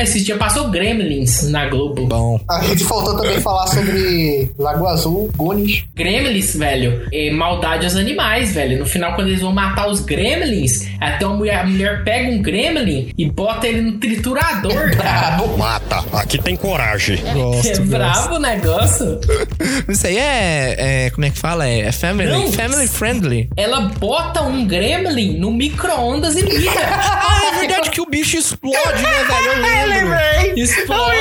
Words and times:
Esse 0.00 0.22
dia 0.22 0.36
passou 0.36 0.68
Gremlins 0.68 1.42
na 1.50 1.66
Globo. 1.66 2.06
Bom. 2.06 2.40
A 2.48 2.62
gente 2.64 2.84
faltou 2.84 3.16
também 3.16 3.40
falar 3.40 3.66
sobre 3.66 4.50
Lagoa 4.58 4.92
Azul, 4.92 5.30
Goonies. 5.36 5.84
Gremlins, 5.94 6.54
velho, 6.56 7.06
é 7.12 7.30
maldade 7.30 7.84
aos 7.84 7.96
animais, 7.96 8.54
velho. 8.54 8.78
No 8.78 8.86
final, 8.86 9.14
quando 9.14 9.28
eles 9.28 9.40
vão 9.40 9.52
matar 9.52 9.88
os 9.88 10.00
Gremlins, 10.00 10.86
até 11.00 11.24
a 11.24 11.28
mulher, 11.28 11.60
a 11.60 11.66
mulher 11.66 12.04
pega 12.04 12.30
um 12.30 12.40
Gremlin 12.40 13.12
e 13.18 13.28
bota 13.30 13.66
ele 13.66 13.80
no 13.80 13.92
triturador, 13.98 14.96
cara. 14.96 15.38
Mata. 15.56 16.04
Aqui 16.12 16.38
tem 16.38 16.56
coragem. 16.56 17.16
Gosto, 17.32 17.66
É 17.68 17.70
gosto. 17.76 17.84
bravo 17.84 18.34
o 18.34 18.38
negócio. 18.38 19.20
Isso 19.88 20.06
aí 20.06 20.16
é, 20.18 21.06
é- 21.06 21.10
Como 21.10 21.24
é 21.26 21.30
que 21.30 21.38
fala? 21.38 21.66
É, 21.68 21.80
é 21.80 21.92
family, 21.92 22.30
Não. 22.30 22.52
family 22.52 22.86
friendly. 22.86 23.48
Ela 23.56 23.80
bota 23.98 24.42
um 24.42 24.66
Gremlin 24.66 25.38
no 25.38 25.50
micro-ondas 25.50 26.36
e 26.36 26.42
liga. 26.42 26.70
Ah, 27.30 27.52
é 27.54 27.60
verdade 27.60 27.90
que 27.90 28.00
o 28.00 28.06
bicho 28.06 28.36
explode, 28.36 28.76
né, 29.02 29.24
velho? 29.24 29.50
Eu 29.52 29.62
lembro. 29.88 30.14
Explode. 30.56 31.18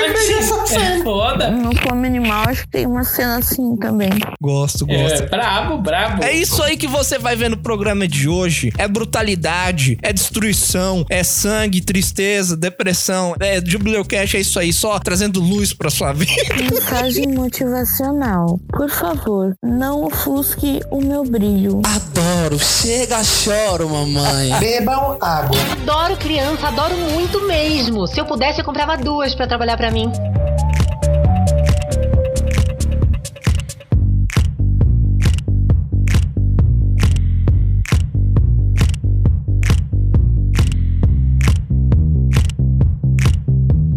É 0.74 1.04
foda. 1.04 1.52
No 1.52 1.76
Fome 1.76 2.08
Animal, 2.08 2.46
acho 2.50 2.64
que 2.64 2.70
tem 2.70 2.86
uma 2.86 3.04
cena 3.04 3.38
assim 3.38 3.76
também. 3.78 4.10
Gosto, 4.42 4.86
gosto. 4.86 5.24
É, 5.24 5.28
brabo, 5.28 5.78
brabo. 5.78 6.24
É 6.24 6.34
isso 6.34 6.62
aí 6.62 6.76
que 6.76 6.88
você 6.88 7.18
vai 7.18 7.36
ver 7.36 7.50
no 7.50 7.58
programa 7.58 8.08
de 8.08 8.28
hoje. 8.28 8.72
É 8.78 8.88
brutalidade, 8.88 9.98
é 10.02 10.12
destruição, 10.12 11.06
é 11.10 11.24
sangue, 11.24 11.82
tristeza, 11.82 12.58
depressão. 12.58 13.36
É 13.40 13.62
Jubileu 13.64 14.04
Cash, 14.04 14.36
é 14.36 14.40
isso 14.40 14.60
aí, 14.60 14.74
só 14.74 14.98
trazendo 15.00 15.40
luz 15.40 15.74
pra 15.74 15.90
sua 15.90 16.14
vida. 16.14 16.34
Mensagem 16.56 17.28
motivacional. 17.28 18.60
Por 18.70 18.90
favor, 18.90 19.56
não 19.64 20.06
ofusque 20.06 20.82
o 20.92 21.02
meu 21.02 21.24
brilho. 21.24 21.82
Adoro. 21.86 22.60
Chega, 22.60 23.24
choro, 23.24 23.90
mamãe. 23.90 24.52
Bebam 24.60 25.18
água. 25.22 25.58
Adoro 25.72 26.18
criança, 26.18 26.68
adoro 26.68 26.96
muito 26.96 27.46
mesmo. 27.48 28.08
Se 28.08 28.20
eu 28.20 28.26
pudesse, 28.26 28.57
eu 28.62 28.66
comprava 28.66 28.98
duas 28.98 29.36
pra 29.36 29.46
trabalhar 29.48 29.78
pra 29.78 29.92
mim. 29.92 30.12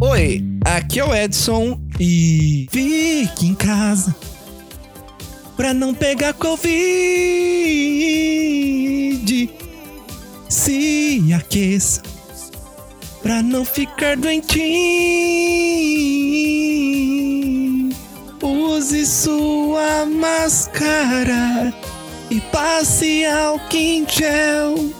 Oi, 0.00 0.44
aqui 0.64 1.00
é 1.00 1.04
o 1.04 1.14
Edson 1.14 1.78
e 1.98 2.66
fique 2.70 3.46
em 3.46 3.54
casa 3.54 4.14
pra 5.56 5.72
não 5.72 5.94
pegar 5.94 6.32
Covid. 6.34 6.70
Se 10.48 11.32
aqueça 11.34 12.09
pra 13.22 13.42
não 13.42 13.64
ficar 13.64 14.16
doentinho. 14.16 14.60
Use 18.42 19.06
sua 19.06 20.06
máscara 20.06 21.72
e 22.30 22.40
passe 22.40 23.24
álcool 23.26 23.76
em 23.76 24.06
gel. 24.08 24.90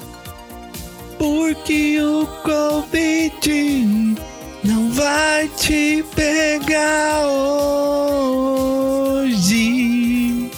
Porque 1.18 2.00
o 2.00 2.26
Covid 2.42 4.16
não 4.64 4.90
vai 4.90 5.48
te 5.48 6.04
pegar 6.14 7.26
hoje. 7.26 8.40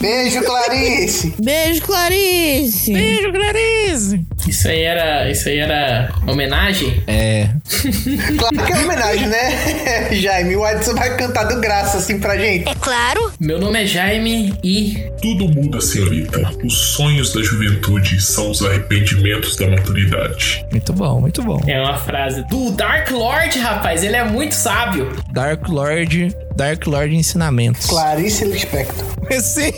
Beijo, 0.00 0.42
Clarice. 0.42 1.34
Beijo, 1.41 1.82
Clarice! 1.82 2.92
Beijo, 2.92 3.32
Clarice. 3.32 4.26
Isso 4.47 4.69
aí 4.69 4.82
era. 4.82 5.30
Isso 5.30 5.48
aí 5.48 5.58
era 5.58 6.12
homenagem? 6.26 7.03
É. 7.06 7.48
Claro 8.38 8.66
que 8.66 8.72
é 8.72 8.76
homenagem, 8.78 9.28
né? 9.28 10.12
Jaime, 10.12 10.56
o 10.56 10.66
Edson 10.66 10.94
vai 10.94 11.16
cantar 11.16 11.44
do 11.44 11.60
graça 11.60 11.98
assim 11.98 12.19
pra 12.19 12.36
gente. 12.36 12.64
Meu 13.38 13.58
nome 13.58 13.82
é 13.82 13.86
Jaime 13.86 14.54
e. 14.62 15.10
Tudo 15.20 15.48
muda, 15.48 15.81
senhorita. 15.81 16.41
Os 16.64 16.75
sonhos 16.94 17.32
da 17.32 17.42
juventude 17.42 18.20
são 18.20 18.50
os 18.50 18.62
arrependimentos 18.62 19.56
da 19.56 19.69
maturidade. 19.69 20.64
Muito 20.70 20.92
bom, 20.92 21.20
muito 21.20 21.42
bom. 21.42 21.60
É 21.66 21.81
uma 21.81 21.97
frase 21.97 22.42
do 22.48 22.70
Dark 22.72 23.10
Lord, 23.10 23.58
rapaz. 23.58 24.02
Ele 24.02 24.16
é 24.16 24.25
muito 24.25 24.54
sábio. 24.54 25.12
Dark 25.32 25.69
Lord, 25.69 26.34
Dark 26.54 26.86
Lord 26.86 27.14
Ensinamentos. 27.14 27.86
Clarice 27.86 28.44
Lispector. 28.44 29.04
Sim. 29.40 29.72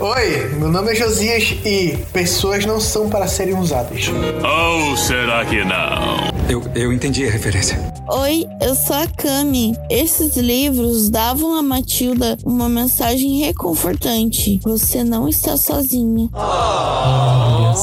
Oi, 0.00 0.48
meu 0.58 0.68
nome 0.70 0.92
é 0.92 0.94
Josias 0.94 1.56
e 1.64 1.96
pessoas 2.12 2.64
não 2.64 2.80
são 2.80 3.08
para 3.08 3.26
serem 3.26 3.54
usadas. 3.54 4.08
Ou 4.08 4.96
será 4.96 5.44
que 5.44 5.64
não? 5.64 6.28
Eu, 6.48 6.62
eu 6.74 6.92
entendi 6.92 7.26
a 7.26 7.30
referência. 7.30 7.78
Oi, 8.10 8.46
eu 8.62 8.74
sou 8.74 8.96
a 8.96 9.06
Cami. 9.06 9.76
Esses 9.90 10.34
livros 10.34 11.10
davam 11.10 11.54
a 11.54 11.62
Matilda 11.62 12.38
uma 12.42 12.66
mensagem 12.66 13.40
reconfortante. 13.40 14.58
Você 14.64 15.04
não 15.04 15.28
está 15.28 15.58
sozinha. 15.58 16.30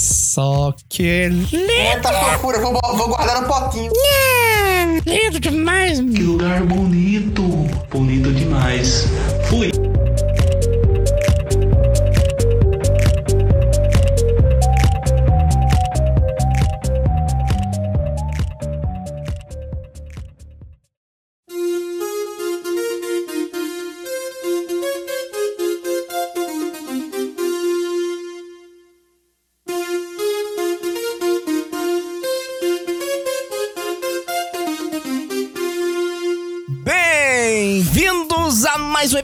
Só 0.02 0.74
que 0.90 1.30
Muita 1.30 2.12
fofura, 2.12 2.60
vou, 2.60 2.74
vou 2.96 3.08
guardar 3.10 3.42
no 3.44 3.48
potinho. 3.48 3.92
lindo 5.06 5.40
demais. 5.40 6.00
Que 6.00 6.24
lugar 6.24 6.64
bonito. 6.64 7.44
Bonito 7.92 8.34
demais. 8.34 9.06
Fui. 9.48 9.72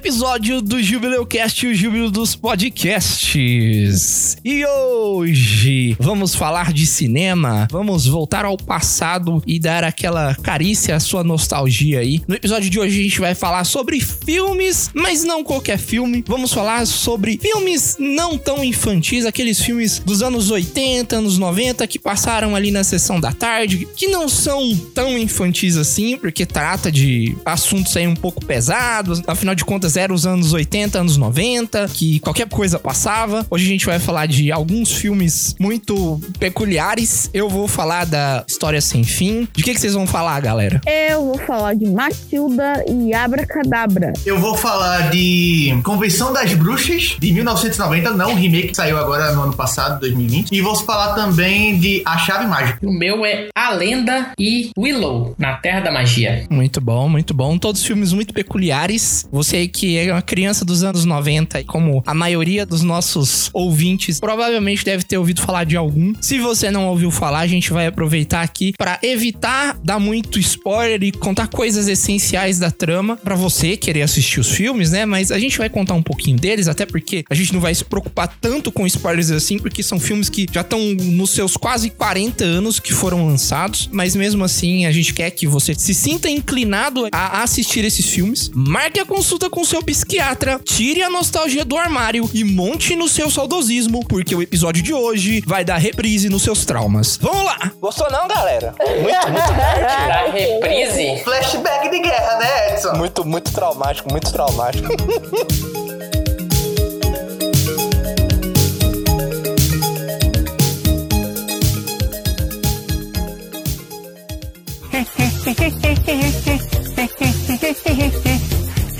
A 0.01 0.10
mais 0.10 0.10
um 0.10 0.10
episódio 0.21 0.61
do 0.61 0.83
Jubileu 0.83 1.25
Cast, 1.25 1.65
o 1.65 1.73
Júbilo 1.73 2.11
dos 2.11 2.35
Podcasts. 2.35 4.37
E 4.45 4.63
hoje 4.63 5.97
vamos 5.99 6.35
falar 6.35 6.71
de 6.71 6.85
cinema, 6.85 7.67
vamos 7.71 8.05
voltar 8.05 8.45
ao 8.45 8.55
passado 8.55 9.41
e 9.47 9.59
dar 9.59 9.83
aquela 9.83 10.35
carícia 10.35 10.95
à 10.95 10.99
sua 10.99 11.23
nostalgia 11.23 12.01
aí. 12.01 12.21
No 12.27 12.35
episódio 12.35 12.69
de 12.69 12.79
hoje 12.79 12.99
a 12.99 13.03
gente 13.03 13.19
vai 13.19 13.33
falar 13.33 13.63
sobre 13.63 13.99
filmes, 13.99 14.91
mas 14.93 15.23
não 15.23 15.43
qualquer 15.43 15.79
filme. 15.79 16.23
Vamos 16.27 16.53
falar 16.53 16.85
sobre 16.85 17.39
filmes 17.41 17.97
não 17.99 18.37
tão 18.37 18.63
infantis, 18.63 19.25
aqueles 19.25 19.59
filmes 19.59 19.97
dos 20.05 20.21
anos 20.21 20.51
80, 20.51 21.15
anos 21.15 21.39
90 21.39 21.87
que 21.87 21.97
passaram 21.97 22.55
ali 22.55 22.69
na 22.69 22.83
sessão 22.83 23.19
da 23.19 23.33
tarde, 23.33 23.87
que 23.95 24.07
não 24.09 24.29
são 24.29 24.77
tão 24.93 25.17
infantis 25.17 25.77
assim, 25.77 26.15
porque 26.15 26.45
trata 26.45 26.91
de 26.91 27.35
assuntos 27.43 27.97
aí 27.97 28.05
um 28.05 28.15
pouco 28.15 28.45
pesados. 28.45 29.19
Afinal 29.25 29.55
de 29.55 29.65
contas, 29.65 29.97
eram 30.11 30.15
os 30.15 30.25
anos 30.25 30.53
80, 30.53 30.99
anos 30.99 31.17
90, 31.17 31.89
que 31.93 32.19
qualquer 32.19 32.47
coisa 32.47 32.77
passava. 32.77 33.45
Hoje 33.49 33.65
a 33.65 33.67
gente 33.67 33.85
vai 33.85 33.99
falar 33.99 34.25
de 34.25 34.51
alguns 34.51 34.91
filmes 34.91 35.55
muito 35.59 36.19
peculiares. 36.39 37.29
Eu 37.33 37.49
vou 37.49 37.67
falar 37.67 38.05
da 38.05 38.43
História 38.47 38.81
Sem 38.81 39.03
Fim. 39.03 39.47
De 39.53 39.63
que, 39.63 39.73
que 39.73 39.79
vocês 39.79 39.93
vão 39.93 40.05
falar, 40.05 40.39
galera? 40.41 40.81
Eu 40.85 41.25
vou 41.25 41.37
falar 41.39 41.73
de 41.75 41.85
Matilda 41.89 42.83
e 42.87 43.13
Abracadabra. 43.13 44.13
Eu 44.25 44.39
vou 44.39 44.55
falar 44.55 45.09
de 45.11 45.79
Convenção 45.83 46.33
das 46.33 46.53
Bruxas, 46.53 47.15
de 47.19 47.31
1990, 47.31 48.11
não 48.11 48.33
o 48.33 48.35
remake 48.35 48.69
que 48.69 48.75
saiu 48.75 48.97
agora 48.97 49.31
no 49.33 49.43
ano 49.43 49.53
passado, 49.53 49.99
2020. 50.01 50.51
E 50.51 50.61
vou 50.61 50.75
falar 50.75 51.13
também 51.13 51.79
de 51.79 52.01
A 52.05 52.17
Chave 52.17 52.47
Mágica. 52.47 52.79
O 52.85 52.91
meu 52.91 53.25
é 53.25 53.47
A 53.55 53.71
Lenda 53.71 54.31
e 54.37 54.71
Willow, 54.77 55.35
na 55.37 55.53
Terra 55.53 55.81
da 55.81 55.91
Magia. 55.91 56.45
Muito 56.49 56.81
bom, 56.81 57.07
muito 57.07 57.33
bom. 57.33 57.57
Todos 57.57 57.83
filmes 57.83 58.11
muito 58.13 58.33
peculiares. 58.33 59.27
Você 59.31 59.51
você 59.51 59.67
que 59.67 59.97
é 60.07 60.13
uma 60.13 60.21
criança 60.21 60.63
dos 60.63 60.83
anos 60.83 61.05
90, 61.05 61.63
como 61.65 62.03
a 62.05 62.13
maioria 62.13 62.65
dos 62.65 62.81
nossos 62.81 63.49
ouvintes 63.53 64.19
provavelmente 64.19 64.83
deve 64.85 65.03
ter 65.03 65.17
ouvido 65.17 65.41
falar 65.41 65.63
de 65.63 65.75
algum. 65.75 66.13
Se 66.21 66.39
você 66.39 66.71
não 66.71 66.87
ouviu 66.87 67.11
falar, 67.11 67.39
a 67.39 67.47
gente 67.47 67.71
vai 67.71 67.87
aproveitar 67.87 68.41
aqui 68.41 68.73
para 68.77 68.99
evitar 69.03 69.77
dar 69.83 69.99
muito 69.99 70.39
spoiler 70.39 71.03
e 71.03 71.11
contar 71.11 71.47
coisas 71.47 71.87
essenciais 71.87 72.59
da 72.59 72.71
trama 72.71 73.17
para 73.17 73.35
você 73.35 73.77
querer 73.77 74.01
assistir 74.01 74.39
os 74.39 74.49
filmes, 74.49 74.91
né? 74.91 75.05
Mas 75.05 75.31
a 75.31 75.39
gente 75.39 75.57
vai 75.57 75.69
contar 75.69 75.93
um 75.93 76.03
pouquinho 76.03 76.37
deles, 76.37 76.67
até 76.67 76.85
porque 76.85 77.23
a 77.29 77.35
gente 77.35 77.53
não 77.53 77.59
vai 77.59 77.73
se 77.73 77.83
preocupar 77.83 78.27
tanto 78.39 78.71
com 78.71 78.85
spoilers 78.87 79.31
assim, 79.31 79.57
porque 79.59 79.83
são 79.83 79.99
filmes 79.99 80.29
que 80.29 80.47
já 80.51 80.61
estão 80.61 80.79
nos 80.79 81.31
seus 81.31 81.57
quase 81.57 81.89
40 81.89 82.43
anos 82.43 82.79
que 82.79 82.93
foram 82.93 83.27
lançados, 83.27 83.89
mas 83.91 84.15
mesmo 84.15 84.43
assim 84.43 84.85
a 84.85 84.91
gente 84.91 85.13
quer 85.13 85.31
que 85.31 85.47
você 85.47 85.73
se 85.75 85.93
sinta 85.93 86.29
inclinado 86.29 87.07
a 87.11 87.43
assistir 87.43 87.83
esses 87.85 88.07
filmes. 88.07 88.49
Marque 88.53 88.99
a 88.99 89.05
consulta 89.05 89.49
com 89.49 89.63
seu 89.63 89.83
psiquiatra, 89.91 90.59
tire 90.63 91.03
a 91.03 91.09
nostalgia 91.09 91.65
do 91.65 91.77
armário 91.77 92.29
e 92.33 92.43
monte 92.43 92.95
no 92.95 93.09
seu 93.09 93.29
saudosismo, 93.29 94.05
porque 94.07 94.33
o 94.33 94.41
episódio 94.41 94.81
de 94.81 94.93
hoje 94.93 95.43
vai 95.45 95.65
dar 95.65 95.77
reprise 95.77 96.29
nos 96.29 96.43
seus 96.43 96.65
traumas. 96.65 97.17
Vamos 97.21 97.43
lá! 97.43 97.71
Gostou 97.79 98.09
não, 98.09 98.27
galera? 98.27 98.73
Muito, 99.01 99.31
muito 99.31 99.53
nerd. 99.53 100.07
Da 100.07 100.31
reprise? 100.31 101.23
Flashback 101.23 101.89
de 101.89 101.99
guerra, 101.99 102.37
né, 102.37 102.73
Edson? 102.73 102.93
Muito, 102.93 103.25
muito 103.25 103.51
traumático, 103.51 104.11
muito 104.11 104.31
traumático. 104.31 104.87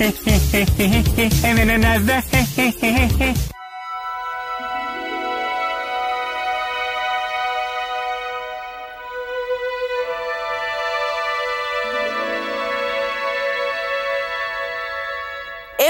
and 1.44 1.58
then 1.58 1.70
another. 1.70 2.22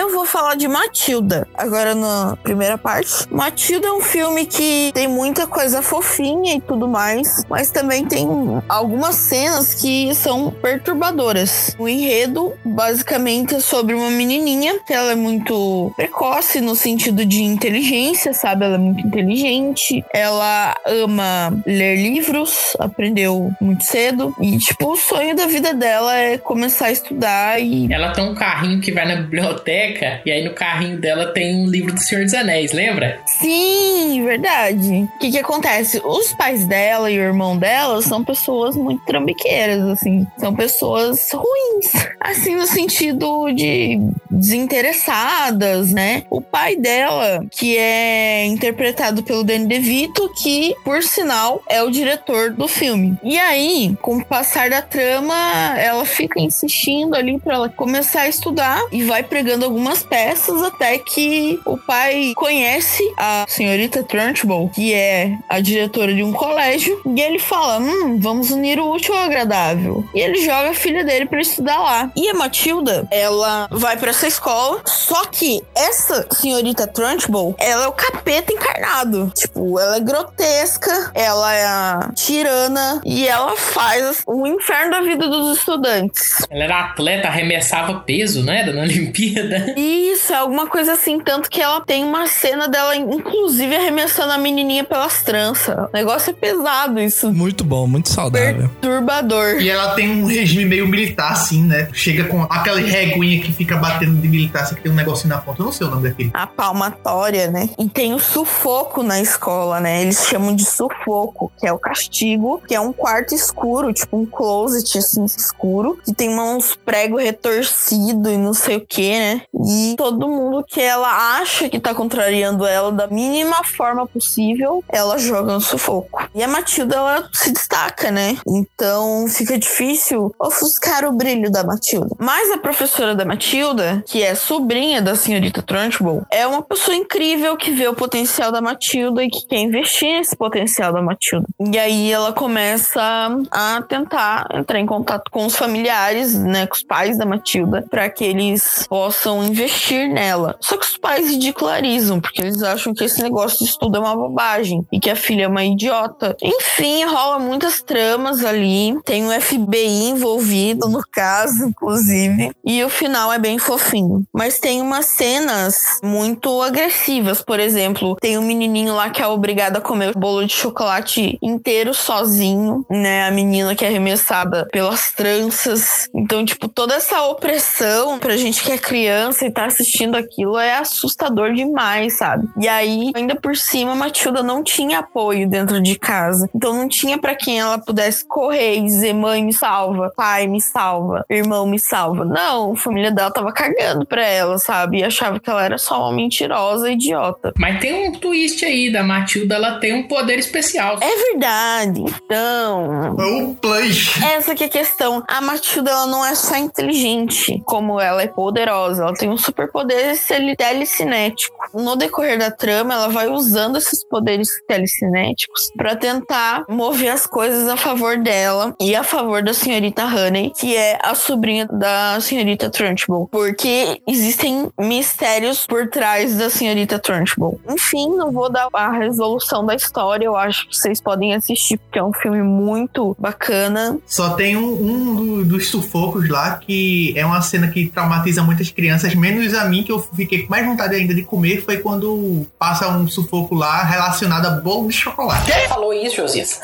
Eu 0.03 0.11
vou 0.11 0.27
falar 0.27 0.57
de 0.57 0.67
Matilda, 0.67 1.47
agora 1.55 1.95
na 1.95 2.37
primeira 2.43 2.77
parte. 2.77 3.25
Matilda 3.31 3.87
é 3.87 3.93
um 3.93 4.01
filme 4.01 4.45
que 4.45 4.91
tem 4.93 5.07
muita 5.07 5.47
coisa 5.47 5.81
fofinha 5.81 6.57
e 6.57 6.61
tudo 6.61 6.89
mais, 6.89 7.45
mas 7.49 7.71
também 7.71 8.05
tem 8.05 8.27
algumas 8.69 9.15
cenas 9.15 9.75
que 9.75 10.13
são 10.13 10.51
perturbadoras. 10.51 11.77
O 11.79 11.89
enredo, 11.89 12.53
basicamente, 12.65 13.55
é 13.55 13.61
sobre 13.61 13.95
uma 13.95 14.11
menininha 14.11 14.81
que 14.85 14.93
ela 14.93 15.13
é 15.13 15.15
muito 15.15 15.93
precoce 15.95 16.61
no 16.61 16.75
sentido 16.75 17.25
de 17.25 17.41
inteligência, 17.45 18.33
sabe? 18.33 18.65
Ela 18.65 18.75
é 18.75 18.79
muito 18.79 19.07
inteligente, 19.07 20.05
ela 20.13 20.75
ama 20.85 21.57
ler 21.65 21.95
livros, 21.95 22.77
aprendeu 22.81 23.53
muito 23.61 23.85
cedo 23.85 24.35
e, 24.41 24.59
tipo, 24.59 24.95
o 24.95 24.97
sonho 24.97 25.37
da 25.37 25.47
vida 25.47 25.73
dela 25.73 26.19
é 26.19 26.39
começar 26.39 26.87
a 26.87 26.91
estudar 26.91 27.63
e. 27.63 27.87
Ela 27.89 28.11
tem 28.11 28.25
um 28.25 28.35
carrinho 28.35 28.81
que 28.81 28.91
vai 28.91 29.07
na 29.07 29.15
biblioteca 29.15 29.92
e 30.25 30.31
aí 30.31 30.45
no 30.45 30.55
carrinho 30.55 30.99
dela 30.99 31.27
tem 31.27 31.57
um 31.57 31.67
livro 31.67 31.93
do 31.93 32.01
Senhor 32.01 32.25
dos 32.25 32.35
Anéis, 32.35 32.73
lembra? 32.73 33.21
Sim, 33.27 34.25
verdade. 34.25 35.09
O 35.15 35.19
que 35.19 35.31
que 35.31 35.39
acontece? 35.39 36.01
Os 36.05 36.33
pais 36.33 36.65
dela 36.67 37.11
e 37.11 37.19
o 37.19 37.23
irmão 37.23 37.57
dela 37.57 38.01
são 38.03 38.25
pessoas 38.25 38.77
muito 38.77 39.05
trambiqueiras, 39.05 39.83
assim. 39.89 40.27
São 40.39 40.55
pessoas 40.55 41.31
ruins. 41.33 41.93
Assim, 42.23 42.55
no 42.55 42.67
sentido 42.67 43.53
de 43.53 43.99
desinteressadas, 44.31 45.93
né? 45.93 46.23
O 46.31 46.41
pai 46.41 46.77
dela, 46.77 47.45
que 47.51 47.77
é 47.77 48.47
interpretado 48.47 49.23
pelo 49.23 49.43
Danny 49.43 49.67
DeVito, 49.67 50.33
que, 50.41 50.75
por 50.85 51.03
sinal, 51.03 51.63
é 51.69 51.83
o 51.83 51.91
diretor 51.91 52.53
do 52.53 52.69
filme. 52.69 53.19
E 53.23 53.39
aí, 53.39 53.97
com 54.01 54.19
o 54.19 54.25
passar 54.25 54.71
da 54.71 54.81
trama, 54.81 55.35
ela 55.79 56.05
fica 56.05 56.41
insistindo 56.41 57.15
ali 57.15 57.39
pra 57.39 57.55
ela 57.55 57.69
começar 57.69 58.23
a 58.23 58.29
estudar 58.29 58.81
e 58.91 59.03
vai 59.03 59.23
pregando 59.23 59.65
algumas 59.73 60.03
peças 60.03 60.63
até 60.63 60.99
que 60.99 61.59
o 61.65 61.79
pai 61.79 62.35
conhece 62.37 63.03
a 63.17 63.47
senhorita 63.49 64.03
Trunchbull, 64.03 64.69
que 64.69 64.93
é 64.93 65.39
a 65.49 65.61
diretora 65.61 66.15
de 66.15 66.23
um 66.23 66.33
colégio, 66.33 67.01
e 67.07 67.21
ele 67.21 67.39
fala: 67.39 67.79
Hum, 67.79 68.21
vamos 68.21 68.51
unir 68.51 68.79
o 68.79 68.93
útil 68.93 69.15
ao 69.15 69.25
agradável. 69.25 70.05
E 70.15 70.21
ele 70.21 70.45
joga 70.45 70.71
a 70.71 70.75
filha 70.75 71.03
dele 71.03 71.25
pra 71.25 71.41
estudar 71.41 71.79
lá. 71.79 72.11
E 72.15 72.29
a 72.29 72.35
Matilda, 72.35 73.09
ela 73.11 73.67
vai 73.71 73.97
pra 73.97 74.11
essa 74.11 74.27
escola, 74.27 74.83
só 74.85 75.25
que 75.27 75.63
essa 75.75 76.27
senhorita 76.33 76.87
Trunchbull, 76.87 77.55
ela 77.59 77.85
é 77.85 77.89
o 77.89 77.93
capeta 77.93 78.53
encarnado. 78.53 79.33
Tipo, 79.35 79.81
ela 79.81 79.97
é 79.97 80.01
grotesca, 80.01 81.11
ela 81.15 81.55
é 81.55 81.65
a 81.65 82.11
tirana 82.15 83.01
e 83.07 83.27
ela 83.27 83.57
faz 83.57 84.23
o 84.27 84.47
inferno 84.47 84.91
da 84.91 85.01
vida 85.01 85.29
dos 85.29 85.57
estudantes. 85.57 86.47
Ela 86.51 86.65
era 86.65 86.81
atleta, 86.81 87.29
arremessava 87.29 88.01
peso, 88.01 88.45
né? 88.45 88.65
Na 88.65 88.83
Olimpíada. 88.83 89.62
Isso, 89.77 90.33
é 90.33 90.37
alguma 90.37 90.67
coisa 90.67 90.93
assim. 90.93 91.19
Tanto 91.19 91.51
que 91.51 91.61
ela 91.61 91.81
tem 91.81 92.05
uma 92.05 92.27
cena 92.27 92.69
dela, 92.69 92.97
inclusive, 92.97 93.75
arremessando 93.75 94.33
a 94.33 94.39
menininha 94.39 94.85
pelas 94.85 95.23
tranças. 95.23 95.77
O 95.77 95.91
negócio 95.93 96.31
é 96.31 96.33
pesado, 96.33 97.01
isso. 97.01 97.33
Muito 97.33 97.65
bom, 97.65 97.87
muito 97.87 98.11
saudável. 98.11 98.69
Perturbador. 98.81 99.61
E 99.61 99.69
ela 99.69 99.95
tem 99.95 100.11
um 100.11 100.27
regime 100.27 100.65
meio 100.65 100.87
militar, 100.87 101.33
assim, 101.33 101.63
né? 101.63 101.89
Chega 101.93 102.25
com 102.25 102.43
aquela 102.43 102.81
reguinha 102.81 103.41
que 103.41 103.53
fica 103.53 103.77
batendo 103.77 104.21
de 104.21 104.29
militar, 104.29 104.63
assim, 104.63 104.75
que 104.75 104.83
tem 104.83 104.93
um 104.93 104.95
negocinho 104.95 105.35
na 105.35 105.41
ponta. 105.41 105.61
Eu 105.61 105.67
não 105.67 105.73
sei 105.73 105.87
o 105.87 105.91
nome 105.91 106.09
daquele. 106.09 106.31
A 106.35 106.47
palmatória, 106.47 107.51
né? 107.51 107.69
E 107.79 107.89
tem 107.89 108.15
o 108.15 108.19
sufoco 108.19 109.03
na 109.03 109.21
escola, 109.21 109.81
né? 109.81 110.03
Eles 110.03 110.27
chamam 110.27 110.55
de 110.55 110.65
sufoco, 110.65 111.53
que 111.59 111.67
é 111.67 111.73
o 111.73 111.79
castigo, 111.79 112.63
que 112.67 112.75
é 112.75 112.81
um 112.81 112.93
quarto 112.93 113.35
escuro, 113.35 113.93
tipo 113.93 114.17
um 114.17 114.27
closet, 114.27 114.99
assim, 114.99 115.25
escuro, 115.25 115.99
que 116.05 116.13
tem 116.13 116.31
uns 116.39 116.75
pregos 116.75 117.23
retorcidos 117.23 118.33
e 118.33 118.37
não 118.37 118.55
sei 118.55 118.77
o 118.77 118.87
que, 118.87 119.11
né? 119.11 119.43
E 119.55 119.95
todo 119.97 120.29
mundo 120.29 120.65
que 120.67 120.81
ela 120.81 121.39
acha 121.39 121.69
que 121.69 121.79
tá 121.79 121.95
contrariando 121.95 122.67
ela 122.67 122.91
da 122.91 123.07
mínima 123.07 123.63
forma 123.65 124.07
possível, 124.07 124.83
ela 124.89 125.19
joga 125.19 125.53
no 125.55 125.61
sufoco. 125.61 126.27
E 126.35 126.43
a 126.43 126.49
Matilda, 126.49 126.97
ela 126.97 127.29
se 127.33 127.53
destaca, 127.53 128.11
né? 128.11 128.37
Então 128.47 129.27
fica 129.29 129.59
difícil 129.59 130.35
ofuscar 130.39 131.05
o 131.05 131.13
brilho 131.13 131.51
da 131.51 131.63
Matilda. 131.63 132.15
Mas 132.19 132.51
a 132.51 132.59
professora 132.59 133.15
da 133.15 133.25
Matilda, 133.25 134.03
que 134.07 134.23
é 134.23 134.35
sobrinha 134.35 135.03
da 135.03 135.15
senhorita 135.15 135.63
Trunchbull, 135.63 136.25
é 136.31 136.47
uma 136.47 136.63
pessoa 136.63 136.97
incrível 136.97 137.57
que 137.57 137.71
vê 137.71 137.87
o 137.89 137.95
potencial 137.95 138.51
da 138.51 138.61
Matilda 138.61 139.23
e 139.23 139.31
que 139.31 139.47
quer 139.47 139.59
investir 139.59 140.13
nesse 140.13 140.37
potencial 140.37 140.93
da 140.93 141.03
Matilda. 141.03 141.47
E 141.61 141.79
aí 141.79 142.11
ela 142.11 142.33
começa 142.33 143.03
a 143.51 143.83
tentar 143.83 144.47
entrar 144.55 144.81
em 144.81 144.87
contato 144.87 145.31
com 145.31 145.47
os 145.47 145.57
familiares, 145.57 146.35
né, 146.35 146.67
com 146.67 146.75
os 146.75 146.83
pais 146.83 147.19
da 147.19 147.25
Matilda, 147.25 147.85
para 147.91 148.09
que 148.09 148.25
eles 148.25 148.87
possam 148.89 149.42
investir 149.43 150.09
nela. 150.09 150.57
Só 150.61 150.77
que 150.77 150.85
os 150.85 150.97
pais 150.97 151.29
ridicularizam, 151.29 152.21
porque 152.21 152.43
eles 152.43 152.63
acham 152.63 152.95
que 152.95 153.05
esse 153.05 153.23
negócio 153.23 153.59
de 153.59 153.65
estudo 153.65 153.97
é 153.97 154.01
uma 154.01 154.17
bobagem 154.17 154.87
e 154.93 155.01
que 155.01 155.11
a 155.11 155.17
filha 155.17 155.45
é 155.45 155.49
uma 155.49 155.65
idiota. 155.65 156.37
Enfim, 156.43 157.05
rola 157.05 157.39
muitas 157.39 157.83
tramas 157.83 158.45
ali. 158.45 158.97
Tem 159.05 159.27
o 159.27 159.41
FBI 159.41 160.11
envolvido 160.11 160.89
no 160.89 161.03
caso, 161.11 161.65
inclusive. 161.65 162.53
E 162.65 162.83
o 162.85 162.89
final 162.89 163.33
é 163.33 163.39
bem 163.39 163.59
fofinho. 163.59 164.25
Mas 164.33 164.59
tem 164.59 164.81
umas 164.81 165.07
cenas 165.07 166.01
muito 166.03 166.63
agressivas. 166.63 167.43
Por 167.43 167.61
exemplo, 167.61 168.17
tem 168.21 168.39
um 168.39 168.43
menininho 168.43 168.95
lá 168.95 169.11
que 169.11 169.23
é 169.23 169.27
obrigado 169.27 169.77
a 169.77 169.81
comer 169.81 170.11
o 170.15 170.19
bolo 170.19 170.47
de 170.47 170.53
chocolate 170.53 171.39
inteiro 171.43 171.95
sozinho, 171.95 172.85
né? 172.91 173.27
A 173.27 173.31
menina 173.31 173.75
que 173.75 173.85
é 173.85 173.89
arremessada 173.89 174.67
pelas 174.73 175.13
tranças. 175.13 176.09
Então, 176.15 176.45
tipo, 176.45 176.69
toda 176.69 176.95
essa 176.95 177.23
opressão 177.23 178.19
pra 178.19 178.37
gente 178.37 178.63
que 178.63 178.73
é 178.73 178.79
criança 178.79 179.32
e 179.41 179.51
tá 179.51 179.67
assistindo 179.67 180.17
aquilo 180.17 180.59
é 180.59 180.77
assustador 180.77 181.53
demais, 181.53 182.19
sabe? 182.19 182.49
E 182.59 182.69
aí, 182.69 183.11
ainda 183.15 183.35
por 183.35 183.57
cima, 183.57 183.93
a 183.93 183.97
Matilda 183.97 184.43
não 184.43 184.63
tinha 184.63 185.01
apoio 185.01 185.49
dentro 185.49 185.81
de 185.81 185.99
casa. 185.99 186.49
Então 186.55 186.73
não 186.75 186.89
tinha 186.89 187.19
para 187.19 187.35
quem 187.35 187.61
ela 187.61 187.79
pudesse 187.79 188.25
correr 188.25 188.79
e 188.79 188.85
dizer: 188.85 189.13
mãe, 189.13 189.45
me 189.45 189.53
salva, 189.53 190.13
pai, 190.17 190.47
me 190.47 190.61
salva, 190.61 191.25
irmão, 191.29 191.67
me 191.67 191.79
salva. 191.79 192.25
Não, 192.25 192.73
a 192.73 192.77
família 192.77 193.11
dela 193.11 193.31
tava 193.31 193.53
cagando 193.53 194.07
pra 194.07 194.27
ela, 194.27 194.59
sabe? 194.59 194.99
E 194.99 195.05
achava 195.05 195.41
que 195.41 195.49
ela 195.49 195.65
era 195.65 195.79
só 195.79 196.03
uma 196.03 196.13
mentirosa 196.13 196.91
idiota. 196.91 197.53
Mas 197.59 197.81
tem 197.81 198.09
um 198.09 198.13
twist 198.13 198.65
aí 198.65 198.91
da 198.93 199.03
Matilda, 199.03 199.55
ela 199.55 199.79
tem 199.79 199.95
um 199.95 200.09
poder 200.09 200.39
especial. 200.39 200.99
É 201.01 201.33
verdade. 201.33 202.01
Então. 202.25 203.17
É 203.19 203.25
um 203.25 203.55
plus. 203.55 204.21
Essa 204.23 204.55
que 204.55 204.65
é 204.65 204.67
a 204.67 204.71
questão. 204.71 205.23
A 205.29 205.41
Matilda, 205.41 205.91
ela 205.91 206.07
não 206.07 206.25
é 206.25 206.35
só 206.35 206.57
inteligente, 206.57 207.61
como 207.65 208.01
ela 208.01 208.23
é 208.23 208.27
poderosa. 208.27 209.03
Ela 209.03 209.15
tem 209.23 209.31
um 209.31 209.39
superpoder 209.39 210.17
telecinético. 210.57 211.55
no 211.75 211.97
decorrer 211.97 212.39
da 212.39 212.51
trama, 212.51 212.93
ela 212.95 213.09
vai 213.09 213.29
usando 213.29 213.79
esses 213.79 214.05
poderes 214.05 214.49
telecinéticos 214.67 215.71
pra 215.77 215.95
tentar 215.97 216.65
mover 216.69 217.09
as 217.11 217.27
coisas 217.27 217.69
a 217.69 217.77
favor 217.77 218.19
dela 218.19 218.75
e 218.81 218.95
a 218.95 219.03
favor 219.05 219.43
da 219.43 219.55
senhorita 219.55 220.05
Honey, 220.05 220.53
que 220.59 220.77
é 220.77 220.99
a 221.03 221.15
sobrinha 221.15 221.67
da 221.67 222.19
senhorita 222.21 222.69
Trunchbull. 222.69 223.29
Porque 223.29 224.01
existem 224.07 224.71
mistérios 224.79 225.67
por 225.67 225.89
trás 225.89 226.37
da 226.37 226.51
senhorita 226.51 226.99
Trunchbull. 226.99 227.61
Enfim, 227.71 228.09
não 228.17 228.33
vou 228.33 228.51
dar 228.51 228.69
a 228.73 228.91
resolução 228.91 229.65
da 229.65 229.75
história, 229.75 230.27
eu 230.27 230.37
acho 230.37 230.69
que 230.69 230.77
vocês 230.77 231.01
podem 231.01 231.35
assistir, 231.35 231.79
porque 231.79 231.99
é 231.99 232.05
um 232.05 232.13
filme 232.13 232.43
muito 232.43 233.17
bacana. 233.19 233.99
Só 234.07 234.31
tem 234.35 234.57
um, 234.57 234.73
um 234.73 235.15
do- 235.15 235.45
dos 235.45 235.69
sufocos 235.69 236.29
lá 236.29 236.57
que 236.59 237.15
é 237.17 237.25
uma 237.25 237.41
cena 237.41 237.69
que 237.69 237.89
traumatiza 237.89 238.43
muitas 238.43 238.71
crianças, 238.71 239.12
menos 239.15 239.55
a 239.55 239.65
mim, 239.65 239.83
que 239.83 239.93
eu 239.93 240.01
fiquei 240.01 240.45
com 240.45 240.51
mais 240.51 240.65
vontade 240.65 240.95
ainda 240.95 241.15
de 241.15 241.23
comer, 241.23 241.65
foi 241.65 241.79
quando 241.79 242.47
passa 242.59 242.89
um 242.89 243.09
sufoco 243.09 243.55
lá 243.55 243.83
relacionado 243.85 244.47
a 244.47 244.51
bolo 244.51 244.89
de 244.89 244.95
chocolate. 244.95 245.51
Quem 245.51 245.69
falou 245.69 245.93
isso, 245.93 246.17
Josias? 246.17 246.61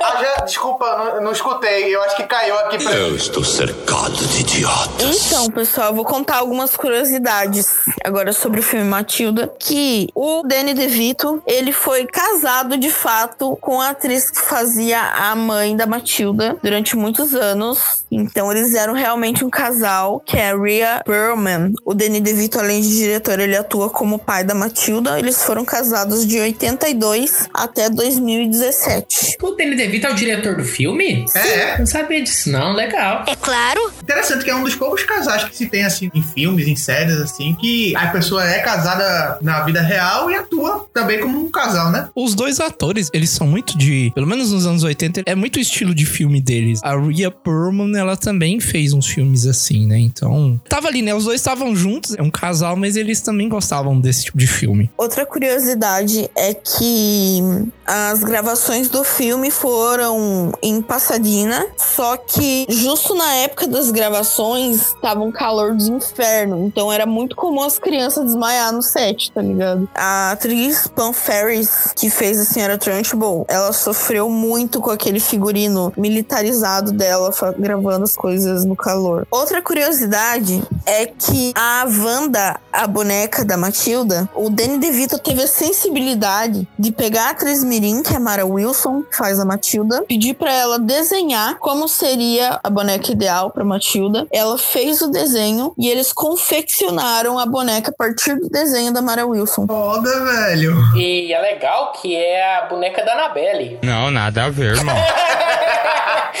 Ah, 0.00 0.22
já, 0.22 0.44
desculpa, 0.44 0.86
não, 0.96 1.24
não 1.24 1.32
escutei. 1.32 1.94
Eu 1.94 2.02
acho 2.02 2.16
que 2.16 2.22
caiu 2.22 2.58
aqui 2.60 2.82
pra 2.82 2.92
Eu 2.92 3.16
estou 3.16 3.44
cercado 3.44 4.14
de 4.14 4.40
idiotas. 4.40 5.26
Então, 5.26 5.50
pessoal, 5.50 5.88
eu 5.88 5.94
vou 5.94 6.04
contar 6.04 6.38
algumas 6.38 6.76
curiosidades 6.76 7.68
agora 8.04 8.32
sobre 8.32 8.60
o 8.60 8.62
filme 8.62 8.86
Matilda, 8.86 9.52
que 9.58 10.08
o 10.14 10.42
Danny 10.42 10.72
DeVito, 10.72 11.42
ele 11.46 11.72
foi 11.72 12.06
casado 12.06 12.76
de 12.78 12.90
fato 12.90 13.56
com 13.60 13.80
a 13.80 13.90
atriz 13.90 14.30
que 14.30 14.40
fazia 14.40 15.00
a 15.00 15.34
mãe 15.34 15.76
da 15.76 15.86
Matilda 15.86 16.56
durante 16.62 16.96
muitos 16.96 17.34
anos. 17.34 18.04
Então, 18.10 18.50
eles 18.50 18.74
eram 18.74 18.94
realmente 18.94 19.44
um 19.44 19.50
casal, 19.50 20.20
que 20.20 20.36
é 20.36 20.50
a 20.50 20.56
Rhea 20.60 21.02
Perlman. 21.04 21.72
O 21.84 21.94
Danny 21.94 22.20
DeVito, 22.20 22.58
além 22.58 22.80
de 22.80 22.88
diretor, 22.88 23.38
ele 23.38 23.56
atua 23.56 23.90
como 23.90 24.18
pai 24.18 24.44
da 24.44 24.54
Matilda. 24.54 25.18
Eles 25.18 25.42
foram 25.42 25.64
casados 25.64 26.26
de 26.26 26.38
82 26.38 27.48
até 27.52 27.88
2017. 27.90 29.36
O 29.40 29.50
Danny 29.52 29.76
DeVito 29.76 30.06
é 30.06 30.10
o 30.10 30.14
diretor 30.14 30.56
do 30.56 30.64
filme? 30.64 31.26
É. 31.34 31.78
Não 31.78 31.86
sabia 31.86 32.22
disso, 32.22 32.50
não. 32.50 32.72
Legal. 32.72 33.24
É 33.26 33.36
claro. 33.36 33.92
Interessante 34.02 34.44
que 34.44 34.50
é 34.50 34.54
um 34.54 34.64
dos 34.64 34.74
poucos 34.74 35.04
casais 35.04 35.44
que 35.44 35.56
se 35.56 35.66
tem 35.66 35.84
assim 35.84 36.10
em 36.14 36.22
filmes, 36.22 36.66
em 36.66 36.76
séries 36.76 37.16
assim, 37.16 37.54
que 37.60 37.94
a 37.96 38.08
pessoa 38.08 38.44
é 38.44 38.60
casada 38.60 39.38
na 39.42 39.60
vida 39.60 39.80
real 39.80 40.30
e 40.30 40.34
atua 40.34 40.86
também 40.92 41.20
como 41.20 41.38
um 41.38 41.50
casal, 41.50 41.90
né? 41.90 42.08
Os 42.14 42.34
dois 42.34 42.60
atores, 42.60 43.10
eles 43.12 43.30
são 43.30 43.46
muito 43.46 43.76
de. 43.76 44.12
Pelo 44.14 44.26
menos 44.26 44.52
nos 44.52 44.66
anos 44.66 44.82
80, 44.82 45.22
é 45.26 45.34
muito 45.34 45.56
o 45.56 45.60
estilo 45.60 45.94
de 45.94 46.06
filme 46.06 46.40
deles. 46.40 46.80
A 46.82 46.96
Rhea 46.96 47.30
Perlman, 47.30 47.96
ela 47.96 48.16
também 48.16 48.60
fez 48.60 48.92
uns 48.92 49.06
filmes 49.06 49.46
assim, 49.46 49.86
né? 49.86 49.98
Então. 49.98 50.47
Tava 50.68 50.88
ali, 50.88 51.02
né? 51.02 51.14
Os 51.14 51.24
dois 51.24 51.40
estavam 51.40 51.74
juntos, 51.74 52.14
é 52.16 52.22
um 52.22 52.30
casal, 52.30 52.76
mas 52.76 52.96
eles 52.96 53.20
também 53.20 53.48
gostavam 53.48 54.00
desse 54.00 54.24
tipo 54.24 54.38
de 54.38 54.46
filme. 54.46 54.90
Outra 54.96 55.26
curiosidade 55.26 56.30
é 56.36 56.54
que 56.54 57.40
as 57.88 58.22
gravações 58.22 58.88
do 58.88 59.02
filme 59.02 59.50
foram 59.50 60.52
em 60.62 60.82
Pasadena, 60.82 61.66
só 61.78 62.18
que 62.18 62.66
justo 62.68 63.14
na 63.14 63.34
época 63.36 63.66
das 63.66 63.90
gravações 63.90 64.92
tava 65.00 65.20
um 65.20 65.32
calor 65.32 65.74
do 65.74 65.96
inferno, 65.96 66.66
então 66.66 66.92
era 66.92 67.06
muito 67.06 67.34
comum 67.34 67.62
as 67.62 67.78
crianças 67.78 68.26
desmaiar 68.26 68.72
no 68.72 68.82
set, 68.82 69.32
tá 69.32 69.40
ligado? 69.40 69.88
A 69.94 70.32
atriz 70.32 70.86
Pam 70.86 71.14
Ferris, 71.14 71.94
que 71.96 72.10
fez 72.10 72.38
a 72.38 72.44
Senhora 72.44 72.76
Trunchbull, 72.76 73.46
ela 73.48 73.72
sofreu 73.72 74.28
muito 74.28 74.82
com 74.82 74.90
aquele 74.90 75.18
figurino 75.18 75.90
militarizado 75.96 76.92
dela 76.92 77.32
gravando 77.58 78.04
as 78.04 78.14
coisas 78.14 78.66
no 78.66 78.76
calor. 78.76 79.26
Outra 79.30 79.62
curiosidade 79.62 80.62
é 80.88 81.04
que 81.04 81.52
a 81.54 81.84
Wanda, 81.86 82.58
a 82.72 82.86
boneca 82.86 83.44
da 83.44 83.58
Matilda, 83.58 84.26
o 84.34 84.48
Danny 84.48 84.78
DeVito 84.78 85.18
teve 85.18 85.42
a 85.42 85.46
sensibilidade 85.46 86.66
de 86.78 86.90
pegar 86.90 87.26
a 87.26 87.30
atriz 87.30 87.62
Mirim, 87.62 88.02
que 88.02 88.14
é 88.14 88.16
a 88.16 88.20
Mara 88.20 88.46
Wilson, 88.46 89.02
que 89.02 89.14
faz 89.14 89.38
a 89.38 89.44
Matilda, 89.44 90.02
pedir 90.08 90.34
pra 90.34 90.50
ela 90.50 90.78
desenhar 90.78 91.58
como 91.58 91.86
seria 91.86 92.58
a 92.64 92.70
boneca 92.70 93.12
ideal 93.12 93.50
pra 93.50 93.64
Matilda. 93.64 94.26
Ela 94.32 94.56
fez 94.56 95.02
o 95.02 95.10
desenho 95.10 95.74
e 95.78 95.88
eles 95.88 96.10
confeccionaram 96.10 97.38
a 97.38 97.44
boneca 97.44 97.90
a 97.90 97.94
partir 97.94 98.36
do 98.36 98.48
desenho 98.48 98.90
da 98.90 99.02
Mara 99.02 99.26
Wilson. 99.26 99.66
Foda, 99.66 100.24
velho. 100.24 100.74
E 100.96 101.30
é 101.34 101.40
legal 101.40 101.92
que 101.92 102.16
é 102.16 102.56
a 102.56 102.62
boneca 102.62 103.04
da 103.04 103.12
Annabelle. 103.12 103.78
Não, 103.82 104.10
nada 104.10 104.44
a 104.44 104.48
ver, 104.48 104.76
irmão. 104.76 104.96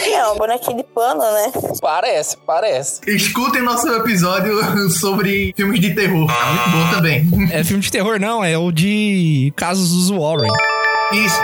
É 0.06 0.24
uma 0.26 0.34
bonequinha 0.36 0.76
de 0.76 0.84
pano, 0.84 1.20
né? 1.20 1.52
Parece, 1.80 2.36
parece. 2.46 3.00
Escutem 3.06 3.62
nosso 3.62 3.88
episódio 3.94 4.37
sobre 4.90 5.52
filmes 5.56 5.80
de 5.80 5.94
terror. 5.94 6.26
Muito 6.26 6.70
bom 6.70 6.90
também. 6.94 7.28
é 7.52 7.64
filme 7.64 7.82
de 7.82 7.90
terror, 7.90 8.18
não, 8.20 8.44
é 8.44 8.56
o 8.56 8.70
de 8.72 9.52
Casos 9.56 9.90
dos 9.90 10.10
Warren. 10.10 10.52
Isso. 11.12 11.40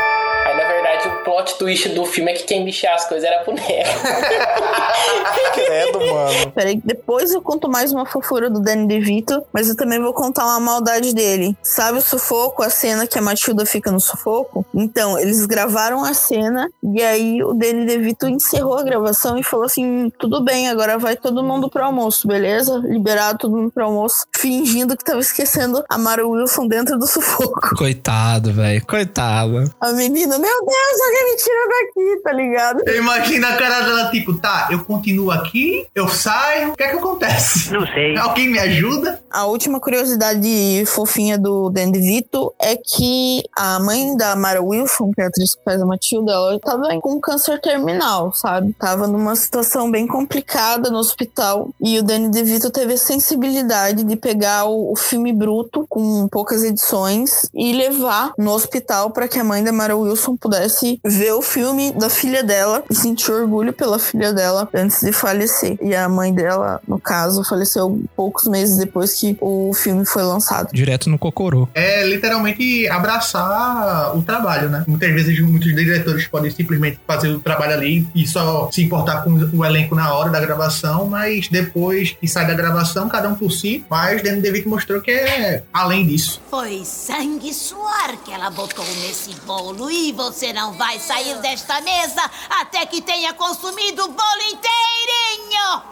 Plot 1.25 1.59
twist 1.59 1.89
do 1.89 2.05
filme 2.05 2.33
é 2.33 2.35
que 2.35 2.45
quem 2.45 2.65
mexia 2.65 2.95
as 2.95 3.09
coisas 3.09 3.29
era 3.29 3.41
a 3.41 3.45
boneca. 3.45 3.65
Credo, 5.55 5.99
mano. 5.99 6.53
Peraí, 6.53 6.81
depois 6.85 7.33
eu 7.33 7.41
conto 7.41 7.69
mais 7.69 7.93
uma 7.93 8.07
fofura 8.07 8.51
do 8.51 8.61
Danny 8.61 8.87
DeVito, 8.87 9.43
mas 9.53 9.69
eu 9.69 9.77
também 9.77 10.01
vou 10.01 10.13
contar 10.13 10.45
uma 10.45 10.61
maldade 10.61 11.15
dele. 11.15 11.57
Sabe 11.63 11.99
o 11.99 12.03
sufoco, 12.03 12.63
a 12.63 12.71
cena 12.71 13.07
que 13.07 13.19
a 13.19 13.23
Matilda 13.23 13.65
fica 13.65 13.91
no 13.91 14.01
sufoco? 14.01 14.65
Então, 14.75 15.19
eles 15.19 15.47
gravaram 15.47 16.05
a 16.05 16.13
cena 16.13 16.69
e 16.83 17.03
aí 17.03 17.43
o 17.43 17.55
Danny 17.55 17.87
DeVito 17.87 18.29
encerrou 18.29 18.77
a 18.79 18.83
gravação 18.83 19.39
e 19.39 19.43
falou 19.43 19.67
assim: 19.67 20.11
tudo 20.19 20.43
bem, 20.43 20.69
agora 20.69 20.99
vai 20.99 21.17
todo 21.17 21.43
mundo 21.43 21.71
pro 21.71 21.85
almoço, 21.85 22.29
beleza? 22.29 22.81
Liberado 22.85 23.39
todo 23.39 23.57
mundo 23.57 23.73
pro 23.73 23.85
almoço, 23.85 24.27
fingindo 24.37 24.97
que 24.97 25.05
tava 25.05 25.21
esquecendo 25.21 25.83
a 25.89 25.97
Mara 25.97 26.27
Wilson 26.27 26.67
dentro 26.69 26.99
do 26.99 27.07
sufoco. 27.07 27.75
Coitado, 27.77 28.53
velho. 28.53 28.85
Coitado. 28.87 29.75
A 29.81 29.93
menina, 29.93 30.39
meu 30.39 30.65
Deus, 30.65 31.01
alguém 31.15 31.25
me 31.25 31.37
tira 31.37 31.69
daqui, 31.69 32.23
tá 32.23 32.33
ligado? 32.33 32.83
Eu 32.87 32.99
imagino 32.99 33.47
a 33.47 33.57
cara 33.57 33.81
dela, 33.83 34.11
tipo, 34.11 34.35
tá, 34.35 34.69
eu 34.71 34.85
continuo 34.85 35.31
aqui, 35.31 35.87
eu 35.95 36.09
saio, 36.09 36.73
o 36.73 36.77
que 36.77 36.83
é 36.83 36.89
que 36.89 36.97
acontece? 36.97 37.73
Não 37.73 37.87
sei. 37.87 38.17
Alguém 38.19 38.49
me 38.49 38.59
ajuda? 38.59 39.21
A 39.31 39.47
última 39.47 39.81
curiosidade 39.81 40.85
fofinha 40.87 41.39
do 41.39 41.71
Dan 41.71 41.91
DeVito 41.91 42.53
é 42.61 42.77
que 42.77 43.43
a 43.57 43.79
mãe 43.81 44.17
da 44.17 44.35
Mara 44.35 44.63
Wilson, 44.63 45.11
que 45.15 45.21
é 45.21 45.25
a 45.25 45.29
atriz 45.29 45.55
que 45.55 45.65
faz 45.65 45.81
a 45.81 45.87
Matilda, 45.87 46.33
ela 46.33 46.59
tava 46.59 46.89
com 47.01 47.21
câncer 47.21 47.61
terminal, 47.61 48.33
sabe? 48.33 48.73
Tava 48.79 49.07
numa 49.07 49.37
situação 49.37 49.91
bem 49.91 50.07
complicada 50.07 50.91
no 50.91 50.99
hospital. 50.99 51.71
E 51.81 51.99
o 51.99 52.03
Danny 52.03 52.31
DeVito 52.31 52.71
teve 52.71 52.95
a 52.95 52.99
sensibilidade 52.99 54.05
de 54.05 54.17
pegar 54.17 54.65
o, 54.65 54.93
o 54.93 54.97
filme 54.97 55.33
bruto, 55.33 55.87
com 55.89 56.27
poucas 56.29 56.63
edições, 56.63 57.49
e 57.55 57.73
levar 57.73 58.33
no 58.39 58.53
hospital 58.53 59.11
para 59.11 59.29
que 59.29 59.39
a 59.39 59.45
mãe 59.45 59.63
da 59.63 59.73
Mara 59.73 59.97
Wilson 59.97 60.37
pudesse 60.37 61.01
ver 61.05 61.33
o 61.33 61.43
filme 61.43 61.93
da 61.93 62.09
filha 62.09 62.43
dela 62.43 62.83
e 62.91 62.95
sentir 62.95 63.31
orgulho 63.31 63.73
pela 63.73 63.99
filha 63.99 64.33
dela 64.33 64.69
antes 64.75 65.01
de 65.01 65.13
falecer. 65.13 65.77
E 65.83 65.95
a 65.95 66.09
mãe 66.09 66.33
dela, 66.33 66.81
no 66.87 66.99
caso, 66.99 67.45
faleceu 67.45 68.03
poucos 68.17 68.47
meses 68.47 68.79
depois 68.79 69.15
que 69.15 69.37
o 69.41 69.73
filme 69.75 70.07
foi 70.07 70.23
lançado. 70.23 70.71
Direto 70.73 71.11
no 71.11 71.19
Cocorô. 71.19 71.69
É 71.75 72.05
literalmente 72.07 72.89
abraçar 72.89 74.17
o 74.17 74.23
trabalho, 74.23 74.69
né? 74.69 74.85
Muitas 74.87 75.13
vezes 75.13 75.39
muitos 75.41 75.75
diretores 75.75 76.27
podem 76.27 76.51
simplesmente 76.51 76.99
fazer 77.07 77.29
o 77.29 77.41
trabalho 77.41 77.75
ali 77.75 78.09
e 78.15 78.27
só 78.27 78.71
se 78.73 78.83
importar 78.83 79.23
com 79.23 79.31
o 79.31 79.65
elenco 79.65 79.95
na 79.95 80.15
hora 80.15 80.31
da 80.31 80.41
gravação, 80.41 81.07
mas 81.07 81.49
depois 81.49 82.13
que 82.13 82.27
sai 82.27 82.47
da 82.47 82.55
gravação, 82.55 83.09
cada 83.09 83.29
um 83.29 83.35
por 83.35 83.51
si. 83.51 83.85
Mas 83.91 84.23
Danny 84.23 84.41
DeVito 84.41 84.69
mostrou 84.69 85.01
que 85.01 85.11
é 85.11 85.63
além 85.73 86.07
disso. 86.07 86.41
Foi 86.51 86.83
sangue 86.85 87.51
e 87.51 87.55
suor 87.55 88.17
que 88.25 88.33
ela 88.33 88.51
botou 88.51 88.85
nesse 89.03 89.35
bolo 89.47 89.91
e 89.91 90.13
você 90.13 90.53
não 90.53 90.73
vai 90.73 90.94
sair 90.99 91.39
desta 91.41 91.81
mesa 91.81 92.31
até 92.49 92.87
que 92.87 93.01
tenha 93.01 93.33
consumido 93.35 94.05
o 94.05 94.09
bolo 94.09 94.43
inteirinho! 94.43 95.83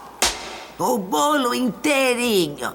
O 0.79 0.99
bolo 0.99 1.55
inteirinho. 1.55 2.75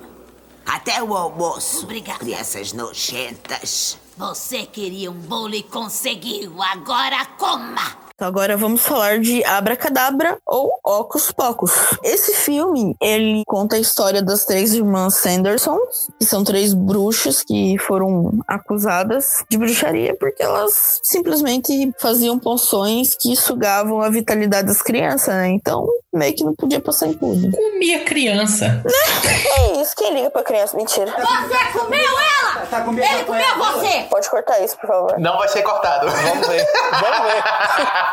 Até 0.65 1.01
o 1.01 1.15
almoço. 1.15 1.83
Obrigada. 1.83 2.19
Crianças 2.19 2.73
nojentas. 2.73 3.97
Você 4.17 4.65
queria 4.65 5.11
um 5.11 5.13
bolo 5.13 5.55
e 5.55 5.63
conseguiu, 5.63 6.61
agora 6.61 7.25
coma! 7.37 8.06
Então 8.17 8.29
agora 8.29 8.57
vamos 8.57 8.81
falar 8.81 9.19
de 9.19 9.45
Abracadabra 9.45 10.39
ou 10.43 10.71
Ocus 10.83 11.31
Pocus. 11.31 11.71
Esse 12.03 12.33
filme, 12.33 12.95
ele 12.99 13.43
conta 13.45 13.75
a 13.75 13.79
história 13.79 14.23
das 14.23 14.43
três 14.43 14.73
irmãs 14.73 15.17
Sanderson, 15.17 15.77
que 16.17 16.25
são 16.25 16.43
três 16.43 16.73
bruxas 16.73 17.43
que 17.43 17.77
foram 17.77 18.31
acusadas 18.47 19.27
de 19.47 19.55
bruxaria 19.55 20.17
porque 20.19 20.41
elas 20.41 20.99
simplesmente 21.03 21.93
faziam 21.99 22.39
poções 22.39 23.15
que 23.15 23.35
sugavam 23.35 24.01
a 24.01 24.09
vitalidade 24.09 24.65
das 24.65 24.81
crianças, 24.81 25.35
né? 25.35 25.49
Então, 25.49 25.85
meio 26.11 26.35
que 26.35 26.43
não 26.43 26.55
podia 26.55 26.81
passar 26.81 27.05
em 27.05 27.13
tudo. 27.13 27.51
Comia 27.51 28.03
criança. 28.03 28.83
É 29.57 29.81
isso 29.81 29.95
que 29.95 30.09
briga 30.11 30.29
pra 30.29 30.43
criança. 30.43 30.77
Mentira. 30.77 31.11
Você 31.11 31.79
comeu 31.79 31.99
ela! 31.99 32.65
Tá 32.67 32.81
com 32.81 32.93
Ele 32.93 33.23
comeu 33.25 33.57
você! 33.57 34.03
Pode 34.09 34.29
cortar 34.29 34.59
isso, 34.59 34.77
por 34.77 34.87
favor. 34.87 35.19
Não 35.19 35.37
vai 35.37 35.47
ser 35.47 35.61
cortado. 35.61 36.09
Vamos 36.09 36.47
ver. 36.47 36.65
Vamos 36.91 37.31
ver. 37.31 37.43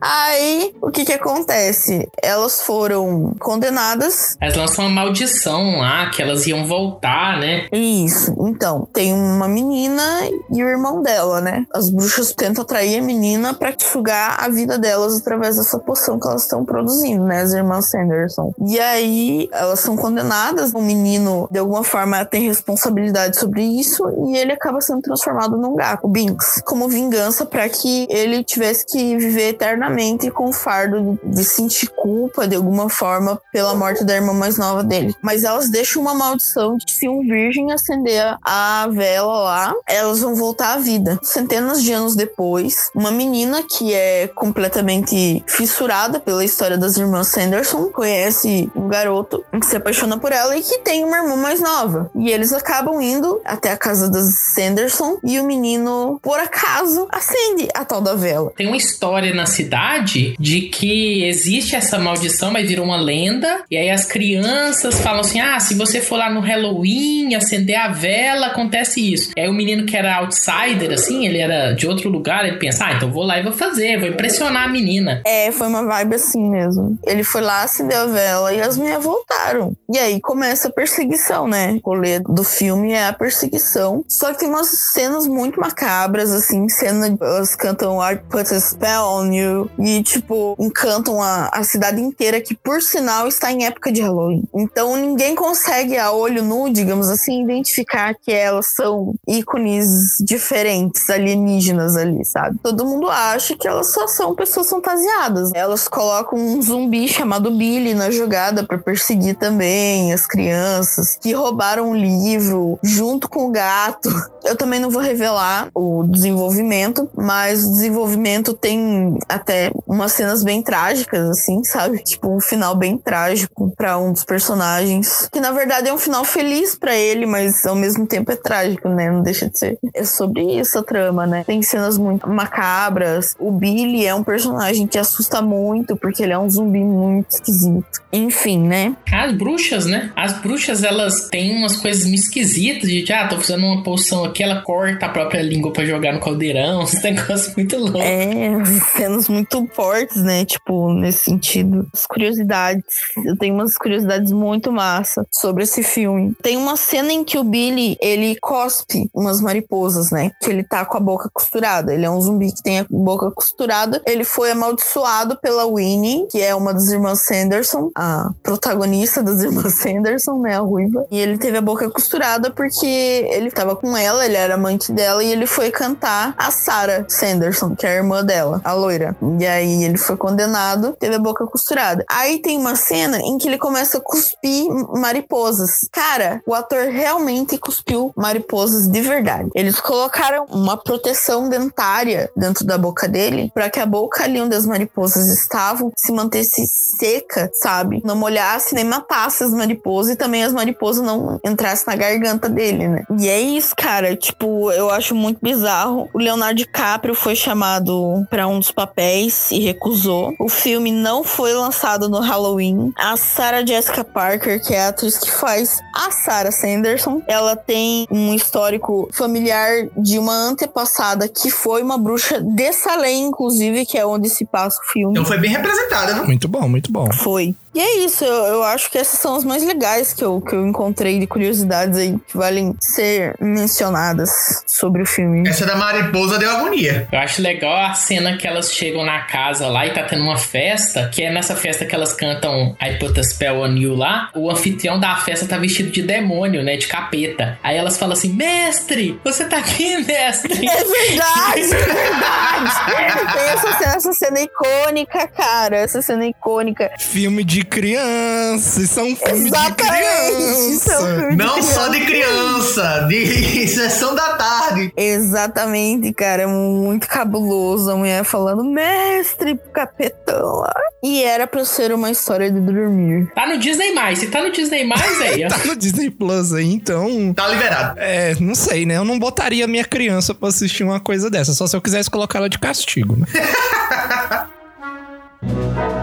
Aí, 0.00 0.74
o 0.80 0.90
que 0.90 1.04
que 1.04 1.12
acontece? 1.12 2.08
Elas 2.22 2.62
foram 2.62 3.34
condenadas. 3.38 4.34
Elas 4.40 4.56
lançam 4.56 4.86
uma 4.86 5.02
maldição 5.02 5.78
lá, 5.78 6.08
que 6.08 6.22
elas 6.22 6.46
iam 6.46 6.66
voltar, 6.66 7.38
né? 7.38 7.68
Isso. 7.70 8.34
Então, 8.40 8.88
tem 8.94 9.12
uma 9.12 9.46
menina 9.46 10.02
e 10.50 10.64
o 10.64 10.68
irmão 10.68 11.02
dela, 11.02 11.42
né? 11.42 11.66
As 11.74 11.90
bruxas 11.90 12.32
tentam 12.32 12.62
atrair 12.62 12.98
a 12.98 13.02
menina 13.02 13.52
pra 13.52 13.74
sugar 13.78 14.36
a 14.40 14.48
vida 14.48 14.78
delas 14.78 15.18
através 15.18 15.56
dessa 15.56 15.78
poção 15.78 16.18
que 16.18 16.26
elas 16.26 16.42
estão 16.42 16.64
produzindo, 16.64 17.24
né? 17.24 17.42
As 17.42 17.52
irmãs 17.52 17.90
Sanderson. 17.90 18.54
E 18.66 18.80
aí, 18.80 19.50
elas 19.52 19.80
são 19.80 19.96
condenadas. 19.96 20.72
O 20.72 20.80
menino, 20.80 21.46
de 21.50 21.58
alguma 21.58 21.84
forma, 21.84 22.24
tem 22.24 22.48
responsabilidade 22.48 23.38
sobre 23.38 23.62
isso 23.62 24.02
e 24.26 24.36
ele 24.36 24.52
acaba 24.52 24.80
sendo 24.80 25.02
transformado 25.02 25.58
num 25.58 25.76
gato, 25.76 26.06
o 26.06 26.08
Binks, 26.08 26.62
como 26.64 26.88
vingança 26.88 27.44
para 27.44 27.68
que 27.68 28.06
ele 28.08 28.42
tivesse 28.42 28.86
que 28.86 29.09
viver 29.18 29.50
eternamente 29.50 30.30
com 30.30 30.48
o 30.48 30.52
fardo 30.52 31.18
de 31.22 31.44
sentir 31.44 31.88
culpa 31.90 32.46
de 32.46 32.56
alguma 32.56 32.88
forma 32.88 33.40
pela 33.52 33.74
morte 33.74 34.04
da 34.04 34.14
irmã 34.14 34.32
mais 34.32 34.56
nova 34.56 34.82
dele. 34.82 35.14
Mas 35.22 35.44
elas 35.44 35.70
deixam 35.70 36.02
uma 36.02 36.14
maldição 36.14 36.76
de 36.76 36.92
se 36.92 37.08
um 37.08 37.20
virgem 37.20 37.72
acender 37.72 38.36
a 38.42 38.88
vela 38.90 39.40
lá, 39.40 39.74
elas 39.86 40.20
vão 40.20 40.34
voltar 40.34 40.74
à 40.74 40.78
vida. 40.78 41.18
Centenas 41.22 41.82
de 41.82 41.92
anos 41.92 42.14
depois, 42.14 42.90
uma 42.94 43.10
menina 43.10 43.62
que 43.62 43.92
é 43.94 44.28
completamente 44.28 45.42
fissurada 45.46 46.20
pela 46.20 46.44
história 46.44 46.76
das 46.76 46.96
irmãs 46.96 47.28
Sanderson 47.28 47.86
conhece 47.86 48.70
um 48.74 48.88
garoto 48.88 49.44
que 49.52 49.66
se 49.66 49.76
apaixona 49.76 50.18
por 50.18 50.32
ela 50.32 50.56
e 50.56 50.62
que 50.62 50.78
tem 50.78 51.04
uma 51.04 51.18
irmã 51.18 51.36
mais 51.36 51.60
nova. 51.60 52.10
E 52.14 52.30
eles 52.30 52.52
acabam 52.52 53.00
indo 53.00 53.40
até 53.44 53.70
a 53.72 53.76
casa 53.76 54.08
das 54.08 54.26
Sanderson 54.54 55.18
e 55.22 55.38
o 55.38 55.44
menino, 55.44 56.18
por 56.22 56.38
acaso, 56.38 57.06
acende 57.10 57.68
a 57.74 57.84
tal 57.84 58.00
da 58.00 58.14
vela. 58.14 58.52
Tem 58.56 58.66
uma 58.66 58.76
história 58.76 58.99
na 59.34 59.46
cidade 59.46 60.34
de 60.38 60.62
que 60.62 61.24
existe 61.24 61.74
essa 61.74 61.98
maldição, 61.98 62.50
mas 62.50 62.68
virou 62.68 62.84
uma 62.84 62.96
lenda. 62.96 63.62
E 63.70 63.76
aí 63.76 63.90
as 63.90 64.04
crianças 64.04 65.00
falam 65.00 65.20
assim: 65.20 65.40
ah, 65.40 65.58
se 65.58 65.74
você 65.74 66.00
for 66.00 66.16
lá 66.16 66.30
no 66.30 66.40
Halloween 66.40 67.34
acender 67.34 67.76
a 67.76 67.88
vela, 67.88 68.48
acontece 68.48 69.12
isso. 69.12 69.30
E 69.36 69.40
aí 69.40 69.48
o 69.48 69.52
menino 69.52 69.86
que 69.86 69.96
era 69.96 70.16
outsider, 70.16 70.92
assim, 70.92 71.26
ele 71.26 71.38
era 71.38 71.72
de 71.72 71.86
outro 71.86 72.08
lugar, 72.08 72.46
ele 72.46 72.58
pensa: 72.58 72.86
ah, 72.86 72.92
então 72.92 73.10
vou 73.10 73.24
lá 73.24 73.38
e 73.38 73.42
vou 73.42 73.52
fazer, 73.52 73.98
vou 73.98 74.08
impressionar 74.08 74.64
a 74.64 74.68
menina. 74.68 75.22
É, 75.24 75.50
foi 75.50 75.66
uma 75.66 75.84
vibe 75.84 76.16
assim 76.16 76.50
mesmo. 76.50 76.98
Ele 77.06 77.24
foi 77.24 77.40
lá, 77.40 77.62
acendeu 77.62 78.02
a 78.02 78.06
vela 78.06 78.52
e 78.52 78.60
as 78.60 78.76
meninas 78.76 79.02
voltaram. 79.02 79.76
E 79.92 79.98
aí 79.98 80.20
começa 80.20 80.68
a 80.68 80.72
perseguição, 80.72 81.48
né? 81.48 81.78
O 81.82 81.90
rolê 81.90 82.20
do 82.20 82.44
filme 82.44 82.92
é 82.92 83.06
a 83.06 83.12
perseguição. 83.12 84.04
Só 84.08 84.32
que 84.32 84.40
tem 84.40 84.48
umas 84.48 84.68
cenas 84.68 85.26
muito 85.26 85.60
macabras, 85.60 86.30
assim, 86.32 86.68
cena 86.68 87.16
elas 87.20 87.54
cantam 87.54 88.00
I 88.00 88.16
put 88.16 88.50
a 88.90 89.00
spell 89.00 89.04
on 89.04 89.32
you. 89.32 89.70
E, 89.78 90.02
tipo, 90.02 90.56
encantam 90.58 91.22
a, 91.22 91.48
a 91.52 91.62
cidade 91.62 92.00
inteira, 92.00 92.40
que 92.40 92.54
por 92.54 92.82
sinal 92.82 93.26
está 93.28 93.52
em 93.52 93.64
época 93.64 93.92
de 93.92 94.00
Halloween. 94.00 94.42
Então 94.54 94.96
ninguém 94.96 95.34
consegue 95.34 95.96
a 95.96 96.12
olho 96.12 96.42
nu, 96.42 96.70
digamos 96.70 97.08
assim, 97.08 97.44
identificar 97.44 98.14
que 98.14 98.32
elas 98.32 98.66
são 98.74 99.14
ícones 99.26 99.88
diferentes, 100.20 101.08
alienígenas 101.08 101.96
ali, 101.96 102.24
sabe? 102.24 102.58
Todo 102.62 102.84
mundo 102.84 103.08
acha 103.08 103.56
que 103.56 103.66
elas 103.66 103.92
só 103.92 104.06
são 104.06 104.34
pessoas 104.34 104.68
fantasiadas. 104.68 105.50
Elas 105.54 105.88
colocam 105.88 106.38
um 106.38 106.60
zumbi 106.60 107.08
chamado 107.08 107.50
Billy 107.50 107.94
na 107.94 108.10
jogada 108.10 108.64
para 108.64 108.78
perseguir 108.78 109.36
também 109.36 110.12
as 110.12 110.26
crianças 110.26 111.16
que 111.20 111.32
roubaram 111.32 111.90
o 111.90 111.96
livro 111.96 112.78
junto 112.82 113.28
com 113.28 113.46
o 113.46 113.50
gato. 113.50 114.10
Eu 114.44 114.56
também 114.56 114.80
não 114.80 114.90
vou 114.90 115.02
revelar 115.02 115.68
o 115.74 116.04
desenvolvimento, 116.04 117.08
mas 117.14 117.64
o 117.64 117.70
desenvolvimento 117.70 118.54
tem 118.54 118.79
até 119.28 119.70
umas 119.86 120.12
cenas 120.12 120.44
bem 120.44 120.62
trágicas, 120.62 121.28
assim, 121.28 121.62
sabe? 121.64 121.98
Tipo, 121.98 122.36
um 122.36 122.40
final 122.40 122.76
bem 122.76 122.96
trágico 122.96 123.72
para 123.76 123.98
um 123.98 124.12
dos 124.12 124.24
personagens. 124.24 125.28
Que 125.32 125.40
na 125.40 125.52
verdade 125.52 125.88
é 125.88 125.92
um 125.92 125.98
final 125.98 126.24
feliz 126.24 126.74
para 126.74 126.94
ele, 126.94 127.26
mas 127.26 127.66
ao 127.66 127.74
mesmo 127.74 128.06
tempo 128.06 128.30
é 128.30 128.36
trágico, 128.36 128.88
né? 128.88 129.10
Não 129.10 129.22
deixa 129.22 129.48
de 129.48 129.58
ser. 129.58 129.78
É 129.94 130.04
sobre 130.04 130.42
isso 130.60 130.78
a 130.78 130.82
trama, 130.82 131.26
né? 131.26 131.44
Tem 131.44 131.62
cenas 131.62 131.98
muito 131.98 132.28
macabras. 132.28 133.34
O 133.38 133.50
Billy 133.50 134.06
é 134.06 134.14
um 134.14 134.22
personagem 134.22 134.86
que 134.86 134.98
assusta 134.98 135.42
muito, 135.42 135.96
porque 135.96 136.22
ele 136.22 136.32
é 136.32 136.38
um 136.38 136.48
zumbi 136.48 136.84
muito 136.84 137.30
esquisito. 137.30 138.00
Enfim, 138.12 138.60
né? 138.66 138.96
As 139.12 139.32
bruxas, 139.36 139.86
né? 139.86 140.12
As 140.14 140.32
bruxas, 140.40 140.82
elas 140.82 141.28
têm 141.28 141.56
umas 141.56 141.76
coisas 141.76 142.04
meio 142.04 142.20
esquisitas 142.20 142.88
de, 142.88 143.12
ah, 143.12 143.26
tô 143.26 143.36
fazendo 143.36 143.66
uma 143.66 143.82
poção 143.82 144.24
aqui, 144.24 144.42
ela 144.42 144.62
corta 144.62 145.06
a 145.06 145.08
própria 145.08 145.42
língua 145.42 145.72
para 145.72 145.84
jogar 145.84 146.12
no 146.12 146.20
caldeirão. 146.20 146.82
Uns 146.82 147.02
negócios 147.02 147.54
muito 147.56 147.76
loucos. 147.76 148.00
É, 148.00 148.50
cenas 148.78 149.28
muito 149.28 149.66
fortes, 149.74 150.22
né? 150.22 150.44
Tipo, 150.44 150.92
nesse 150.92 151.24
sentido. 151.24 151.86
As 151.92 152.06
curiosidades. 152.06 152.84
Eu 153.24 153.36
tenho 153.36 153.54
umas 153.54 153.76
curiosidades 153.76 154.32
muito 154.32 154.72
massa 154.72 155.26
sobre 155.30 155.64
esse 155.64 155.82
filme. 155.82 156.34
Tem 156.42 156.56
uma 156.56 156.76
cena 156.76 157.12
em 157.12 157.24
que 157.24 157.38
o 157.38 157.44
Billy, 157.44 157.96
ele 158.00 158.36
cospe 158.40 159.10
umas 159.14 159.40
mariposas, 159.40 160.10
né? 160.10 160.30
Que 160.40 160.50
ele 160.50 160.62
tá 160.64 160.84
com 160.84 160.96
a 160.96 161.00
boca 161.00 161.30
costurada. 161.32 161.92
Ele 161.92 162.04
é 162.04 162.10
um 162.10 162.20
zumbi 162.20 162.52
que 162.52 162.62
tem 162.62 162.80
a 162.80 162.86
boca 162.88 163.30
costurada. 163.30 164.02
Ele 164.06 164.24
foi 164.24 164.50
amaldiçoado 164.50 165.36
pela 165.40 165.66
Winnie, 165.66 166.26
que 166.30 166.40
é 166.40 166.54
uma 166.54 166.72
das 166.72 166.88
irmãs 166.88 167.24
Sanderson, 167.24 167.90
a 167.94 168.30
protagonista 168.42 169.22
das 169.22 169.40
irmãs 169.42 169.74
Sanderson, 169.74 170.40
né? 170.40 170.56
A 170.56 170.60
ruiva. 170.60 171.06
E 171.10 171.18
ele 171.18 171.38
teve 171.38 171.58
a 171.58 171.62
boca 171.62 171.88
costurada 171.90 172.50
porque 172.50 172.86
ele 172.86 173.50
tava 173.50 173.76
com 173.76 173.96
ela, 173.96 174.24
ele 174.24 174.36
era 174.36 174.54
amante 174.54 174.92
dela, 174.92 175.22
e 175.22 175.30
ele 175.30 175.46
foi 175.46 175.70
cantar 175.70 176.34
a 176.36 176.50
Sarah 176.50 177.04
Sanderson, 177.08 177.74
que 177.74 177.86
é 177.86 177.90
a 177.90 177.94
irmã 177.94 178.24
dela, 178.24 178.49
a 178.64 178.72
loira. 178.72 179.16
E 179.38 179.46
aí 179.46 179.84
ele 179.84 179.98
foi 179.98 180.16
condenado, 180.16 180.96
teve 180.98 181.16
a 181.16 181.18
boca 181.18 181.46
costurada. 181.46 182.04
Aí 182.08 182.40
tem 182.40 182.58
uma 182.58 182.74
cena 182.74 183.18
em 183.18 183.38
que 183.38 183.48
ele 183.48 183.58
começa 183.58 183.98
a 183.98 184.00
cuspir 184.00 184.68
mariposas. 184.94 185.88
Cara, 185.92 186.42
o 186.46 186.54
ator 186.54 186.88
realmente 186.88 187.58
cuspiu 187.58 188.12
mariposas 188.16 188.88
de 188.88 189.00
verdade. 189.00 189.50
Eles 189.54 189.80
colocaram 189.80 190.44
uma 190.50 190.76
proteção 190.76 191.48
dentária 191.48 192.30
dentro 192.36 192.64
da 192.64 192.78
boca 192.78 193.08
dele 193.08 193.50
para 193.52 193.70
que 193.70 193.80
a 193.80 193.86
boca 193.86 194.24
ali 194.24 194.40
onde 194.40 194.54
as 194.54 194.66
mariposas 194.66 195.28
estavam 195.28 195.92
se 195.96 196.12
mantesse 196.12 196.66
seca, 196.98 197.50
sabe? 197.54 198.00
Não 198.04 198.16
molhasse 198.16 198.74
nem 198.74 198.84
matasse 198.84 199.44
as 199.44 199.52
mariposas 199.52 200.14
e 200.14 200.16
também 200.16 200.44
as 200.44 200.52
mariposas 200.52 201.04
não 201.04 201.40
entrassem 201.44 201.84
na 201.86 201.96
garganta 201.96 202.48
dele, 202.48 202.88
né? 202.88 203.04
E 203.18 203.28
é 203.28 203.40
isso, 203.40 203.74
cara. 203.76 204.16
Tipo, 204.16 204.70
eu 204.72 204.90
acho 204.90 205.14
muito 205.14 205.38
bizarro. 205.42 206.08
O 206.12 206.18
Leonardo 206.18 206.56
DiCaprio 206.56 207.14
foi 207.14 207.34
chamado 207.34 208.24
para 208.40 208.48
um 208.48 208.58
dos 208.58 208.70
papéis 208.72 209.50
e 209.50 209.58
recusou. 209.58 210.34
O 210.38 210.48
filme 210.48 210.90
não 210.90 211.22
foi 211.22 211.52
lançado 211.52 212.08
no 212.08 212.20
Halloween. 212.20 212.90
A 212.96 213.14
Sarah 213.14 213.66
Jessica 213.66 214.02
Parker, 214.02 214.64
que 214.64 214.72
é 214.72 214.86
a 214.86 214.88
atriz 214.88 215.18
que 215.18 215.30
faz 215.30 215.78
a 215.94 216.10
Sarah 216.10 216.50
Sanderson, 216.50 217.20
ela 217.28 217.54
tem 217.54 218.06
um 218.10 218.32
histórico 218.32 219.10
familiar 219.12 219.88
de 219.94 220.18
uma 220.18 220.32
antepassada 220.32 221.28
que 221.28 221.50
foi 221.50 221.82
uma 221.82 221.98
bruxa 221.98 222.40
de 222.40 222.72
Salem, 222.72 223.26
inclusive, 223.26 223.84
que 223.84 223.98
é 223.98 224.06
onde 224.06 224.30
se 224.30 224.46
passa 224.46 224.80
o 224.80 224.90
filme. 224.90 225.12
Então 225.12 225.26
foi 225.26 225.36
bem 225.36 225.50
representada, 225.50 226.14
né? 226.14 226.22
Muito 226.22 226.48
bom, 226.48 226.66
muito 226.66 226.90
bom. 226.90 227.12
Foi. 227.12 227.54
E 227.72 227.78
é 227.78 227.98
isso, 227.98 228.24
eu, 228.24 228.46
eu, 228.46 228.62
acho 228.64 228.90
que 228.90 228.98
essas 228.98 229.20
são 229.20 229.36
as 229.36 229.44
mais 229.44 229.62
legais 229.62 230.12
que 230.12 230.24
eu, 230.24 230.40
que 230.40 230.54
eu 230.54 230.66
encontrei 230.66 231.20
de 231.20 231.26
curiosidades 231.26 231.98
aí 231.98 232.18
que 232.26 232.36
valem 232.36 232.74
ser 232.80 233.36
mencionadas 233.40 234.64
sobre 234.66 235.02
o 235.02 235.06
filme. 235.06 235.48
Essa 235.48 235.64
da 235.64 235.76
mariposa 235.76 236.36
deu 236.36 236.50
agonia. 236.50 237.06
Eu 237.12 237.18
acho 237.20 237.40
legal 237.40 237.72
a 237.76 237.94
cena 237.94 238.36
que 238.36 238.46
elas 238.46 238.72
chegam 238.72 239.04
na 239.04 239.20
casa 239.20 239.68
lá 239.68 239.86
e 239.86 239.92
tá 239.92 240.02
tendo 240.02 240.24
uma 240.24 240.36
festa, 240.36 241.08
que 241.14 241.22
é 241.22 241.30
nessa 241.30 241.54
festa 241.54 241.84
que 241.84 241.94
elas 241.94 242.12
cantam 242.12 242.76
I 242.82 242.98
Put 242.98 243.18
a 243.20 243.22
Spell 243.22 243.60
on 243.60 243.76
You 243.76 243.94
lá. 243.94 244.30
O 244.34 244.50
anfitrião 244.50 244.98
da 244.98 245.14
festa 245.16 245.46
tá 245.46 245.56
vestido 245.56 245.90
de 245.90 246.02
demônio, 246.02 246.64
né? 246.64 246.76
De 246.76 246.88
capeta. 246.88 247.56
Aí 247.62 247.76
elas 247.76 247.96
falam 247.96 248.14
assim: 248.14 248.32
Mestre, 248.32 249.20
você 249.22 249.44
tá 249.44 249.58
aqui, 249.58 249.96
mestre? 250.04 250.66
É 250.66 250.84
verdade, 250.84 251.60
é 251.60 251.94
verdade. 251.94 253.30
Tem 253.32 253.48
essa 253.48 253.78
cena, 253.78 253.94
essa 253.94 254.12
cena 254.12 254.40
icônica, 254.40 255.28
cara. 255.28 255.76
Essa 255.76 256.02
cena 256.02 256.26
icônica. 256.26 256.90
Filme 256.98 257.44
de 257.44 257.59
criança. 257.64 258.82
Isso 258.82 259.00
é 259.00 259.02
um 259.02 259.16
filme 259.16 259.46
Exatamente, 259.46 259.76
de 259.76 259.88
criança. 259.88 260.70
Isso 260.70 260.92
é 260.92 260.98
um 260.98 261.18
filme 261.18 261.36
Não 261.36 261.60
de 261.60 261.64
só 261.64 261.88
de 261.88 262.00
criança, 262.00 263.06
de 263.08 263.68
sessão 263.68 264.14
da 264.14 264.36
tarde. 264.36 264.92
Exatamente, 264.96 266.12
cara. 266.12 266.42
É 266.42 266.46
muito 266.46 267.06
cabuloso. 267.06 267.90
A 267.90 267.96
mulher 267.96 268.24
falando, 268.24 268.64
mestre, 268.64 269.58
capetão 269.72 270.56
lá. 270.56 270.72
E 271.02 271.22
era 271.22 271.46
pra 271.46 271.64
ser 271.64 271.92
uma 271.92 272.10
história 272.10 272.50
de 272.50 272.60
dormir. 272.60 273.30
Tá 273.34 273.46
no 273.46 273.58
Disney+. 273.58 273.90
Se 274.16 274.26
tá 274.28 274.42
no 274.42 274.50
Disney+, 274.50 274.82
aí, 275.22 275.44
ó. 275.44 275.48
tá 275.48 275.64
no 275.64 275.76
Disney 275.76 276.10
Plus 276.10 276.52
aí, 276.52 276.72
então... 276.72 277.32
Tá 277.34 277.48
liberado. 277.48 277.98
É, 277.98 278.34
não 278.38 278.54
sei, 278.54 278.84
né? 278.84 278.96
Eu 278.96 279.04
não 279.04 279.18
botaria 279.18 279.66
minha 279.66 279.84
criança 279.84 280.34
pra 280.34 280.48
assistir 280.48 280.84
uma 280.84 281.00
coisa 281.00 281.30
dessa. 281.30 281.52
Só 281.52 281.66
se 281.66 281.76
eu 281.76 281.80
quisesse 281.80 282.10
colocar 282.10 282.38
ela 282.38 282.48
de 282.48 282.58
castigo, 282.58 283.16
né? 283.16 283.26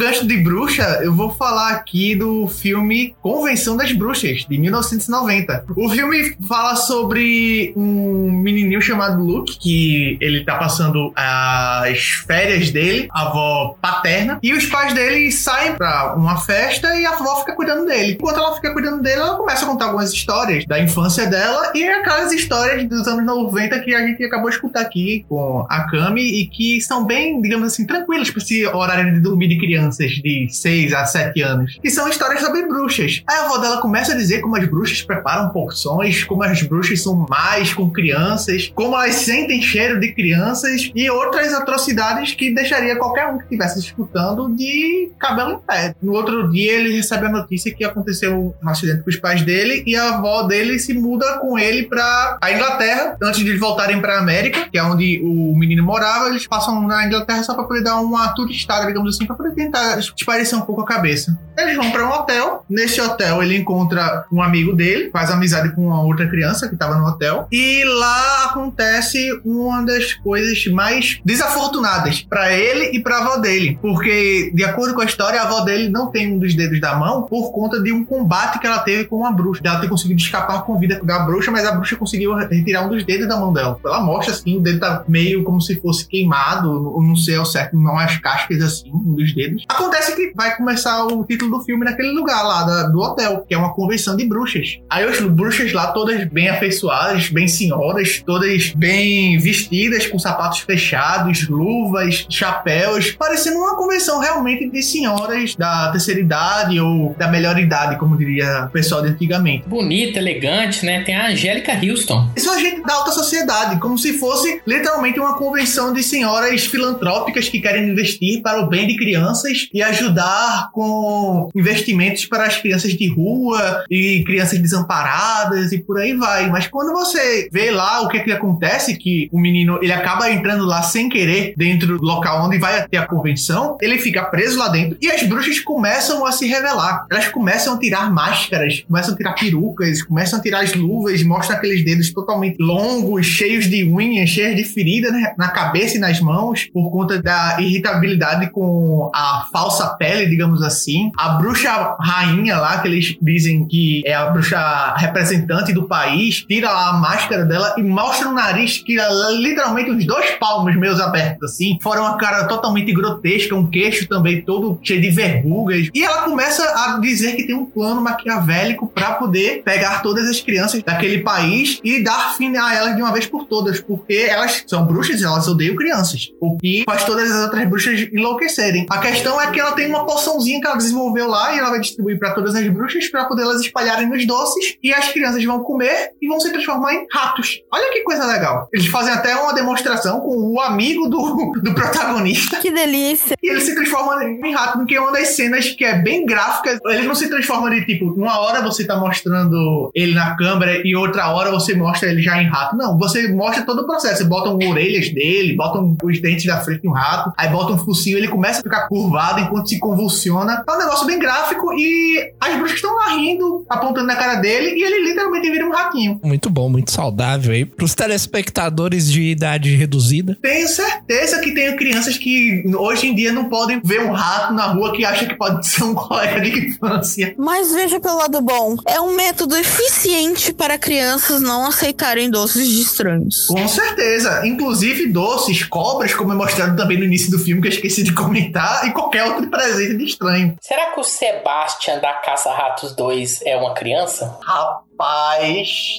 gancho 0.00 0.26
de 0.26 0.38
bruxa, 0.38 1.00
eu 1.02 1.14
vou 1.14 1.30
falar 1.30 1.72
aqui 1.72 2.14
do 2.14 2.48
filme 2.48 3.14
Convenção 3.20 3.76
das 3.76 3.92
Bruxas, 3.92 4.46
de 4.48 4.56
1990. 4.56 5.66
O 5.76 5.90
filme 5.90 6.34
fala 6.48 6.74
sobre 6.74 7.74
um 7.76 8.30
menininho 8.32 8.80
chamado 8.80 9.22
Luke, 9.22 9.58
que 9.58 10.16
ele 10.18 10.42
tá 10.42 10.56
passando 10.56 11.12
as 11.14 11.98
férias 12.26 12.70
dele, 12.70 13.08
a 13.12 13.26
avó 13.26 13.76
paterna, 13.78 14.38
e 14.42 14.54
os 14.54 14.64
pais 14.64 14.94
dele 14.94 15.30
saem 15.30 15.74
pra 15.74 16.14
uma 16.16 16.38
festa 16.38 16.98
e 16.98 17.04
a 17.04 17.10
avó 17.10 17.40
fica 17.40 17.54
cuidando 17.54 17.84
dele. 17.84 18.12
Enquanto 18.12 18.38
ela 18.38 18.54
fica 18.54 18.72
cuidando 18.72 19.02
dele, 19.02 19.20
ela 19.20 19.36
começa 19.36 19.66
a 19.66 19.68
contar 19.68 19.84
algumas 19.84 20.14
histórias 20.14 20.64
da 20.64 20.80
infância 20.80 21.26
dela 21.26 21.72
e 21.74 21.84
aquelas 21.84 22.32
histórias 22.32 22.88
dos 22.88 23.06
anos 23.06 23.26
90 23.26 23.78
que 23.80 23.94
a 23.94 24.06
gente 24.06 24.24
acabou 24.24 24.48
de 24.48 24.56
escutar 24.56 24.80
aqui 24.80 25.26
com 25.28 25.66
a 25.68 25.84
Cami 25.90 26.22
e 26.22 26.46
que 26.46 26.80
são 26.80 27.04
bem, 27.04 27.42
digamos 27.42 27.70
assim, 27.70 27.86
tranquilas 27.86 28.30
para 28.30 28.42
esse 28.42 28.66
horário 28.66 29.12
de 29.12 29.20
dormir 29.20 29.48
de 29.48 29.58
crianças 29.90 30.10
de 30.12 30.48
6 30.50 30.92
a 30.92 31.04
7 31.04 31.42
anos. 31.42 31.78
E 31.82 31.90
são 31.90 32.08
histórias 32.08 32.40
sobre 32.40 32.66
bruxas. 32.66 33.22
Aí 33.26 33.36
a 33.36 33.44
avó 33.44 33.58
dela 33.58 33.80
começa 33.80 34.12
a 34.12 34.16
dizer 34.16 34.40
como 34.40 34.56
as 34.56 34.66
bruxas 34.66 35.02
preparam 35.02 35.50
porções, 35.50 36.24
como 36.24 36.42
as 36.42 36.62
bruxas 36.62 37.02
são 37.02 37.26
mais 37.28 37.74
com 37.74 37.90
crianças, 37.90 38.70
como 38.74 38.94
elas 38.96 39.16
sentem 39.16 39.60
cheiro 39.60 39.98
de 39.98 40.12
crianças 40.12 40.90
e 40.94 41.10
outras 41.10 41.52
atrocidades 41.52 42.34
que 42.34 42.54
deixaria 42.54 42.96
qualquer 42.96 43.26
um 43.26 43.38
que 43.38 43.44
estivesse 43.44 43.78
escutando 43.80 44.54
de 44.54 45.10
cabelo 45.18 45.52
em 45.52 45.58
pé. 45.60 45.94
No 46.00 46.12
outro 46.12 46.50
dia 46.50 46.72
ele 46.72 46.96
recebe 46.96 47.26
a 47.26 47.30
notícia 47.30 47.74
que 47.74 47.84
aconteceu 47.84 48.54
um 48.62 48.68
acidente 48.68 49.02
com 49.02 49.10
os 49.10 49.16
pais 49.16 49.42
dele 49.42 49.82
e 49.86 49.96
a 49.96 50.16
avó 50.16 50.42
dele 50.42 50.78
se 50.78 50.94
muda 50.94 51.38
com 51.38 51.58
ele 51.58 51.84
para 51.84 52.38
a 52.40 52.52
Inglaterra 52.52 53.16
antes 53.22 53.40
de 53.40 53.48
eles 53.48 53.60
voltarem 53.60 54.00
para 54.00 54.18
América, 54.18 54.68
que 54.70 54.78
é 54.78 54.82
onde 54.82 55.20
o 55.22 55.56
menino 55.56 55.82
morava. 55.82 56.28
Eles 56.28 56.46
passam 56.46 56.80
na 56.86 57.06
Inglaterra 57.06 57.42
só 57.42 57.54
para 57.54 57.64
poder 57.64 57.82
dar 57.82 57.96
uma 57.96 58.28
turistada, 58.34 58.86
digamos 58.86 59.14
assim, 59.14 59.26
para 59.26 59.36
poder 59.36 59.54
tentar 59.54 59.79
esparecer 59.98 60.58
um 60.58 60.62
pouco 60.62 60.82
a 60.82 60.86
cabeça. 60.86 61.38
Eles 61.60 61.76
vão 61.76 61.90
para 61.90 62.06
um 62.06 62.10
hotel. 62.10 62.64
Nesse 62.68 63.00
hotel 63.00 63.42
ele 63.42 63.56
encontra 63.56 64.24
um 64.32 64.42
amigo 64.42 64.72
dele, 64.72 65.10
faz 65.10 65.30
amizade 65.30 65.74
com 65.74 65.86
uma 65.86 66.02
outra 66.02 66.28
criança 66.28 66.68
que 66.68 66.74
estava 66.74 66.96
no 66.96 67.06
hotel 67.06 67.46
e 67.50 67.82
lá 67.84 68.44
acontece 68.46 69.28
uma 69.44 69.84
das 69.84 70.14
coisas 70.14 70.66
mais 70.66 71.20
desafortunadas 71.24 72.22
para 72.22 72.52
ele 72.52 72.96
e 72.96 73.02
para 73.02 73.16
a 73.16 73.20
avó 73.20 73.36
dele, 73.36 73.78
porque 73.80 74.50
de 74.54 74.64
acordo 74.64 74.94
com 74.94 75.00
a 75.00 75.04
história 75.04 75.40
a 75.40 75.44
avó 75.44 75.60
dele 75.60 75.88
não 75.88 76.10
tem 76.10 76.32
um 76.32 76.38
dos 76.38 76.54
dedos 76.54 76.80
da 76.80 76.94
mão 76.96 77.22
por 77.22 77.52
conta 77.52 77.80
de 77.82 77.92
um 77.92 78.04
combate 78.04 78.58
que 78.58 78.66
ela 78.66 78.78
teve 78.80 79.04
com 79.04 79.16
uma 79.16 79.32
bruxa. 79.32 79.60
Ela 79.64 79.80
ter 79.80 79.88
conseguido 79.88 80.20
escapar 80.20 80.64
com 80.64 80.78
vida 80.78 81.00
da 81.02 81.20
bruxa, 81.20 81.50
mas 81.50 81.66
a 81.66 81.72
bruxa 81.72 81.96
conseguiu 81.96 82.34
retirar 82.34 82.86
um 82.86 82.88
dos 82.88 83.04
dedos 83.04 83.28
da 83.28 83.36
mão 83.36 83.52
dela. 83.52 83.78
Ela 83.84 84.00
mostra 84.00 84.34
assim, 84.34 84.56
o 84.56 84.60
dedo 84.60 84.80
tá 84.80 85.04
meio 85.08 85.44
como 85.44 85.60
se 85.60 85.80
fosse 85.80 86.06
queimado, 86.06 86.70
não 87.00 87.16
sei 87.16 87.36
ao 87.36 87.46
certo, 87.46 87.76
não 87.76 87.98
as 87.98 88.16
cascas 88.18 88.60
assim, 88.62 88.90
um 88.92 89.14
dos 89.14 89.34
dedos. 89.34 89.64
Acontece 89.68 90.14
que 90.14 90.32
vai 90.34 90.56
começar 90.56 91.04
o 91.04 91.24
título 91.24 91.49
do 91.50 91.60
filme 91.60 91.84
naquele 91.84 92.10
lugar 92.10 92.42
lá 92.42 92.62
da, 92.64 92.82
do 92.84 92.98
hotel, 93.00 93.44
que 93.46 93.54
é 93.54 93.58
uma 93.58 93.74
convenção 93.74 94.16
de 94.16 94.26
bruxas. 94.26 94.78
Aí 94.88 95.04
as 95.04 95.20
bruxas 95.20 95.72
lá 95.72 95.88
todas 95.88 96.24
bem 96.28 96.48
afeiçoadas, 96.48 97.28
bem 97.28 97.48
senhoras, 97.48 98.22
todas 98.24 98.72
bem 98.74 99.38
vestidas, 99.38 100.06
com 100.06 100.18
sapatos 100.18 100.60
fechados, 100.60 101.48
luvas, 101.48 102.26
chapéus, 102.28 103.12
parecendo 103.12 103.58
uma 103.58 103.76
convenção 103.76 104.18
realmente 104.20 104.68
de 104.68 104.82
senhoras 104.82 105.54
da 105.56 105.90
terceira 105.90 106.20
idade 106.20 106.80
ou 106.80 107.14
da 107.18 107.28
melhor 107.28 107.58
idade, 107.58 107.98
como 107.98 108.16
diria 108.16 108.66
o 108.66 108.70
pessoal 108.70 109.02
de 109.02 109.08
antigamente. 109.08 109.68
Bonita, 109.68 110.18
elegante, 110.18 110.84
né? 110.84 111.02
Tem 111.02 111.14
a 111.14 111.28
Angélica 111.28 111.72
Houston. 111.72 112.30
Isso 112.36 112.50
é 112.50 112.58
gente 112.60 112.82
da 112.82 112.94
alta 112.94 113.12
sociedade, 113.12 113.78
como 113.80 113.98
se 113.98 114.18
fosse 114.18 114.60
literalmente 114.66 115.18
uma 115.18 115.36
convenção 115.36 115.92
de 115.92 116.02
senhoras 116.02 116.66
filantrópicas 116.66 117.48
que 117.48 117.60
querem 117.60 117.88
investir 117.90 118.42
para 118.42 118.60
o 118.60 118.68
bem 118.68 118.86
de 118.86 118.96
crianças 118.96 119.68
e 119.72 119.82
ajudar 119.82 120.70
com 120.72 121.29
investimentos 121.54 122.26
para 122.26 122.44
as 122.44 122.56
crianças 122.56 122.92
de 122.92 123.08
rua 123.08 123.84
e 123.90 124.22
crianças 124.24 124.58
desamparadas 124.58 125.72
e 125.72 125.78
por 125.78 125.98
aí 125.98 126.14
vai. 126.14 126.48
Mas 126.50 126.66
quando 126.66 126.92
você 126.92 127.48
vê 127.52 127.70
lá 127.70 128.02
o 128.02 128.08
que, 128.08 128.18
é 128.18 128.20
que 128.20 128.32
acontece, 128.32 128.96
que 128.96 129.28
o 129.32 129.38
menino 129.38 129.78
ele 129.82 129.92
acaba 129.92 130.30
entrando 130.30 130.64
lá 130.64 130.82
sem 130.82 131.08
querer 131.08 131.54
dentro 131.56 131.98
do 131.98 132.04
local 132.04 132.46
onde 132.46 132.58
vai 132.58 132.86
ter 132.88 132.96
a 132.96 133.06
convenção, 133.06 133.76
ele 133.80 133.98
fica 133.98 134.24
preso 134.24 134.58
lá 134.58 134.68
dentro 134.68 134.96
e 135.00 135.10
as 135.10 135.22
bruxas 135.22 135.60
começam 135.60 136.24
a 136.26 136.32
se 136.32 136.46
revelar. 136.46 137.06
Elas 137.10 137.28
começam 137.28 137.74
a 137.74 137.78
tirar 137.78 138.12
máscaras, 138.12 138.84
começam 138.86 139.14
a 139.14 139.16
tirar 139.16 139.32
perucas, 139.34 140.02
começam 140.02 140.38
a 140.38 140.42
tirar 140.42 140.60
as 140.60 140.74
luvas, 140.74 141.22
mostram 141.22 141.56
aqueles 141.56 141.84
dedos 141.84 142.12
totalmente 142.12 142.56
longos, 142.60 143.26
cheios 143.26 143.68
de 143.68 143.84
unhas, 143.84 144.30
cheios 144.30 144.56
de 144.56 144.64
feridas 144.64 145.12
na 145.36 145.48
cabeça 145.48 145.96
e 145.96 146.00
nas 146.00 146.20
mãos 146.20 146.68
por 146.72 146.90
conta 146.90 147.20
da 147.20 147.56
irritabilidade 147.60 148.50
com 148.50 149.10
a 149.14 149.48
falsa 149.52 149.88
pele, 149.96 150.26
digamos 150.26 150.62
assim. 150.62 151.10
A 151.20 151.34
bruxa 151.34 151.96
rainha 152.00 152.56
lá, 152.56 152.78
que 152.78 152.88
eles 152.88 153.14
dizem 153.20 153.68
que 153.68 154.02
é 154.06 154.14
a 154.14 154.30
bruxa 154.30 154.94
representante 154.96 155.70
do 155.70 155.86
país, 155.86 156.46
tira 156.48 156.72
lá 156.72 156.88
a 156.88 156.92
máscara 156.94 157.44
dela 157.44 157.74
e 157.76 157.82
mostra 157.82 158.26
o 158.26 158.32
nariz 158.32 158.78
que 158.78 158.96
literalmente 159.36 159.90
uns 159.90 160.06
dois 160.06 160.30
palmos 160.40 160.74
meus 160.76 160.98
abertos 160.98 161.50
assim, 161.52 161.76
fora 161.82 162.00
uma 162.00 162.16
cara 162.16 162.44
totalmente 162.44 162.90
grotesca, 162.94 163.54
um 163.54 163.68
queixo 163.68 164.08
também 164.08 164.40
todo 164.40 164.80
cheio 164.82 165.02
de 165.02 165.10
verrugas. 165.10 165.88
E 165.94 166.02
ela 166.02 166.22
começa 166.22 166.62
a 166.62 166.98
dizer 166.98 167.36
que 167.36 167.46
tem 167.46 167.54
um 167.54 167.66
plano 167.66 168.00
maquiavélico 168.00 168.88
para 168.88 169.12
poder 169.16 169.62
pegar 169.62 170.00
todas 170.00 170.26
as 170.26 170.40
crianças 170.40 170.82
daquele 170.82 171.18
país 171.18 171.80
e 171.84 172.02
dar 172.02 172.34
fim 172.38 172.56
a 172.56 172.74
elas 172.74 172.96
de 172.96 173.02
uma 173.02 173.12
vez 173.12 173.26
por 173.26 173.44
todas, 173.44 173.78
porque 173.78 174.26
elas 174.26 174.64
são 174.66 174.86
bruxas 174.86 175.20
e 175.20 175.24
elas 175.24 175.46
odeiam 175.46 175.76
crianças, 175.76 176.30
o 176.40 176.56
que 176.56 176.82
faz 176.86 177.04
todas 177.04 177.30
as 177.30 177.44
outras 177.44 177.68
bruxas 177.68 178.08
enlouquecerem. 178.10 178.86
A 178.88 178.96
questão 178.96 179.38
é 179.38 179.50
que 179.50 179.60
ela 179.60 179.72
tem 179.72 179.86
uma 179.86 180.06
poçãozinha 180.06 180.58
que 180.58 180.66
ela 180.66 180.76
desenvolveu 180.76 181.09
lá 181.18 181.54
e 181.54 181.58
ela 181.58 181.70
vai 181.70 181.80
distribuir 181.80 182.18
para 182.18 182.34
todas 182.34 182.54
as 182.54 182.66
bruxas 182.68 183.08
para 183.08 183.24
poder 183.24 183.42
elas 183.42 183.60
espalharem 183.60 184.08
nos 184.08 184.26
doces 184.26 184.76
e 184.82 184.92
as 184.92 185.08
crianças 185.08 185.44
vão 185.44 185.60
comer 185.60 186.10
e 186.20 186.28
vão 186.28 186.38
se 186.40 186.50
transformar 186.50 186.94
em 186.94 187.06
ratos. 187.10 187.60
Olha 187.72 187.92
que 187.92 188.02
coisa 188.02 188.26
legal. 188.26 188.68
Eles 188.72 188.86
fazem 188.86 189.12
até 189.12 189.34
uma 189.34 189.52
demonstração 189.52 190.20
com 190.20 190.54
o 190.54 190.60
amigo 190.60 191.08
do, 191.08 191.52
do 191.60 191.74
protagonista. 191.74 192.58
Que 192.58 192.70
delícia. 192.70 193.36
E 193.42 193.50
ele 193.50 193.60
se 193.60 193.74
transforma 193.74 194.22
em 194.24 194.52
rato, 194.52 194.78
porque 194.78 194.94
é 194.94 195.00
uma 195.00 195.12
das 195.12 195.28
cenas 195.28 195.70
que 195.70 195.84
é 195.84 195.98
bem 195.98 196.24
gráfica. 196.26 196.78
Ele 196.86 197.06
não 197.06 197.14
se 197.14 197.28
transforma 197.28 197.70
de 197.70 197.84
tipo, 197.84 198.06
uma 198.12 198.38
hora 198.40 198.62
você 198.62 198.86
tá 198.86 198.96
mostrando 198.96 199.90
ele 199.94 200.14
na 200.14 200.36
câmera 200.36 200.82
e 200.84 200.94
outra 200.94 201.30
hora 201.30 201.50
você 201.50 201.74
mostra 201.74 202.08
ele 202.08 202.22
já 202.22 202.40
em 202.40 202.46
rato. 202.46 202.76
Não, 202.76 202.98
você 202.98 203.28
mostra 203.28 203.64
todo 203.64 203.82
o 203.82 203.86
processo. 203.86 204.18
Você 204.18 204.24
bota 204.24 204.50
orelhas 204.50 205.10
dele, 205.10 205.56
botam 205.56 205.96
os 206.02 206.20
dentes 206.20 206.44
da 206.44 206.60
frente 206.60 206.82
de 206.82 206.88
um 206.88 206.92
rato, 206.92 207.32
aí 207.36 207.48
bota 207.48 207.72
um 207.72 207.78
focinho, 207.78 208.18
ele 208.18 208.28
começa 208.28 208.60
a 208.60 208.62
ficar 208.62 208.88
curvado 208.88 209.40
enquanto 209.40 209.68
se 209.68 209.78
convulsiona. 209.78 210.64
É 210.66 210.72
um 210.72 210.78
negócio 210.78 210.99
bem 211.06 211.18
gráfico 211.18 211.72
e 211.72 212.32
as 212.40 212.56
bruxas 212.56 212.76
estão 212.76 212.94
lá 212.94 213.08
rindo, 213.14 213.64
apontando 213.68 214.06
na 214.06 214.16
cara 214.16 214.36
dele 214.36 214.78
e 214.78 214.82
ele 214.82 215.08
literalmente 215.08 215.50
vira 215.50 215.66
um 215.66 215.72
ratinho. 215.72 216.20
Muito 216.22 216.50
bom, 216.50 216.68
muito 216.68 216.90
saudável 216.90 217.52
aí. 217.52 217.64
Pros 217.64 217.94
telespectadores 217.94 219.10
de 219.10 219.22
idade 219.22 219.74
reduzida. 219.74 220.36
Tenho 220.40 220.68
certeza 220.68 221.40
que 221.40 221.52
tem 221.52 221.76
crianças 221.76 222.16
que 222.16 222.62
hoje 222.76 223.06
em 223.06 223.14
dia 223.14 223.32
não 223.32 223.48
podem 223.48 223.80
ver 223.82 224.02
um 224.02 224.12
rato 224.12 224.52
na 224.54 224.66
rua 224.66 224.92
que 224.92 225.04
acha 225.04 225.26
que 225.26 225.34
pode 225.34 225.66
ser 225.66 225.84
um 225.84 225.94
colega 225.94 226.40
de 226.40 226.68
infância. 226.68 227.34
Mas 227.38 227.72
veja 227.72 228.00
pelo 228.00 228.18
lado 228.18 228.40
bom, 228.40 228.76
é 228.86 229.00
um 229.00 229.14
método 229.14 229.56
eficiente 229.56 230.52
para 230.52 230.78
crianças 230.78 231.40
não 231.40 231.66
aceitarem 231.66 232.30
doces 232.30 232.68
de 232.68 232.80
estranhos. 232.80 233.46
Com 233.46 233.68
certeza. 233.68 234.46
Inclusive 234.46 235.06
doces, 235.08 235.62
cobras, 235.64 236.14
como 236.14 236.32
é 236.32 236.34
mostrado 236.34 236.76
também 236.76 236.98
no 236.98 237.04
início 237.04 237.30
do 237.30 237.38
filme, 237.38 237.60
que 237.62 237.68
eu 237.68 237.72
esqueci 237.72 238.02
de 238.02 238.12
comentar, 238.12 238.86
e 238.86 238.92
qualquer 238.92 239.24
outro 239.24 239.48
presente 239.48 239.96
de 239.96 240.04
estranho. 240.04 240.56
Será 240.60 240.89
que 240.90 241.00
o 241.00 241.04
Sebastian 241.04 241.98
da 241.98 242.14
Caça 242.14 242.52
Ratos 242.52 242.94
2 242.94 243.42
é 243.42 243.56
uma 243.56 243.74
criança? 243.74 244.38
Rapaz. 244.42 244.89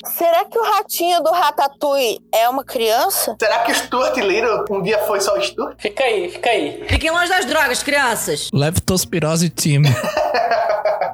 Será 0.05 0.45
que 0.45 0.57
o 0.57 0.63
ratinho 0.63 1.21
do 1.23 1.31
Ratatouille 1.31 2.19
é 2.31 2.47
uma 2.47 2.63
criança? 2.63 3.35
Será 3.39 3.59
que 3.59 3.71
o 3.71 3.75
Stuart 3.75 4.15
Little 4.17 4.65
um 4.69 4.81
dia 4.81 4.99
foi 4.99 5.19
só 5.19 5.37
o 5.37 5.41
Stuart? 5.41 5.75
Fica 5.79 6.03
aí, 6.03 6.29
fica 6.29 6.49
aí. 6.49 6.83
Fiquem 6.87 7.11
longe 7.11 7.29
das 7.29 7.45
drogas, 7.45 7.81
crianças. 7.83 8.49
Leptospirose 8.53 9.49
Team. 9.49 9.83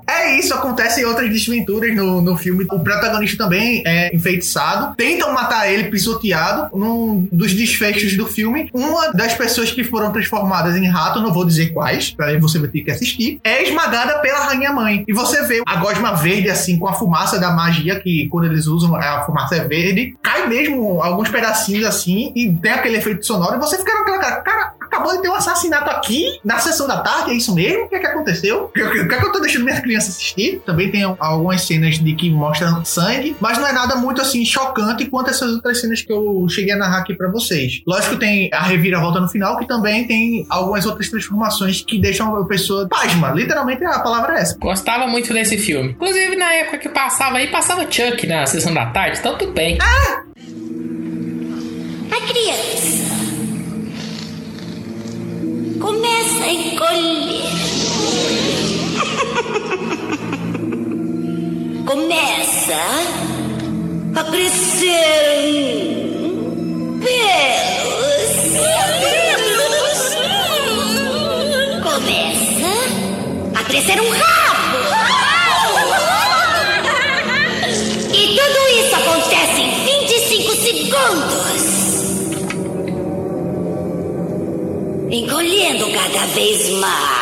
É 0.10 0.40
isso, 0.40 0.54
acontece 0.54 1.02
em 1.02 1.06
outras 1.06 1.30
desventuras 1.30 1.96
no, 1.96 2.22
no 2.22 2.38
filme. 2.38 2.66
O 2.72 2.80
protagonista 2.80 3.44
também 3.44 3.84
é 3.86 4.14
enfeitiçado. 4.16 4.96
Tentam 4.96 5.34
matar 5.34 5.72
ele 5.72 5.86
pisoteado. 5.86 6.76
Num 6.76 7.28
dos 7.32 7.54
desfechos 7.54 8.16
do 8.16 8.26
filme, 8.26 8.70
uma 8.74 9.12
das 9.12 9.34
pessoas 9.34 9.72
que 9.72 9.84
foram 9.84 10.12
transformadas 10.12 10.76
em 10.76 10.88
rato, 10.88 11.22
não 11.22 11.34
vou 11.34 11.46
dizer 11.46 11.74
quais, 11.74 12.12
pra 12.12 12.28
aí 12.28 12.40
você 12.40 12.58
vai 12.58 12.70
ter 12.70 12.82
que 12.82 12.92
assistir, 12.92 13.40
é 13.44 13.64
esmagada 13.64 14.20
pela 14.20 14.40
rainha 14.46 14.72
mãe. 14.72 15.04
E 15.08 15.14
você 15.14 15.44
vê 15.44 15.62
a 15.66 15.76
gosma 15.76 16.14
verde, 16.14 16.50
assim, 16.50 16.80
com 16.80 16.88
a 16.88 16.94
fumaça 16.94 17.40
da 17.40 17.52
magia, 17.52 17.77
que 18.00 18.28
quando 18.30 18.46
eles 18.46 18.68
usam 18.68 18.96
a 18.96 19.24
fumaça 19.26 19.56
é 19.56 19.68
verde, 19.68 20.16
cai 20.22 20.48
mesmo 20.48 21.02
alguns 21.02 21.30
pedacinhos 21.30 21.86
assim, 21.86 22.32
e 22.36 22.52
tem 22.52 22.72
aquele 22.72 22.98
efeito 22.98 23.26
sonoro, 23.26 23.56
e 23.56 23.60
você 23.60 23.78
fica 23.78 23.94
naquela 23.94 24.18
cara, 24.20 24.42
cara, 24.42 24.74
acabou 24.82 25.16
de 25.16 25.22
ter 25.22 25.30
um 25.30 25.36
assassinato 25.36 25.90
aqui 25.90 26.40
na 26.44 26.58
sessão 26.58 26.88
da 26.88 27.02
tarde, 27.02 27.32
é 27.32 27.34
isso 27.36 27.54
mesmo? 27.54 27.86
O 27.86 27.90
que 27.90 27.96
é 27.96 28.00
que 28.00 28.08
aconteceu? 28.08 28.66
O 28.66 28.68
que, 28.70 28.82
é 28.82 29.06
que 29.06 29.26
eu 29.26 29.32
tô 29.32 29.40
deixando 29.40 29.64
minhas 29.64 29.80
crianças 29.80 30.16
assistir? 30.16 30.62
Também 30.66 30.90
tem 30.90 31.04
algumas 31.04 31.62
cenas 31.62 32.00
de 32.00 32.16
que 32.16 32.30
mostram 32.30 32.84
sangue, 32.84 33.36
mas 33.40 33.58
não 33.58 33.68
é 33.68 33.74
nada 33.74 33.96
muito 33.96 34.22
assim 34.22 34.44
chocante 34.46 35.06
quanto 35.06 35.30
essas 35.30 35.52
outras 35.54 35.80
cenas 35.80 36.02
que 36.02 36.12
eu 36.12 36.48
cheguei 36.50 36.74
a 36.74 36.78
narrar 36.78 37.00
aqui 37.00 37.14
pra 37.14 37.30
vocês. 37.30 37.82
Lógico 37.86 38.18
tem 38.18 38.50
a 38.54 38.64
reviravolta 38.64 39.20
no 39.20 39.28
final, 39.28 39.58
que 39.58 39.68
também 39.68 40.08
tem 40.08 40.46
algumas 40.50 40.86
outras 40.86 41.10
transformações 41.10 41.82
que 41.82 42.00
deixam 42.00 42.36
a 42.36 42.46
pessoa 42.46 42.88
pasma. 42.88 43.32
Literalmente 43.32 43.84
a 43.84 44.00
palavra 44.00 44.38
é 44.38 44.42
essa. 44.42 44.58
Gostava 44.58 45.08
muito 45.08 45.34
desse 45.34 45.58
filme. 45.58 45.92
Inclusive, 45.92 46.36
na 46.36 46.54
época 46.54 46.78
que 46.78 46.90
passava 46.90 47.38
aí, 47.38 47.48
passava 47.48 47.67
Chuck 47.92 48.26
na 48.28 48.46
sessão 48.46 48.74
da 48.74 48.86
tarde, 48.88 49.20
então 49.20 49.38
tudo 49.38 49.52
bem. 49.52 49.78
Ah! 49.82 50.24
A 52.12 52.22
criança 52.28 53.04
começa 55.80 56.44
a 56.44 56.54
encolher. 56.54 57.44
começa 61.86 62.76
a 64.16 64.24
crescer 64.24 65.28
pelos. 67.00 68.38
Começa 71.84 72.74
a 73.60 73.64
crescer 73.64 74.00
um 74.02 74.10
rabo. 74.10 74.47
Encolhendo 85.18 85.90
cada 85.94 86.28
vez 86.28 86.70
mais. 86.70 87.17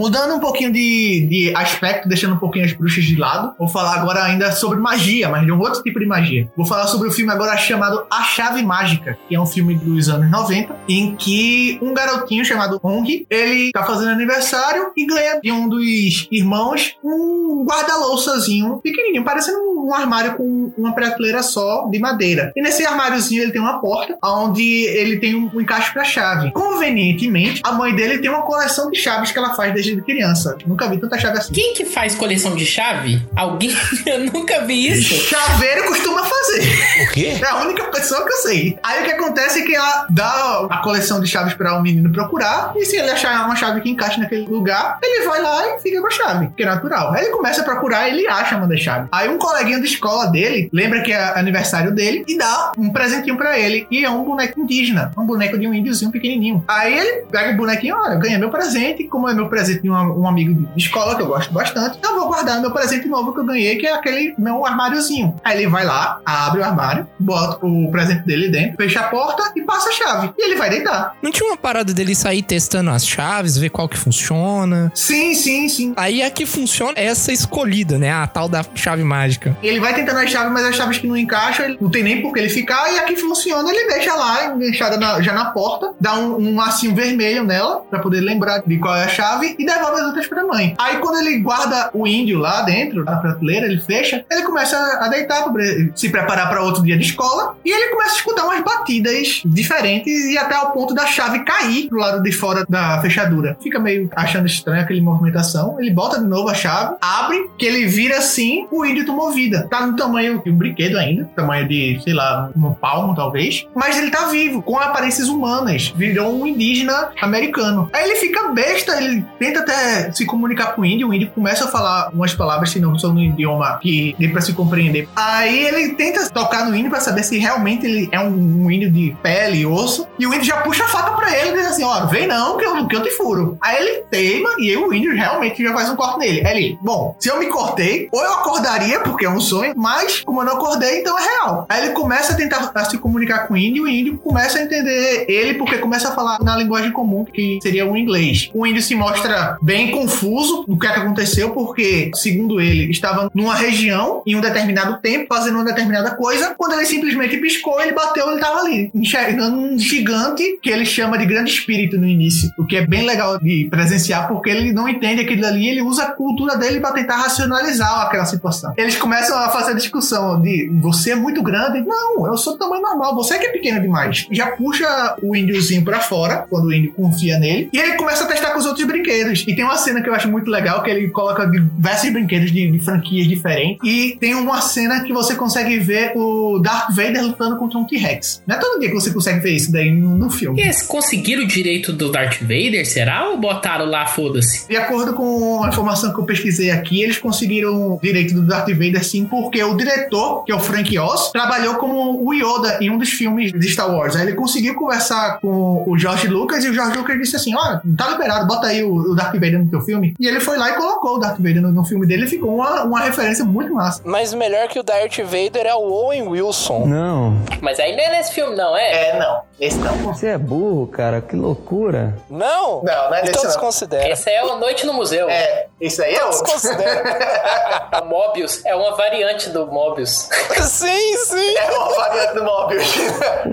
Mudando 0.00 0.34
um 0.34 0.40
pouquinho 0.40 0.72
de, 0.72 1.26
de 1.28 1.52
aspecto, 1.54 2.08
deixando 2.08 2.34
um 2.34 2.38
pouquinho 2.38 2.64
as 2.64 2.72
bruxas 2.72 3.04
de 3.04 3.16
lado, 3.16 3.52
vou 3.58 3.68
falar 3.68 3.96
agora 3.96 4.24
ainda 4.24 4.50
sobre 4.50 4.78
magia, 4.78 5.28
mas 5.28 5.44
de 5.44 5.52
um 5.52 5.60
outro 5.60 5.82
tipo 5.82 6.00
de 6.00 6.06
magia. 6.06 6.48
Vou 6.56 6.64
falar 6.64 6.86
sobre 6.86 7.06
o 7.06 7.12
filme 7.12 7.30
agora 7.30 7.54
chamado 7.58 8.06
A 8.10 8.22
Chave 8.22 8.62
Mágica, 8.62 9.18
que 9.28 9.34
é 9.34 9.38
um 9.38 9.44
filme 9.44 9.74
dos 9.74 10.08
anos 10.08 10.30
90, 10.30 10.74
em 10.88 11.14
que 11.16 11.78
um 11.82 11.92
garotinho 11.92 12.46
chamado 12.46 12.80
Hong, 12.82 13.26
ele 13.28 13.72
tá 13.72 13.82
fazendo 13.82 14.12
aniversário 14.12 14.90
e 14.96 15.04
ganha 15.04 15.38
de 15.38 15.52
um 15.52 15.68
dos 15.68 16.26
irmãos 16.32 16.96
um 17.04 17.66
guarda-louçazinho 17.68 18.80
pequenininho, 18.82 19.22
parecendo 19.22 19.58
um 19.58 19.92
armário 19.92 20.34
com 20.34 20.72
uma 20.78 20.94
prateleira 20.94 21.42
só 21.42 21.86
de 21.90 21.98
madeira. 21.98 22.52
E 22.56 22.62
nesse 22.62 22.86
armáriozinho 22.86 23.42
ele 23.42 23.52
tem 23.52 23.60
uma 23.60 23.80
porta, 23.80 24.16
onde 24.24 24.62
ele 24.62 25.18
tem 25.18 25.34
um, 25.34 25.50
um 25.52 25.60
encaixe 25.60 25.92
pra 25.92 26.04
chave. 26.04 26.52
Convenientemente, 26.52 27.60
a 27.62 27.72
mãe 27.72 27.94
dele 27.94 28.16
tem 28.16 28.30
uma 28.30 28.42
coleção 28.42 28.90
de 28.90 28.98
chaves 28.98 29.30
que 29.30 29.38
ela 29.38 29.54
faz 29.54 29.74
desde 29.74 29.89
criança. 30.02 30.56
Nunca 30.66 30.88
vi 30.88 30.98
tanta 30.98 31.18
chave 31.18 31.38
assim. 31.38 31.52
Quem 31.52 31.74
que 31.74 31.84
faz 31.84 32.14
coleção 32.14 32.54
de 32.54 32.66
chave? 32.66 33.22
Alguém? 33.36 33.74
Eu 34.06 34.20
nunca 34.32 34.64
vi 34.64 34.88
isso. 34.88 35.14
Chaveiro 35.14 35.84
costuma 35.86 36.24
fazer. 36.24 36.62
O 37.02 37.12
quê? 37.12 37.38
É 37.40 37.46
a 37.46 37.62
única 37.62 37.84
pessoa 37.84 38.24
que 38.24 38.32
eu 38.32 38.36
sei. 38.38 38.78
Aí 38.82 39.02
o 39.02 39.04
que 39.04 39.12
acontece 39.12 39.60
é 39.60 39.62
que 39.62 39.74
ela 39.74 40.06
dá 40.10 40.66
a 40.70 40.78
coleção 40.78 41.20
de 41.20 41.26
chaves 41.26 41.54
para 41.54 41.74
o 41.74 41.78
um 41.78 41.82
menino 41.82 42.10
procurar, 42.12 42.72
e 42.76 42.84
se 42.84 42.96
ele 42.96 43.10
achar 43.10 43.44
uma 43.44 43.56
chave 43.56 43.80
que 43.80 43.90
encaixa 43.90 44.20
naquele 44.20 44.46
lugar, 44.46 44.98
ele 45.02 45.26
vai 45.26 45.40
lá 45.40 45.76
e 45.76 45.80
fica 45.80 46.00
com 46.00 46.06
a 46.06 46.10
chave, 46.10 46.50
que 46.56 46.62
é 46.62 46.66
natural. 46.66 47.12
Aí 47.12 47.24
ele 47.24 47.32
começa 47.32 47.62
a 47.62 47.64
procurar 47.64 48.08
e 48.08 48.12
ele 48.12 48.26
acha 48.26 48.56
uma 48.56 48.66
das 48.66 48.80
chaves. 48.80 49.08
Aí 49.12 49.28
um 49.28 49.38
coleguinha 49.38 49.78
da 49.78 49.84
escola 49.84 50.26
dele 50.26 50.68
lembra 50.72 51.02
que 51.02 51.12
é 51.12 51.38
aniversário 51.38 51.92
dele 51.92 52.24
e 52.26 52.36
dá 52.36 52.72
um 52.76 52.90
presentinho 52.90 53.36
para 53.36 53.58
ele, 53.58 53.86
e 53.90 54.04
é 54.04 54.10
um 54.10 54.24
boneco 54.24 54.60
indígena, 54.60 55.12
um 55.16 55.24
boneco 55.24 55.58
de 55.58 55.66
um 55.66 55.74
índiozinho 55.74 56.10
pequenininho. 56.10 56.64
Aí 56.66 56.96
ele 56.96 57.26
pega 57.30 57.52
o 57.52 57.56
bonequinho, 57.56 57.96
olha, 57.96 58.16
ganha 58.16 58.38
meu 58.38 58.50
presente, 58.50 59.04
como 59.04 59.28
é 59.28 59.34
meu 59.34 59.48
presente 59.48 59.79
de 59.82 59.90
um, 59.90 59.94
um 59.94 60.28
amigo 60.28 60.68
de 60.74 60.82
escola 60.82 61.16
que 61.16 61.22
eu 61.22 61.26
gosto 61.26 61.52
bastante, 61.52 61.98
eu 62.02 62.14
vou 62.14 62.28
guardar 62.28 62.60
meu 62.60 62.70
presente 62.70 63.08
novo 63.08 63.32
que 63.32 63.40
eu 63.40 63.44
ganhei, 63.44 63.76
que 63.76 63.86
é 63.86 63.94
aquele 63.94 64.34
meu 64.38 64.64
armáriozinho. 64.64 65.34
Aí 65.44 65.58
ele 65.58 65.68
vai 65.68 65.84
lá, 65.84 66.20
abre 66.24 66.60
o 66.60 66.64
armário, 66.64 67.06
bota 67.18 67.64
o 67.64 67.90
presente 67.90 68.24
dele 68.26 68.48
dentro, 68.48 68.76
fecha 68.76 69.00
a 69.00 69.04
porta 69.04 69.52
e 69.56 69.62
passa 69.62 69.88
a 69.88 69.92
chave. 69.92 70.32
E 70.38 70.44
ele 70.44 70.56
vai 70.56 70.70
deitar. 70.70 71.14
Não 71.22 71.30
tinha 71.30 71.48
uma 71.48 71.56
parada 71.56 71.92
dele 71.92 72.14
sair 72.14 72.42
testando 72.42 72.90
as 72.90 73.06
chaves, 73.06 73.56
ver 73.56 73.70
qual 73.70 73.88
que 73.88 73.96
funciona? 73.96 74.90
Sim, 74.94 75.34
sim, 75.34 75.68
sim. 75.68 75.92
Aí 75.96 76.22
a 76.22 76.30
que 76.30 76.46
funciona 76.46 76.94
é 76.96 77.04
essa 77.04 77.32
escolhida, 77.32 77.98
né? 77.98 78.12
A 78.12 78.26
tal 78.26 78.48
da 78.48 78.64
chave 78.74 79.02
mágica. 79.04 79.56
Ele 79.62 79.80
vai 79.80 79.94
tentando 79.94 80.18
as 80.18 80.30
chaves, 80.30 80.52
mas 80.52 80.64
as 80.64 80.76
chaves 80.76 80.98
que 80.98 81.06
não 81.06 81.16
encaixam, 81.16 81.66
ele 81.66 81.78
não 81.80 81.90
tem 81.90 82.02
nem 82.02 82.22
por 82.22 82.32
que 82.32 82.40
ele 82.40 82.48
ficar. 82.48 82.92
E 82.92 82.98
a 82.98 83.04
que 83.04 83.16
funciona, 83.16 83.68
ele 83.70 83.88
deixa 83.88 84.14
lá, 84.14 84.54
na, 84.98 85.20
já 85.20 85.32
na 85.32 85.46
porta, 85.46 85.92
dá 86.00 86.14
um, 86.14 86.36
um 86.36 86.56
lacinho 86.56 86.94
vermelho 86.94 87.44
nela, 87.44 87.82
pra 87.90 87.98
poder 87.98 88.20
lembrar 88.20 88.62
de 88.64 88.78
qual 88.78 88.96
é 88.96 89.04
a 89.04 89.08
chave, 89.08 89.56
e 89.60 89.66
devolve 89.66 90.00
as 90.00 90.06
outras 90.06 90.26
pra 90.26 90.44
mãe. 90.44 90.74
Aí 90.78 90.96
quando 90.98 91.18
ele 91.18 91.38
guarda 91.38 91.90
o 91.92 92.06
índio 92.06 92.38
lá 92.38 92.62
dentro, 92.62 93.04
na 93.04 93.16
prateleira, 93.16 93.66
ele 93.66 93.80
fecha, 93.80 94.24
ele 94.30 94.42
começa 94.42 94.76
a 94.76 95.08
deitar, 95.08 95.44
pra 95.52 95.62
se 95.94 96.08
preparar 96.08 96.48
para 96.48 96.62
outro 96.62 96.82
dia 96.82 96.96
de 96.96 97.04
escola, 97.04 97.56
e 97.64 97.70
ele 97.70 97.90
começa 97.90 98.12
a 98.12 98.16
escutar 98.16 98.44
umas 98.44 98.62
batidas 98.62 99.42
diferentes 99.44 100.26
e 100.30 100.38
até 100.38 100.54
ao 100.54 100.72
ponto 100.72 100.94
da 100.94 101.06
chave 101.06 101.44
cair 101.44 101.88
pro 101.88 101.98
lado 101.98 102.22
de 102.22 102.32
fora 102.32 102.64
da 102.68 103.00
fechadura. 103.00 103.56
Fica 103.62 103.78
meio 103.78 104.08
achando 104.16 104.46
estranho 104.46 104.82
aquele 104.82 105.00
movimentação. 105.00 105.78
Ele 105.80 105.90
bota 105.90 106.18
de 106.18 106.26
novo 106.26 106.48
a 106.48 106.54
chave, 106.54 106.96
abre, 107.00 107.48
que 107.58 107.66
ele 107.66 107.86
vira 107.86 108.18
assim, 108.18 108.66
o 108.70 108.84
índio 108.84 109.04
tomou 109.04 109.30
vida. 109.32 109.66
Tá 109.70 109.86
no 109.86 109.96
tamanho 109.96 110.42
de 110.42 110.50
um 110.50 110.56
brinquedo 110.56 110.96
ainda, 110.96 111.24
tamanho 111.36 111.68
de, 111.68 112.00
sei 112.02 112.14
lá, 112.14 112.50
um 112.56 112.72
palmo 112.72 113.14
talvez, 113.14 113.66
mas 113.74 113.98
ele 113.98 114.10
tá 114.10 114.26
vivo, 114.26 114.62
com 114.62 114.78
aparências 114.78 115.28
humanas. 115.28 115.92
Virou 115.94 116.32
um 116.32 116.46
indígena 116.46 117.10
americano. 117.20 117.90
Aí 117.92 118.04
ele 118.04 118.16
fica 118.16 118.48
besta, 118.48 118.96
ele 119.02 119.24
tenta 119.50 119.60
até 119.60 120.12
se 120.12 120.24
comunicar 120.24 120.74
com 120.74 120.82
o 120.82 120.84
índio, 120.84 121.08
o 121.08 121.14
índio 121.14 121.30
começa 121.34 121.64
a 121.64 121.68
falar 121.68 122.10
umas 122.12 122.32
palavras 122.34 122.72
que 122.72 122.78
não 122.78 122.98
são 122.98 123.12
no 123.12 123.20
idioma 123.20 123.78
que 123.82 124.14
dê 124.18 124.28
pra 124.28 124.40
se 124.40 124.52
compreender. 124.52 125.08
Aí 125.16 125.66
ele 125.66 125.94
tenta 125.94 126.28
tocar 126.30 126.66
no 126.66 126.74
índio 126.74 126.90
pra 126.90 127.00
saber 127.00 127.22
se 127.24 127.38
realmente 127.38 127.86
ele 127.86 128.08
é 128.12 128.20
um, 128.20 128.64
um 128.64 128.70
índio 128.70 128.90
de 128.90 129.16
pele 129.22 129.58
e 129.58 129.66
osso, 129.66 130.06
e 130.18 130.26
o 130.26 130.32
índio 130.32 130.46
já 130.46 130.58
puxa 130.58 130.84
a 130.84 130.88
faca 130.88 131.12
pra 131.12 131.36
ele 131.36 131.50
e 131.50 131.52
diz 131.54 131.66
assim, 131.66 131.84
ó, 131.84 132.06
vem 132.06 132.26
não, 132.26 132.56
que 132.56 132.64
eu, 132.64 132.86
que 132.86 132.96
eu 132.96 133.02
te 133.02 133.10
furo. 133.10 133.58
Aí 133.60 133.76
ele 133.76 134.02
teima 134.10 134.50
e 134.58 134.70
aí 134.70 134.76
o 134.76 134.92
índio 134.92 135.14
realmente 135.14 135.62
já 135.62 135.72
faz 135.72 135.90
um 135.90 135.96
corte 135.96 136.18
nele. 136.18 136.46
Ele, 136.46 136.78
bom, 136.80 137.16
se 137.18 137.28
eu 137.28 137.38
me 137.38 137.46
cortei, 137.46 138.08
ou 138.12 138.22
eu 138.22 138.32
acordaria, 138.34 139.00
porque 139.00 139.26
é 139.26 139.30
um 139.30 139.40
sonho, 139.40 139.74
mas 139.76 140.20
como 140.20 140.40
eu 140.40 140.46
não 140.46 140.54
acordei, 140.54 141.00
então 141.00 141.18
é 141.18 141.22
real. 141.22 141.66
Aí 141.68 141.84
ele 141.84 141.92
começa 141.92 142.32
a 142.32 142.36
tentar 142.36 142.70
a 142.74 142.84
se 142.84 142.98
comunicar 142.98 143.46
com 143.46 143.54
o 143.54 143.56
índio, 143.56 143.86
e 143.86 143.90
o 143.90 144.00
índio 144.00 144.18
começa 144.18 144.58
a 144.58 144.62
entender 144.62 145.24
ele, 145.28 145.54
porque 145.54 145.78
começa 145.78 146.08
a 146.08 146.12
falar 146.12 146.38
na 146.42 146.56
linguagem 146.56 146.92
comum, 146.92 147.24
que 147.24 147.58
seria 147.62 147.90
o 147.90 147.96
inglês. 147.96 148.50
O 148.54 148.66
índio 148.66 148.82
se 148.82 148.94
mostra 148.94 149.39
bem 149.62 149.90
confuso 149.90 150.64
do 150.66 150.78
que, 150.78 150.86
é 150.86 150.92
que 150.92 151.00
aconteceu, 151.00 151.50
porque, 151.50 152.10
segundo 152.14 152.60
ele, 152.60 152.90
estava 152.90 153.30
numa 153.34 153.54
região 153.54 154.22
em 154.26 154.36
um 154.36 154.40
determinado 154.40 154.98
tempo, 155.00 155.26
fazendo 155.28 155.56
uma 155.56 155.64
determinada 155.64 156.14
coisa, 156.14 156.54
quando 156.56 156.74
ele 156.74 156.86
simplesmente 156.86 157.36
piscou, 157.36 157.80
ele 157.80 157.92
bateu, 157.92 158.26
ele 158.26 158.36
estava 158.36 158.60
ali, 158.60 158.90
enxergando 158.94 159.56
um 159.56 159.78
gigante 159.78 160.58
que 160.62 160.70
ele 160.70 160.84
chama 160.84 161.18
de 161.18 161.26
grande 161.26 161.50
espírito 161.50 161.98
no 161.98 162.06
início, 162.06 162.50
o 162.58 162.66
que 162.66 162.76
é 162.76 162.86
bem 162.86 163.04
legal 163.04 163.38
de 163.38 163.68
presenciar, 163.70 164.28
porque 164.28 164.50
ele 164.50 164.72
não 164.72 164.88
entende 164.88 165.22
aquilo 165.22 165.46
ali, 165.46 165.68
ele 165.68 165.82
usa 165.82 166.04
a 166.04 166.12
cultura 166.12 166.56
dele 166.56 166.80
para 166.80 166.92
tentar 166.92 167.16
racionalizar 167.16 168.06
aquela 168.06 168.24
situação. 168.24 168.72
Eles 168.76 168.96
começam 168.96 169.38
a 169.38 169.48
fazer 169.48 169.72
a 169.72 169.74
discussão 169.74 170.40
de 170.40 170.70
você 170.80 171.12
é 171.12 171.16
muito 171.16 171.42
grande, 171.42 171.80
não, 171.82 172.26
eu 172.26 172.36
sou 172.36 172.54
do 172.54 172.58
tamanho 172.58 172.82
normal, 172.82 173.14
você 173.14 173.34
é 173.34 173.38
que 173.38 173.46
é 173.46 173.52
pequeno 173.52 173.80
demais. 173.80 174.26
Já 174.30 174.52
puxa 174.52 175.16
o 175.22 175.34
índiozinho 175.34 175.84
para 175.84 176.00
fora, 176.00 176.46
quando 176.48 176.66
o 176.66 176.72
índio 176.72 176.92
confia 176.92 177.38
nele, 177.38 177.68
e 177.72 177.78
ele 177.78 177.94
começa 177.94 178.24
a 178.24 178.26
testar 178.26 178.50
com 178.50 178.58
os 178.58 178.66
outros 178.66 178.86
brinquedos. 178.86 179.29
E 179.32 179.54
tem 179.54 179.64
uma 179.64 179.76
cena 179.76 180.02
que 180.02 180.08
eu 180.08 180.14
acho 180.14 180.28
muito 180.28 180.50
legal, 180.50 180.82
que 180.82 180.90
ele 180.90 181.08
coloca 181.08 181.46
diversos 181.46 182.10
brinquedos 182.10 182.52
de, 182.52 182.70
de 182.70 182.78
franquias 182.78 183.26
diferentes, 183.26 183.78
e 183.84 184.16
tem 184.18 184.34
uma 184.34 184.60
cena 184.60 185.02
que 185.02 185.12
você 185.12 185.34
consegue 185.34 185.78
ver 185.78 186.12
o 186.14 186.58
Darth 186.58 186.90
Vader 186.90 187.22
lutando 187.22 187.56
contra 187.56 187.78
um 187.78 187.84
T-Rex. 187.84 188.42
Não 188.46 188.56
é 188.56 188.58
todo 188.58 188.80
dia 188.80 188.88
que 188.88 188.94
você 188.94 189.12
consegue 189.12 189.40
ver 189.40 189.52
isso 189.52 189.72
daí 189.72 189.90
no, 189.90 190.16
no 190.16 190.30
filme. 190.30 190.60
Eles 190.60 190.82
conseguiram 190.82 191.44
o 191.44 191.46
direito 191.46 191.92
do 191.92 192.10
Darth 192.10 192.40
Vader, 192.40 192.86
será? 192.86 193.28
Ou 193.28 193.38
botaram 193.38 193.86
lá, 193.86 194.06
foda-se? 194.06 194.68
De 194.68 194.76
acordo 194.76 195.14
com 195.14 195.62
a 195.64 195.68
informação 195.68 196.12
que 196.12 196.20
eu 196.20 196.24
pesquisei 196.24 196.70
aqui, 196.70 197.02
eles 197.02 197.18
conseguiram 197.18 197.94
o 197.94 198.00
direito 198.02 198.34
do 198.34 198.42
Darth 198.42 198.68
Vader 198.68 199.04
sim, 199.04 199.24
porque 199.24 199.62
o 199.62 199.76
diretor, 199.76 200.44
que 200.44 200.52
é 200.52 200.54
o 200.54 200.60
Frank 200.60 200.98
Oz, 200.98 201.30
trabalhou 201.30 201.74
como 201.76 202.24
o 202.24 202.34
Yoda 202.34 202.78
em 202.80 202.90
um 202.90 202.98
dos 202.98 203.10
filmes 203.10 203.52
de 203.52 203.68
Star 203.68 203.90
Wars. 203.90 204.16
Aí 204.16 204.22
ele 204.22 204.34
conseguiu 204.34 204.74
conversar 204.74 205.38
com 205.40 205.84
o 205.86 205.98
George 205.98 206.28
Lucas 206.28 206.64
e 206.64 206.68
o 206.68 206.74
George 206.74 206.96
Lucas 206.96 207.18
disse 207.18 207.36
assim: 207.36 207.54
Ó, 207.54 207.58
oh, 207.58 207.96
tá 207.96 208.08
liberado, 208.10 208.46
bota 208.46 208.68
aí 208.68 208.82
o, 208.82 208.94
o, 208.94 209.14
Darth 209.22 209.34
Vader 209.34 209.58
no 209.58 209.70
teu 209.70 209.80
filme. 209.80 210.14
E 210.18 210.26
ele 210.26 210.40
foi 210.40 210.56
lá 210.56 210.70
e 210.70 210.74
colocou 210.74 211.16
o 211.16 211.18
Darth 211.18 211.38
Vader 211.38 211.62
no, 211.62 211.72
no 211.72 211.84
filme 211.84 212.06
dele 212.06 212.24
e 212.24 212.28
ficou 212.28 212.54
uma, 212.54 212.84
uma 212.84 213.00
referência 213.00 213.44
muito 213.44 213.72
massa. 213.74 214.02
Mas 214.04 214.32
melhor 214.34 214.68
que 214.68 214.78
o 214.78 214.82
Darth 214.82 215.18
Vader 215.18 215.66
é 215.66 215.74
o 215.74 215.82
Owen 215.82 216.28
Wilson. 216.28 216.86
Não. 216.86 217.36
Mas 217.60 217.78
aí 217.78 217.96
não 217.96 218.02
é 218.02 218.10
nesse 218.10 218.34
filme, 218.34 218.56
não, 218.56 218.76
é? 218.76 219.10
É, 219.10 219.18
não. 219.18 219.42
Esse 219.60 219.76
não. 219.76 219.94
Você 219.98 220.28
é 220.28 220.38
burro, 220.38 220.86
cara, 220.86 221.20
que 221.20 221.36
loucura. 221.36 222.16
Não? 222.30 222.82
Não, 222.82 223.10
não 223.10 223.14
é 223.14 223.28
então 223.28 223.42
desconsidera. 223.42 224.08
Esse 224.08 224.30
aí 224.30 224.36
é 224.36 224.44
o 224.44 224.56
Noite 224.58 224.86
no 224.86 224.94
Museu. 224.94 225.28
É, 225.28 225.66
isso 225.78 226.02
aí 226.02 226.14
é 226.14 226.24
outro. 226.24 226.42
Desconsidera. 226.42 227.50
O 228.00 228.04
Mobius 228.06 228.64
é 228.64 228.74
uma 228.74 228.96
variante 228.96 229.50
do 229.50 229.66
Mobius. 229.66 230.28
sim, 230.62 231.16
sim. 231.16 231.56
É 231.56 231.70
uma 231.70 231.94
variante 231.94 232.34
do 232.34 232.44
Mobius. 232.44 232.86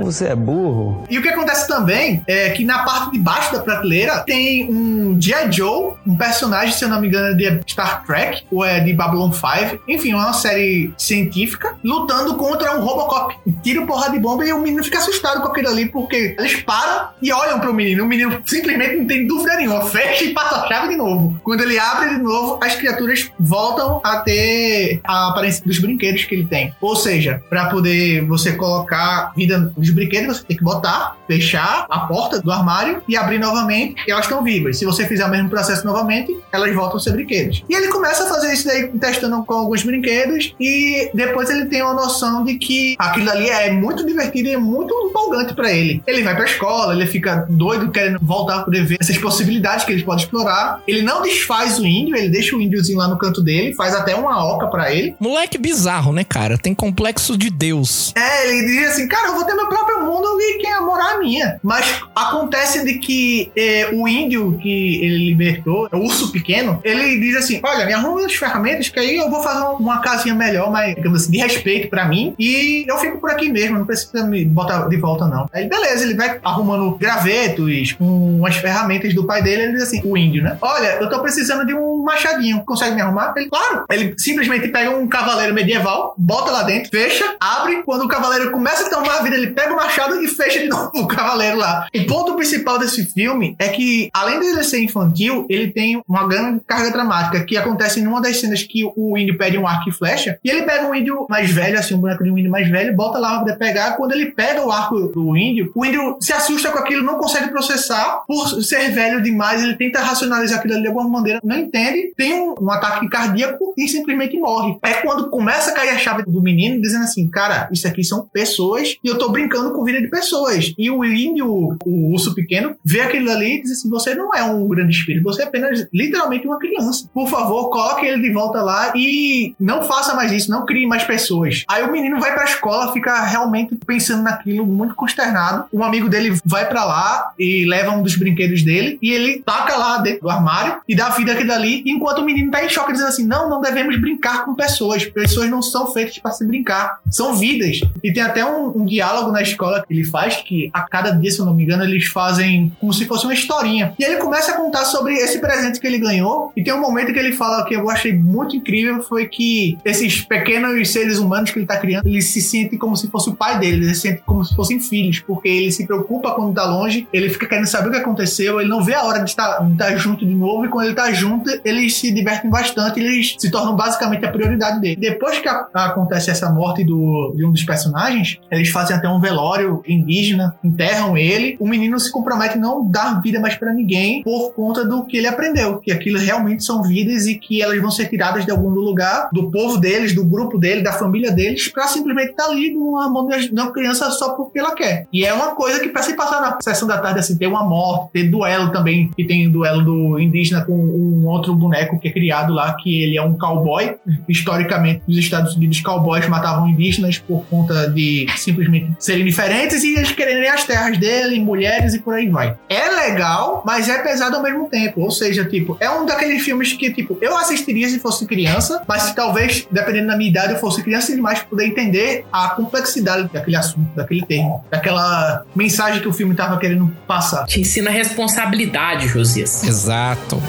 Você 0.04 0.28
é 0.28 0.36
burro. 0.36 1.04
E 1.10 1.18
o 1.18 1.22
que 1.22 1.30
acontece 1.30 1.68
também 1.68 2.24
é 2.28 2.52
que 2.52 2.64
na 2.64 2.84
parte 2.86 3.12
de 3.12 3.20
baixo 3.20 3.52
da 3.52 3.60
prateleira 3.60 4.24
tem 4.26 4.70
um 4.70 5.20
G.I. 5.20 5.52
Joe, 5.52 5.96
um 6.06 6.16
personagem, 6.16 6.74
se 6.74 6.86
eu 6.86 6.90
não 6.90 7.02
me 7.02 7.08
engano, 7.08 7.30
é 7.30 7.34
de 7.34 7.72
Star 7.72 8.06
Trek, 8.06 8.46
ou 8.52 8.64
é 8.64 8.80
de 8.80 8.94
Babylon 8.94 9.32
5. 9.32 9.84
Enfim, 9.88 10.12
é 10.12 10.16
uma 10.16 10.34
série 10.34 10.94
científica, 10.98 11.76
lutando 11.84 12.36
contra 12.36 12.78
um 12.78 12.86
Robocop. 12.86 13.36
E 13.46 13.52
tira 13.52 13.86
porra 13.86 14.10
de 14.10 14.20
bomba 14.20 14.46
e 14.46 14.54
o 14.54 14.60
menino 14.60 14.84
fica 14.84 15.00
assustado 15.00 15.42
com 15.42 15.50
aquilo 15.50 15.70
ali, 15.70 15.88
porque 15.98 16.36
eles 16.38 16.62
param 16.62 17.10
e 17.20 17.32
olham 17.34 17.60
pro 17.60 17.74
menino. 17.74 18.04
O 18.04 18.08
menino 18.08 18.40
simplesmente 18.46 18.98
não 18.98 19.08
tem 19.08 19.26
dúvida 19.26 19.56
nenhuma, 19.56 19.86
fecha 19.88 20.26
e 20.26 20.34
passa 20.34 20.58
a 20.58 20.68
chave 20.68 20.90
de 20.90 20.96
novo. 20.96 21.40
Quando 21.44 21.62
ele 21.62 21.80
abre 21.80 22.10
de 22.10 22.22
novo, 22.22 22.60
as 22.62 22.76
criaturas 22.76 23.32
voltam 23.40 24.00
a 24.04 24.20
ter 24.20 25.02
a 25.04 25.30
aparência 25.30 25.66
dos 25.66 25.80
brinquedos 25.80 26.24
que 26.24 26.36
ele 26.36 26.46
tem. 26.46 26.72
Ou 26.80 26.96
seja, 26.96 27.42
para 27.50 27.66
poder 27.70 28.24
você 28.26 28.52
colocar 28.52 29.34
vida 29.36 29.74
nos 29.76 29.90
brinquedos, 29.90 30.38
você 30.38 30.44
tem 30.44 30.58
que 30.58 30.64
botar, 30.64 31.18
fechar 31.26 31.88
a 31.90 32.02
porta 32.02 32.40
do 32.40 32.52
armário 32.52 33.02
e 33.08 33.18
abrir 33.18 33.40
novamente 33.40 33.96
e 34.08 34.12
elas 34.12 34.26
estão 34.26 34.44
vivas. 34.44 34.78
Se 34.78 34.86
você 34.86 35.08
fizer 35.08 35.26
o 35.26 35.30
mesmo 35.32 35.50
processo 35.50 35.84
novamente, 35.84 36.38
elas 36.52 36.76
voltam 36.76 36.98
a 36.98 37.00
ser 37.00 37.12
brinquedos. 37.14 37.64
E 37.68 37.74
ele 37.74 37.88
começa 37.88 38.24
a 38.24 38.30
fazer 38.30 38.54
isso 38.54 38.68
daí 38.68 38.88
testando 39.00 39.44
com 39.44 39.54
alguns 39.56 39.82
brinquedos 39.82 40.54
e 40.60 41.10
depois 41.14 41.50
ele 41.50 41.66
tem 41.66 41.82
uma 41.82 41.96
noção 41.96 42.44
de 42.44 42.56
que 42.56 42.96
aquilo 43.00 43.32
ali 43.32 43.50
é 43.50 43.72
muito 43.72 44.06
divertido 44.06 44.50
e 44.50 44.54
é 44.54 44.58
muito 44.58 44.94
empolgante 45.10 45.54
para 45.54 45.72
ele. 45.72 45.87
Ele 46.06 46.24
vai 46.24 46.36
pra 46.36 46.46
escola, 46.46 46.94
ele 46.94 47.08
fica 47.08 47.46
doido 47.50 47.92
querendo 47.92 48.20
voltar 48.22 48.60
a 48.60 48.64
poder 48.64 48.84
ver 48.86 48.98
essas 49.00 49.18
possibilidades 49.18 49.86
que 49.86 49.92
ele 49.92 50.04
pode 50.04 50.24
explorar. 50.24 50.82
Ele 50.88 51.02
não 51.02 51.22
desfaz 51.22 51.80
o 51.80 51.86
índio, 51.86 52.16
ele 52.16 52.30
deixa 52.30 52.56
o 52.56 52.62
índiozinho 52.62 52.98
lá 52.98 53.08
no 53.08 53.18
canto 53.18 53.42
dele, 53.42 53.74
faz 53.74 53.96
até 53.96 54.16
uma 54.16 54.44
oca 54.46 54.68
para 54.68 54.94
ele. 54.94 55.16
Moleque 55.20 55.58
bizarro, 55.58 56.12
né, 56.12 56.24
cara? 56.24 56.58
Tem 56.58 56.74
complexo 56.74 57.38
de 57.38 57.50
Deus. 57.50 58.14
É, 58.16 58.50
ele 58.50 58.68
diz 58.68 58.92
assim, 58.92 59.08
cara, 59.08 59.30
eu 59.30 59.36
vou 59.36 59.46
ter 59.46 59.54
meu 59.54 59.68
próprio 59.68 60.04
mundo 60.04 60.28
e 60.40 60.60
quem 60.60 60.82
morar 60.82 61.16
é 61.16 61.18
minha. 61.20 61.60
Mas 61.64 62.02
acontece 62.16 62.84
de 62.84 63.00
que 63.00 63.52
é, 63.56 63.90
o 63.94 64.08
índio 64.08 64.58
que 64.62 65.04
ele 65.04 65.30
libertou, 65.30 65.88
o 65.92 65.98
urso 65.98 66.32
pequeno, 66.32 66.80
ele 66.84 67.20
diz 67.20 67.36
assim, 67.36 67.60
olha, 67.64 67.86
me 67.86 67.94
arruma 67.94 68.26
as 68.26 68.34
ferramentas 68.34 68.90
que 68.90 69.00
aí 69.00 69.18
eu 69.18 69.30
vou 69.30 69.42
fazer 69.42 69.64
uma 69.80 70.00
casinha 70.00 70.34
melhor, 70.34 70.72
mas 70.72 70.96
digamos 70.96 71.22
assim, 71.22 71.32
de 71.32 71.38
respeito 71.40 71.90
para 71.90 72.08
mim 72.08 72.34
e 72.38 72.86
eu 72.88 72.98
fico 72.98 73.20
por 73.20 73.32
aqui 73.32 73.50
mesmo, 73.50 73.80
não 73.80 73.86
precisa 73.86 74.26
me 74.26 74.46
botar 74.46 74.88
de 74.88 74.98
volta 74.98 75.28
não. 75.28 75.50
Aí 75.54 75.68
beleza, 75.78 76.04
ele 76.04 76.16
vai 76.16 76.40
arrumando 76.44 76.96
gravetos 76.96 77.94
com 77.94 78.46
as 78.46 78.58
ferramentas 78.58 79.14
do 79.14 79.26
pai 79.26 79.42
dele, 79.42 79.64
ele 79.64 79.74
diz 79.74 79.84
assim, 79.84 80.02
o 80.04 80.18
índio, 80.18 80.44
né? 80.44 80.58
Olha, 80.62 80.98
eu 81.00 81.10
tô 81.10 81.20
precisando 81.22 81.66
de 81.66 81.74
um 81.74 82.04
machadinho, 82.04 82.64
consegue 82.66 82.96
me 82.96 83.02
arrumar? 83.02 83.34
Ele, 83.36 83.50
claro. 83.50 83.86
Ele 83.90 84.14
simplesmente 84.18 84.68
pega 84.70 84.90
um 84.90 85.08
cavaleiro 85.08 85.54
medieval, 85.54 86.16
bota 86.18 86.52
lá 86.52 86.64
dentro, 86.64 86.90
fecha, 86.90 87.36
abre, 87.40 87.84
quando 87.84 88.06
o 88.06 88.08
cavaleiro 88.08 88.52
começa 88.52 88.88
a 88.88 88.90
tomar 88.90 89.20
a 89.20 89.24
vida, 89.24 89.36
ele 89.36 89.52
pega 89.52 89.74
o 89.74 89.76
machado 89.76 90.22
e 90.22 90.28
fecha 90.28 90.60
de 90.60 90.68
novo 90.70 90.92
o 90.96 91.08
cavaleiro 91.08 91.58
lá. 91.58 91.88
O 91.96 92.06
ponto 92.06 92.36
principal 92.36 92.80
desse 92.80 93.06
filme 93.06 93.56
é 93.60 93.70
que, 93.70 94.10
além 94.14 94.40
de 94.40 94.48
ele 94.48 94.64
ser 94.64 94.82
infantil, 94.82 95.46
ele 95.50 95.72
tem 95.72 96.02
uma 96.08 96.28
grande 96.28 96.62
carga 96.66 96.92
dramática 96.92 97.44
que 97.44 97.58
acontece 97.58 98.00
em 98.00 98.08
uma 98.08 98.22
das 98.22 98.40
cenas 98.40 98.64
que 98.64 98.84
o 98.96 99.18
índio 99.18 99.38
pede 99.38 99.58
um 99.58 99.68
arco 99.68 99.90
e 99.90 99.94
flecha, 99.94 100.40
e 100.44 100.50
ele 100.50 100.64
pega 100.64 100.88
um 100.88 100.96
índio 100.96 101.26
mais 101.30 101.52
velho, 101.52 101.78
assim, 101.78 101.96
um 101.96 102.00
boneco 102.00 102.24
de 102.24 102.32
um 102.32 102.38
índio 102.38 102.52
mais 102.52 102.70
velho, 102.70 102.96
bota 102.96 103.20
lá 103.20 103.44
pra 103.44 103.56
pegar. 103.56 103.98
Quando 103.98 104.14
ele 104.14 104.28
pega 104.32 104.66
o 104.66 104.72
arco 104.72 105.00
do 105.08 105.36
índio, 105.38 105.57
o 105.76 105.86
índio 105.86 106.18
se 106.20 106.34
assusta 106.34 106.72
com 106.72 106.80
aquilo, 106.80 107.04
não 107.04 107.18
consegue 107.18 107.50
processar, 107.50 108.24
por 108.28 108.48
ser 108.64 108.92
velho 108.92 109.22
demais, 109.22 109.64
ele 109.64 109.76
tenta 109.76 110.00
racionalizar 110.00 110.60
aquilo 110.60 110.74
ali 110.74 110.84
de 110.84 110.88
alguma 110.88 111.08
maneira, 111.08 111.40
não 111.44 111.58
entende, 111.58 112.14
tem 112.16 112.34
um, 112.34 112.56
um 112.60 112.72
ataque 112.72 113.08
cardíaco 113.10 113.74
e 113.78 113.88
simplesmente 113.88 114.38
morre. 114.40 114.78
É 114.84 114.94
quando 114.96 115.30
começa 115.30 115.72
a 115.72 115.74
cair 115.74 115.90
a 115.90 115.98
chave 115.98 116.24
do 116.24 116.42
menino, 116.42 116.82
dizendo 116.82 117.04
assim, 117.04 117.30
cara, 117.30 117.70
isso 117.72 117.88
aqui 117.88 118.04
são 118.04 118.28
pessoas 118.28 118.98
e 119.04 119.08
eu 119.08 119.18
tô 119.18 119.30
brincando 119.30 119.72
com 119.74 119.84
vida 119.84 120.02
de 120.02 120.10
pessoas. 120.10 120.74
E 120.78 120.90
o 120.90 121.04
índio, 121.04 121.78
o 121.86 122.12
urso 122.12 122.34
pequeno, 122.34 122.76
vê 122.84 123.02
aquilo 123.02 123.32
ali 123.32 123.58
e 123.58 123.62
diz 123.62 123.72
assim, 123.72 123.90
você 123.90 124.16
não 124.16 124.34
é 124.34 124.44
um 124.44 124.68
grande 124.68 124.96
espírito, 124.96 125.24
você 125.24 125.44
é 125.44 125.46
apenas 125.46 125.88
literalmente 125.94 126.48
uma 126.48 126.60
criança. 126.60 127.10
Por 127.14 127.28
favor, 127.28 127.70
coloque 127.70 128.06
ele 128.06 128.22
de 128.22 128.34
volta 128.34 128.62
lá 128.62 128.94
e 128.96 129.56
não 129.60 129.82
faça 129.84 130.14
mais 130.14 130.32
isso, 130.32 130.52
não 130.52 130.66
crie 130.66 130.88
mais 130.88 131.04
pessoas. 131.04 131.64
Aí 131.70 131.84
o 131.84 131.92
menino 131.92 132.20
vai 132.20 132.34
pra 132.34 132.46
escola, 132.46 132.92
fica 132.94 133.24
realmente 133.24 133.76
pensando 133.86 134.24
naquilo, 134.24 134.66
muito 134.66 134.96
consternado. 134.96 135.47
Um 135.72 135.84
amigo 135.84 136.10
dele 136.10 136.38
vai 136.46 136.68
para 136.68 136.84
lá 136.86 137.32
e 137.38 137.66
leva 137.66 137.92
um 137.92 138.02
dos 138.02 138.16
brinquedos 138.16 138.64
dele 138.64 138.98
e 139.02 139.12
ele 139.12 139.40
taca 139.40 139.76
lá 139.76 139.98
dentro 139.98 140.22
do 140.22 140.30
armário 140.30 140.82
e 140.88 140.96
dá 140.96 141.10
vida 141.10 141.34
aquilo 141.34 141.54
ali, 141.54 141.84
enquanto 141.86 142.20
o 142.20 142.26
menino 142.26 142.52
tá 142.52 142.64
em 142.64 142.70
choque, 142.70 142.92
dizendo 142.92 143.10
assim: 143.10 143.26
não, 143.26 143.50
não 143.50 143.62
devemos 143.62 144.00
brincar 144.00 144.46
com 144.46 144.56
pessoas. 144.56 145.06
Pessoas 145.06 145.50
não 145.50 145.62
são 145.62 145.92
feitas 145.92 146.18
para 146.18 146.32
se 146.32 146.46
brincar, 146.46 147.00
são 147.10 147.36
vidas. 147.36 147.82
E 148.04 148.12
tem 148.12 148.24
até 148.24 148.46
um, 148.46 148.82
um 148.82 148.86
diálogo 148.86 149.32
na 149.32 149.42
escola 149.42 149.84
que 149.86 149.94
ele 149.94 150.04
faz, 150.04 150.38
que 150.38 150.70
a 150.74 150.82
cada 150.82 151.12
dia, 151.12 151.32
se 151.32 151.40
eu 151.40 151.46
não 151.46 151.54
me 151.54 151.64
engano, 151.64 151.84
eles 151.84 152.06
fazem 152.06 152.72
como 152.80 152.94
se 152.94 153.06
fosse 153.06 153.26
uma 153.26 153.34
historinha. 153.34 153.94
E 153.98 154.04
ele 154.04 154.18
começa 154.18 154.52
a 154.52 154.56
contar 154.56 154.86
sobre 154.86 155.14
esse 155.16 155.40
presente 155.40 155.80
que 155.80 155.88
ele 155.88 156.00
ganhou. 156.00 156.52
E 156.56 156.64
tem 156.64 156.74
um 156.74 156.82
momento 156.82 157.14
que 157.14 157.20
ele 157.20 157.34
fala 157.34 157.66
que 157.66 157.76
eu 157.76 157.90
achei 157.90 158.14
muito 158.14 158.56
incrível: 158.56 159.02
foi 159.04 159.28
que 159.28 159.78
esses 159.84 160.22
pequenos 160.22 160.90
seres 160.90 161.18
humanos 161.18 161.52
que 161.52 161.60
ele 161.60 161.66
tá 161.66 161.78
criando, 161.78 162.08
eles 162.08 162.26
se 162.26 162.42
sentem 162.42 162.78
como 162.78 162.96
se 162.96 163.08
fosse 163.08 163.30
o 163.30 163.36
pai 163.36 163.60
dele, 163.60 163.86
eles 163.86 163.98
se 163.98 164.04
sentem 164.04 164.24
como 164.26 164.44
se 164.44 164.56
fossem 164.56 164.80
filhos, 164.80 165.20
porque 165.38 165.48
ele 165.48 165.72
se 165.72 165.86
preocupa 165.86 166.34
quando 166.34 166.56
tá 166.56 166.66
longe, 166.66 167.08
ele 167.14 167.30
fica 167.30 167.46
querendo 167.46 167.68
saber 167.68 167.90
o 167.90 167.92
que 167.92 167.98
aconteceu, 167.98 168.60
ele 168.60 168.70
não 168.70 168.84
vê 168.84 168.96
a 168.96 169.04
hora 169.04 169.20
de 169.20 169.30
estar, 169.30 169.60
junto 169.96 170.26
de 170.26 170.34
novo, 170.34 170.66
e 170.66 170.70
quando 170.70 170.88
ele 170.88 170.96
tá 170.96 171.12
junto, 171.12 171.50
eles 171.64 171.96
se 171.96 172.12
divertem 172.12 172.50
bastante, 172.50 173.00
eles 173.00 173.36
se 173.38 173.52
tornam 173.52 173.76
basicamente 173.76 174.26
a 174.26 174.32
prioridade 174.32 174.82
dele. 174.82 174.96
Depois 174.96 175.38
que 175.40 175.48
a, 175.48 175.68
acontece 175.74 176.32
essa 176.32 176.50
morte 176.50 176.84
do, 176.84 177.34
de 177.36 177.46
um 177.46 177.52
dos 177.52 177.64
personagens, 177.64 178.40
eles 178.50 178.70
fazem 178.70 178.96
até 178.96 179.08
um 179.08 179.20
velório 179.20 179.84
indígena, 179.88 180.56
enterram 180.64 181.16
ele, 181.16 181.56
o 181.60 181.68
menino 181.68 182.00
se 182.00 182.12
compromete 182.12 182.58
a 182.58 182.60
não 182.60 182.90
dar 182.90 183.22
vida 183.22 183.40
mais 183.40 183.56
para 183.56 183.74
ninguém 183.74 184.24
por 184.24 184.54
conta 184.54 184.84
do 184.84 185.06
que 185.06 185.18
ele 185.18 185.28
aprendeu, 185.28 185.78
que 185.78 185.92
aquilo 185.92 186.18
realmente 186.18 186.64
são 186.64 186.82
vidas 186.82 187.28
e 187.28 187.36
que 187.36 187.62
elas 187.62 187.80
vão 187.80 187.92
ser 187.92 188.08
tiradas 188.08 188.44
de 188.44 188.52
algum 188.52 188.70
lugar, 188.70 189.30
do 189.32 189.52
povo 189.52 189.78
deles, 189.78 190.16
do 190.16 190.26
grupo 190.26 190.58
dele, 190.58 190.82
da 190.82 190.94
família 190.94 191.32
deles, 191.32 191.68
para 191.68 191.88
simplesmente 191.88 192.32
estar 192.32 192.46
tá 192.46 192.50
ali 192.50 192.74
numa 192.74 193.08
mão 193.08 193.28
de 193.28 193.52
uma 193.52 193.72
criança 193.72 194.10
só 194.12 194.34
porque 194.34 194.58
ela 194.58 194.74
quer. 194.74 195.08
E 195.12 195.26
é 195.28 195.34
uma 195.34 195.56
coisa 195.56 195.80
que 195.80 195.90
para 195.90 196.02
se 196.02 196.16
passar 196.16 196.42
na 196.42 196.58
sessão 196.62 196.88
da 196.88 196.98
tarde 196.98 197.20
assim, 197.20 197.38
ter 197.38 197.48
uma 197.48 197.64
morte, 197.64 198.12
ter 198.14 198.24
duelo 198.24 198.72
também, 198.72 199.12
que 199.16 199.26
tem 199.26 199.50
duelo 199.50 199.84
do 199.84 200.20
indígena 200.20 200.64
com 200.64 200.74
um 200.74 201.26
outro 201.28 201.54
boneco 201.54 202.00
que 202.00 202.08
é 202.08 202.12
criado 202.12 202.54
lá, 202.54 202.74
que 202.76 203.04
ele 203.04 203.18
é 203.18 203.22
um 203.22 203.38
cowboy. 203.38 203.96
Historicamente, 204.28 205.02
nos 205.08 205.18
Estados 205.18 205.56
Unidos, 205.56 205.82
cowboys 205.82 206.28
matavam 206.28 206.68
indígenas 206.68 207.18
por 207.18 207.46
conta 207.46 207.90
de 207.90 208.26
simplesmente 208.38 208.96
serem 209.00 209.26
diferentes 209.26 209.84
e 209.84 209.96
eles 209.96 210.12
quererem 210.12 210.50
as 210.50 210.64
terras 210.64 210.98
dele, 210.98 211.40
mulheres 211.40 211.94
e 211.94 212.00
por 212.00 212.14
aí 212.14 212.30
vai. 212.30 212.56
É 212.70 212.90
legal, 212.90 213.64
mas 213.66 213.90
é 213.90 214.02
pesado 214.02 214.38
ao 214.38 214.44
mesmo 214.44 214.70
tempo. 214.70 215.02
Ou 215.02 215.12
seja, 215.12 215.46
tipo, 215.46 215.78
é 215.80 215.90
um 215.90 216.06
daqueles 216.06 216.44
filmes 216.44 216.74
que, 216.74 216.92
tipo, 216.92 217.18
eu 217.22 217.38
assistiria 217.38 217.90
se 217.90 218.00
fosse 218.00 218.26
criança, 218.26 218.82
mas 218.88 219.04
se 219.04 219.16
talvez, 219.16 219.68
dependendo 219.70 220.08
da 220.08 220.18
minha 220.18 220.30
idade, 220.30 220.54
eu 220.54 220.60
fosse 220.60 220.82
criança 220.82 221.14
demais 221.14 221.40
para 221.40 221.50
poder 221.50 221.68
entender 221.68 222.26
a 222.32 222.50
complexidade 222.50 223.30
daquele 223.32 223.58
assunto, 223.58 223.88
daquele 223.96 224.26
termo, 224.26 224.64
daquela 224.70 225.17
mensagem 225.56 226.02
que 226.02 226.08
o 226.08 226.14
filme 226.14 226.36
tava 226.36 226.58
querendo 226.58 226.92
passar. 227.08 227.46
Te 227.46 227.62
ensina 227.62 227.90
responsabilidade, 227.90 229.08
Josias. 229.08 229.64
Exato. 229.64 230.42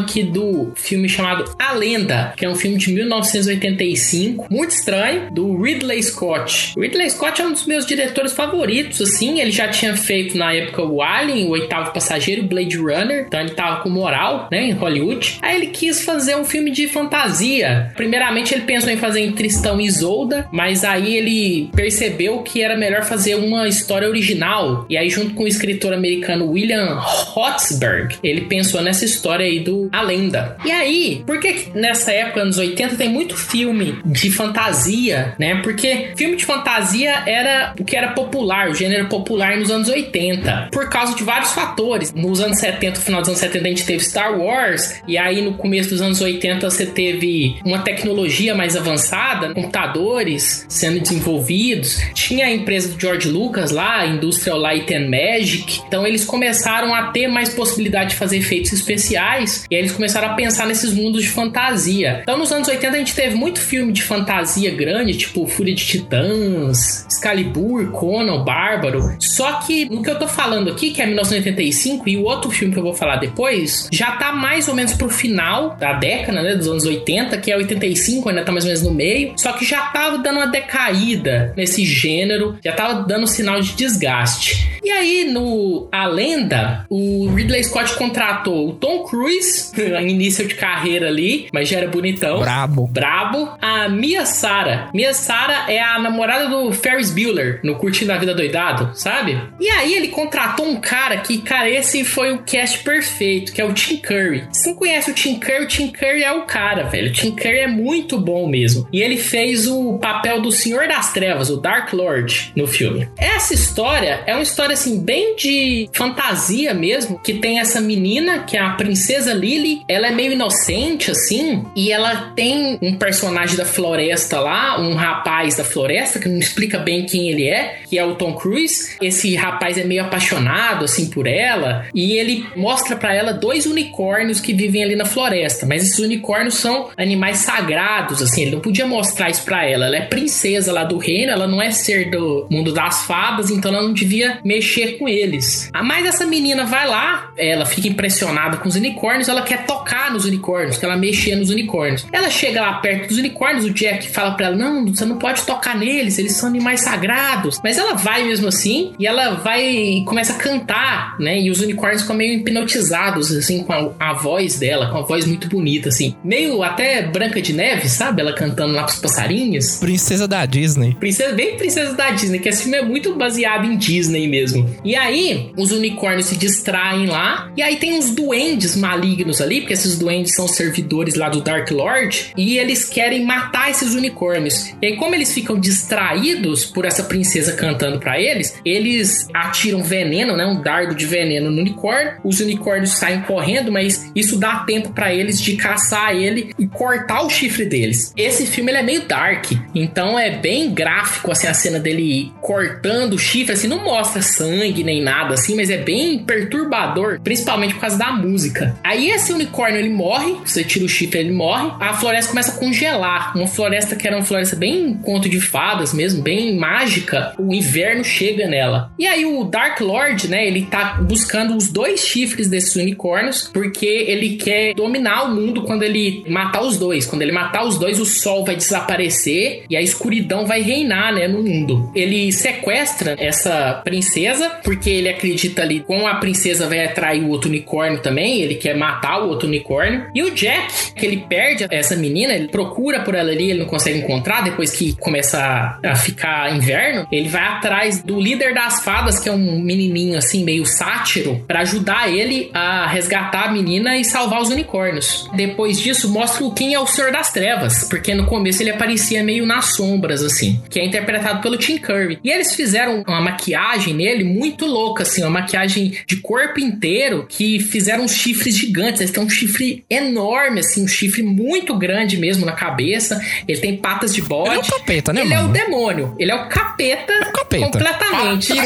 Aqui 0.00 0.22
do 0.22 0.72
filme 0.74 1.08
chamado 1.08 1.54
A 1.58 1.72
Lenda, 1.72 2.34
que 2.36 2.44
é 2.44 2.48
um 2.48 2.54
filme 2.54 2.76
de 2.76 2.92
1985, 2.92 4.46
muito 4.50 4.70
estranho, 4.70 5.30
do 5.30 5.60
Ridley 5.60 6.02
Scott. 6.02 6.74
O 6.76 6.80
Ridley 6.80 7.10
Scott 7.10 7.40
é 7.40 7.46
um 7.46 7.52
dos 7.52 7.66
meus 7.66 7.86
diretores 7.86 8.32
favoritos, 8.32 9.00
assim, 9.00 9.40
ele 9.40 9.50
já 9.50 9.68
tinha 9.68 9.96
feito 9.96 10.36
na 10.36 10.52
época 10.52 10.82
o 10.82 11.02
Alien, 11.02 11.46
o 11.46 11.50
Oitavo 11.50 11.92
Passageiro, 11.92 12.42
Blade 12.44 12.76
Runner, 12.76 13.24
então 13.26 13.40
ele 13.40 13.50
tava 13.50 13.82
com 13.82 13.90
moral, 13.90 14.48
né, 14.50 14.64
em 14.64 14.72
Hollywood. 14.72 15.38
Aí 15.42 15.56
ele 15.56 15.66
quis 15.68 16.02
fazer 16.04 16.36
um 16.36 16.44
filme 16.44 16.70
de 16.70 16.88
fantasia. 16.88 17.92
Primeiramente 17.96 18.54
ele 18.54 18.62
pensou 18.62 18.90
em 18.90 18.96
fazer 18.96 19.20
em 19.20 19.32
Tristão 19.32 19.80
e 19.80 19.86
Isolda, 19.86 20.48
mas 20.52 20.84
aí 20.84 21.16
ele 21.16 21.70
percebeu 21.74 22.42
que 22.42 22.62
era 22.62 22.76
melhor 22.76 23.02
fazer 23.02 23.34
uma 23.34 23.68
história 23.68 24.08
original. 24.08 24.86
E 24.88 24.96
aí 24.96 25.10
junto 25.10 25.34
com 25.34 25.44
o 25.44 25.48
escritor 25.48 25.92
americano 25.92 26.50
William 26.50 26.98
Hotzberg, 27.34 28.16
ele 28.22 28.42
pensou 28.42 28.80
nessa 28.82 29.04
história 29.04 29.44
aí 29.44 29.60
do 29.60 29.89
A 29.92 30.02
Lenda. 30.02 30.56
E 30.64 30.70
aí, 30.70 31.22
por 31.26 31.40
que 31.40 31.68
nessa 31.74 32.12
época, 32.12 32.42
anos 32.42 32.58
80, 32.58 32.96
tem 32.96 33.08
muito 33.08 33.36
filme 33.36 33.98
de 34.04 34.30
fantasia, 34.30 35.34
né? 35.38 35.60
Porque 35.62 36.12
filme 36.16 36.36
de 36.36 36.44
fantasia 36.44 37.22
era 37.26 37.74
o 37.78 37.84
que 37.84 37.96
era 37.96 38.08
popular, 38.08 38.70
o 38.70 38.74
gênero 38.74 39.08
popular 39.08 39.56
nos 39.56 39.70
anos 39.70 39.88
80, 39.88 40.68
por 40.72 40.88
causa 40.88 41.14
de 41.14 41.22
vários 41.22 41.52
fatores. 41.52 42.12
Nos 42.12 42.40
anos 42.40 42.58
70, 42.58 42.98
no 42.98 43.04
final 43.04 43.20
dos 43.20 43.28
anos 43.28 43.40
70, 43.40 43.66
a 43.66 43.70
gente 43.70 43.86
teve 43.86 44.04
Star 44.04 44.38
Wars, 44.38 45.00
e 45.06 45.18
aí 45.18 45.42
no 45.42 45.54
começo 45.54 45.90
dos 45.90 46.00
anos 46.00 46.20
80 46.20 46.68
você 46.68 46.86
teve 46.86 47.56
uma 47.64 47.80
tecnologia 47.80 48.54
mais 48.54 48.76
avançada, 48.76 49.52
computadores 49.54 50.66
sendo 50.68 51.00
desenvolvidos. 51.00 52.00
Tinha 52.14 52.46
a 52.46 52.50
empresa 52.50 52.88
do 52.88 53.00
George 53.00 53.28
Lucas 53.28 53.70
lá, 53.70 54.06
Industrial 54.06 54.58
Light 54.58 54.92
and 54.94 55.08
Magic. 55.08 55.80
Então 55.86 56.06
eles 56.06 56.24
começaram 56.24 56.94
a 56.94 57.08
ter 57.08 57.28
mais 57.28 57.50
possibilidade 57.50 58.10
de 58.10 58.16
fazer 58.16 58.38
efeitos 58.38 58.72
especiais 58.72 59.64
e 59.70 59.76
aí 59.76 59.79
eles 59.80 59.92
começaram 59.92 60.28
a 60.28 60.34
pensar 60.34 60.66
nesses 60.66 60.92
mundos 60.92 61.22
de 61.22 61.28
fantasia. 61.28 62.20
Então 62.22 62.38
nos 62.38 62.52
anos 62.52 62.68
80 62.68 62.94
a 62.94 62.98
gente 62.98 63.14
teve 63.14 63.34
muito 63.34 63.60
filme 63.60 63.92
de 63.92 64.02
fantasia 64.02 64.70
grande, 64.74 65.16
tipo 65.16 65.46
Fúria 65.46 65.74
de 65.74 65.84
Titãs, 65.84 67.06
Excalibur, 67.08 67.90
Conan, 67.90 68.44
Bárbaro. 68.44 69.16
Só 69.18 69.54
que 69.60 69.86
no 69.86 70.02
que 70.02 70.10
eu 70.10 70.18
tô 70.18 70.28
falando 70.28 70.70
aqui, 70.70 70.90
que 70.90 71.00
é 71.00 71.06
1985, 71.06 72.08
e 72.08 72.16
o 72.16 72.24
outro 72.24 72.50
filme 72.50 72.72
que 72.72 72.78
eu 72.78 72.84
vou 72.84 72.94
falar 72.94 73.16
depois, 73.16 73.88
já 73.90 74.12
tá 74.12 74.32
mais 74.32 74.68
ou 74.68 74.74
menos 74.74 74.92
pro 74.92 75.08
final 75.08 75.76
da 75.76 75.94
década, 75.94 76.42
né, 76.42 76.54
dos 76.54 76.68
anos 76.68 76.84
80, 76.84 77.36
que 77.38 77.50
é 77.50 77.56
85, 77.56 78.28
ainda 78.28 78.44
tá 78.44 78.52
mais 78.52 78.64
ou 78.64 78.68
menos 78.68 78.82
no 78.82 78.92
meio. 78.92 79.32
Só 79.36 79.52
que 79.52 79.64
já 79.64 79.86
tava 79.86 80.18
dando 80.18 80.36
uma 80.36 80.46
decaída 80.46 81.54
nesse 81.56 81.84
gênero, 81.84 82.58
já 82.62 82.72
tava 82.72 83.02
dando 83.02 83.26
sinal 83.26 83.60
de 83.60 83.72
desgaste. 83.72 84.68
E 84.82 84.90
aí, 84.90 85.30
no 85.30 85.88
A 85.92 86.06
Lenda, 86.06 86.86
o 86.88 87.28
Ridley 87.34 87.62
Scott 87.64 87.94
contratou 87.94 88.70
o 88.70 88.72
Tom 88.72 89.04
Cruise, 89.04 89.69
início 90.00 90.46
de 90.46 90.54
carreira 90.54 91.08
ali, 91.08 91.48
mas 91.52 91.68
já 91.68 91.78
era 91.78 91.88
bonitão. 91.88 92.40
Brabo. 92.40 92.86
Brabo. 92.86 93.50
A 93.60 93.88
Mia 93.88 94.26
Sara. 94.26 94.88
Mia 94.94 95.14
Sara 95.14 95.70
é 95.70 95.80
a 95.80 95.98
namorada 95.98 96.48
do 96.48 96.72
Ferris 96.72 97.10
Bueller, 97.10 97.60
no 97.62 97.76
Curtindo 97.76 98.12
a 98.12 98.18
Vida 98.18 98.34
Doidado, 98.34 98.90
sabe? 98.94 99.40
E 99.58 99.68
aí 99.68 99.94
ele 99.94 100.08
contratou 100.08 100.66
um 100.66 100.80
cara 100.80 101.18
que, 101.18 101.38
cara, 101.38 101.68
esse 101.68 102.04
foi 102.04 102.32
o 102.32 102.42
cast 102.42 102.78
perfeito, 102.80 103.52
que 103.52 103.60
é 103.60 103.64
o 103.64 103.72
Tim 103.72 103.96
Curry. 103.96 104.44
Se 104.52 104.68
não 104.68 104.76
conhece 104.76 105.10
o 105.10 105.14
Tim 105.14 105.38
Curry, 105.38 105.64
o 105.64 105.68
Tim 105.68 105.88
Curry 105.88 106.22
é 106.22 106.32
o 106.32 106.42
cara, 106.42 106.84
velho. 106.84 107.10
O 107.10 107.12
Tim 107.12 107.34
Curry 107.34 107.58
é 107.60 107.66
muito 107.66 108.18
bom 108.18 108.48
mesmo. 108.48 108.88
E 108.92 109.00
ele 109.00 109.16
fez 109.16 109.66
o 109.66 109.98
papel 109.98 110.40
do 110.40 110.50
Senhor 110.50 110.88
das 110.88 111.12
Trevas, 111.12 111.50
o 111.50 111.56
Dark 111.56 111.92
Lord, 111.92 112.52
no 112.56 112.66
filme. 112.66 113.08
Essa 113.16 113.54
história 113.54 114.22
é 114.26 114.34
uma 114.34 114.42
história, 114.42 114.74
assim, 114.74 115.00
bem 115.00 115.36
de 115.36 115.88
fantasia 115.92 116.74
mesmo, 116.74 117.18
que 117.18 117.34
tem 117.34 117.58
essa 117.58 117.80
menina, 117.80 118.40
que 118.40 118.56
é 118.56 118.60
a 118.60 118.70
Princesa 118.70 119.32
Lily. 119.32 119.59
Ela 119.88 120.08
é 120.08 120.10
meio 120.10 120.32
inocente, 120.32 121.10
assim, 121.10 121.64
e 121.74 121.92
ela 121.92 122.32
tem 122.34 122.78
um 122.82 122.94
personagem 122.96 123.56
da 123.56 123.64
floresta 123.64 124.40
lá, 124.40 124.80
um 124.80 124.94
rapaz 124.94 125.56
da 125.56 125.64
floresta, 125.64 126.18
que 126.18 126.28
não 126.28 126.38
explica 126.38 126.78
bem 126.78 127.04
quem 127.06 127.28
ele 127.30 127.48
é, 127.48 127.80
que 127.88 127.98
é 127.98 128.04
o 128.04 128.14
Tom 128.14 128.34
Cruise. 128.34 128.96
Esse 129.00 129.34
rapaz 129.36 129.76
é 129.78 129.84
meio 129.84 130.02
apaixonado, 130.02 130.84
assim, 130.84 131.10
por 131.10 131.26
ela, 131.26 131.86
e 131.94 132.12
ele 132.12 132.46
mostra 132.56 132.96
para 132.96 133.14
ela 133.14 133.32
dois 133.32 133.66
unicórnios 133.66 134.40
que 134.40 134.52
vivem 134.52 134.82
ali 134.82 134.96
na 134.96 135.04
floresta, 135.04 135.66
mas 135.66 135.82
esses 135.84 135.98
unicórnios 135.98 136.54
são 136.54 136.90
animais 136.96 137.38
sagrados, 137.38 138.22
assim, 138.22 138.42
ele 138.42 138.52
não 138.52 138.60
podia 138.60 138.86
mostrar 138.86 139.30
isso 139.30 139.44
pra 139.44 139.64
ela. 139.64 139.86
Ela 139.86 139.96
é 139.96 140.02
princesa 140.02 140.72
lá 140.72 140.84
do 140.84 140.98
reino, 140.98 141.32
ela 141.32 141.46
não 141.46 141.60
é 141.60 141.70
ser 141.70 142.10
do 142.10 142.46
mundo 142.50 142.72
das 142.72 143.04
fadas, 143.04 143.50
então 143.50 143.72
ela 143.72 143.82
não 143.82 143.92
devia 143.92 144.38
mexer 144.44 144.98
com 144.98 145.08
eles. 145.08 145.70
Ah, 145.72 145.82
Mas 145.82 146.06
essa 146.06 146.26
menina 146.26 146.64
vai 146.64 146.86
lá, 146.86 147.32
ela 147.36 147.66
fica 147.66 147.88
impressionada 147.88 148.56
com 148.58 148.68
os 148.68 148.76
unicórnios, 148.76 149.28
ela 149.28 149.42
quer 149.50 149.66
tocar 149.66 150.12
nos 150.12 150.24
unicórnios, 150.24 150.78
que 150.78 150.84
ela 150.84 150.96
mexer 150.96 151.34
nos 151.34 151.50
unicórnios. 151.50 152.06
Ela 152.12 152.30
chega 152.30 152.60
lá 152.60 152.74
perto 152.74 153.08
dos 153.08 153.18
unicórnios, 153.18 153.64
o 153.64 153.70
Jack 153.70 154.08
fala 154.08 154.32
pra 154.32 154.46
ela: 154.46 154.56
Não, 154.56 154.86
você 154.86 155.04
não 155.04 155.18
pode 155.18 155.42
tocar 155.42 155.76
neles, 155.76 156.18
eles 156.18 156.36
são 156.36 156.48
animais 156.48 156.82
sagrados. 156.82 157.58
Mas 157.62 157.76
ela 157.76 157.94
vai 157.94 158.22
mesmo 158.22 158.46
assim, 158.46 158.92
e 158.98 159.06
ela 159.06 159.34
vai 159.34 159.68
e 159.68 160.04
começa 160.04 160.34
a 160.34 160.36
cantar, 160.36 161.16
né? 161.18 161.40
E 161.40 161.50
os 161.50 161.60
unicórnios 161.60 162.02
ficam 162.02 162.14
meio 162.14 162.34
hipnotizados, 162.34 163.32
assim, 163.32 163.64
com 163.64 163.72
a, 163.72 163.92
a 163.98 164.12
voz 164.12 164.58
dela, 164.58 164.88
com 164.88 164.98
a 164.98 165.02
voz 165.02 165.26
muito 165.26 165.48
bonita, 165.48 165.88
assim. 165.88 166.14
Meio 166.22 166.62
até 166.62 167.02
Branca 167.02 167.42
de 167.42 167.52
Neve, 167.52 167.88
sabe? 167.88 168.20
Ela 168.20 168.32
cantando 168.32 168.72
lá 168.72 168.84
pros 168.84 169.00
passarinhos. 169.00 169.78
Princesa 169.78 170.28
da 170.28 170.46
Disney. 170.46 170.94
Princesa, 170.94 171.34
bem 171.34 171.56
princesa 171.56 171.94
da 171.94 172.10
Disney, 172.10 172.38
que 172.38 172.48
esse 172.48 172.62
filme 172.62 172.78
é 172.78 172.82
muito 172.82 173.16
baseado 173.16 173.64
em 173.64 173.76
Disney 173.76 174.28
mesmo. 174.28 174.72
E 174.84 174.94
aí, 174.94 175.50
os 175.56 175.72
unicórnios 175.72 176.26
se 176.26 176.36
distraem 176.36 177.06
lá, 177.06 177.50
e 177.56 177.62
aí 177.62 177.76
tem 177.76 177.98
uns 177.98 178.10
duendes 178.10 178.76
malignos 178.76 179.39
ali, 179.42 179.60
porque 179.60 179.74
esses 179.74 179.98
duendes 179.98 180.34
são 180.34 180.46
servidores 180.48 181.14
lá 181.14 181.28
do 181.28 181.40
Dark 181.40 181.70
Lord, 181.70 182.32
e 182.36 182.58
eles 182.58 182.84
querem 182.84 183.24
matar 183.24 183.70
esses 183.70 183.94
unicórnios. 183.94 184.72
E 184.80 184.86
aí, 184.86 184.96
como 184.96 185.14
eles 185.14 185.32
ficam 185.32 185.58
distraídos 185.58 186.64
por 186.64 186.84
essa 186.84 187.02
princesa 187.02 187.52
cantando 187.52 187.98
pra 187.98 188.20
eles, 188.20 188.54
eles 188.64 189.28
atiram 189.34 189.82
veneno, 189.82 190.36
né? 190.36 190.46
Um 190.46 190.60
dardo 190.60 190.94
de 190.94 191.06
veneno 191.06 191.50
no 191.50 191.60
unicórnio. 191.60 192.14
Os 192.24 192.40
unicórnios 192.40 192.92
saem 192.92 193.22
correndo, 193.22 193.72
mas 193.72 194.10
isso 194.14 194.38
dá 194.38 194.60
tempo 194.60 194.92
pra 194.92 195.12
eles 195.12 195.40
de 195.40 195.56
caçar 195.56 196.14
ele 196.14 196.52
e 196.58 196.66
cortar 196.66 197.22
o 197.22 197.30
chifre 197.30 197.64
deles. 197.64 198.12
Esse 198.16 198.46
filme 198.46 198.70
ele 198.70 198.78
é 198.78 198.82
meio 198.82 199.02
dark, 199.06 199.52
então 199.74 200.18
é 200.18 200.30
bem 200.30 200.72
gráfico 200.72 201.30
assim 201.30 201.46
a 201.46 201.54
cena 201.54 201.78
dele 201.78 202.32
cortando 202.40 203.14
o 203.14 203.18
chifre, 203.18 203.52
assim 203.52 203.68
não 203.68 203.82
mostra 203.82 204.22
sangue 204.22 204.82
nem 204.84 205.02
nada 205.02 205.34
assim, 205.34 205.54
mas 205.54 205.70
é 205.70 205.78
bem 205.78 206.18
perturbador, 206.24 207.20
principalmente 207.22 207.74
por 207.74 207.80
causa 207.80 207.98
da 207.98 208.12
música. 208.12 208.76
Aí 208.82 209.10
esse 209.10 209.29
unicórnio 209.34 209.78
ele 209.78 209.90
morre, 209.90 210.36
você 210.44 210.64
tira 210.64 210.84
o 210.84 210.88
chifre 210.88 211.20
ele 211.20 211.32
morre, 211.32 211.70
a 211.80 211.94
floresta 211.94 212.30
começa 212.30 212.52
a 212.52 212.58
congelar, 212.58 213.36
uma 213.36 213.46
floresta 213.46 213.96
que 213.96 214.06
era 214.06 214.16
uma 214.16 214.24
floresta 214.24 214.56
bem 214.56 214.94
conto 214.94 215.28
de 215.28 215.40
fadas 215.40 215.92
mesmo, 215.92 216.22
bem 216.22 216.56
mágica. 216.56 217.34
O 217.38 217.52
inverno 217.52 218.04
chega 218.04 218.46
nela. 218.46 218.92
E 218.98 219.06
aí 219.06 219.24
o 219.24 219.44
Dark 219.44 219.80
Lord, 219.80 220.28
né, 220.28 220.46
ele 220.46 220.66
tá 220.66 220.98
buscando 221.02 221.56
os 221.56 221.68
dois 221.68 222.00
chifres 222.00 222.48
desses 222.48 222.74
unicórnios 222.76 223.50
porque 223.52 223.86
ele 223.86 224.36
quer 224.36 224.74
dominar 224.74 225.24
o 225.24 225.34
mundo 225.34 225.62
quando 225.62 225.82
ele 225.82 226.24
matar 226.28 226.62
os 226.62 226.76
dois. 226.76 227.06
Quando 227.06 227.22
ele 227.22 227.32
matar 227.32 227.64
os 227.64 227.78
dois, 227.78 228.00
o 228.00 228.04
sol 228.04 228.44
vai 228.44 228.56
desaparecer 228.56 229.64
e 229.68 229.76
a 229.76 229.82
escuridão 229.82 230.46
vai 230.46 230.62
reinar, 230.62 231.14
né, 231.14 231.26
no 231.26 231.42
mundo. 231.42 231.90
Ele 231.94 232.32
sequestra 232.32 233.16
essa 233.18 233.80
princesa 233.84 234.50
porque 234.62 234.90
ele 234.90 235.08
acredita 235.08 235.62
ali 235.62 235.80
com 235.80 236.06
a 236.06 236.14
princesa 236.16 236.68
vai 236.68 236.84
atrair 236.84 237.22
o 237.22 237.28
outro 237.28 237.48
unicórnio 237.48 238.00
também, 238.00 238.40
ele 238.40 238.54
quer 238.54 238.76
matar 238.76 239.12
o 239.24 239.28
outro 239.28 239.48
unicórnio. 239.48 240.06
E 240.14 240.22
o 240.22 240.30
Jack, 240.30 240.92
que 240.94 241.06
ele 241.06 241.24
perde 241.28 241.66
essa 241.70 241.96
menina, 241.96 242.34
ele 242.34 242.48
procura 242.48 243.00
por 243.00 243.14
ela 243.14 243.30
ali, 243.30 243.50
ele 243.50 243.60
não 243.60 243.66
consegue 243.66 243.98
encontrar 243.98 244.42
depois 244.42 244.70
que 244.70 244.94
começa 244.96 245.78
a, 245.84 245.94
ficar 245.94 246.54
inverno, 246.54 247.06
ele 247.10 247.28
vai 247.28 247.42
atrás 247.42 248.02
do 248.02 248.20
líder 248.20 248.54
das 248.54 248.82
fadas, 248.82 249.18
que 249.18 249.28
é 249.28 249.32
um 249.32 249.60
menininho 249.60 250.16
assim 250.16 250.44
meio 250.44 250.64
sátiro, 250.64 251.44
para 251.46 251.60
ajudar 251.60 252.12
ele 252.12 252.50
a 252.54 252.86
resgatar 252.86 253.48
a 253.48 253.52
menina 253.52 253.96
e 253.96 254.04
salvar 254.04 254.40
os 254.40 254.48
unicórnios. 254.48 255.28
Depois 255.34 255.78
disso, 255.78 256.08
mostra 256.08 256.40
quem 256.50 256.74
é 256.74 256.80
o 256.80 256.86
Senhor 256.86 257.12
das 257.12 257.32
Trevas, 257.32 257.84
porque 257.88 258.14
no 258.14 258.26
começo 258.26 258.62
ele 258.62 258.70
aparecia 258.70 259.22
meio 259.22 259.44
nas 259.44 259.76
sombras 259.76 260.22
assim, 260.22 260.62
que 260.70 260.78
é 260.78 260.84
interpretado 260.84 261.40
pelo 261.40 261.56
Tim 261.56 261.78
Curry. 261.78 262.18
E 262.24 262.30
eles 262.30 262.54
fizeram 262.54 263.04
uma 263.06 263.20
maquiagem 263.20 263.94
nele 263.94 264.24
muito 264.24 264.66
louca 264.66 265.02
assim, 265.02 265.22
uma 265.22 265.40
maquiagem 265.40 265.98
de 266.06 266.16
corpo 266.16 266.60
inteiro 266.60 267.26
que 267.28 267.60
fizeram 267.60 268.04
uns 268.04 268.14
chifres 268.14 268.56
gigantes. 268.56 269.09
Ele 269.10 269.14
tem 269.16 269.24
um 269.24 269.28
chifre 269.30 269.84
enorme 269.90 270.60
assim, 270.60 270.84
um 270.84 270.88
chifre 270.88 271.22
muito 271.22 271.76
grande 271.76 272.16
mesmo 272.16 272.46
na 272.46 272.52
cabeça. 272.52 273.20
Ele 273.46 273.60
tem 273.60 273.76
patas 273.76 274.14
de 274.14 274.22
bode. 274.22 274.50
Ele 274.50 274.56
é 274.58 274.60
o 274.60 274.64
capeta, 274.78 275.12
né, 275.12 275.20
Ele 275.22 275.30
mano? 275.34 275.42
é 275.42 275.44
o 275.44 275.52
demônio. 275.52 276.14
Ele 276.18 276.30
é 276.30 276.34
o 276.34 276.48
capeta, 276.48 277.12
É 277.12 277.28
o 277.28 277.32
capeta. 277.32 277.64
completamente. 277.64 278.52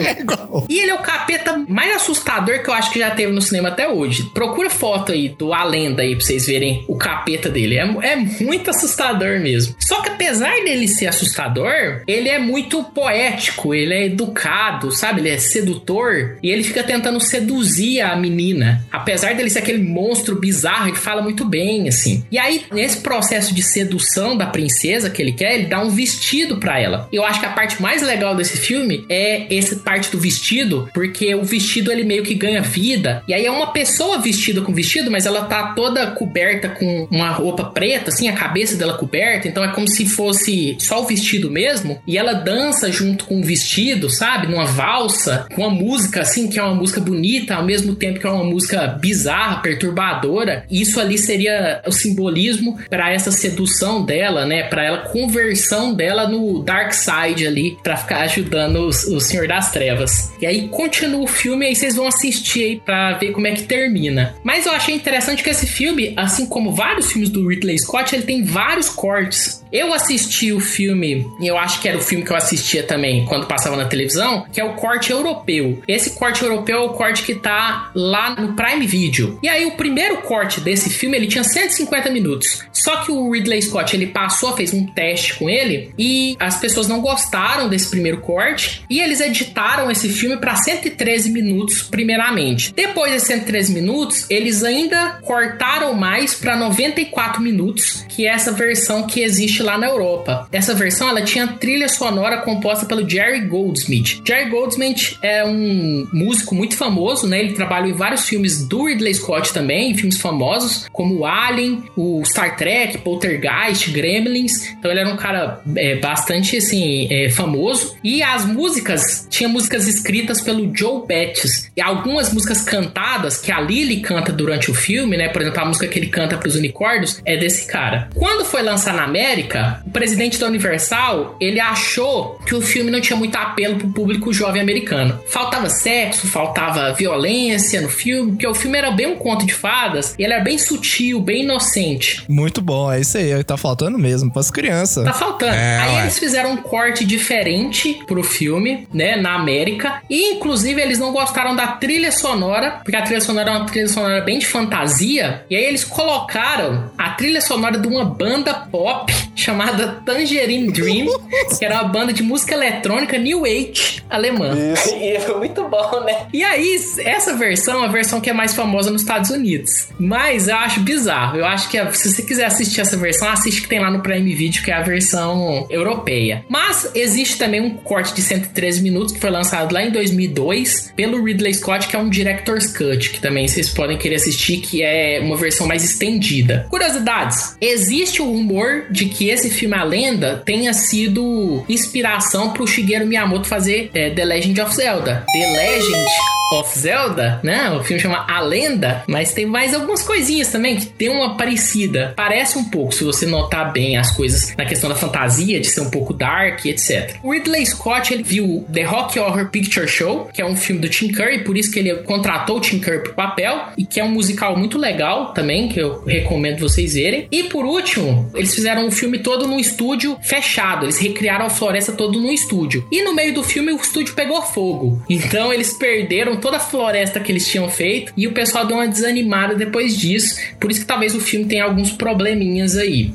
É 0.00 0.20
igual. 0.20 0.66
E 0.68 0.78
ele 0.78 0.90
é 0.90 0.94
o 0.94 0.98
capeta 0.98 1.64
mais 1.68 1.94
assustador 1.96 2.62
que 2.62 2.70
eu 2.70 2.74
acho 2.74 2.92
que 2.92 2.98
já 2.98 3.10
teve 3.10 3.32
no 3.32 3.40
cinema 3.42 3.68
até 3.68 3.88
hoje. 3.88 4.24
Procura 4.32 4.70
foto 4.70 5.12
aí 5.12 5.28
do 5.28 5.52
A 5.52 5.64
Lenda 5.64 6.02
aí 6.02 6.14
pra 6.14 6.24
vocês 6.24 6.46
verem 6.46 6.84
o 6.88 6.96
capeta 6.96 7.48
dele. 7.48 7.76
É, 7.76 8.12
é 8.12 8.16
muito 8.16 8.70
assustador 8.70 9.40
mesmo. 9.40 9.74
Só 9.78 10.00
que 10.02 10.10
apesar 10.10 10.54
dele 10.62 10.86
ser 10.88 11.06
assustador, 11.06 12.02
ele 12.06 12.28
é 12.28 12.38
muito 12.38 12.82
poético, 12.84 13.74
ele 13.74 13.94
é 13.94 14.06
educado, 14.06 14.90
sabe? 14.92 15.20
Ele 15.20 15.30
é 15.30 15.38
sedutor 15.38 16.38
e 16.42 16.50
ele 16.50 16.62
fica 16.62 16.82
tentando 16.82 17.20
seduzir 17.20 18.00
a 18.00 18.14
menina. 18.16 18.84
Apesar 18.90 19.34
dele 19.34 19.50
ser 19.50 19.60
aquele 19.60 19.79
monstro 19.80 20.38
bizarro, 20.38 20.88
ele 20.88 20.96
fala 20.96 21.22
muito 21.22 21.44
bem, 21.44 21.88
assim. 21.88 22.24
E 22.30 22.38
aí, 22.38 22.64
nesse 22.72 22.98
processo 22.98 23.54
de 23.54 23.62
sedução 23.62 24.36
da 24.36 24.46
princesa 24.46 25.10
que 25.10 25.20
ele 25.20 25.32
quer, 25.32 25.54
ele 25.54 25.66
dá 25.66 25.80
um 25.82 25.90
vestido 25.90 26.56
pra 26.58 26.78
ela. 26.78 27.08
Eu 27.12 27.24
acho 27.24 27.40
que 27.40 27.46
a 27.46 27.50
parte 27.50 27.80
mais 27.80 28.02
legal 28.02 28.34
desse 28.34 28.56
filme 28.56 29.04
é 29.08 29.46
essa 29.54 29.76
parte 29.76 30.10
do 30.10 30.18
vestido, 30.18 30.88
porque 30.94 31.34
o 31.34 31.42
vestido 31.42 31.90
ele 31.90 32.04
meio 32.04 32.22
que 32.22 32.34
ganha 32.34 32.62
vida. 32.62 33.22
E 33.26 33.34
aí 33.34 33.44
é 33.44 33.50
uma 33.50 33.72
pessoa 33.72 34.18
vestida 34.18 34.60
com 34.60 34.72
vestido, 34.72 35.10
mas 35.10 35.26
ela 35.26 35.44
tá 35.44 35.72
toda 35.74 36.10
coberta 36.12 36.68
com 36.68 37.08
uma 37.10 37.30
roupa 37.30 37.64
preta, 37.64 38.10
assim, 38.10 38.28
a 38.28 38.32
cabeça 38.32 38.76
dela 38.76 38.94
coberta. 38.96 39.48
Então 39.48 39.64
é 39.64 39.68
como 39.68 39.88
se 39.88 40.06
fosse 40.06 40.76
só 40.78 41.02
o 41.02 41.06
vestido 41.06 41.50
mesmo. 41.50 42.00
E 42.06 42.16
ela 42.18 42.32
dança 42.32 42.90
junto 42.90 43.24
com 43.24 43.40
o 43.40 43.44
vestido, 43.44 44.10
sabe? 44.10 44.46
Numa 44.46 44.66
valsa, 44.66 45.46
com 45.54 45.62
uma 45.62 45.70
música 45.70 46.20
assim, 46.22 46.48
que 46.48 46.58
é 46.58 46.62
uma 46.62 46.74
música 46.74 47.00
bonita, 47.00 47.54
ao 47.54 47.64
mesmo 47.64 47.94
tempo 47.94 48.20
que 48.20 48.26
é 48.26 48.30
uma 48.30 48.44
música 48.44 48.86
bizarra, 48.86 49.60
perturbadora. 49.70 50.64
Isso 50.70 51.00
ali 51.00 51.16
seria 51.16 51.82
o 51.86 51.92
simbolismo 51.92 52.78
para 52.88 53.12
essa 53.12 53.30
sedução 53.30 54.04
dela, 54.04 54.44
né? 54.44 54.64
Para 54.64 54.84
ela 54.84 54.98
conversão 54.98 55.94
dela 55.94 56.28
no 56.28 56.62
Dark 56.62 56.92
Side 56.92 57.46
ali, 57.46 57.78
para 57.82 57.96
ficar 57.96 58.22
ajudando 58.22 58.86
os, 58.86 59.04
o 59.04 59.20
Senhor 59.20 59.46
das 59.46 59.70
Trevas. 59.70 60.32
E 60.40 60.46
aí 60.46 60.68
continua 60.68 61.22
o 61.22 61.26
filme, 61.26 61.66
aí 61.66 61.74
vocês 61.74 61.96
vão 61.96 62.06
assistir 62.06 62.64
aí 62.64 62.80
para 62.84 63.18
ver 63.18 63.32
como 63.32 63.46
é 63.46 63.52
que 63.52 63.62
termina. 63.62 64.34
Mas 64.42 64.66
eu 64.66 64.72
achei 64.72 64.94
interessante 64.94 65.42
que 65.42 65.50
esse 65.50 65.66
filme, 65.66 66.12
assim 66.16 66.46
como 66.46 66.72
vários 66.72 67.12
filmes 67.12 67.30
do 67.30 67.48
Ridley 67.48 67.78
Scott, 67.78 68.14
ele 68.14 68.24
tem 68.24 68.42
vários 68.42 68.88
cortes. 68.88 69.59
Eu 69.72 69.92
assisti 69.92 70.52
o 70.52 70.60
filme, 70.60 71.26
e 71.40 71.46
eu 71.46 71.56
acho 71.56 71.80
que 71.80 71.88
era 71.88 71.96
o 71.96 72.00
filme 72.00 72.24
que 72.24 72.32
eu 72.32 72.36
assistia 72.36 72.82
também 72.82 73.24
quando 73.26 73.46
passava 73.46 73.76
na 73.76 73.84
televisão, 73.84 74.44
que 74.52 74.60
é 74.60 74.64
o 74.64 74.74
corte 74.74 75.12
europeu. 75.12 75.80
Esse 75.86 76.10
corte 76.10 76.42
europeu 76.42 76.78
é 76.78 76.80
o 76.80 76.90
corte 76.90 77.22
que 77.22 77.34
tá 77.34 77.90
lá 77.94 78.34
no 78.34 78.54
Prime 78.54 78.86
Video. 78.86 79.38
E 79.42 79.48
aí 79.48 79.64
o 79.66 79.72
primeiro 79.72 80.18
corte 80.22 80.60
desse 80.60 80.90
filme, 80.90 81.16
ele 81.16 81.26
tinha 81.26 81.44
150 81.44 82.10
minutos. 82.10 82.64
Só 82.72 82.96
que 82.96 83.12
o 83.12 83.30
Ridley 83.30 83.62
Scott, 83.62 83.94
ele 83.94 84.06
passou, 84.06 84.56
fez 84.56 84.72
um 84.72 84.86
teste 84.86 85.34
com 85.34 85.48
ele 85.48 85.92
e 85.98 86.36
as 86.40 86.58
pessoas 86.58 86.88
não 86.88 87.00
gostaram 87.00 87.68
desse 87.68 87.88
primeiro 87.88 88.20
corte 88.20 88.82
e 88.88 89.00
eles 89.00 89.20
editaram 89.20 89.90
esse 89.90 90.08
filme 90.08 90.36
para 90.36 90.56
113 90.56 91.30
minutos 91.30 91.82
primeiramente. 91.82 92.72
Depois 92.74 93.12
de 93.12 93.20
113 93.20 93.72
minutos, 93.72 94.26
eles 94.30 94.64
ainda 94.64 95.20
cortaram 95.22 95.94
mais 95.94 96.34
para 96.34 96.56
94 96.56 97.40
minutos, 97.40 98.04
que 98.08 98.26
é 98.26 98.30
essa 98.30 98.52
versão 98.52 99.06
que 99.06 99.20
existe 99.20 99.59
lá 99.62 99.78
na 99.78 99.86
Europa. 99.86 100.48
Essa 100.52 100.74
versão 100.74 101.08
ela 101.08 101.22
tinha 101.22 101.46
trilha 101.46 101.88
sonora 101.88 102.38
composta 102.38 102.86
pelo 102.86 103.08
Jerry 103.08 103.40
Goldsmith. 103.42 104.22
Jerry 104.26 104.50
Goldsmith 104.50 105.16
é 105.22 105.44
um 105.44 106.06
músico 106.12 106.54
muito 106.54 106.76
famoso, 106.76 107.26
né? 107.26 107.40
Ele 107.40 107.52
trabalhou 107.52 107.90
em 107.90 107.94
vários 107.94 108.28
filmes 108.28 108.66
do 108.66 108.86
Ridley 108.86 109.14
Scott 109.14 109.52
também, 109.52 109.94
filmes 109.94 110.18
famosos, 110.18 110.86
como 110.92 111.24
Alien, 111.24 111.84
o 111.96 112.22
Star 112.24 112.56
Trek, 112.56 112.98
Poltergeist, 112.98 113.90
Gremlins. 113.90 114.70
Então 114.78 114.90
ele 114.90 115.00
era 115.00 115.08
um 115.08 115.16
cara 115.16 115.60
é, 115.76 115.96
bastante 115.96 116.56
assim 116.56 117.08
é, 117.10 117.28
famoso. 117.30 117.96
E 118.02 118.22
as 118.22 118.44
músicas 118.44 119.26
tinha 119.30 119.48
músicas 119.48 119.86
escritas 119.86 120.40
pelo 120.40 120.70
Joe 120.74 121.06
Bettis 121.06 121.70
e 121.76 121.80
algumas 121.80 122.32
músicas 122.32 122.62
cantadas 122.62 123.38
que 123.38 123.52
a 123.52 123.60
Lily 123.60 124.00
canta 124.00 124.32
durante 124.32 124.70
o 124.70 124.74
filme, 124.74 125.16
né? 125.16 125.28
Por 125.28 125.42
exemplo, 125.42 125.60
a 125.60 125.64
música 125.64 125.88
que 125.88 125.98
ele 125.98 126.08
canta 126.08 126.36
para 126.36 126.48
os 126.48 126.56
unicórnios 126.56 127.20
é 127.24 127.36
desse 127.36 127.66
cara. 127.66 128.08
Quando 128.14 128.44
foi 128.44 128.62
lançar 128.62 128.94
na 128.94 129.04
América, 129.04 129.49
o 129.86 129.90
presidente 129.90 130.38
da 130.38 130.46
Universal 130.46 131.36
ele 131.40 131.60
achou 131.60 132.38
que 132.46 132.54
o 132.54 132.60
filme 132.60 132.90
não 132.90 133.00
tinha 133.00 133.16
muito 133.16 133.36
apelo 133.36 133.76
para 133.76 133.86
o 133.86 133.92
público 133.92 134.32
jovem 134.32 134.60
americano. 134.60 135.18
Faltava 135.28 135.68
sexo, 135.68 136.26
faltava 136.26 136.92
violência 136.92 137.80
no 137.80 137.88
filme, 137.88 138.32
porque 138.32 138.46
o 138.46 138.54
filme 138.54 138.78
era 138.78 138.90
bem 138.90 139.06
um 139.06 139.16
conto 139.16 139.46
de 139.46 139.54
fadas 139.54 140.14
e 140.18 140.22
ele 140.22 140.32
era 140.32 140.42
bem 140.42 140.58
sutil, 140.58 141.20
bem 141.20 141.42
inocente. 141.42 142.24
Muito 142.28 142.60
bom, 142.60 142.90
é 142.90 143.00
isso 143.00 143.16
aí, 143.18 143.42
tá 143.44 143.56
faltando 143.56 143.98
mesmo 143.98 144.32
pras 144.32 144.50
crianças. 144.50 145.04
Tá 145.04 145.12
faltando. 145.12 145.54
É, 145.54 145.78
aí 145.78 145.94
ué. 145.96 146.02
eles 146.02 146.18
fizeram 146.18 146.52
um 146.52 146.56
corte 146.56 147.04
diferente 147.04 148.00
pro 148.06 148.22
filme, 148.22 148.86
né, 148.92 149.16
na 149.16 149.34
América, 149.34 150.02
e 150.08 150.34
inclusive 150.34 150.80
eles 150.80 150.98
não 150.98 151.12
gostaram 151.12 151.54
da 151.54 151.68
trilha 151.68 152.12
sonora, 152.12 152.80
porque 152.82 152.96
a 152.96 153.02
trilha 153.02 153.20
sonora 153.20 153.50
é 153.50 153.56
uma 153.56 153.66
trilha 153.66 153.88
sonora 153.88 154.20
bem 154.20 154.38
de 154.38 154.46
fantasia, 154.46 155.44
e 155.48 155.56
aí 155.56 155.64
eles 155.64 155.84
colocaram 155.84 156.90
a 156.96 157.10
trilha 157.10 157.40
sonora 157.40 157.78
de 157.78 157.88
uma 157.88 158.04
banda 158.04 158.54
pop 158.54 159.12
chamada 159.40 160.00
Tangerine 160.04 160.70
Dream, 160.72 161.06
que 161.58 161.64
era 161.64 161.76
uma 161.82 161.88
banda 161.88 162.12
de 162.12 162.22
música 162.22 162.54
eletrônica 162.54 163.18
New 163.18 163.44
Age 163.44 164.02
alemã. 164.08 164.50
E 165.00 165.18
foi 165.20 165.36
muito 165.38 165.64
bom, 165.68 166.00
né? 166.04 166.26
E 166.32 166.44
aí, 166.44 166.78
essa 167.04 167.34
versão 167.34 167.82
é 167.82 167.86
a 167.86 167.90
versão 167.90 168.20
que 168.20 168.28
é 168.30 168.32
mais 168.32 168.54
famosa 168.54 168.90
nos 168.90 169.02
Estados 169.02 169.30
Unidos. 169.30 169.88
Mas 169.98 170.46
eu 170.48 170.56
acho 170.56 170.80
bizarro. 170.80 171.38
Eu 171.38 171.44
acho 171.46 171.68
que 171.68 171.78
a- 171.78 171.92
se 171.92 172.10
você 172.12 172.22
quiser 172.22 172.44
assistir 172.44 172.80
essa 172.80 172.96
versão, 172.96 173.28
assiste 173.28 173.62
que 173.62 173.68
tem 173.68 173.80
lá 173.80 173.90
no 173.90 174.00
Prime 174.02 174.34
Video, 174.34 174.62
que 174.62 174.70
é 174.70 174.74
a 174.74 174.82
versão 174.82 175.66
europeia. 175.70 176.44
Mas 176.48 176.90
existe 176.94 177.38
também 177.38 177.60
um 177.60 177.70
corte 177.76 178.14
de 178.14 178.22
113 178.22 178.82
minutos 178.82 179.12
que 179.14 179.20
foi 179.20 179.30
lançado 179.30 179.72
lá 179.72 179.82
em 179.82 179.90
2002 179.90 180.92
pelo 180.96 181.22
Ridley 181.24 181.54
Scott, 181.54 181.86
que 181.88 181.96
é 181.96 181.98
um 181.98 182.08
Director's 182.08 182.66
Cut, 182.76 183.10
que 183.10 183.20
também 183.20 183.46
vocês 183.48 183.68
podem 183.70 183.96
querer 183.98 184.16
assistir, 184.16 184.58
que 184.58 184.82
é 184.82 185.20
uma 185.22 185.36
versão 185.36 185.66
mais 185.66 185.82
estendida. 185.84 186.66
Curiosidades: 186.70 187.56
existe 187.60 188.20
o 188.22 188.26
rumor 188.26 188.86
de 188.90 189.06
que 189.06 189.29
esse 189.30 189.50
filme 189.50 189.74
A 189.74 189.84
Lenda 189.84 190.42
tenha 190.44 190.72
sido 190.72 191.64
inspiração 191.68 192.50
pro 192.50 192.66
Shigeru 192.66 193.06
Miyamoto 193.06 193.46
fazer 193.46 193.90
é, 193.94 194.10
The 194.10 194.24
Legend 194.24 194.60
of 194.60 194.74
Zelda. 194.74 195.24
The 195.32 195.46
Legend 195.52 196.39
of 196.50 196.78
Zelda, 196.78 197.40
né? 197.42 197.70
O 197.70 197.82
filme 197.82 198.00
chama 198.00 198.26
A 198.28 198.40
Lenda, 198.40 199.04
mas 199.06 199.32
tem 199.32 199.46
mais 199.46 199.74
algumas 199.74 200.02
coisinhas 200.02 200.48
também 200.48 200.76
que 200.76 200.86
tem 200.86 201.08
uma 201.08 201.36
parecida. 201.36 202.12
Parece 202.16 202.58
um 202.58 202.64
pouco, 202.64 202.94
se 202.94 203.04
você 203.04 203.26
notar 203.26 203.72
bem 203.72 203.96
as 203.96 204.10
coisas 204.10 204.54
na 204.56 204.64
questão 204.64 204.88
da 204.88 204.96
fantasia, 204.96 205.60
de 205.60 205.68
ser 205.68 205.80
um 205.80 205.90
pouco 205.90 206.12
dark, 206.12 206.64
etc. 206.66 207.16
O 207.22 207.32
Ridley 207.32 207.66
Scott, 207.66 208.12
ele 208.12 208.22
viu 208.22 208.66
The 208.72 208.82
Rock 208.82 209.18
Horror 209.18 209.48
Picture 209.48 209.86
Show, 209.86 210.30
que 210.32 210.42
é 210.42 210.46
um 210.46 210.56
filme 210.56 210.80
do 210.80 210.88
Tim 210.88 211.12
Curry, 211.12 211.44
por 211.44 211.56
isso 211.56 211.70
que 211.70 211.78
ele 211.78 211.94
contratou 212.02 212.58
o 212.58 212.60
Tim 212.60 212.78
Curry 212.78 213.02
pro 213.02 213.14
papel, 213.14 213.66
e 213.76 213.84
que 213.84 214.00
é 214.00 214.04
um 214.04 214.10
musical 214.10 214.56
muito 214.56 214.78
legal 214.78 215.32
também, 215.32 215.68
que 215.68 215.78
eu 215.78 216.02
recomendo 216.04 216.60
vocês 216.60 216.94
verem. 216.94 217.28
E 217.30 217.44
por 217.44 217.64
último, 217.64 218.30
eles 218.34 218.54
fizeram 218.54 218.86
o 218.86 218.90
filme 218.90 219.18
todo 219.18 219.46
num 219.46 219.58
estúdio 219.58 220.18
fechado, 220.22 220.86
eles 220.86 220.98
recriaram 220.98 221.46
a 221.46 221.50
floresta 221.50 221.92
todo 221.92 222.20
num 222.20 222.32
estúdio. 222.32 222.86
E 222.90 223.02
no 223.02 223.14
meio 223.14 223.34
do 223.34 223.42
filme 223.42 223.72
o 223.72 223.76
estúdio 223.76 224.14
pegou 224.14 224.42
fogo. 224.42 225.02
Então 225.08 225.52
eles 225.52 225.72
perderam 225.74 226.39
toda 226.40 226.56
a 226.56 226.60
floresta 226.60 227.20
que 227.20 227.30
eles 227.30 227.46
tinham 227.46 227.68
feito 227.68 228.12
e 228.16 228.26
o 228.26 228.32
pessoal 228.32 228.66
deu 228.66 228.76
uma 228.76 228.88
desanimada 228.88 229.54
depois 229.54 229.96
disso. 229.96 230.36
Por 230.58 230.70
isso 230.70 230.80
que 230.80 230.86
talvez 230.86 231.14
o 231.14 231.20
filme 231.20 231.46
tenha 231.46 231.64
alguns 231.64 231.92
probleminhas 231.92 232.76
aí. 232.76 233.14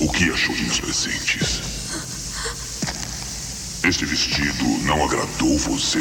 O 0.00 0.10
que 0.12 0.30
achou 0.30 0.54
de 0.54 0.62
meus 0.62 0.80
presentes? 0.80 1.60
Este 3.82 4.04
vestido 4.04 4.64
não 4.84 5.04
agradou 5.04 5.58
você? 5.58 6.00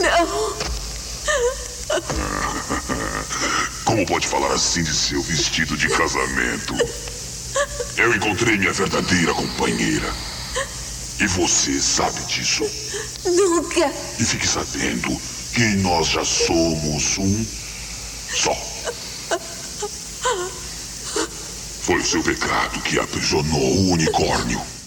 Não. 0.00 0.54
Como 3.84 4.06
pode 4.06 4.26
falar 4.26 4.52
assim 4.52 4.82
de 4.82 4.94
seu 4.94 5.22
vestido 5.22 5.76
de 5.76 5.88
casamento? 5.88 6.74
Eu 7.96 8.14
encontrei 8.14 8.56
minha 8.56 8.72
verdadeira 8.72 9.34
companheira. 9.34 10.12
E 11.20 11.26
você 11.26 11.78
sabe 11.78 12.18
disso. 12.24 12.64
Nunca. 13.26 13.92
E 14.18 14.24
fique 14.24 14.48
sabendo 14.48 15.20
que 15.52 15.64
nós 15.82 16.08
já 16.08 16.24
somos 16.24 17.18
um 17.18 17.46
só. 18.34 18.54
Foi 21.82 21.96
o 21.96 22.04
seu 22.04 22.22
pecado 22.22 22.80
que 22.80 22.98
aprisionou 22.98 23.60
o 23.60 23.90
unicórnio. 23.90 24.79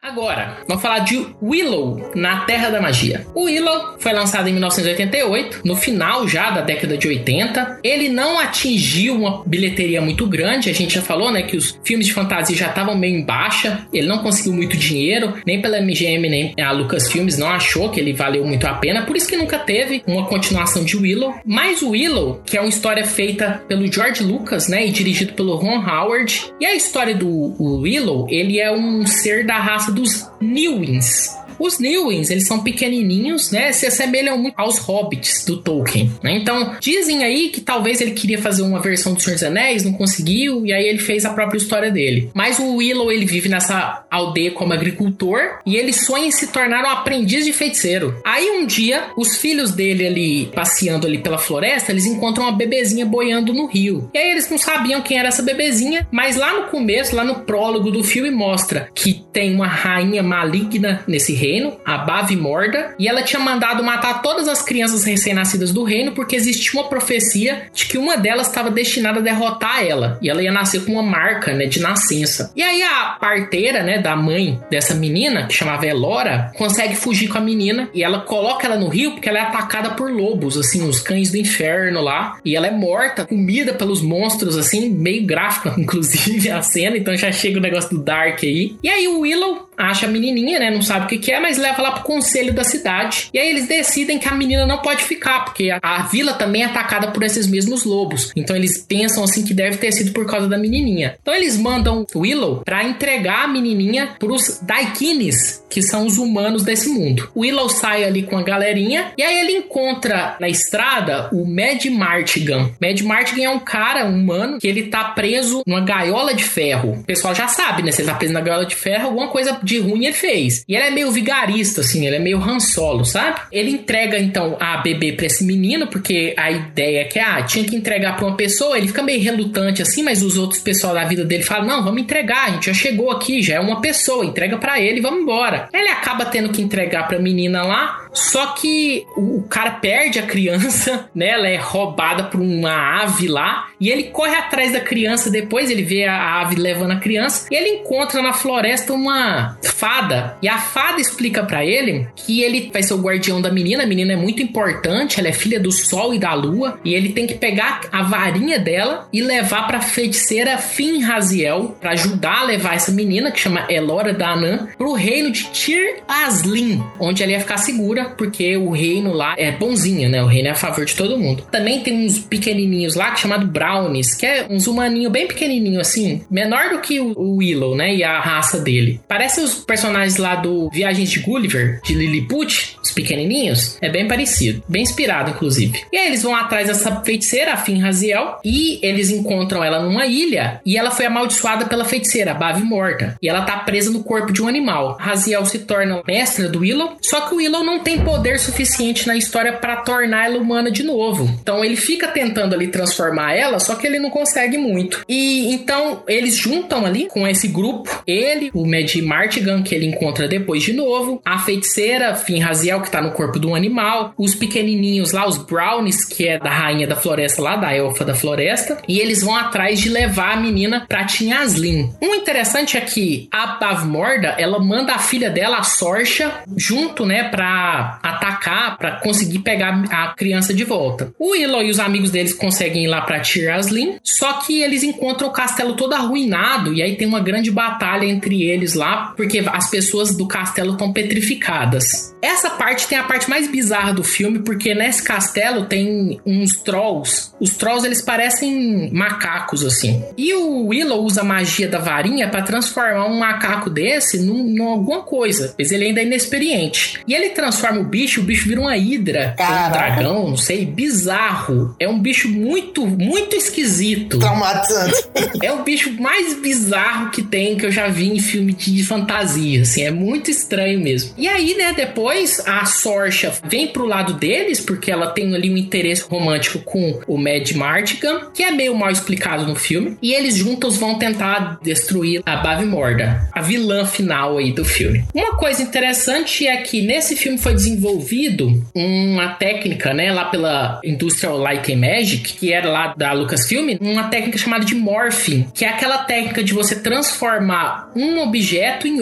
Agora, 0.00 0.58
vamos 0.68 0.80
falar 0.80 1.00
de 1.00 1.26
Willow 1.42 2.12
na 2.14 2.42
Terra 2.42 2.70
da 2.70 2.80
Magia. 2.80 3.26
O 3.34 3.46
Willow 3.46 3.96
foi 3.98 4.12
lançado 4.12 4.48
em 4.48 4.52
1988, 4.52 5.62
no 5.64 5.74
final 5.74 6.26
já 6.28 6.50
da 6.50 6.60
década 6.60 6.96
de 6.96 7.08
80. 7.08 7.80
Ele 7.82 8.08
não 8.08 8.38
atingiu 8.38 9.16
uma 9.16 9.42
bilheteria 9.44 10.00
muito 10.00 10.24
grande, 10.24 10.70
a 10.70 10.72
gente 10.72 10.94
já 10.94 11.02
falou, 11.02 11.32
né, 11.32 11.42
que 11.42 11.56
os 11.56 11.80
filmes 11.82 12.06
de 12.06 12.12
fantasia 12.12 12.56
já 12.56 12.68
estavam 12.68 12.96
meio 12.96 13.16
em 13.18 13.24
baixa. 13.24 13.88
Ele 13.92 14.06
não 14.06 14.18
conseguiu 14.18 14.52
muito 14.52 14.76
dinheiro, 14.76 15.34
nem 15.44 15.60
pela 15.60 15.80
MGM, 15.80 16.28
nem 16.28 16.54
a 16.60 16.70
Lucasfilmes 16.70 17.36
não 17.36 17.48
achou 17.48 17.90
que 17.90 17.98
ele 17.98 18.12
valeu 18.12 18.44
muito 18.46 18.68
a 18.68 18.74
pena, 18.74 19.02
por 19.02 19.16
isso 19.16 19.28
que 19.28 19.36
nunca 19.36 19.58
teve 19.58 20.04
uma 20.06 20.26
continuação 20.26 20.84
de 20.84 20.96
Willow. 20.96 21.34
Mas 21.44 21.82
o 21.82 21.90
Willow, 21.90 22.40
que 22.46 22.56
é 22.56 22.60
uma 22.60 22.68
história 22.68 23.04
feita 23.04 23.64
pelo 23.66 23.92
George 23.92 24.22
Lucas, 24.22 24.68
né, 24.68 24.86
e 24.86 24.92
dirigido 24.92 25.32
pelo 25.32 25.56
Ron 25.56 25.84
Howard. 25.84 26.52
E 26.60 26.64
a 26.64 26.74
história 26.76 27.16
do 27.16 27.56
Willow, 27.60 28.28
ele 28.30 28.60
é 28.60 28.70
um 28.70 29.04
ser 29.04 29.44
da 29.44 29.58
raça 29.58 29.87
dos 29.88 30.28
Newins. 30.40 31.37
Os 31.58 31.78
Newins, 31.78 32.30
eles 32.30 32.46
são 32.46 32.60
pequenininhos, 32.62 33.50
né? 33.50 33.72
Se 33.72 33.86
assemelham 33.86 34.38
muito 34.38 34.54
aos 34.56 34.78
hobbits 34.78 35.44
do 35.44 35.56
Tolkien, 35.56 36.12
né? 36.22 36.36
Então, 36.36 36.76
dizem 36.80 37.24
aí 37.24 37.48
que 37.48 37.60
talvez 37.60 38.00
ele 38.00 38.12
queria 38.12 38.40
fazer 38.40 38.62
uma 38.62 38.80
versão 38.80 39.14
do 39.14 39.20
Senhor 39.20 39.34
dos 39.34 39.42
Anéis, 39.42 39.82
não 39.82 39.92
conseguiu, 39.92 40.64
e 40.64 40.72
aí 40.72 40.86
ele 40.86 40.98
fez 40.98 41.24
a 41.24 41.30
própria 41.30 41.58
história 41.58 41.90
dele. 41.90 42.30
Mas 42.32 42.58
o 42.58 42.76
Willow, 42.76 43.10
ele 43.10 43.26
vive 43.26 43.48
nessa 43.48 44.04
aldeia 44.10 44.52
como 44.52 44.72
agricultor, 44.72 45.58
e 45.66 45.76
ele 45.76 45.92
sonha 45.92 46.26
em 46.26 46.30
se 46.30 46.48
tornar 46.48 46.84
um 46.84 46.90
aprendiz 46.90 47.44
de 47.44 47.52
feiticeiro. 47.52 48.20
Aí 48.24 48.50
um 48.50 48.66
dia, 48.66 49.08
os 49.16 49.36
filhos 49.36 49.72
dele 49.72 50.06
ali, 50.06 50.46
passeando 50.54 51.06
ali 51.06 51.18
pela 51.18 51.38
floresta, 51.38 51.90
eles 51.90 52.06
encontram 52.06 52.44
uma 52.44 52.56
bebezinha 52.56 53.04
boiando 53.04 53.52
no 53.52 53.66
rio. 53.66 54.08
E 54.14 54.18
aí 54.18 54.30
eles 54.30 54.48
não 54.48 54.58
sabiam 54.58 55.02
quem 55.02 55.18
era 55.18 55.28
essa 55.28 55.42
bebezinha, 55.42 56.06
mas 56.12 56.36
lá 56.36 56.54
no 56.54 56.68
começo, 56.68 57.16
lá 57.16 57.24
no 57.24 57.40
prólogo 57.40 57.90
do 57.90 58.04
filme, 58.04 58.30
mostra 58.30 58.88
que 58.94 59.24
tem 59.32 59.54
uma 59.54 59.66
rainha 59.66 60.22
maligna 60.22 61.02
nesse 61.06 61.32
reino 61.32 61.47
reino, 61.48 61.78
a 61.84 61.98
Bavimorda, 61.98 62.94
e 62.98 63.08
ela 63.08 63.22
tinha 63.22 63.40
mandado 63.40 63.82
matar 63.82 64.20
todas 64.20 64.48
as 64.48 64.62
crianças 64.62 65.04
recém-nascidas 65.04 65.72
do 65.72 65.82
reino 65.82 66.12
porque 66.12 66.36
existia 66.36 66.80
uma 66.80 66.88
profecia 66.88 67.68
de 67.72 67.86
que 67.86 67.96
uma 67.96 68.16
delas 68.16 68.48
estava 68.48 68.70
destinada 68.70 69.20
a 69.20 69.22
derrotar 69.22 69.82
ela, 69.84 70.18
e 70.20 70.28
ela 70.28 70.42
ia 70.42 70.52
nascer 70.52 70.84
com 70.84 70.92
uma 70.92 71.02
marca, 71.02 71.52
né, 71.52 71.66
de 71.66 71.80
nascença. 71.80 72.52
E 72.54 72.62
aí 72.62 72.82
a 72.82 73.16
parteira, 73.20 73.82
né, 73.82 73.98
da 73.98 74.14
mãe 74.14 74.60
dessa 74.70 74.94
menina, 74.94 75.46
que 75.46 75.54
chamava 75.54 75.86
Elora, 75.86 76.52
consegue 76.56 76.94
fugir 76.94 77.28
com 77.28 77.38
a 77.38 77.40
menina 77.40 77.88
e 77.94 78.02
ela 78.02 78.20
coloca 78.20 78.66
ela 78.66 78.76
no 78.76 78.88
rio 78.88 79.12
porque 79.12 79.28
ela 79.28 79.38
é 79.38 79.42
atacada 79.42 79.90
por 79.90 80.10
lobos, 80.10 80.56
assim, 80.56 80.86
os 80.86 81.00
cães 81.00 81.30
do 81.30 81.36
inferno 81.36 82.00
lá, 82.00 82.38
e 82.44 82.54
ela 82.54 82.66
é 82.66 82.70
morta, 82.70 83.24
comida 83.24 83.72
pelos 83.72 84.02
monstros, 84.02 84.56
assim, 84.56 84.90
meio 84.90 85.24
gráfica, 85.24 85.74
inclusive, 85.78 86.50
a 86.50 86.62
cena, 86.62 86.96
então 86.96 87.16
já 87.16 87.32
chega 87.32 87.58
o 87.58 87.62
negócio 87.62 87.90
do 87.90 88.02
Dark 88.02 88.40
aí. 88.42 88.76
E 88.82 88.88
aí 88.88 89.08
o 89.08 89.20
Willow 89.20 89.67
acha 89.78 90.06
a 90.06 90.08
menininha, 90.08 90.58
né? 90.58 90.70
Não 90.70 90.82
sabe 90.82 91.06
o 91.06 91.08
que, 91.08 91.18
que 91.18 91.32
é, 91.32 91.40
mas 91.40 91.56
leva 91.56 91.80
lá 91.80 91.92
pro 91.92 92.02
conselho 92.02 92.52
da 92.52 92.64
cidade. 92.64 93.30
E 93.32 93.38
aí 93.38 93.48
eles 93.48 93.68
decidem 93.68 94.18
que 94.18 94.28
a 94.28 94.34
menina 94.34 94.66
não 94.66 94.78
pode 94.78 95.04
ficar, 95.04 95.44
porque 95.44 95.70
a, 95.70 95.78
a, 95.80 96.02
vila 96.02 96.34
também 96.34 96.62
é 96.62 96.66
atacada 96.66 97.08
por 97.08 97.22
esses 97.22 97.46
mesmos 97.46 97.84
lobos. 97.84 98.32
Então 98.34 98.56
eles 98.56 98.78
pensam 98.78 99.22
assim 99.22 99.44
que 99.44 99.54
deve 99.54 99.76
ter 99.76 99.92
sido 99.92 100.12
por 100.12 100.26
causa 100.26 100.48
da 100.48 100.58
menininha. 100.58 101.16
Então 101.22 101.34
eles 101.34 101.56
mandam 101.56 102.04
Willow 102.14 102.62
para 102.64 102.84
entregar 102.84 103.44
a 103.44 103.48
menininha 103.48 104.16
pros 104.18 104.60
Daikines, 104.62 105.64
que 105.68 105.82
são 105.82 106.06
os 106.06 106.18
humanos 106.18 106.64
desse 106.64 106.88
mundo. 106.88 107.30
Willow 107.36 107.68
sai 107.68 108.04
ali 108.04 108.22
com 108.22 108.36
a 108.36 108.42
galerinha 108.42 109.12
e 109.16 109.22
aí 109.22 109.38
ele 109.38 109.52
encontra 109.58 110.36
na 110.40 110.48
estrada 110.48 111.28
o 111.32 111.44
Mad 111.44 111.84
Martigan. 111.86 112.70
Mad 112.80 113.00
Martigan 113.02 113.44
é 113.44 113.50
um 113.50 113.60
cara 113.60 114.04
humano 114.04 114.58
que 114.58 114.66
ele 114.66 114.84
tá 114.84 115.04
preso 115.04 115.62
numa 115.66 115.80
gaiola 115.80 116.34
de 116.34 116.44
ferro. 116.44 116.92
O 116.92 117.04
pessoal 117.04 117.34
já 117.34 117.46
sabe, 117.46 117.82
né? 117.82 117.92
Se 117.92 118.02
ele 118.02 118.10
tá 118.10 118.16
preso 118.16 118.32
na 118.32 118.40
gaiola 118.40 118.66
de 118.66 118.74
ferro, 118.74 119.06
alguma 119.06 119.28
coisa 119.28 119.58
de 119.68 119.78
ruim 119.78 120.06
ele 120.06 120.14
fez. 120.14 120.64
E 120.68 120.74
ele 120.74 120.84
é 120.84 120.90
meio 120.90 121.10
vigarista, 121.10 121.80
assim, 121.80 122.06
ele 122.06 122.16
é 122.16 122.18
meio 122.18 122.42
Han 122.42 122.60
Solo, 122.60 123.04
sabe? 123.04 123.40
Ele 123.50 123.70
entrega 123.70 124.18
então 124.18 124.56
a 124.60 124.78
bebê 124.78 125.12
pra 125.12 125.26
esse 125.26 125.44
menino, 125.44 125.86
porque 125.86 126.34
a 126.36 126.50
ideia 126.50 127.00
é 127.00 127.04
que, 127.04 127.18
ah, 127.18 127.42
tinha 127.42 127.64
que 127.64 127.76
entregar 127.76 128.16
pra 128.16 128.26
uma 128.26 128.36
pessoa, 128.36 128.76
ele 128.76 128.88
fica 128.88 129.02
meio 129.02 129.22
relutante 129.22 129.82
assim, 129.82 130.02
mas 130.02 130.22
os 130.22 130.36
outros 130.36 130.60
pessoal 130.60 130.94
da 130.94 131.04
vida 131.04 131.24
dele 131.24 131.42
falam: 131.42 131.66
não, 131.66 131.84
vamos 131.84 132.02
entregar, 132.02 132.46
a 132.46 132.50
gente 132.50 132.66
já 132.66 132.74
chegou 132.74 133.10
aqui, 133.10 133.42
já 133.42 133.56
é 133.56 133.60
uma 133.60 133.80
pessoa, 133.80 134.24
entrega 134.24 134.56
para 134.56 134.80
ele 134.80 135.00
vamos 135.00 135.22
embora. 135.22 135.68
Ele 135.72 135.88
acaba 135.88 136.24
tendo 136.24 136.50
que 136.50 136.62
entregar 136.62 137.08
pra 137.08 137.18
menina 137.18 137.62
lá, 137.62 138.08
só 138.12 138.48
que 138.48 139.04
o, 139.16 139.42
cara 139.48 139.72
perde 139.72 140.18
a 140.18 140.22
criança, 140.22 141.08
né? 141.14 141.28
Ela 141.28 141.48
é 141.48 141.56
roubada 141.56 142.24
por 142.24 142.40
uma 142.40 143.02
ave 143.02 143.28
lá. 143.28 143.68
E 143.80 143.90
ele 143.90 144.04
corre 144.04 144.34
atrás 144.34 144.72
da 144.72 144.80
criança 144.80 145.30
depois, 145.30 145.70
ele 145.70 145.82
vê 145.82 146.04
a 146.04 146.40
ave 146.40 146.56
levando 146.56 146.92
a 146.92 146.96
criança. 146.96 147.46
E 147.50 147.54
ele 147.54 147.80
encontra 147.80 148.20
na 148.22 148.32
floresta 148.32 148.92
uma 148.92 149.57
fada. 149.62 150.36
E 150.42 150.48
a 150.48 150.58
fada 150.58 151.00
explica 151.00 151.42
para 151.42 151.64
ele 151.64 152.08
que 152.14 152.42
ele 152.42 152.70
vai 152.72 152.82
ser 152.82 152.94
o 152.94 153.00
guardião 153.00 153.40
da 153.40 153.50
menina. 153.50 153.82
A 153.82 153.86
menina 153.86 154.12
é 154.12 154.16
muito 154.16 154.42
importante, 154.42 155.18
ela 155.18 155.28
é 155.28 155.32
filha 155.32 155.60
do 155.60 155.72
sol 155.72 156.14
e 156.14 156.18
da 156.18 156.34
lua. 156.34 156.78
E 156.84 156.94
ele 156.94 157.10
tem 157.10 157.26
que 157.26 157.34
pegar 157.34 157.82
a 157.92 158.02
varinha 158.02 158.58
dela 158.58 159.08
e 159.12 159.22
levar 159.22 159.66
pra 159.66 159.80
feiticeira 159.80 160.58
Fin 160.58 161.00
Raziel 161.00 161.76
para 161.80 161.92
ajudar 161.92 162.40
a 162.40 162.44
levar 162.44 162.74
essa 162.74 162.92
menina, 162.92 163.30
que 163.30 163.40
chama 163.40 163.66
Elora 163.68 164.12
Danan, 164.12 164.68
pro 164.76 164.92
reino 164.92 165.30
de 165.30 165.44
Tir 165.50 166.02
Aslin, 166.06 166.82
onde 166.98 167.22
ela 167.22 167.32
ia 167.32 167.40
ficar 167.40 167.58
segura 167.58 168.10
porque 168.16 168.56
o 168.56 168.70
reino 168.70 169.12
lá 169.12 169.34
é 169.38 169.52
bonzinho, 169.52 170.08
né? 170.08 170.22
O 170.22 170.26
reino 170.26 170.48
é 170.48 170.52
a 170.52 170.54
favor 170.54 170.84
de 170.84 170.94
todo 170.94 171.18
mundo. 171.18 171.44
Também 171.50 171.80
tem 171.80 172.06
uns 172.06 172.18
pequenininhos 172.18 172.94
lá, 172.94 173.12
é 173.12 173.16
chamado 173.16 173.46
Brownies, 173.46 174.14
que 174.14 174.26
é 174.26 174.46
uns 174.48 174.66
humaninho 174.66 175.10
bem 175.10 175.26
pequenininho 175.26 175.80
assim, 175.80 176.22
menor 176.30 176.70
do 176.70 176.80
que 176.80 177.00
o 177.00 177.36
Willow, 177.36 177.76
né? 177.76 177.94
E 177.94 178.04
a 178.04 178.20
raça 178.20 178.60
dele. 178.60 179.00
Parece 179.08 179.40
os 179.40 179.47
personagens 179.54 180.16
lá 180.16 180.36
do 180.36 180.68
Viagens 180.70 181.10
de 181.10 181.20
Gulliver, 181.20 181.80
de 181.84 181.94
Lilliput, 181.94 182.76
os 182.82 182.92
pequenininhos. 182.92 183.76
É 183.80 183.90
bem 183.90 184.06
parecido, 184.08 184.62
bem 184.68 184.82
inspirado, 184.82 185.30
inclusive. 185.30 185.80
E 185.92 185.96
aí 185.96 186.08
eles 186.08 186.22
vão 186.22 186.34
atrás 186.34 186.66
dessa 186.68 187.00
feiticeira, 187.02 187.52
a 187.52 187.56
Fin 187.56 187.80
Raziel, 187.80 188.38
e 188.44 188.78
eles 188.82 189.10
encontram 189.10 189.62
ela 189.62 189.80
numa 189.80 190.06
ilha, 190.06 190.60
e 190.64 190.76
ela 190.76 190.90
foi 190.90 191.06
amaldiçoada 191.06 191.66
pela 191.66 191.84
feiticeira, 191.84 192.34
Bave 192.34 192.62
Morta. 192.62 193.16
E 193.22 193.28
ela 193.28 193.42
tá 193.42 193.58
presa 193.58 193.90
no 193.90 194.02
corpo 194.02 194.32
de 194.32 194.42
um 194.42 194.48
animal. 194.48 194.96
Raziel 194.98 195.44
se 195.44 195.60
torna 195.60 196.02
mestra 196.06 196.48
do 196.48 196.60
Willow, 196.60 196.96
só 197.00 197.22
que 197.22 197.34
o 197.34 197.36
Willow 197.38 197.64
não 197.64 197.80
tem 197.80 198.00
poder 198.00 198.38
suficiente 198.38 199.06
na 199.06 199.16
história 199.16 199.52
para 199.52 199.76
tornar 199.76 200.26
ela 200.26 200.38
humana 200.38 200.70
de 200.70 200.82
novo. 200.82 201.24
Então 201.40 201.64
ele 201.64 201.76
fica 201.76 202.08
tentando 202.08 202.54
ali 202.54 202.68
transformar 202.68 203.34
ela, 203.34 203.58
só 203.58 203.74
que 203.74 203.86
ele 203.86 203.98
não 203.98 204.10
consegue 204.10 204.58
muito. 204.58 205.04
E 205.08 205.52
então 205.52 206.02
eles 206.06 206.36
juntam 206.36 206.84
ali 206.84 207.06
com 207.06 207.26
esse 207.26 207.48
grupo, 207.48 208.02
ele, 208.06 208.50
o 208.54 208.66
Mad 208.66 209.36
Martigan 209.38 209.62
que 209.62 209.74
ele 209.74 209.86
encontra 209.86 210.28
depois 210.28 210.62
de 210.62 210.72
novo, 210.72 211.20
a 211.24 211.38
feiticeira 211.38 212.14
Finraziel 212.14 212.80
que 212.80 212.90
tá 212.90 213.00
no 213.00 213.12
corpo 213.12 213.38
de 213.38 213.46
um 213.46 213.54
animal, 213.54 214.12
os 214.16 214.34
pequenininhos 214.34 215.12
lá, 215.12 215.26
os 215.26 215.38
Brownies, 215.38 216.04
que 216.04 216.26
é 216.26 216.38
da 216.38 216.50
rainha 216.50 216.86
da 216.86 216.96
floresta 216.96 217.40
lá, 217.40 217.56
da 217.56 217.74
elfa 217.74 218.04
da 218.04 218.14
floresta, 218.14 218.78
e 218.88 218.98
eles 218.98 219.22
vão 219.22 219.36
atrás 219.36 219.80
de 219.80 219.88
levar 219.88 220.32
a 220.32 220.40
menina 220.40 220.84
pra 220.88 221.04
Tinhaslin. 221.04 221.92
Um 222.02 222.14
interessante 222.14 222.76
é 222.76 222.80
que 222.80 223.28
a 223.30 223.58
Bavmorda, 223.58 224.34
ela 224.38 224.58
manda 224.58 224.92
a 224.92 224.98
filha 224.98 225.30
dela, 225.30 225.58
a 225.58 225.62
Sorcha, 225.62 226.42
junto, 226.56 227.06
né, 227.06 227.24
pra 227.24 227.98
atacar, 228.02 228.76
para 228.76 228.92
conseguir 228.96 229.40
pegar 229.40 229.84
a 229.90 230.08
criança 230.08 230.52
de 230.52 230.64
volta. 230.64 231.12
O 231.18 231.32
Willow 231.32 231.62
e 231.62 231.70
os 231.70 231.78
amigos 231.78 232.10
deles 232.10 232.32
conseguem 232.32 232.84
ir 232.84 232.88
lá 232.88 233.02
para 233.02 233.20
Tir 233.20 233.48
Aslin, 233.48 233.98
só 234.02 234.34
que 234.34 234.60
eles 234.60 234.82
encontram 234.82 235.28
o 235.28 235.32
castelo 235.32 235.74
todo 235.74 235.92
arruinado 235.92 236.72
e 236.74 236.82
aí 236.82 236.96
tem 236.96 237.06
uma 237.06 237.20
grande 237.20 237.50
batalha 237.50 238.04
entre 238.04 238.42
eles 238.42 238.74
lá, 238.74 239.12
porque 239.16 239.27
as 239.50 239.68
pessoas 239.70 240.16
do 240.16 240.26
castelo 240.26 240.72
estão 240.72 240.92
petrificadas. 240.92 242.14
Essa 242.22 242.50
parte 242.50 242.86
tem 242.88 242.98
a 242.98 243.04
parte 243.04 243.28
mais 243.28 243.48
bizarra 243.48 243.92
do 243.92 244.02
filme, 244.02 244.40
porque 244.40 244.74
nesse 244.74 245.02
castelo 245.02 245.66
tem 245.66 246.20
uns 246.26 246.56
trolls. 246.56 247.32
Os 247.40 247.56
trolls 247.56 247.86
eles 247.86 248.02
parecem 248.02 248.90
macacos 248.92 249.64
assim. 249.64 250.02
E 250.16 250.34
o 250.34 250.66
Willow 250.66 251.04
usa 251.04 251.20
a 251.20 251.24
magia 251.24 251.68
da 251.68 251.78
varinha 251.78 252.28
para 252.28 252.42
transformar 252.42 253.06
um 253.06 253.18
macaco 253.18 253.70
desse 253.70 254.18
num, 254.18 254.44
num 254.44 254.68
alguma 254.68 255.02
coisa, 255.02 255.54
pois 255.56 255.70
ele 255.70 255.86
ainda 255.86 256.00
é 256.00 256.04
inexperiente. 256.04 257.00
E 257.06 257.14
ele 257.14 257.30
transforma 257.30 257.80
o 257.80 257.84
bicho, 257.84 258.20
o 258.20 258.24
bicho 258.24 258.48
vira 258.48 258.60
uma 258.60 258.76
hidra, 258.76 259.34
um 259.38 259.72
dragão, 259.72 260.28
não 260.30 260.36
sei, 260.36 260.64
bizarro. 260.64 261.74
É 261.78 261.88
um 261.88 261.98
bicho 261.98 262.28
muito, 262.28 262.86
muito 262.86 263.36
esquisito. 263.36 264.18
Traumatizante. 264.18 265.08
é 265.42 265.52
o 265.52 265.62
bicho 265.62 265.92
mais 266.00 266.34
bizarro 266.40 267.10
que 267.10 267.22
tem, 267.22 267.56
que 267.56 267.66
eu 267.66 267.70
já 267.70 267.88
vi 267.88 268.08
em 268.08 268.20
filme 268.20 268.52
de 268.52 268.84
fantasia, 268.84 269.17
assim, 269.22 269.82
é 269.82 269.90
muito 269.90 270.30
estranho 270.30 270.80
mesmo. 270.80 271.14
E 271.16 271.26
aí, 271.26 271.54
né, 271.54 271.72
depois 271.72 272.40
a 272.46 272.64
Sorcha 272.64 273.32
vem 273.44 273.68
pro 273.68 273.86
lado 273.86 274.14
deles, 274.14 274.60
porque 274.60 274.90
ela 274.90 275.08
tem 275.08 275.34
ali 275.34 275.50
um 275.50 275.56
interesse 275.56 276.02
romântico 276.02 276.58
com 276.60 277.00
o 277.06 277.16
Mad 277.16 277.50
Martigan, 277.52 278.30
que 278.34 278.42
é 278.42 278.50
meio 278.50 278.74
mal 278.74 278.90
explicado 278.90 279.46
no 279.46 279.54
filme, 279.54 279.96
e 280.02 280.12
eles 280.12 280.36
juntos 280.36 280.76
vão 280.76 280.98
tentar 280.98 281.58
destruir 281.62 282.22
a 282.26 282.36
Bavimorda, 282.36 283.28
a 283.32 283.40
vilã 283.40 283.84
final 283.86 284.38
aí 284.38 284.52
do 284.52 284.64
filme. 284.64 285.04
Uma 285.14 285.36
coisa 285.36 285.62
interessante 285.62 286.46
é 286.46 286.56
que 286.58 286.82
nesse 286.82 287.16
filme 287.16 287.38
foi 287.38 287.54
desenvolvido 287.54 288.62
uma 288.74 289.28
técnica, 289.28 289.94
né, 289.94 290.12
lá 290.12 290.26
pela 290.26 290.80
Industrial 290.84 291.38
Light 291.38 291.72
and 291.72 291.78
Magic, 291.78 292.34
que 292.34 292.52
era 292.52 292.68
lá 292.68 292.94
da 292.96 293.12
Lucasfilm, 293.12 293.76
uma 293.80 294.04
técnica 294.04 294.38
chamada 294.38 294.64
de 294.64 294.74
morphing, 294.74 295.48
que 295.54 295.64
é 295.64 295.68
aquela 295.68 295.98
técnica 295.98 296.42
de 296.44 296.52
você 296.52 296.76
transformar 296.76 297.90
um 297.96 298.20
objeto 298.20 298.86
em. 298.86 298.98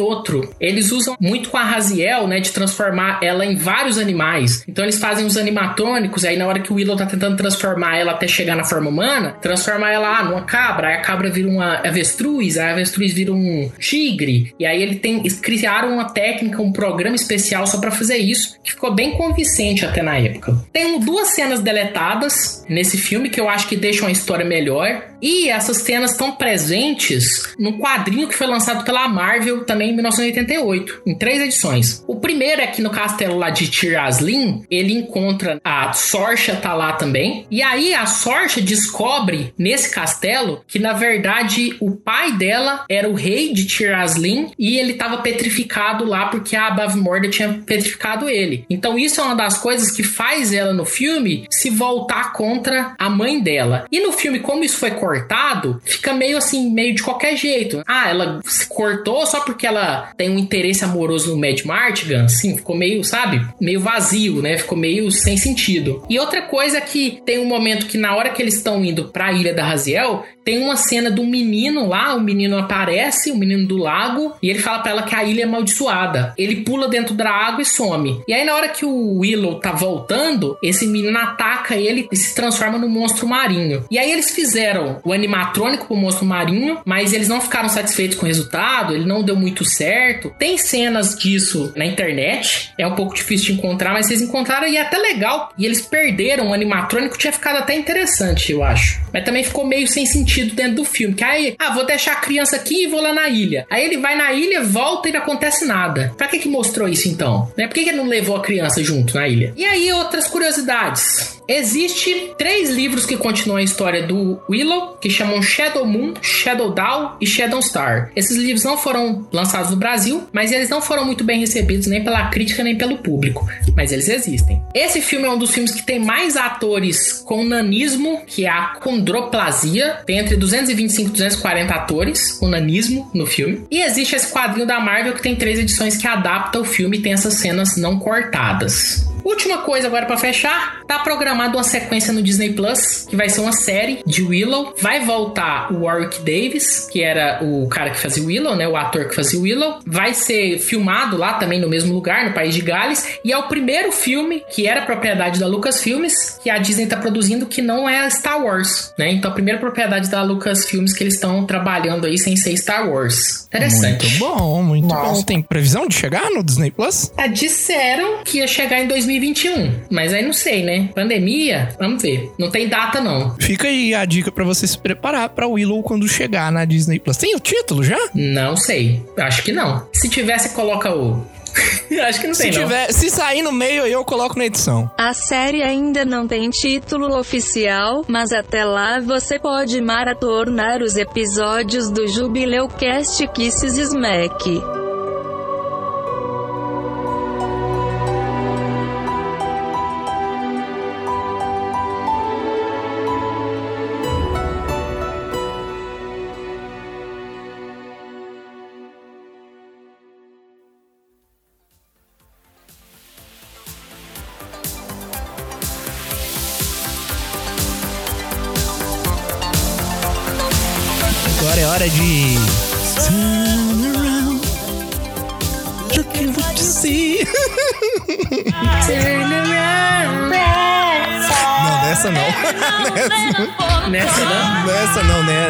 Eles 0.61 0.93
usam 0.93 1.17
muito 1.21 1.51
com 1.51 1.57
a 1.57 1.65
Raziel, 1.65 2.27
né, 2.27 2.41
de 2.41 2.51
transformar 2.51 3.21
ela 3.23 3.45
em 3.45 3.57
vários 3.57 3.99
animais. 3.99 4.65
Então 4.69 4.85
eles 4.85 4.99
fazem 4.99 5.27
os 5.27 5.37
animatônicos, 5.37 6.25
aí 6.25 6.37
na 6.37 6.47
hora 6.47 6.61
que 6.61 6.73
o 6.73 6.77
Willow 6.77 6.97
tá 6.97 7.07
tentando 7.07 7.37
transformar 7.37 7.97
ela 7.97 8.13
até 8.13 8.27
chegar 8.27 8.57
na 8.57 8.65
forma 8.65 8.89
humana, 8.89 9.37
transforma 9.41 9.91
ela 9.91 10.19
ah, 10.19 10.25
numa 10.25 10.43
cabra, 10.43 10.89
aí 10.89 10.95
a 10.95 11.01
cabra 11.01 11.31
vira 11.31 11.49
uma 11.49 11.81
avestruz, 11.87 12.57
aí 12.57 12.69
a 12.69 12.73
avestruz 12.73 13.13
vira 13.13 13.33
um 13.33 13.71
tigre, 13.79 14.55
e 14.59 14.67
aí 14.67 14.83
ele 14.83 14.97
tem 14.97 15.23
criaram 15.23 15.95
uma 15.95 16.05
técnica, 16.05 16.63
um 16.63 16.73
programa 16.73 17.17
especial 17.17 17.67
só 17.67 17.79
para 17.79 17.91
fazer 17.91 18.17
isso, 18.17 18.59
que 18.63 18.73
ficou 18.73 18.95
bem 18.95 19.13
convincente 19.13 19.85
até 19.85 20.03
na 20.03 20.17
época. 20.19 20.57
Tem 20.73 20.99
duas 21.01 21.29
cenas 21.29 21.61
deletadas 21.61 22.65
nesse 22.69 22.97
filme 22.97 23.29
que 23.29 23.41
eu 23.41 23.49
acho 23.49 23.69
que 23.69 23.77
deixam 23.77 24.09
a 24.09 24.11
história 24.11 24.45
melhor. 24.45 25.03
E 25.27 25.49
essas 25.49 25.79
cenas 25.79 26.13
estão 26.13 26.31
presentes 26.31 27.53
no 27.59 27.81
quadrinho 27.81 28.29
que 28.29 28.35
foi 28.37 28.47
lançado 28.47 28.85
pela 28.85 29.09
Marvel 29.09 29.65
também 29.65 29.91
em 29.91 29.95
1988, 29.95 31.03
em 31.05 31.19
três 31.19 31.43
edições. 31.43 32.05
O 32.07 32.21
primeiro 32.21 32.61
é 32.61 32.67
que 32.69 32.81
no 32.81 32.91
castelo 32.91 33.37
lá 33.37 33.51
de 33.51 33.69
Tir 33.69 33.97
Aslin, 33.97 34.65
ele 34.71 34.93
encontra 34.93 35.61
a 35.65 35.93
Sorcha 35.93 36.55
tá 36.55 36.73
lá 36.75 36.93
também. 36.93 37.45
E 37.51 37.61
aí 37.61 37.93
a 37.93 38.07
Sorcha 38.07 38.61
descobre 38.61 39.53
nesse 39.59 39.93
castelo 39.93 40.63
que 40.65 40.79
na 40.79 40.93
verdade 40.93 41.77
o 41.81 41.97
pai 41.97 42.31
dela 42.31 42.85
era 42.89 43.09
o 43.09 43.15
rei 43.15 43.53
de 43.53 43.67
Tir 43.67 43.97
Aslin 43.97 44.53
e 44.57 44.79
ele 44.79 44.93
estava 44.93 45.19
petrificado 45.19 46.05
lá 46.05 46.27
porque 46.27 46.55
a 46.55 46.71
Bavmorda 46.71 47.29
tinha 47.29 47.63
petrificado 47.67 48.31
ele. 48.31 48.65
Então 48.71 48.97
isso 48.97 49.21
é 49.21 49.25
uma 49.25 49.35
das 49.35 49.59
coisas 49.59 49.91
que 49.91 50.05
faz 50.05 50.53
ela 50.53 50.73
no 50.73 50.85
filme 50.85 51.49
se 51.51 51.69
voltar 51.69 52.33
contra 52.33 52.95
a 52.97 53.11
mãe 53.11 53.41
dela. 53.41 53.87
E 53.91 53.99
no 53.99 54.13
filme 54.13 54.39
como 54.39 54.63
isso 54.63 54.79
foi 54.79 54.93
cortado 54.93 55.16
cortado, 55.17 55.81
fica 55.85 56.13
meio 56.13 56.37
assim, 56.37 56.71
meio 56.71 56.95
de 56.95 57.03
qualquer 57.03 57.37
jeito. 57.37 57.83
Ah, 57.87 58.09
ela 58.09 58.41
se 58.45 58.67
cortou 58.67 59.27
só 59.27 59.41
porque 59.41 59.67
ela 59.67 60.13
tem 60.17 60.31
um 60.31 60.39
interesse 60.39 60.85
amoroso 60.85 61.31
no 61.31 61.41
Mad 61.41 61.63
Martigan, 61.65 62.25
assim, 62.25 62.57
ficou 62.57 62.77
meio, 62.77 63.03
sabe? 63.05 63.45
Meio 63.61 63.81
vazio, 63.81 64.43
né? 64.43 64.59
Ficou 64.59 64.77
meio 64.77 65.11
sem 65.11 65.37
sentido. 65.37 66.05
E 66.09 66.19
outra 66.19 66.43
coisa 66.43 66.79
é 66.79 66.81
que 66.81 67.23
tem 67.25 67.39
um 67.39 67.47
momento 67.47 67.87
que 67.87 67.99
na 67.99 68.15
hora 68.15 68.31
que 68.31 68.43
eles 68.43 68.55
estão 68.55 68.85
indo 68.85 69.09
para 69.09 69.27
a 69.27 69.33
ilha 69.33 69.55
da 69.55 69.65
Raziel, 69.65 70.25
tem 70.47 70.63
uma 70.63 70.77
cena 70.77 71.11
do 71.11 71.25
menino 71.25 71.89
lá, 71.89 72.15
o 72.15 72.21
menino 72.21 72.57
aparece, 72.57 73.33
o 73.33 73.37
menino 73.37 73.67
do 73.67 73.77
lago, 73.77 74.37
e 74.41 74.49
ele 74.49 74.61
fala 74.61 74.79
para 74.79 74.93
ela 74.93 75.03
que 75.03 75.13
a 75.13 75.25
ilha 75.25 75.41
é 75.41 75.45
amaldiçoada. 75.45 76.33
Ele 76.39 76.63
pula 76.63 76.87
dentro 76.87 77.15
da 77.15 77.29
água 77.29 77.63
e 77.63 77.65
some. 77.65 78.23
E 78.29 78.33
aí 78.33 78.45
na 78.45 78.55
hora 78.55 78.69
que 78.69 78.85
o 78.85 79.19
Willow 79.19 79.59
tá 79.59 79.73
voltando, 79.73 80.57
esse 80.63 80.87
menino 80.87 81.19
ataca 81.19 81.75
ele 81.75 82.07
e 82.13 82.17
se 82.17 82.33
transforma 82.33 82.79
no 82.79 82.89
monstro 82.89 83.27
marinho. 83.27 83.85
E 83.91 83.99
aí 83.99 84.09
eles 84.09 84.31
fizeram 84.31 84.96
o 85.05 85.13
animatrônico 85.13 85.87
pro 85.87 85.97
monstro 85.97 86.25
marinho, 86.25 86.81
mas 86.85 87.13
eles 87.13 87.29
não 87.29 87.41
ficaram 87.41 87.69
satisfeitos 87.69 88.17
com 88.17 88.25
o 88.25 88.29
resultado, 88.29 88.95
ele 88.95 89.05
não 89.05 89.23
deu 89.23 89.37
muito 89.37 89.65
certo. 89.65 90.35
Tem 90.39 90.59
cenas 90.59 91.17
disso 91.17 91.73
na 91.77 91.85
internet, 91.85 92.73
é 92.79 92.87
um 92.87 92.95
pouco 92.95 93.15
difícil 93.15 93.47
de 93.47 93.53
encontrar, 93.55 93.93
mas 93.93 94.07
vocês 94.07 94.23
encontraram 94.23 94.67
e 94.67 94.77
é 94.77 94.81
até 94.81 94.99
legal. 94.99 95.53
E 95.59 95.65
eles 95.65 95.81
perderam 95.81 96.49
o 96.49 96.55
animatrônico, 96.55 97.19
tinha 97.19 97.33
ficado 97.33 97.57
até 97.59 97.75
interessante, 97.75 98.53
eu 98.53 98.63
acho. 98.63 99.01
Mas 99.13 99.25
também 99.25 99.45
ficou 99.45 99.67
meio 99.67 99.87
sem 99.87 100.07
sentido 100.07 100.55
dentro 100.55 100.77
do 100.77 100.85
filme. 100.85 101.15
Que 101.15 101.25
aí, 101.25 101.55
ah, 101.59 101.73
vou 101.73 101.87
deixar 101.87 102.13
a 102.13 102.17
criança 102.17 102.57
aqui 102.57 102.85
e 102.85 102.87
vou 102.87 103.01
lá 103.01 103.13
na 103.13 103.29
ilha. 103.29 103.67
Aí 103.71 103.85
ele 103.85 103.99
vai 103.99 104.17
na 104.17 104.33
ilha, 104.33 104.63
volta 104.63 105.09
e 105.09 105.13
não 105.13 105.21
acontece 105.21 105.65
nada. 105.65 106.13
Pra 106.17 106.29
que 106.29 106.39
que 106.39 106.49
mostrou 106.49 106.89
isso 106.89 107.09
então? 107.09 107.51
Né? 107.57 107.67
Por 107.67 107.75
que, 107.75 107.85
que 107.85 107.91
ele 107.91 107.99
não 107.99 108.07
levou 108.07 108.37
a 108.37 108.43
criança 108.43 108.83
junto 108.83 109.15
na 109.15 109.29
ilha? 109.29 109.53
E 109.57 109.65
aí, 109.65 109.93
outras 109.93 110.27
curiosidades. 110.27 111.36
Existe 111.49 112.33
três 112.37 112.71
livros 112.71 113.07
que 113.07 113.17
continuam 113.17 113.59
a 113.59 113.63
história 113.63 114.03
do 114.03 114.41
Willow, 114.51 114.97
que 115.01 115.09
chamam 115.09 115.41
Shadow 115.41 115.87
Moon, 115.87 116.15
Shadow 116.21 116.73
Down 116.73 117.17
e 117.21 117.27
Shadow 117.27 117.63
Star. 117.63 118.11
Esses 118.17 118.37
livros 118.37 118.65
não 118.65 118.77
foram 118.77 119.27
lançados 119.33 119.71
no 119.71 119.77
Brasil, 119.77 120.27
mas 120.33 120.51
eles 120.51 120.69
não 120.69 120.83
foram 120.83 121.05
muito 121.05 121.23
bem 121.23 121.39
recebidos 121.39 121.87
nem 121.87 122.03
pela 122.03 122.29
crítica 122.29 122.65
nem 122.65 122.77
pelo 122.77 122.99
público, 122.99 123.47
mas 123.77 123.93
eles 123.93 124.09
existem. 124.09 124.61
Esse 124.75 125.01
filme 125.01 125.27
é 125.27 125.31
um 125.31 125.39
dos 125.39 125.53
filmes 125.53 125.73
que 125.73 125.87
tem 125.87 126.01
mais 126.01 126.37
atores 126.37 127.13
com 127.13 127.45
nanismo, 127.45 128.23
que 128.27 128.45
é 128.45 128.51
a 128.51 128.75
condroplasia. 128.81 130.01
Tem 130.05 130.19
entre 130.19 130.37
225 130.37 131.11
e 131.11 131.13
240 131.13 131.75
atores 131.75 132.33
com 132.33 132.49
nanismo 132.49 133.09
no 133.15 133.27
filme. 133.27 133.65
E 133.71 133.83
existe 133.83 134.17
esse 134.17 134.33
quadrinho 134.33 134.67
da 134.67 134.81
Marvel 134.81 135.15
que 135.15 135.23
tem 135.23 135.37
três 135.37 135.59
edições 135.59 135.97
que 135.97 136.07
adapta 136.09 136.59
o 136.59 136.65
filme 136.65 136.99
e 136.99 137.03
tem 137.03 137.13
essas 137.13 137.35
cenas 137.35 137.77
não 137.77 137.99
cortadas. 137.99 139.07
Última 139.27 139.59
coisa 139.59 139.89
agora 139.89 140.07
para 140.07 140.17
fechar, 140.17 140.83
tá 140.87 141.01
programado 141.01 141.59
uma 141.59 141.65
sequência 141.65 142.13
no 142.13 142.23
Disney 142.23 142.53
Plus, 142.53 143.09
que 143.11 143.17
vai 143.17 143.29
ser 143.29 143.41
uma 143.41 143.53
série 143.53 143.99
de 144.07 144.23
Willow. 144.23 144.73
Vai 144.81 145.05
voltar 145.05 145.73
o 145.73 145.83
Warwick 145.83 146.21
Davis, 146.21 146.89
que 146.89 147.03
era 147.03 147.41
o 147.43 147.69
cara 147.69 147.91
que 147.91 147.99
fazia 147.99 148.23
Willow, 148.23 148.55
né, 148.55 148.69
o 148.69 148.77
ator 148.77 149.09
que 149.09 149.17
fazia 149.17 149.41
Willow. 149.41 149.81
Vai 149.85 150.15
ser 150.15 150.61
filmado 150.61 151.17
lá 151.17 151.35
também 151.35 151.61
no 151.61 151.69
mesmo 151.69 151.93
lugar, 151.93 152.25
no 152.25 152.35
país 152.35 152.55
de 152.55 152.61
Gales, 152.63 153.19
e 153.25 153.33
é 153.33 153.37
o 153.37 153.49
primeiro 153.49 153.91
filme 153.91 154.45
que 154.49 154.69
era 154.69 154.83
propriedade 154.83 155.41
da 155.41 155.49
Lucasfilmes, 155.49 156.39
que 156.41 156.49
a 156.49 156.59
Disney 156.59 156.87
tá 156.87 156.97
produzindo 156.97 157.47
que 157.47 157.61
não 157.61 157.89
é 157.89 158.09
Star 158.09 158.41
Wars, 158.41 158.95
né? 158.97 159.11
Então 159.11 159.33
a 159.33 159.35
primeira 159.35 159.59
propriedade 159.59 160.09
da 160.09 160.23
Lucasfilmes 160.23 160.93
que 160.93 161.03
eles 161.03 161.15
estão 161.15 161.45
trabalhando 161.45 162.07
aí 162.07 162.17
sem 162.17 162.37
ser 162.37 162.57
Star 162.57 162.89
Wars. 162.89 163.49
Interessante. 163.49 164.07
Muito 164.07 164.19
bom, 164.21 164.63
muito 164.63 164.87
Nossa. 164.87 165.15
bom. 165.15 165.23
Tem 165.25 165.43
previsão 165.43 165.89
de 165.89 165.97
chegar 165.97 166.31
no 166.31 166.45
Disney 166.45 166.71
Plus? 166.71 167.11
Ah, 167.17 167.27
disseram 167.27 168.23
que 168.23 168.39
ia 168.39 168.47
chegar 168.47 168.79
em 168.79 168.87
2020 168.87 169.16
2021. 169.19 169.87
Mas 169.91 170.13
aí 170.13 170.25
não 170.25 170.33
sei, 170.33 170.63
né? 170.63 170.91
Pandemia, 170.95 171.69
vamos 171.79 172.03
ver. 172.03 172.31
Não 172.39 172.51
tem 172.51 172.69
data, 172.69 173.01
não. 173.01 173.35
Fica 173.41 173.69
aí 173.69 173.95
a 173.95 174.05
dica 174.05 174.31
para 174.31 174.45
você 174.45 174.67
se 174.67 174.79
preparar 174.79 175.29
para 175.31 175.49
Willow 175.49 175.83
quando 175.83 176.09
chegar 176.09 176.51
na 176.53 176.65
Disney 176.65 176.99
Plus. 176.99 177.17
Tem 177.17 177.35
o 177.35 177.41
título 177.41 177.83
já? 177.83 177.99
Não 178.15 178.57
sei. 178.57 179.03
Acho 179.19 179.43
que 179.43 179.53
não. 179.53 179.87
Se 179.93 180.09
tivesse, 180.09 180.51
coloca 180.51 180.95
o 180.95 181.25
Acho 182.07 182.21
que 182.21 182.27
não 182.27 182.35
se 182.35 182.43
tem, 182.43 182.51
tiver, 182.51 182.87
não. 182.87 182.93
Se 182.93 183.11
sair 183.11 183.43
no 183.43 183.53
meio, 183.53 183.87
eu 183.87 184.05
coloco 184.05 184.39
na 184.39 184.45
edição. 184.45 184.91
A 184.99 185.15
série 185.15 185.63
ainda 185.63 186.05
não 186.05 186.27
tem 186.27 186.51
título 186.51 187.19
oficial, 187.19 188.05
mas 188.07 188.33
até 188.33 188.65
lá 188.65 189.01
você 189.01 189.39
pode 189.39 189.81
maratonar 189.81 190.83
os 190.83 190.97
episódios 190.97 191.91
do 191.91 192.07
Jubileu 192.07 192.69
Cast 192.69 193.27
Kisses 193.29 193.79
Smack. 193.79 194.61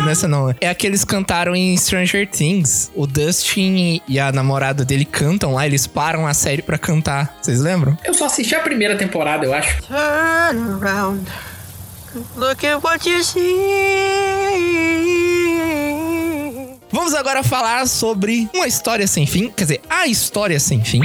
Nessa 0.07 0.29
não. 0.29 0.55
É 0.61 0.73
que 0.73 0.87
eles 0.87 1.05
cantaram 1.05 1.55
em 1.57 1.77
Stranger 1.77 2.29
Things. 2.29 2.93
O 2.95 3.07
Dustin 3.07 4.01
e 4.07 4.21
a 4.21 4.31
namorada 4.31 4.85
dele 4.85 5.05
cantam 5.05 5.53
lá, 5.53 5.67
eles 5.67 5.87
param 5.87 6.27
a 6.27 6.33
série 6.33 6.63
pra 6.63 6.79
cantar. 6.79 7.37
Vocês 7.43 7.61
lembram? 7.61 7.99
Eu 8.05 8.15
só 8.15 8.27
assisti 8.27 8.55
a 8.55 8.61
primeira 8.61 8.97
temporada, 8.97 9.45
eu 9.45 9.53
acho. 9.53 9.83
Turn 9.83 10.81
around. 10.81 11.31
Look 12.37 12.65
at 12.65 12.83
what 12.83 13.09
you 13.09 13.23
see. 13.23 13.57
Vamos 16.91 17.13
agora 17.15 17.43
falar 17.43 17.87
sobre 17.87 18.49
uma 18.55 18.67
história 18.67 19.07
sem 19.07 19.27
fim, 19.27 19.51
quer 19.51 19.65
dizer, 19.65 19.81
a 19.91 20.07
história 20.07 20.59
sem 20.61 20.83
fim. 20.83 21.01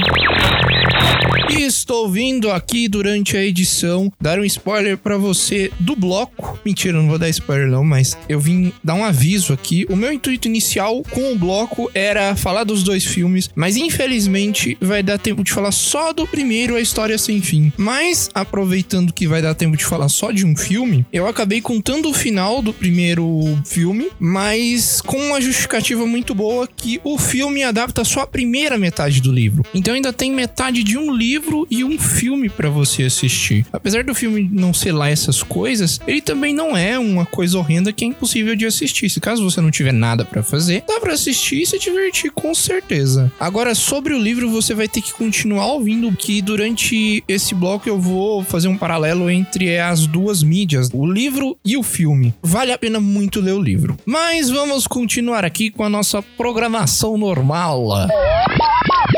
E 1.50 1.62
estou 1.64 2.08
vindo 2.10 2.50
aqui 2.50 2.88
durante 2.88 3.36
a 3.36 3.44
edição 3.44 4.10
dar 4.20 4.38
um 4.38 4.44
spoiler 4.44 4.96
para 4.96 5.18
você 5.18 5.70
do 5.78 5.94
bloco. 5.94 6.58
Mentira, 6.64 6.96
não 6.96 7.08
vou 7.08 7.18
dar 7.18 7.28
spoiler 7.28 7.68
não, 7.68 7.84
mas 7.84 8.16
eu 8.28 8.40
vim 8.40 8.72
dar 8.82 8.94
um 8.94 9.04
aviso 9.04 9.52
aqui. 9.52 9.84
O 9.90 9.96
meu 9.96 10.12
intuito 10.12 10.48
inicial 10.48 11.02
com 11.10 11.32
o 11.32 11.38
bloco 11.38 11.90
era 11.92 12.34
falar 12.34 12.64
dos 12.64 12.82
dois 12.82 13.04
filmes, 13.04 13.50
mas 13.54 13.76
infelizmente 13.76 14.78
vai 14.80 15.02
dar 15.02 15.18
tempo 15.18 15.44
de 15.44 15.52
falar 15.52 15.72
só 15.72 16.12
do 16.12 16.26
primeiro, 16.26 16.76
A 16.76 16.80
História 16.80 17.18
Sem 17.18 17.42
Fim. 17.42 17.72
Mas, 17.76 18.30
aproveitando 18.32 19.12
que 19.12 19.26
vai 19.26 19.42
dar 19.42 19.54
tempo 19.54 19.76
de 19.76 19.84
falar 19.84 20.08
só 20.08 20.30
de 20.30 20.46
um 20.46 20.56
filme, 20.56 21.04
eu 21.12 21.26
acabei 21.26 21.60
contando 21.60 22.08
o 22.08 22.14
final 22.14 22.62
do 22.62 22.72
primeiro 22.72 23.58
filme, 23.66 24.08
mas 24.18 25.00
com 25.00 25.18
uma 25.18 25.40
justificativa 25.40 26.06
muito 26.06 26.34
boa 26.34 26.66
que 26.66 27.00
o 27.04 27.18
filme 27.18 27.62
adapta 27.62 28.04
só 28.04 28.20
a 28.20 28.26
primeira 28.26 28.78
metade 28.78 29.20
do 29.20 29.32
livro. 29.32 29.64
Então 29.74 29.94
ainda 29.94 30.12
tem 30.12 30.32
metade 30.32 30.82
de 30.82 30.91
um 30.98 31.12
livro 31.12 31.66
e 31.70 31.84
um 31.84 31.98
filme 31.98 32.48
para 32.48 32.68
você 32.68 33.04
assistir. 33.04 33.66
Apesar 33.72 34.04
do 34.04 34.14
filme 34.14 34.48
não 34.50 34.72
ser 34.72 34.92
lá 34.92 35.08
essas 35.08 35.42
coisas, 35.42 36.00
ele 36.06 36.20
também 36.20 36.54
não 36.54 36.76
é 36.76 36.98
uma 36.98 37.24
coisa 37.24 37.58
horrenda 37.58 37.92
que 37.92 38.04
é 38.04 38.08
impossível 38.08 38.54
de 38.56 38.66
assistir. 38.66 39.08
Se 39.08 39.20
caso 39.20 39.42
você 39.42 39.60
não 39.60 39.70
tiver 39.70 39.92
nada 39.92 40.24
para 40.24 40.42
fazer, 40.42 40.84
dá 40.86 41.00
para 41.00 41.12
assistir 41.12 41.62
e 41.62 41.66
se 41.66 41.78
divertir 41.78 42.30
com 42.30 42.54
certeza. 42.54 43.32
Agora, 43.38 43.74
sobre 43.74 44.14
o 44.14 44.18
livro, 44.18 44.50
você 44.50 44.74
vai 44.74 44.88
ter 44.88 45.00
que 45.00 45.12
continuar 45.12 45.66
ouvindo 45.66 46.10
que 46.12 46.42
durante 46.42 47.22
esse 47.26 47.54
bloco 47.54 47.88
eu 47.88 47.98
vou 47.98 48.42
fazer 48.44 48.68
um 48.68 48.76
paralelo 48.76 49.30
entre 49.30 49.78
as 49.78 50.06
duas 50.06 50.42
mídias, 50.42 50.90
o 50.92 51.06
livro 51.06 51.56
e 51.64 51.76
o 51.76 51.82
filme. 51.82 52.34
Vale 52.42 52.72
a 52.72 52.78
pena 52.78 53.00
muito 53.00 53.40
ler 53.40 53.52
o 53.52 53.62
livro. 53.62 53.96
Mas 54.04 54.50
vamos 54.50 54.86
continuar 54.86 55.44
aqui 55.44 55.70
com 55.70 55.84
a 55.84 55.88
nossa 55.88 56.22
programação 56.22 57.16
normal. 57.16 57.88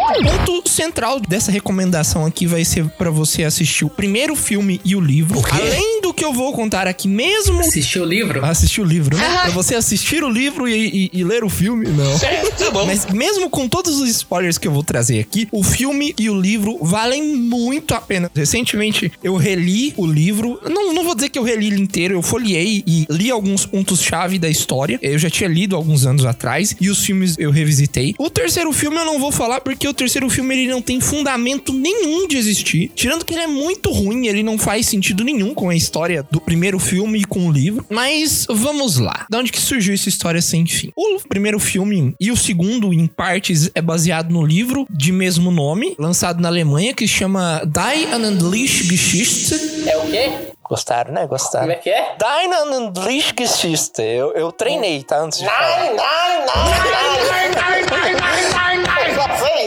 O 0.05 0.45
ponto 0.47 0.69
central 0.69 1.19
dessa 1.19 1.51
recomendação 1.51 2.27
aqui 2.27 2.47
vai 2.47 2.63
ser 2.63 2.85
para 2.91 3.11
você 3.11 3.43
assistir 3.43 3.87
o 3.87 3.91
primeiro 3.91 4.37
filme 4.37 4.79
e 4.85 4.95
o 4.95 5.01
livro. 5.01 5.43
Além 5.51 6.03
do 6.03 6.13
que 6.13 6.23
eu 6.23 6.33
vou 6.33 6.53
contar 6.53 6.87
aqui 6.87 7.09
mesmo. 7.09 7.61
Assistir 7.61 8.01
o 8.01 8.05
livro? 8.05 8.45
Assistir 8.45 8.83
o 8.83 8.85
livro, 8.85 9.17
né? 9.17 9.41
pra 9.43 9.51
você 9.51 9.75
assistir 9.75 10.23
o 10.23 10.29
livro 10.29 10.69
e, 10.69 11.11
e, 11.15 11.21
e 11.21 11.25
ler 11.25 11.43
o 11.43 11.49
filme, 11.49 11.89
não. 11.89 12.19
Certo, 12.19 12.71
bom. 12.71 12.85
Mas 12.85 13.07
mesmo 13.07 13.49
com 13.49 13.67
todos 13.67 13.99
os 13.99 14.11
spoilers 14.11 14.59
que 14.59 14.69
eu 14.69 14.73
vou 14.73 14.83
trazer 14.83 15.21
aqui, 15.21 15.49
o 15.51 15.63
filme 15.63 16.15
e 16.19 16.29
o 16.29 16.39
livro 16.39 16.79
valem 16.83 17.37
muito 17.37 17.95
a 17.95 18.01
pena. 18.01 18.31
Recentemente 18.35 19.11
eu 19.23 19.37
reli 19.37 19.95
o 19.97 20.07
livro. 20.07 20.61
Não, 20.69 20.93
não 20.93 21.03
vou 21.03 21.15
dizer 21.15 21.31
que 21.31 21.39
eu 21.39 21.43
reli 21.43 21.69
ele 21.69 21.81
inteiro, 21.81 22.15
eu 22.15 22.23
folhei 22.23 22.85
e 22.87 23.07
li 23.09 23.31
alguns 23.31 23.65
pontos-chave 23.65 24.39
da 24.39 24.51
história. 24.51 24.99
Eu 25.01 25.19
já 25.19 25.31
tinha 25.31 25.49
lido 25.49 25.75
alguns 25.75 26.05
anos 26.05 26.27
atrás 26.27 26.77
e 26.79 26.91
os 26.91 27.03
filmes 27.03 27.37
eu 27.39 27.51
revisitei. 27.51 28.15
O 28.19 28.29
terceiro 28.29 28.71
filme 28.73 28.99
eu 28.99 29.05
não 29.07 29.19
vou 29.19 29.33
falar 29.33 29.63
porque 29.63 29.87
eu 29.87 29.94
o 29.95 29.97
terceiro 29.97 30.29
filme 30.29 30.55
ele 30.55 30.69
não 30.69 30.83
tem 30.83 31.01
fundamento 31.01 31.73
nenhum 31.73 32.27
de 32.27 32.37
existir. 32.37 32.91
Tirando 32.97 33.25
que 33.25 33.33
ele 33.33 33.45
é 33.45 33.47
muito 33.47 33.93
ruim, 33.93 34.27
ele 34.27 34.43
não 34.43 34.59
faz 34.59 34.87
sentido 34.87 35.23
nenhum 35.23 35.55
com 35.55 35.71
a 35.71 35.75
história 35.75 36.27
do 36.31 36.41
primeiro 36.41 36.81
filme 36.81 37.21
e 37.21 37.25
com 37.25 37.47
o 37.47 37.53
livro. 37.53 37.87
Mas 37.89 38.45
vamos 38.51 38.99
lá. 38.99 39.25
Da 39.31 39.39
onde 39.39 39.53
que 39.53 39.61
surgiu 39.61 39.95
essa 39.95 40.09
história 40.09 40.43
sem 40.43 40.67
fim? 40.67 40.91
O 40.97 41.21
primeiro 41.29 41.61
filme 41.61 42.15
e 42.21 42.33
o 42.33 42.37
segundo, 42.37 42.93
em 42.93 43.07
partes, 43.07 43.71
é 43.73 43.81
baseado 43.81 44.31
no 44.31 44.45
livro 44.45 44.85
de 44.91 45.13
mesmo 45.13 45.53
nome, 45.53 45.95
lançado 45.97 46.41
na 46.41 46.49
Alemanha, 46.49 46.93
que 46.93 47.07
se 47.07 47.15
chama 47.15 47.63
Die 47.65 48.13
an 48.13 48.29
Unleashed 48.29 48.89
Geschichte. 48.89 49.89
É 49.89 49.97
o 49.97 50.11
quê? 50.11 50.55
Gostaram, 50.65 51.13
né? 51.13 51.27
Gostaram. 51.27 51.67
Como 51.67 51.73
é 51.73 51.81
que 51.81 51.91
é? 51.91 52.17
Deine 52.19 52.55
Andrischgeschichte. 52.55 54.03
Eu, 54.03 54.33
eu 54.33 54.51
treinei, 54.51 55.03
tá? 55.03 55.19
Antes 55.19 55.39
de 55.39 55.45
falar. 55.45 55.81
Nein, 55.81 55.95
nein, 55.95 56.47
nein, 56.47 56.73
nein, 56.85 57.21
nein, 57.25 57.53
nein, 57.55 57.87
nein, 57.91 58.17
nein, 58.17 58.53
nein. 58.53 58.64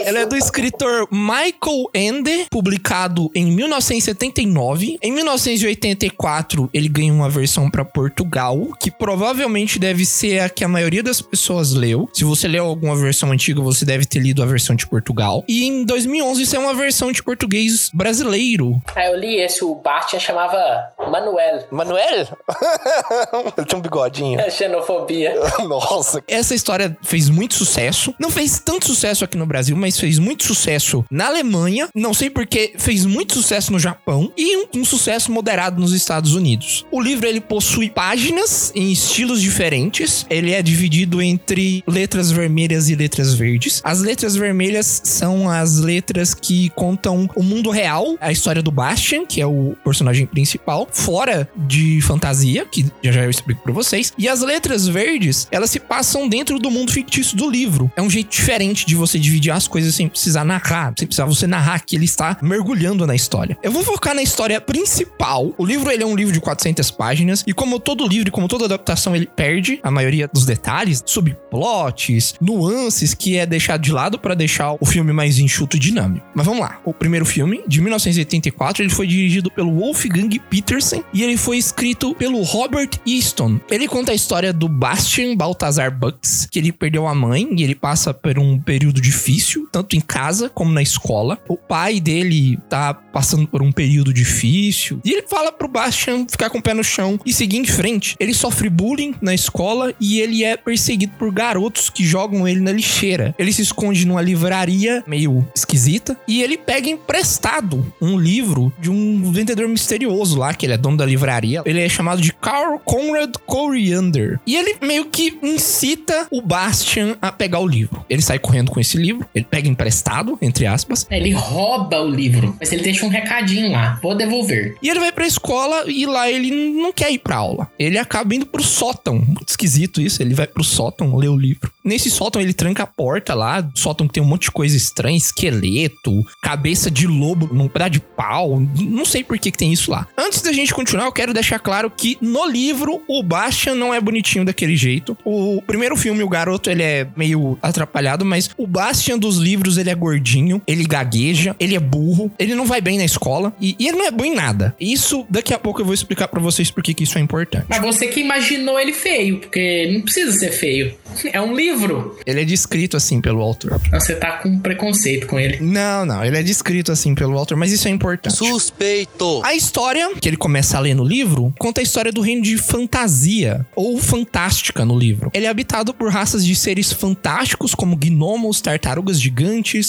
Ela 0.08 0.20
é 0.20 0.24
do 0.24 0.36
escritor 0.36 1.06
Michael 1.12 1.90
Ende, 1.94 2.46
publicado 2.50 3.30
em 3.34 3.44
1979. 3.44 4.98
Em 5.02 5.12
1984, 5.12 6.70
ele 6.72 6.88
ganha 6.88 7.12
uma 7.12 7.28
versão 7.28 7.70
para 7.70 7.84
Portugal, 7.84 8.58
que 8.80 8.90
provavelmente 8.90 9.78
deve 9.78 10.06
ser 10.06 10.38
a 10.40 10.48
que 10.48 10.64
a 10.64 10.68
maioria 10.68 11.02
das 11.02 11.20
pessoas 11.20 11.74
leu. 11.74 12.08
Se 12.14 12.24
você 12.24 12.48
leu 12.48 12.64
alguma 12.64 12.96
versão 12.96 13.30
antiga, 13.32 13.60
você 13.60 13.84
deve 13.84 14.06
ter 14.06 14.20
lido 14.20 14.42
a 14.42 14.46
versão 14.46 14.74
de 14.74 14.86
Portugal. 14.86 15.44
E 15.46 15.66
em 15.66 15.84
2011, 15.84 16.42
isso 16.42 16.56
é 16.56 16.58
uma 16.58 16.72
versão 16.72 17.12
de 17.12 17.22
português 17.22 17.90
brasileiro. 17.92 18.80
Ah, 18.96 19.08
eu 19.08 19.14
li 19.14 19.38
esse, 19.38 19.62
o 19.62 19.74
Bastian 19.74 20.20
chamava 20.20 20.90
Manuel. 20.98 21.66
Manuel? 21.70 22.26
Ele 23.58 23.66
tinha 23.66 23.78
um 23.78 23.82
bigodinho. 23.82 24.40
É 24.40 24.48
xenofobia. 24.48 25.34
Nossa. 25.68 26.22
Essa 26.26 26.54
história 26.54 26.96
fez 27.02 27.28
muito 27.28 27.52
sucesso. 27.52 28.14
Não 28.18 28.30
fez 28.30 28.58
tanto 28.58 28.86
sucesso 28.86 29.22
aqui 29.22 29.36
no 29.36 29.44
Brasil, 29.44 29.76
mas 29.76 29.97
fez 30.00 30.18
muito 30.18 30.44
sucesso 30.44 31.04
na 31.10 31.26
Alemanha. 31.26 31.88
Não 31.94 32.14
sei 32.14 32.30
porque 32.30 32.72
fez 32.78 33.04
muito 33.04 33.34
sucesso 33.34 33.72
no 33.72 33.78
Japão 33.78 34.32
e 34.36 34.56
um, 34.56 34.66
um 34.76 34.84
sucesso 34.84 35.30
moderado 35.30 35.80
nos 35.80 35.92
Estados 35.92 36.34
Unidos. 36.34 36.86
O 36.90 37.00
livro 37.00 37.26
ele 37.26 37.40
possui 37.40 37.90
páginas 37.90 38.72
em 38.74 38.90
estilos 38.90 39.42
diferentes. 39.42 40.26
Ele 40.30 40.52
é 40.52 40.62
dividido 40.62 41.20
entre 41.20 41.82
letras 41.86 42.30
vermelhas 42.30 42.88
e 42.88 42.94
letras 42.94 43.34
verdes. 43.34 43.80
As 43.84 44.00
letras 44.00 44.34
vermelhas 44.34 45.02
são 45.04 45.50
as 45.50 45.78
letras 45.78 46.32
que 46.32 46.70
contam 46.70 47.28
o 47.34 47.42
mundo 47.42 47.70
real, 47.70 48.16
a 48.20 48.32
história 48.32 48.62
do 48.62 48.70
Bastian, 48.70 49.26
que 49.26 49.40
é 49.40 49.46
o 49.46 49.76
personagem 49.84 50.26
principal, 50.26 50.88
fora 50.90 51.48
de 51.56 52.00
fantasia, 52.00 52.64
que 52.64 52.86
já 53.02 53.18
já 53.18 53.24
eu 53.24 53.30
explico 53.30 53.62
para 53.62 53.72
vocês. 53.72 54.12
E 54.16 54.28
as 54.28 54.40
letras 54.40 54.86
verdes, 54.86 55.48
elas 55.50 55.70
se 55.70 55.80
passam 55.80 56.28
dentro 56.28 56.58
do 56.58 56.70
mundo 56.70 56.92
fictício 56.92 57.36
do 57.36 57.50
livro. 57.50 57.90
É 57.96 58.02
um 58.02 58.08
jeito 58.08 58.30
diferente 58.30 58.86
de 58.86 58.94
você 58.94 59.18
dividir 59.18 59.50
as 59.50 59.66
coisas 59.66 59.77
sem 59.82 60.08
precisar 60.08 60.44
narrar, 60.44 60.92
sem 60.96 61.06
precisar 61.06 61.24
você 61.24 61.46
narrar 61.46 61.80
que 61.80 61.96
ele 61.96 62.04
está 62.04 62.36
mergulhando 62.42 63.06
na 63.06 63.14
história. 63.14 63.56
Eu 63.62 63.72
vou 63.72 63.82
focar 63.82 64.14
na 64.14 64.22
história 64.22 64.60
principal. 64.60 65.54
O 65.56 65.64
livro 65.64 65.90
ele 65.90 66.02
é 66.02 66.06
um 66.06 66.16
livro 66.16 66.32
de 66.32 66.40
400 66.40 66.90
páginas 66.90 67.44
e 67.46 67.52
como 67.52 67.78
todo 67.78 68.06
livro, 68.06 68.30
como 68.30 68.48
toda 68.48 68.64
adaptação, 68.64 69.14
ele 69.14 69.26
perde 69.26 69.80
a 69.82 69.90
maioria 69.90 70.28
dos 70.32 70.44
detalhes, 70.44 71.02
subplots, 71.04 72.34
nuances 72.40 73.14
que 73.14 73.36
é 73.36 73.46
deixado 73.46 73.82
de 73.82 73.92
lado 73.92 74.18
para 74.18 74.34
deixar 74.34 74.76
o 74.80 74.86
filme 74.86 75.12
mais 75.12 75.38
enxuto 75.38 75.76
e 75.76 75.80
dinâmico. 75.80 76.26
Mas 76.34 76.46
vamos 76.46 76.60
lá. 76.60 76.80
O 76.84 76.92
primeiro 76.92 77.24
filme, 77.24 77.62
de 77.66 77.80
1984, 77.80 78.82
ele 78.82 78.90
foi 78.90 79.06
dirigido 79.06 79.50
pelo 79.50 79.72
Wolfgang 79.72 80.38
Petersen 80.50 81.04
e 81.12 81.22
ele 81.22 81.36
foi 81.36 81.58
escrito 81.58 82.14
pelo 82.14 82.42
Robert 82.42 82.90
Easton. 83.06 83.60
Ele 83.70 83.86
conta 83.86 84.12
a 84.12 84.14
história 84.14 84.52
do 84.52 84.68
Bastian 84.68 85.36
Baltazar 85.36 85.96
Bucks, 85.96 86.46
que 86.50 86.58
ele 86.58 86.72
perdeu 86.72 87.06
a 87.06 87.14
mãe 87.14 87.48
e 87.56 87.62
ele 87.62 87.74
passa 87.74 88.12
por 88.12 88.38
um 88.38 88.58
período 88.58 89.00
difícil, 89.00 89.67
tanto 89.70 89.96
em 89.96 90.00
casa 90.00 90.48
como 90.48 90.72
na 90.72 90.82
escola. 90.82 91.38
O 91.48 91.56
pai 91.56 92.00
dele 92.00 92.58
tá 92.68 92.94
passando 92.94 93.46
por 93.46 93.62
um 93.62 93.72
período 93.72 94.12
difícil 94.12 95.00
e 95.04 95.12
ele 95.12 95.26
fala 95.26 95.50
pro 95.50 95.68
Bastian 95.68 96.26
ficar 96.28 96.50
com 96.50 96.58
o 96.58 96.62
pé 96.62 96.74
no 96.74 96.84
chão 96.84 97.18
e 97.24 97.32
seguir 97.32 97.58
em 97.58 97.64
frente. 97.64 98.16
Ele 98.20 98.34
sofre 98.34 98.68
bullying 98.68 99.14
na 99.20 99.34
escola 99.34 99.92
e 100.00 100.20
ele 100.20 100.44
é 100.44 100.56
perseguido 100.56 101.12
por 101.18 101.32
garotos 101.32 101.90
que 101.90 102.04
jogam 102.04 102.46
ele 102.46 102.60
na 102.60 102.72
lixeira. 102.72 103.34
Ele 103.38 103.52
se 103.52 103.62
esconde 103.62 104.06
numa 104.06 104.22
livraria 104.22 105.02
meio 105.06 105.46
esquisita 105.54 106.16
e 106.26 106.42
ele 106.42 106.56
pega 106.56 106.88
emprestado 106.88 107.92
um 108.00 108.18
livro 108.18 108.72
de 108.78 108.90
um 108.90 109.32
vendedor 109.32 109.68
misterioso 109.68 110.38
lá, 110.38 110.54
que 110.54 110.66
ele 110.66 110.74
é 110.74 110.78
dono 110.78 110.96
da 110.96 111.06
livraria. 111.06 111.62
Ele 111.64 111.80
é 111.80 111.88
chamado 111.88 112.20
de 112.20 112.32
Carl 112.32 112.78
Conrad 112.78 113.34
Coriander. 113.46 114.38
E 114.46 114.56
ele 114.56 114.76
meio 114.82 115.06
que 115.06 115.38
incita 115.42 116.26
o 116.30 116.40
Bastian 116.40 117.16
a 117.20 117.32
pegar 117.32 117.60
o 117.60 117.66
livro. 117.66 118.04
Ele 118.08 118.22
sai 118.22 118.38
correndo 118.38 118.70
com 118.70 118.78
esse 118.78 118.96
livro, 118.96 119.26
ele 119.34 119.44
pega 119.44 119.57
emprestado, 119.66 120.38
entre 120.40 120.66
aspas. 120.66 121.06
Ele 121.10 121.32
rouba 121.32 122.00
o 122.00 122.10
livro, 122.10 122.54
mas 122.58 122.72
ele 122.72 122.82
deixa 122.82 123.04
um 123.04 123.08
recadinho 123.08 123.70
lá: 123.72 123.98
vou 124.02 124.14
devolver. 124.14 124.76
E 124.82 124.88
ele 124.88 125.00
vai 125.00 125.12
pra 125.12 125.26
escola 125.26 125.84
e 125.86 126.06
lá 126.06 126.30
ele 126.30 126.50
não 126.72 126.92
quer 126.92 127.10
ir 127.10 127.18
pra 127.18 127.36
aula. 127.36 127.70
Ele 127.78 127.98
acaba 127.98 128.34
indo 128.34 128.46
pro 128.46 128.62
sótão. 128.62 129.14
Muito 129.14 129.48
esquisito 129.48 130.00
isso. 130.00 130.22
Ele 130.22 130.34
vai 130.34 130.46
pro 130.46 130.62
sótão 130.62 131.16
ler 131.16 131.28
o 131.28 131.36
livro. 131.36 131.72
Nesse 131.84 132.10
sótão 132.10 132.40
ele 132.40 132.52
tranca 132.52 132.82
a 132.82 132.86
porta 132.86 133.34
lá. 133.34 133.66
Sótão 133.74 134.06
que 134.06 134.14
tem 134.14 134.22
um 134.22 134.26
monte 134.26 134.42
de 134.42 134.50
coisa 134.50 134.76
estranha: 134.76 135.16
esqueleto, 135.16 136.24
cabeça 136.42 136.90
de 136.90 137.06
lobo 137.06 137.48
num 137.52 137.68
pedaço 137.68 137.90
de 137.92 138.00
pau. 138.00 138.60
Não 138.78 139.04
sei 139.04 139.24
por 139.24 139.38
que, 139.38 139.50
que 139.50 139.58
tem 139.58 139.72
isso 139.72 139.90
lá. 139.90 140.06
Antes 140.16 140.42
da 140.42 140.52
gente 140.52 140.74
continuar, 140.74 141.06
eu 141.06 141.12
quero 141.12 141.32
deixar 141.32 141.58
claro 141.58 141.90
que 141.90 142.18
no 142.20 142.46
livro 142.46 143.02
o 143.08 143.22
Bastian 143.22 143.74
não 143.74 143.94
é 143.94 144.00
bonitinho 144.00 144.44
daquele 144.44 144.76
jeito. 144.76 145.16
O 145.24 145.62
primeiro 145.62 145.96
filme, 145.96 146.22
o 146.22 146.28
garoto, 146.28 146.70
ele 146.70 146.82
é 146.82 147.06
meio 147.16 147.58
atrapalhado, 147.62 148.24
mas 148.24 148.50
o 148.56 148.66
Bastian 148.66 149.18
dos 149.18 149.36
livros, 149.36 149.47
ele 149.52 149.90
é 149.90 149.94
gordinho, 149.94 150.60
ele 150.66 150.84
gagueja, 150.84 151.54
ele 151.58 151.74
é 151.74 151.80
burro, 151.80 152.30
ele 152.38 152.54
não 152.54 152.66
vai 152.66 152.80
bem 152.80 152.98
na 152.98 153.04
escola 153.04 153.52
e, 153.60 153.76
e 153.78 153.88
ele 153.88 153.98
não 153.98 154.06
é 154.06 154.10
bom 154.10 154.24
em 154.24 154.34
nada. 154.34 154.74
Isso 154.80 155.26
daqui 155.28 155.54
a 155.54 155.58
pouco 155.58 155.80
eu 155.80 155.84
vou 155.84 155.94
explicar 155.94 156.28
para 156.28 156.40
vocês 156.40 156.70
por 156.70 156.82
que 156.82 156.94
que 156.94 157.04
isso 157.04 157.18
é 157.18 157.20
importante. 157.20 157.66
Mas 157.68 157.80
você 157.80 158.06
que 158.08 158.20
imaginou 158.20 158.78
ele 158.78 158.92
feio, 158.92 159.38
porque 159.38 159.90
não 159.92 160.02
precisa 160.02 160.32
ser 160.32 160.50
feio. 160.50 160.94
É 161.32 161.40
um 161.40 161.54
livro. 161.54 162.18
Ele 162.26 162.42
é 162.42 162.44
descrito 162.44 162.96
assim 162.96 163.20
pelo 163.20 163.40
autor. 163.40 163.80
Você 163.90 164.14
tá 164.14 164.32
com 164.32 164.58
preconceito 164.58 165.26
com 165.26 165.38
ele. 165.38 165.58
Não, 165.60 166.04
não, 166.04 166.24
ele 166.24 166.36
é 166.36 166.42
descrito 166.42 166.92
assim 166.92 167.14
pelo 167.14 167.38
autor, 167.38 167.56
mas 167.56 167.72
isso 167.72 167.88
é 167.88 167.90
importante. 167.90 168.36
Suspeito. 168.36 169.40
A 169.44 169.54
história 169.54 170.14
que 170.20 170.28
ele 170.28 170.36
começa 170.36 170.76
a 170.76 170.80
ler 170.80 170.94
no 170.94 171.04
livro 171.04 171.52
conta 171.58 171.80
a 171.80 171.82
história 171.82 172.12
do 172.12 172.20
reino 172.20 172.42
de 172.42 172.56
fantasia, 172.56 173.66
ou 173.74 173.98
fantástica 173.98 174.84
no 174.84 174.98
livro. 174.98 175.30
Ele 175.32 175.46
é 175.46 175.48
habitado 175.48 175.94
por 175.94 176.10
raças 176.10 176.44
de 176.44 176.54
seres 176.54 176.92
fantásticos 176.92 177.74
como 177.74 177.96
gnomos, 177.96 178.60
tartarugas 178.60 179.20
gigantes, 179.20 179.37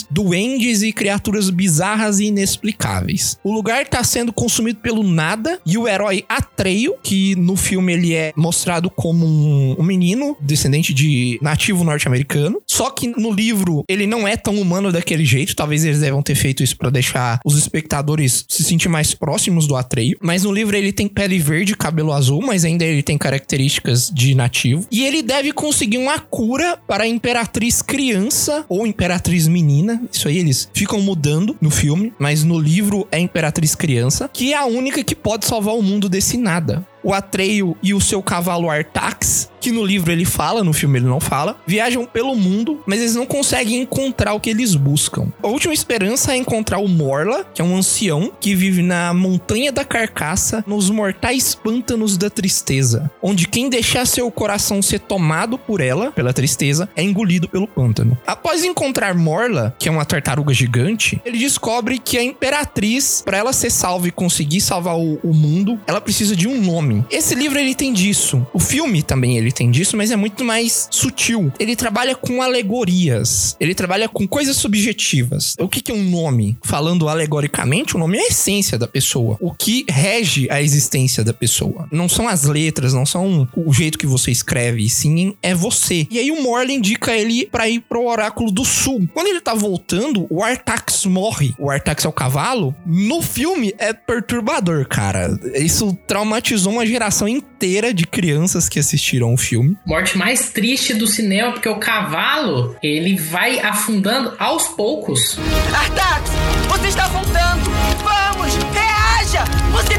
duendes 0.10 0.82
e 0.84 0.92
criaturas 0.92 1.50
bizarras 1.50 2.20
e 2.20 2.26
inexplicáveis. 2.26 3.38
O 3.44 3.52
lugar 3.52 3.84
está 3.84 4.04
sendo 4.04 4.32
consumido 4.32 4.80
pelo 4.80 5.04
nada 5.04 5.60
e 5.66 5.78
o 5.78 5.88
herói 5.88 6.24
Atreio, 6.28 6.96
que 7.04 7.36
no 7.36 7.56
filme 7.56 7.94
ele 7.94 8.14
é 8.14 8.34
mostrado 8.36 8.90
como 8.90 9.26
um, 9.26 9.76
um 9.80 9.84
menino 9.84 10.38
descendente 10.40 10.94
de 10.94 11.40
nativo 11.42 11.84
norte-americano, 11.84 12.62
só 12.80 12.90
que 12.90 13.08
no 13.08 13.30
livro 13.30 13.84
ele 13.90 14.08
não 14.08 14.26
é 14.26 14.38
tão 14.38 14.56
humano 14.56 14.90
daquele 14.90 15.26
jeito, 15.26 15.54
talvez 15.54 15.84
eles 15.84 16.00
devam 16.00 16.24
ter 16.24 16.34
feito 16.34 16.64
isso 16.64 16.78
para 16.78 16.90
deixar 16.90 17.38
os 17.44 17.58
espectadores 17.58 18.46
se 18.48 18.64
sentir 18.64 18.88
mais 18.88 19.14
próximos 19.14 19.68
do 19.68 19.76
Atreio, 19.76 20.18
mas 20.22 20.44
no 20.44 20.52
livro 20.54 20.78
ele 20.78 20.94
tem 20.94 21.06
pele 21.06 21.40
verde, 21.40 21.76
cabelo 21.76 22.14
azul, 22.14 22.42
mas 22.42 22.64
ainda 22.64 22.86
ele 22.86 23.04
tem 23.04 23.18
características 23.18 24.10
de 24.10 24.34
nativo, 24.34 24.88
e 24.90 25.06
ele 25.06 25.22
deve 25.22 25.52
conseguir 25.52 25.98
uma 25.98 26.20
cura 26.20 26.80
para 26.88 27.04
a 27.04 27.08
Imperatriz 27.08 27.82
criança 27.82 28.64
ou 28.70 28.88
Imperatriz 28.88 29.46
menina, 29.46 30.02
isso 30.10 30.30
aí 30.30 30.38
eles 30.38 30.70
ficam 30.74 31.02
mudando 31.02 31.58
no 31.60 31.70
filme, 31.70 32.14
mas 32.18 32.46
no 32.46 32.58
livro 32.58 33.06
é 33.12 33.20
Imperatriz 33.20 33.76
criança, 33.76 34.30
que 34.32 34.54
é 34.54 34.58
a 34.58 34.66
única 34.66 35.04
que 35.04 35.16
pode 35.16 35.46
salvar 35.46 35.76
o 35.76 35.84
mundo 35.84 36.08
desse 36.08 36.38
nada. 36.38 36.88
O 37.10 37.14
Atreio 37.14 37.76
e 37.82 37.92
o 37.92 38.00
seu 38.00 38.22
cavalo 38.22 38.70
Artax, 38.70 39.50
que 39.60 39.72
no 39.72 39.84
livro 39.84 40.12
ele 40.12 40.26
fala, 40.26 40.64
no 40.64 40.72
filme 40.72 41.00
ele 41.00 41.08
não 41.08 41.20
fala, 41.20 41.60
viajam 41.66 42.06
pelo 42.06 42.36
mundo, 42.36 42.84
mas 42.86 43.00
eles 43.00 43.16
não 43.16 43.26
conseguem 43.26 43.82
encontrar 43.82 44.36
o 44.36 44.40
que 44.40 44.52
eles 44.52 44.76
buscam. 44.76 45.34
A 45.42 45.48
última 45.48 45.74
esperança 45.74 46.34
é 46.34 46.38
encontrar 46.38 46.78
o 46.78 46.88
Morla, 46.88 47.44
que 47.52 47.64
é 47.64 47.66
um 47.66 47.76
ancião 47.76 48.32
que 48.40 48.54
vive 48.54 48.84
na 48.84 49.12
Montanha 49.12 49.72
da 49.72 49.84
Carcaça, 49.84 50.64
nos 50.68 50.92
mortais 50.92 51.56
pântanos 51.56 52.16
da 52.16 52.30
tristeza, 52.30 53.10
onde 53.24 53.48
quem 53.48 53.72
deixar 53.72 54.06
seu 54.06 54.30
coração 54.30 54.80
ser 54.80 55.00
tomado 55.00 55.58
por 55.58 55.82
ela, 55.82 56.12
pela 56.12 56.32
tristeza, 56.32 56.88
é 56.96 57.02
engolido 57.02 57.50
pelo 57.50 57.68
pântano. 57.68 58.16
Após 58.28 58.64
encontrar 58.64 59.16
Morla, 59.16 59.76
que 59.80 59.90
é 59.90 59.92
uma 59.92 60.06
tartaruga 60.06 60.54
gigante, 60.54 61.20
ele 61.26 61.40
descobre 61.40 61.98
que 61.98 62.20
a 62.20 62.24
Imperatriz, 62.24 63.24
para 63.26 63.40
ela 63.40 63.52
ser 63.52 63.72
salva 63.72 64.08
e 64.08 64.12
conseguir 64.12 64.62
salvar 64.62 64.96
o, 64.96 65.20
o 65.24 65.34
mundo, 65.34 65.80
ela 65.88 66.00
precisa 66.00 66.36
de 66.36 66.48
um 66.48 66.62
nome. 66.62 66.99
Esse 67.10 67.36
livro 67.36 67.60
ele 67.60 67.76
tem 67.76 67.94
disso. 67.94 68.46
O 68.54 68.60
filme 68.60 69.04
também 69.04 69.38
ele 69.38 69.52
tem 69.52 69.70
disso, 69.70 69.96
mas 69.98 70.12
é 70.12 70.16
muito 70.16 70.44
mais 70.44 70.88
sutil. 70.92 71.52
Ele 71.60 71.76
trabalha 71.76 72.16
com 72.16 72.42
alegorias. 72.42 73.56
Ele 73.60 73.76
trabalha 73.76 74.08
com 74.08 74.28
coisas 74.28 74.58
subjetivas. 74.58 75.56
O 75.60 75.68
que, 75.68 75.82
que 75.82 75.92
é 75.92 75.96
um 75.96 76.04
nome? 76.04 76.58
Falando 76.62 77.08
alegoricamente, 77.08 77.96
o 77.96 78.00
nome 78.00 78.18
é 78.18 78.22
a 78.22 78.28
essência 78.28 78.78
da 78.78 78.88
pessoa. 78.88 79.38
O 79.40 79.54
que 79.54 79.86
rege 79.90 80.48
a 80.50 80.62
existência 80.62 81.24
da 81.24 81.34
pessoa. 81.34 81.88
Não 81.92 82.10
são 82.10 82.28
as 82.28 82.44
letras, 82.44 82.94
não 82.94 83.06
são 83.06 83.48
o 83.56 83.74
jeito 83.74 83.98
que 83.98 84.08
você 84.08 84.32
escreve, 84.32 84.90
sim 84.90 85.36
é 85.42 85.54
você. 85.54 86.08
E 86.10 86.20
aí 86.20 86.32
o 86.32 86.42
Morley 86.42 86.78
indica 86.78 87.16
ele 87.16 87.46
para 87.46 87.68
ir 87.68 87.82
pro 87.82 88.06
Oráculo 88.06 88.52
do 88.52 88.64
Sul. 88.64 89.08
Quando 89.14 89.28
ele 89.28 89.42
tá 89.42 89.54
voltando, 89.54 90.26
o 90.30 90.44
Artax 90.44 91.06
morre. 91.06 91.54
O 91.58 91.70
Artax 91.70 92.06
é 92.06 92.08
o 92.08 92.14
cavalo. 92.14 92.76
No 92.86 93.22
filme 93.22 93.74
é 93.78 93.94
perturbador, 93.94 94.88
cara. 94.88 95.38
Isso 95.56 95.98
traumatizou 96.08 96.74
uma 96.74 96.79
geração 96.86 97.28
inteira 97.28 97.94
de 97.94 98.06
crianças 98.06 98.68
que 98.70 98.80
assistiram 98.80 99.34
o 99.34 99.38
filme. 99.38 99.78
Morte 99.86 100.18
mais 100.18 100.50
triste 100.50 100.94
do 100.94 101.08
cinema, 101.08 101.52
porque 101.52 101.70
o 101.70 101.80
cavalo, 101.80 102.76
ele 102.82 103.16
vai 103.16 103.60
afundando 103.60 104.34
aos 104.40 104.68
poucos. 104.70 105.38
Artax, 105.74 106.32
você 106.68 106.88
está 106.88 107.08
voltando! 107.08 107.70
Vamos, 108.04 108.56
reaja! 108.74 109.44
Você 109.72 109.98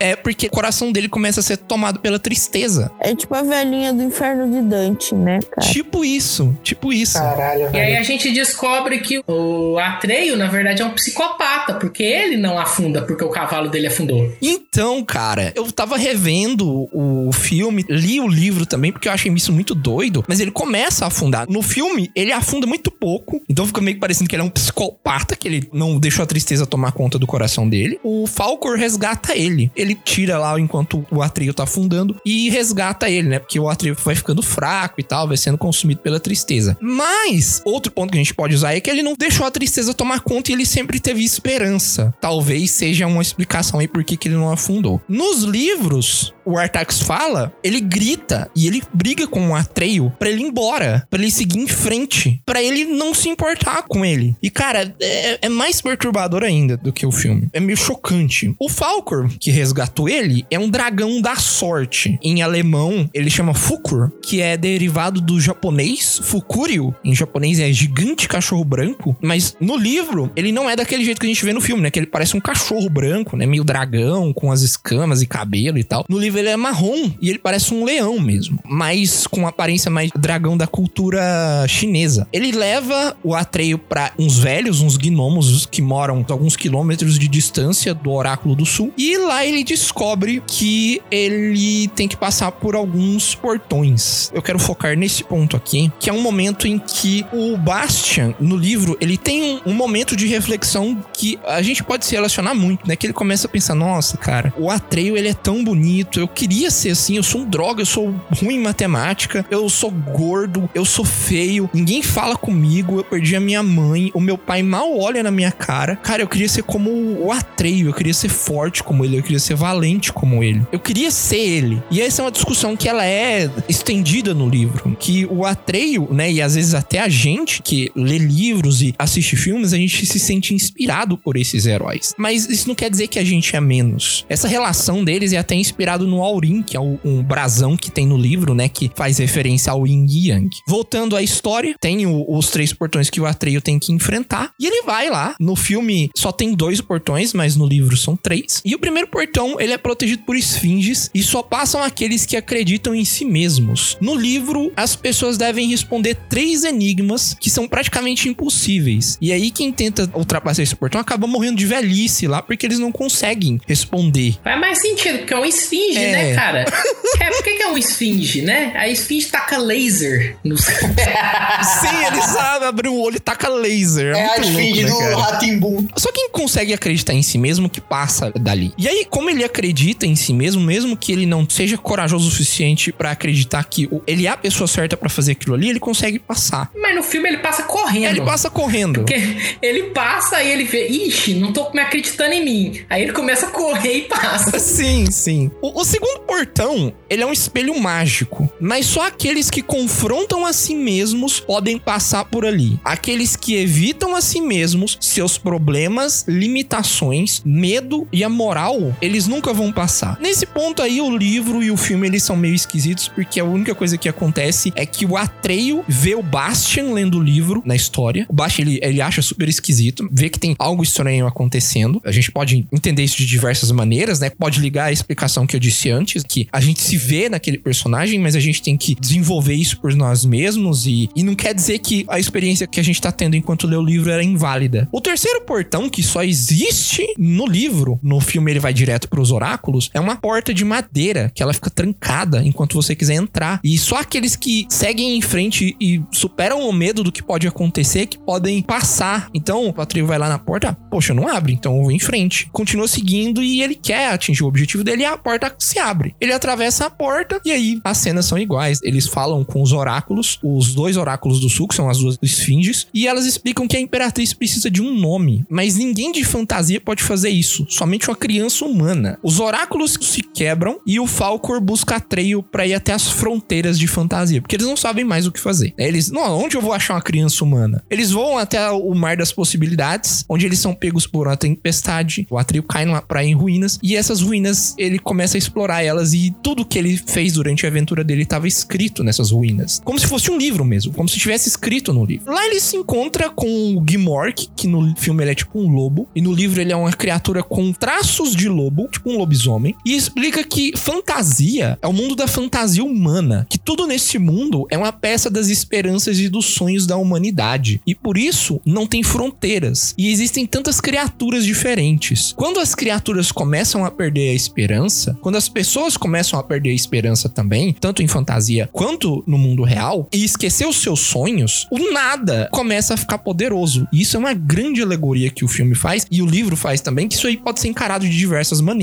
É 0.00 0.16
porque 0.16 0.46
o 0.46 0.50
coração 0.50 0.92
dele 0.92 1.08
começa 1.08 1.40
a 1.40 1.42
ser 1.42 1.56
tomado 1.56 2.00
pela 2.00 2.18
tristeza. 2.18 2.90
É 3.00 3.14
tipo 3.14 3.34
a 3.34 3.42
velhinha 3.42 3.92
do 3.92 4.02
inferno 4.02 4.50
de 4.50 4.62
Dante, 4.62 5.14
né, 5.14 5.38
cara? 5.50 5.66
Tipo 5.68 6.04
isso, 6.04 6.56
tipo 6.62 6.92
isso. 6.92 7.18
Caralho, 7.18 7.70
E 7.74 7.78
aí 7.78 7.96
a 7.96 8.02
gente 8.02 8.30
descobre 8.32 8.98
que 9.00 9.20
o 9.26 9.78
Atreio, 9.78 10.36
na 10.36 10.46
verdade, 10.46 10.82
é 10.82 10.84
um 10.84 10.90
psicopata, 10.90 11.74
porque 11.74 12.02
ele 12.02 12.36
não 12.36 12.58
afunda 12.58 13.02
porque 13.02 13.24
o 13.24 13.30
cavalo 13.30 13.68
dele 13.68 13.86
afundou. 13.86 14.32
Então, 14.40 15.04
cara, 15.04 15.52
eu 15.54 15.70
tava 15.72 15.96
revendo 15.96 16.88
o 16.92 17.30
filme, 17.32 17.84
li 17.88 18.20
o 18.20 18.28
livro 18.28 18.66
também, 18.66 18.92
porque 18.92 19.08
eu 19.08 19.12
achei 19.12 19.32
isso 19.32 19.52
muito 19.52 19.74
doido, 19.74 20.24
mas 20.28 20.40
ele 20.40 20.50
começa 20.50 21.04
a 21.04 21.08
afundar. 21.08 21.48
No 21.48 21.62
filme, 21.62 22.10
ele 22.14 22.32
afunda 22.32 22.66
muito 22.66 22.90
pouco, 22.90 23.40
então 23.48 23.66
fica 23.66 23.80
meio 23.80 23.94
que 23.96 24.00
parecendo 24.00 24.28
que 24.28 24.34
ele 24.34 24.42
é 24.42 24.44
um 24.44 24.50
psicopata, 24.50 25.36
que 25.36 25.46
ele 25.46 25.68
não 25.72 25.98
deixou 25.98 26.22
a 26.22 26.26
tristeza 26.26 26.66
tomar 26.66 26.92
conta 26.92 27.18
do 27.18 27.26
coração 27.26 27.68
dele. 27.68 27.98
O 28.02 28.26
Falcor 28.26 28.76
resgata 28.76 29.36
ele. 29.36 29.70
Ele 29.76 29.87
tira 29.94 30.38
lá 30.38 30.58
enquanto 30.58 31.04
o 31.10 31.22
Atreio 31.22 31.54
tá 31.54 31.64
afundando 31.64 32.16
e 32.24 32.50
resgata 32.50 33.08
ele, 33.08 33.28
né? 33.28 33.38
Porque 33.38 33.58
o 33.58 33.68
Atreio 33.68 33.96
vai 34.04 34.14
ficando 34.14 34.42
fraco 34.42 35.00
e 35.00 35.02
tal, 35.02 35.28
vai 35.28 35.36
sendo 35.36 35.58
consumido 35.58 36.00
pela 36.00 36.20
tristeza. 36.20 36.76
Mas, 36.80 37.62
outro 37.64 37.92
ponto 37.92 38.10
que 38.10 38.18
a 38.18 38.22
gente 38.22 38.34
pode 38.34 38.54
usar 38.54 38.74
é 38.74 38.80
que 38.80 38.90
ele 38.90 39.02
não 39.02 39.14
deixou 39.14 39.46
a 39.46 39.50
tristeza 39.50 39.94
tomar 39.94 40.20
conta 40.20 40.50
e 40.50 40.54
ele 40.54 40.66
sempre 40.66 41.00
teve 41.00 41.24
esperança. 41.24 42.14
Talvez 42.20 42.70
seja 42.70 43.06
uma 43.06 43.22
explicação 43.22 43.80
aí 43.80 43.88
por 43.88 44.04
que 44.04 44.16
que 44.16 44.28
ele 44.28 44.36
não 44.36 44.50
afundou. 44.50 45.00
Nos 45.08 45.42
livros, 45.42 46.34
o 46.44 46.56
Artax 46.56 47.00
fala, 47.00 47.52
ele 47.62 47.80
grita 47.80 48.50
e 48.56 48.66
ele 48.66 48.82
briga 48.92 49.26
com 49.26 49.50
o 49.50 49.54
Atreio 49.54 50.12
pra 50.18 50.30
ele 50.30 50.42
ir 50.42 50.46
embora, 50.46 51.06
pra 51.10 51.20
ele 51.20 51.30
seguir 51.30 51.58
em 51.58 51.68
frente, 51.68 52.40
pra 52.46 52.62
ele 52.62 52.84
não 52.84 53.12
se 53.12 53.28
importar 53.28 53.82
com 53.82 54.04
ele. 54.04 54.36
E 54.42 54.50
cara, 54.50 54.94
é, 55.00 55.38
é 55.42 55.48
mais 55.48 55.80
perturbador 55.80 56.42
ainda 56.42 56.76
do 56.76 56.92
que 56.92 57.04
o 57.04 57.12
filme. 57.12 57.48
É 57.52 57.60
meio 57.60 57.76
chocante. 57.76 58.54
O 58.58 58.68
Falcor, 58.68 59.28
que 59.38 59.50
resgatou 59.78 60.08
ele, 60.08 60.44
é 60.50 60.58
um 60.58 60.68
dragão 60.68 61.20
da 61.20 61.36
sorte. 61.36 62.18
Em 62.22 62.42
alemão, 62.42 63.08
ele 63.14 63.30
chama 63.30 63.54
Fukur, 63.54 64.10
que 64.20 64.40
é 64.40 64.56
derivado 64.56 65.20
do 65.20 65.40
japonês 65.40 66.20
Fukurio. 66.24 66.94
Em 67.04 67.14
japonês 67.14 67.60
é 67.60 67.72
gigante 67.72 68.28
cachorro 68.28 68.64
branco, 68.64 69.16
mas 69.22 69.56
no 69.60 69.76
livro 69.76 70.30
ele 70.34 70.50
não 70.50 70.68
é 70.68 70.74
daquele 70.74 71.04
jeito 71.04 71.20
que 71.20 71.26
a 71.26 71.28
gente 71.28 71.44
vê 71.44 71.52
no 71.52 71.60
filme, 71.60 71.82
né? 71.82 71.90
Que 71.90 71.98
ele 72.00 72.06
parece 72.06 72.36
um 72.36 72.40
cachorro 72.40 72.90
branco, 72.90 73.36
né? 73.36 73.46
Meio 73.46 73.62
dragão, 73.62 74.32
com 74.32 74.50
as 74.50 74.62
escamas 74.62 75.22
e 75.22 75.26
cabelo 75.26 75.78
e 75.78 75.84
tal. 75.84 76.04
No 76.08 76.18
livro 76.18 76.40
ele 76.40 76.48
é 76.48 76.56
marrom 76.56 77.12
e 77.20 77.30
ele 77.30 77.38
parece 77.38 77.72
um 77.72 77.84
leão 77.84 78.18
mesmo, 78.18 78.58
mas 78.64 79.26
com 79.26 79.46
aparência 79.46 79.90
mais 79.90 80.10
dragão 80.18 80.56
da 80.56 80.66
cultura 80.66 81.20
chinesa. 81.68 82.26
Ele 82.32 82.50
leva 82.50 83.16
o 83.22 83.34
Atreio 83.34 83.78
para 83.78 84.12
uns 84.18 84.38
velhos, 84.38 84.80
uns 84.80 84.96
gnomos 84.96 85.66
que 85.66 85.80
moram 85.80 86.24
alguns 86.28 86.56
quilômetros 86.56 87.18
de 87.18 87.28
distância 87.28 87.94
do 87.94 88.10
Oráculo 88.10 88.56
do 88.56 88.66
Sul, 88.66 88.92
e 88.98 89.16
lá 89.16 89.46
ele 89.46 89.67
descobre 89.68 90.42
que 90.46 91.00
ele 91.10 91.88
tem 91.88 92.08
que 92.08 92.16
passar 92.16 92.50
por 92.52 92.74
alguns 92.74 93.34
portões. 93.34 94.30
Eu 94.34 94.42
quero 94.42 94.58
focar 94.58 94.96
nesse 94.96 95.22
ponto 95.22 95.56
aqui, 95.56 95.92
que 96.00 96.08
é 96.08 96.12
um 96.12 96.20
momento 96.20 96.66
em 96.66 96.78
que 96.78 97.24
o 97.32 97.56
Bastian, 97.56 98.34
no 98.40 98.56
livro, 98.56 98.96
ele 99.00 99.16
tem 99.16 99.42
um, 99.42 99.70
um 99.70 99.74
momento 99.74 100.16
de 100.16 100.26
reflexão 100.26 100.98
que 101.12 101.38
a 101.46 101.60
gente 101.62 101.84
pode 101.84 102.06
se 102.06 102.14
relacionar 102.14 102.54
muito, 102.54 102.88
né? 102.88 102.96
Que 102.96 103.06
ele 103.06 103.12
começa 103.12 103.46
a 103.46 103.50
pensar, 103.50 103.74
nossa, 103.74 104.16
cara, 104.16 104.52
o 104.56 104.70
Atreio, 104.70 105.16
ele 105.16 105.28
é 105.28 105.34
tão 105.34 105.62
bonito, 105.62 106.18
eu 106.18 106.28
queria 106.28 106.70
ser 106.70 106.90
assim, 106.90 107.16
eu 107.16 107.22
sou 107.22 107.42
um 107.42 107.44
droga, 107.44 107.82
eu 107.82 107.86
sou 107.86 108.14
ruim 108.42 108.56
em 108.56 108.62
matemática, 108.62 109.44
eu 109.50 109.68
sou 109.68 109.90
gordo, 109.90 110.68
eu 110.74 110.84
sou 110.84 111.04
feio, 111.04 111.68
ninguém 111.72 112.02
fala 112.02 112.36
comigo, 112.36 112.98
eu 112.98 113.04
perdi 113.04 113.36
a 113.36 113.40
minha 113.40 113.62
mãe, 113.62 114.10
o 114.14 114.20
meu 114.20 114.38
pai 114.38 114.62
mal 114.62 114.98
olha 114.98 115.22
na 115.22 115.30
minha 115.30 115.52
cara. 115.52 115.96
Cara, 115.96 116.22
eu 116.22 116.28
queria 116.28 116.48
ser 116.48 116.62
como 116.62 116.90
o 116.90 117.30
Atreio, 117.30 117.88
eu 117.88 117.94
queria 117.94 118.14
ser 118.14 118.28
forte 118.28 118.82
como 118.82 119.04
ele, 119.04 119.18
eu 119.18 119.22
queria 119.22 119.38
ser 119.38 119.54
valente 119.58 120.12
como 120.12 120.42
ele. 120.42 120.62
Eu 120.70 120.78
queria 120.78 121.10
ser 121.10 121.38
ele. 121.38 121.82
E 121.90 122.00
essa 122.00 122.22
é 122.22 122.24
uma 122.24 122.30
discussão 122.30 122.76
que 122.76 122.88
ela 122.88 123.04
é 123.04 123.50
estendida 123.68 124.32
no 124.32 124.48
livro, 124.48 124.96
que 124.98 125.26
o 125.26 125.44
Atreio, 125.44 126.08
né, 126.10 126.30
e 126.30 126.40
às 126.40 126.54
vezes 126.54 126.74
até 126.74 127.00
a 127.00 127.08
gente 127.08 127.60
que 127.62 127.90
lê 127.94 128.18
livros 128.18 128.80
e 128.80 128.94
assiste 128.98 129.36
filmes, 129.36 129.72
a 129.72 129.76
gente 129.76 130.06
se 130.06 130.18
sente 130.18 130.54
inspirado 130.54 131.18
por 131.18 131.36
esses 131.36 131.66
heróis. 131.66 132.14
Mas 132.16 132.48
isso 132.48 132.68
não 132.68 132.74
quer 132.74 132.90
dizer 132.90 133.08
que 133.08 133.18
a 133.18 133.24
gente 133.24 133.54
é 133.56 133.60
menos. 133.60 134.24
Essa 134.28 134.46
relação 134.46 135.04
deles 135.04 135.32
é 135.32 135.38
até 135.38 135.54
inspirado 135.54 136.06
no 136.06 136.22
Aurim, 136.22 136.62
que 136.62 136.76
é 136.76 136.80
um 136.80 137.22
brasão 137.22 137.76
que 137.76 137.90
tem 137.90 138.06
no 138.06 138.16
livro, 138.16 138.54
né, 138.54 138.68
que 138.68 138.90
faz 138.94 139.18
referência 139.18 139.72
ao 139.72 139.86
Yin 139.86 140.06
Yang. 140.08 140.50
Voltando 140.66 141.16
à 141.16 141.22
história, 141.22 141.74
tem 141.80 142.06
o, 142.06 142.24
os 142.28 142.50
três 142.50 142.72
portões 142.72 143.10
que 143.10 143.20
o 143.20 143.26
Atreio 143.26 143.60
tem 143.60 143.78
que 143.78 143.92
enfrentar, 143.92 144.52
e 144.58 144.66
ele 144.66 144.82
vai 144.82 145.10
lá. 145.10 145.34
No 145.40 145.56
filme 145.56 146.10
só 146.16 146.30
tem 146.30 146.54
dois 146.54 146.80
portões, 146.80 147.32
mas 147.32 147.56
no 147.56 147.66
livro 147.66 147.96
são 147.96 148.16
três. 148.16 148.60
E 148.64 148.74
o 148.74 148.78
primeiro 148.78 149.08
portão, 149.08 149.47
ele 149.58 149.72
é 149.72 149.78
protegido 149.78 150.22
por 150.24 150.36
esfinges 150.36 151.10
e 151.14 151.22
só 151.22 151.42
passam 151.42 151.82
aqueles 151.82 152.26
que 152.26 152.36
acreditam 152.36 152.94
em 152.94 153.04
si 153.04 153.24
mesmos. 153.24 153.96
No 154.00 154.14
livro, 154.14 154.72
as 154.76 154.96
pessoas 154.96 155.38
devem 155.38 155.68
responder 155.68 156.16
três 156.28 156.64
enigmas 156.64 157.36
que 157.38 157.48
são 157.50 157.68
praticamente 157.68 158.28
impossíveis. 158.28 159.16
E 159.20 159.32
aí 159.32 159.50
quem 159.50 159.72
tenta 159.72 160.10
ultrapassar 160.14 160.62
esse 160.62 160.74
portão 160.74 161.00
acaba 161.00 161.26
morrendo 161.26 161.56
de 161.58 161.66
velhice 161.66 162.26
lá 162.26 162.42
porque 162.42 162.66
eles 162.66 162.78
não 162.78 162.90
conseguem 162.92 163.60
responder. 163.66 164.36
Faz 164.42 164.60
mais 164.60 164.80
sentido, 164.80 165.18
porque 165.18 165.34
é 165.34 165.38
um 165.38 165.44
esfinge, 165.44 165.98
É. 165.98 166.12
né, 166.12 166.34
cara? 166.34 166.60
é, 167.20 167.30
por 167.30 167.42
que, 167.44 167.62
é 167.62 167.68
um 167.68 167.78
esfinge, 167.78 168.42
né? 168.42 168.72
A 168.76 168.88
esfinge 168.88 169.26
taca 169.26 169.58
laser 169.58 170.36
nos. 170.44 170.62
Sim, 170.64 172.04
ele 172.06 172.22
sabe 172.22 172.64
abrir 172.66 172.88
o 172.88 172.98
olho 173.00 173.16
e 173.16 173.20
taca 173.20 173.48
laser. 173.48 174.14
É, 174.14 174.20
É 174.20 174.30
a 174.30 174.40
esfinge 174.40 174.84
louco, 174.86 175.02
né, 175.04 175.10
do 175.10 175.16
cara? 175.16 175.32
Ratimbum. 175.32 175.86
Só 175.96 176.10
quem 176.12 176.30
consegue 176.30 176.72
acreditar 176.72 177.12
em 177.14 177.22
si 177.22 177.38
mesmo 177.38 177.68
que 177.68 177.80
passa 177.80 178.30
dali. 178.32 178.72
E 178.78 178.88
aí, 178.88 179.04
como 179.08 179.28
ele 179.30 179.37
acredita 179.44 180.06
em 180.06 180.14
si 180.14 180.32
mesmo, 180.32 180.62
mesmo 180.62 180.96
que 180.96 181.12
ele 181.12 181.26
não 181.26 181.48
seja 181.48 181.76
corajoso 181.76 182.28
o 182.28 182.30
suficiente 182.30 182.92
pra 182.92 183.10
acreditar 183.10 183.62
que 183.64 183.88
ele 184.06 184.26
é 184.26 184.30
a 184.30 184.36
pessoa 184.36 184.66
certa 184.66 184.96
pra 184.96 185.08
fazer 185.08 185.32
aquilo 185.32 185.54
ali, 185.54 185.68
ele 185.68 185.80
consegue 185.80 186.18
passar. 186.18 186.70
Mas 186.76 186.94
no 186.94 187.02
filme 187.02 187.28
ele 187.28 187.38
passa 187.38 187.62
correndo. 187.62 188.06
Ele 188.06 188.20
passa 188.22 188.50
correndo. 188.50 189.00
Porque 189.00 189.14
ele 189.62 189.84
passa 189.90 190.42
e 190.42 190.50
ele 190.50 190.64
vê, 190.64 190.88
ixi, 190.88 191.34
não 191.34 191.52
tô 191.52 191.70
me 191.72 191.80
acreditando 191.80 192.32
em 192.32 192.44
mim. 192.44 192.80
Aí 192.88 193.02
ele 193.02 193.12
começa 193.12 193.46
a 193.46 193.50
correr 193.50 193.98
e 193.98 194.02
passa. 194.02 194.58
Sim, 194.78 195.10
sim. 195.10 195.50
O, 195.62 195.80
o 195.80 195.84
segundo 195.84 196.20
portão, 196.20 196.92
ele 197.08 197.22
é 197.22 197.26
um 197.26 197.32
espelho 197.32 197.78
mágico, 197.80 198.50
mas 198.60 198.86
só 198.86 199.06
aqueles 199.06 199.50
que 199.50 199.62
confrontam 199.62 200.44
a 200.44 200.52
si 200.52 200.74
mesmos 200.74 201.40
podem 201.40 201.78
passar 201.78 202.24
por 202.24 202.44
ali. 202.44 202.78
Aqueles 202.84 203.36
que 203.36 203.56
evitam 203.56 204.14
a 204.14 204.20
si 204.20 204.40
mesmos, 204.40 204.98
seus 205.00 205.38
problemas, 205.38 206.24
limitações, 206.26 207.42
medo 207.44 208.06
e 208.12 208.24
a 208.24 208.28
moral, 208.28 208.96
eles 209.00 209.26
nunca 209.28 209.52
vão 209.52 209.70
passar. 209.70 210.18
Nesse 210.20 210.46
ponto 210.46 210.82
aí, 210.82 211.00
o 211.00 211.16
livro 211.16 211.62
e 211.62 211.70
o 211.70 211.76
filme, 211.76 212.06
eles 212.06 212.22
são 212.22 212.36
meio 212.36 212.54
esquisitos, 212.54 213.08
porque 213.08 213.38
a 213.38 213.44
única 213.44 213.74
coisa 213.74 213.96
que 213.96 214.08
acontece 214.08 214.72
é 214.74 214.84
que 214.84 215.04
o 215.04 215.16
Atreio 215.16 215.84
vê 215.86 216.14
o 216.14 216.22
Bastian 216.22 216.92
lendo 216.92 217.18
o 217.18 217.22
livro 217.22 217.62
na 217.64 217.76
história. 217.76 218.26
O 218.28 218.32
Bastian, 218.32 218.62
ele, 218.62 218.80
ele 218.82 219.00
acha 219.00 219.22
super 219.22 219.48
esquisito, 219.48 220.08
vê 220.10 220.28
que 220.28 220.38
tem 220.38 220.54
algo 220.58 220.82
estranho 220.82 221.26
acontecendo. 221.26 222.00
A 222.04 222.12
gente 222.12 222.32
pode 222.32 222.66
entender 222.72 223.02
isso 223.02 223.16
de 223.16 223.26
diversas 223.26 223.70
maneiras, 223.70 224.20
né? 224.20 224.30
Pode 224.30 224.60
ligar 224.60 224.86
a 224.86 224.92
explicação 224.92 225.46
que 225.46 225.54
eu 225.54 225.60
disse 225.60 225.90
antes, 225.90 226.22
que 226.22 226.48
a 226.52 226.60
gente 226.60 226.80
se 226.80 226.96
vê 226.96 227.28
naquele 227.28 227.58
personagem, 227.58 228.18
mas 228.18 228.34
a 228.34 228.40
gente 228.40 228.62
tem 228.62 228.76
que 228.76 228.94
desenvolver 228.94 229.54
isso 229.54 229.78
por 229.80 229.94
nós 229.94 230.24
mesmos 230.24 230.86
e, 230.86 231.08
e 231.14 231.22
não 231.22 231.34
quer 231.34 231.54
dizer 231.54 231.78
que 231.78 232.04
a 232.08 232.18
experiência 232.18 232.66
que 232.66 232.80
a 232.80 232.82
gente 232.82 233.00
tá 233.00 233.12
tendo 233.12 233.36
enquanto 233.36 233.66
lê 233.66 233.76
o 233.76 233.82
livro 233.82 234.10
era 234.10 234.22
inválida. 234.22 234.88
O 234.92 235.00
terceiro 235.00 235.40
portão, 235.42 235.88
que 235.88 236.02
só 236.02 236.22
existe 236.22 237.06
no 237.18 237.46
livro, 237.46 237.98
no 238.02 238.20
filme 238.20 238.52
ele 238.52 238.60
vai 238.60 238.72
direto 238.72 239.07
pros 239.08 239.30
oráculos 239.30 239.90
é 239.92 240.00
uma 240.00 240.16
porta 240.16 240.52
de 240.52 240.64
madeira 240.64 241.30
que 241.34 241.42
ela 241.42 241.52
fica 241.52 241.70
trancada 241.70 242.42
enquanto 242.44 242.74
você 242.74 242.94
quiser 242.94 243.14
entrar. 243.14 243.60
E 243.62 243.76
só 243.78 243.96
aqueles 243.96 244.36
que 244.36 244.66
seguem 244.68 245.16
em 245.16 245.20
frente 245.20 245.76
e 245.80 246.02
superam 246.12 246.68
o 246.68 246.72
medo 246.72 247.02
do 247.02 247.12
que 247.12 247.22
pode 247.22 247.46
acontecer 247.46 248.06
que 248.06 248.18
podem 248.18 248.62
passar. 248.62 249.28
Então, 249.34 249.74
o 249.76 249.80
Atreio 249.80 250.06
vai 250.06 250.18
lá 250.18 250.28
na 250.28 250.38
porta, 250.38 250.74
poxa, 250.90 251.14
não 251.14 251.28
abre, 251.28 251.52
então 251.52 251.76
eu 251.76 251.82
vou 251.82 251.92
em 251.92 251.98
frente. 251.98 252.48
Continua 252.52 252.88
seguindo 252.88 253.42
e 253.42 253.62
ele 253.62 253.74
quer 253.74 254.12
atingir 254.12 254.44
o 254.44 254.48
objetivo 254.48 254.84
dele 254.84 255.02
e 255.02 255.06
a 255.06 255.16
porta 255.16 255.54
se 255.58 255.78
abre. 255.78 256.14
Ele 256.20 256.32
atravessa 256.32 256.86
a 256.86 256.90
porta 256.90 257.40
e 257.44 257.50
aí 257.50 257.80
as 257.84 257.98
cenas 257.98 258.26
são 258.26 258.38
iguais. 258.38 258.80
Eles 258.82 259.06
falam 259.06 259.44
com 259.44 259.62
os 259.62 259.72
oráculos, 259.72 260.38
os 260.42 260.74
dois 260.74 260.96
oráculos 260.96 261.40
do 261.40 261.48
sul, 261.48 261.68
que 261.68 261.74
são 261.74 261.88
as 261.88 261.98
duas 261.98 262.18
esfinges, 262.22 262.86
e 262.92 263.06
elas 263.06 263.26
explicam 263.26 263.66
que 263.66 263.76
a 263.76 263.80
imperatriz 263.80 264.32
precisa 264.32 264.70
de 264.70 264.82
um 264.82 264.94
nome, 264.94 265.44
mas 265.48 265.76
ninguém 265.76 266.12
de 266.12 266.24
fantasia 266.24 266.80
pode 266.80 267.02
fazer 267.02 267.30
isso, 267.30 267.66
somente 267.68 268.08
uma 268.08 268.16
criança 268.16 268.64
humana. 268.64 268.97
Os 269.22 269.40
oráculos 269.40 269.98
se 270.00 270.22
quebram 270.22 270.80
e 270.86 270.98
o 270.98 271.06
Falcor 271.06 271.60
busca 271.60 271.96
Atreio 271.96 272.42
para 272.42 272.66
ir 272.66 272.74
até 272.74 272.92
as 272.92 273.08
fronteiras 273.08 273.78
de 273.78 273.86
fantasia, 273.86 274.40
porque 274.40 274.56
eles 274.56 274.66
não 274.66 274.76
sabem 274.76 275.04
mais 275.04 275.26
o 275.26 275.32
que 275.32 275.40
fazer. 275.40 275.74
Eles, 275.76 276.10
não, 276.10 276.38
onde 276.38 276.56
eu 276.56 276.62
vou 276.62 276.72
achar 276.72 276.94
uma 276.94 277.02
criança 277.02 277.42
humana? 277.44 277.82
Eles 277.90 278.10
vão 278.10 278.38
até 278.38 278.70
o 278.70 278.94
mar 278.94 279.16
das 279.16 279.32
possibilidades, 279.32 280.24
onde 280.28 280.46
eles 280.46 280.58
são 280.58 280.74
pegos 280.74 281.06
por 281.06 281.26
uma 281.26 281.36
tempestade. 281.36 282.26
O 282.30 282.38
Atreio 282.38 282.62
cai 282.62 282.84
numa 282.84 283.02
praia 283.02 283.26
em 283.26 283.34
ruínas 283.34 283.78
e 283.82 283.96
essas 283.96 284.20
ruínas 284.20 284.74
ele 284.78 284.98
começa 284.98 285.36
a 285.36 285.38
explorar 285.38 285.82
elas 285.82 286.12
e 286.14 286.34
tudo 286.42 286.64
que 286.64 286.78
ele 286.78 286.96
fez 286.96 287.32
durante 287.32 287.66
a 287.66 287.68
aventura 287.68 288.04
dele 288.04 288.22
estava 288.22 288.46
escrito 288.46 289.04
nessas 289.04 289.30
ruínas, 289.30 289.80
como 289.84 289.98
se 289.98 290.06
fosse 290.06 290.30
um 290.30 290.38
livro 290.38 290.64
mesmo, 290.64 290.92
como 290.92 291.08
se 291.08 291.18
tivesse 291.18 291.48
escrito 291.48 291.92
no 291.92 292.04
livro. 292.04 292.32
Lá 292.32 292.44
ele 292.46 292.60
se 292.60 292.76
encontra 292.76 293.30
com 293.30 293.76
o 293.76 293.84
Gimork, 293.88 294.48
que 294.56 294.66
no 294.66 294.94
filme 294.96 295.24
ele 295.24 295.30
é 295.32 295.34
tipo 295.34 295.58
um 295.58 295.68
lobo 295.68 296.08
e 296.14 296.20
no 296.20 296.32
livro 296.32 296.60
ele 296.60 296.72
é 296.72 296.76
uma 296.76 296.92
criatura 296.92 297.42
com 297.42 297.72
traços 297.72 298.34
de 298.34 298.48
lobo, 298.48 298.87
tipo 298.88 299.10
um 299.10 299.18
lobisomem, 299.18 299.74
e 299.84 299.94
explica 299.94 300.42
que 300.42 300.76
fantasia 300.76 301.78
é 301.80 301.86
o 301.86 301.92
mundo 301.92 302.16
da 302.16 302.26
fantasia 302.26 302.84
humana, 302.84 303.46
que 303.48 303.58
tudo 303.58 303.86
nesse 303.86 304.18
mundo 304.18 304.66
é 304.70 304.78
uma 304.78 304.92
peça 304.92 305.30
das 305.30 305.48
esperanças 305.48 306.18
e 306.18 306.28
dos 306.28 306.46
sonhos 306.46 306.86
da 306.86 306.96
humanidade. 306.96 307.80
E 307.86 307.94
por 307.94 308.16
isso 308.16 308.60
não 308.64 308.86
tem 308.86 309.02
fronteiras. 309.02 309.94
E 309.96 310.10
existem 310.10 310.46
tantas 310.46 310.80
criaturas 310.80 311.44
diferentes. 311.44 312.32
Quando 312.36 312.60
as 312.60 312.74
criaturas 312.74 313.30
começam 313.32 313.84
a 313.84 313.90
perder 313.90 314.30
a 314.30 314.34
esperança, 314.34 315.16
quando 315.20 315.36
as 315.36 315.48
pessoas 315.48 315.96
começam 315.96 316.38
a 316.38 316.42
perder 316.42 316.70
a 316.70 316.74
esperança 316.74 317.28
também, 317.28 317.74
tanto 317.78 318.02
em 318.02 318.08
fantasia 318.08 318.68
quanto 318.72 319.22
no 319.26 319.38
mundo 319.38 319.62
real, 319.62 320.08
e 320.12 320.24
esquecer 320.24 320.66
os 320.66 320.76
seus 320.76 321.00
sonhos, 321.00 321.66
o 321.70 321.92
nada 321.92 322.48
começa 322.52 322.94
a 322.94 322.96
ficar 322.96 323.18
poderoso. 323.18 323.86
E 323.92 324.02
isso 324.02 324.16
é 324.16 324.20
uma 324.20 324.34
grande 324.34 324.82
alegoria 324.82 325.30
que 325.30 325.44
o 325.44 325.48
filme 325.48 325.74
faz 325.74 326.06
e 326.10 326.22
o 326.22 326.26
livro 326.26 326.56
faz 326.56 326.80
também, 326.80 327.08
que 327.08 327.14
isso 327.14 327.26
aí 327.26 327.36
pode 327.36 327.60
ser 327.60 327.68
encarado 327.68 328.08
de 328.08 328.16
diversas 328.16 328.60
maneiras. 328.60 328.77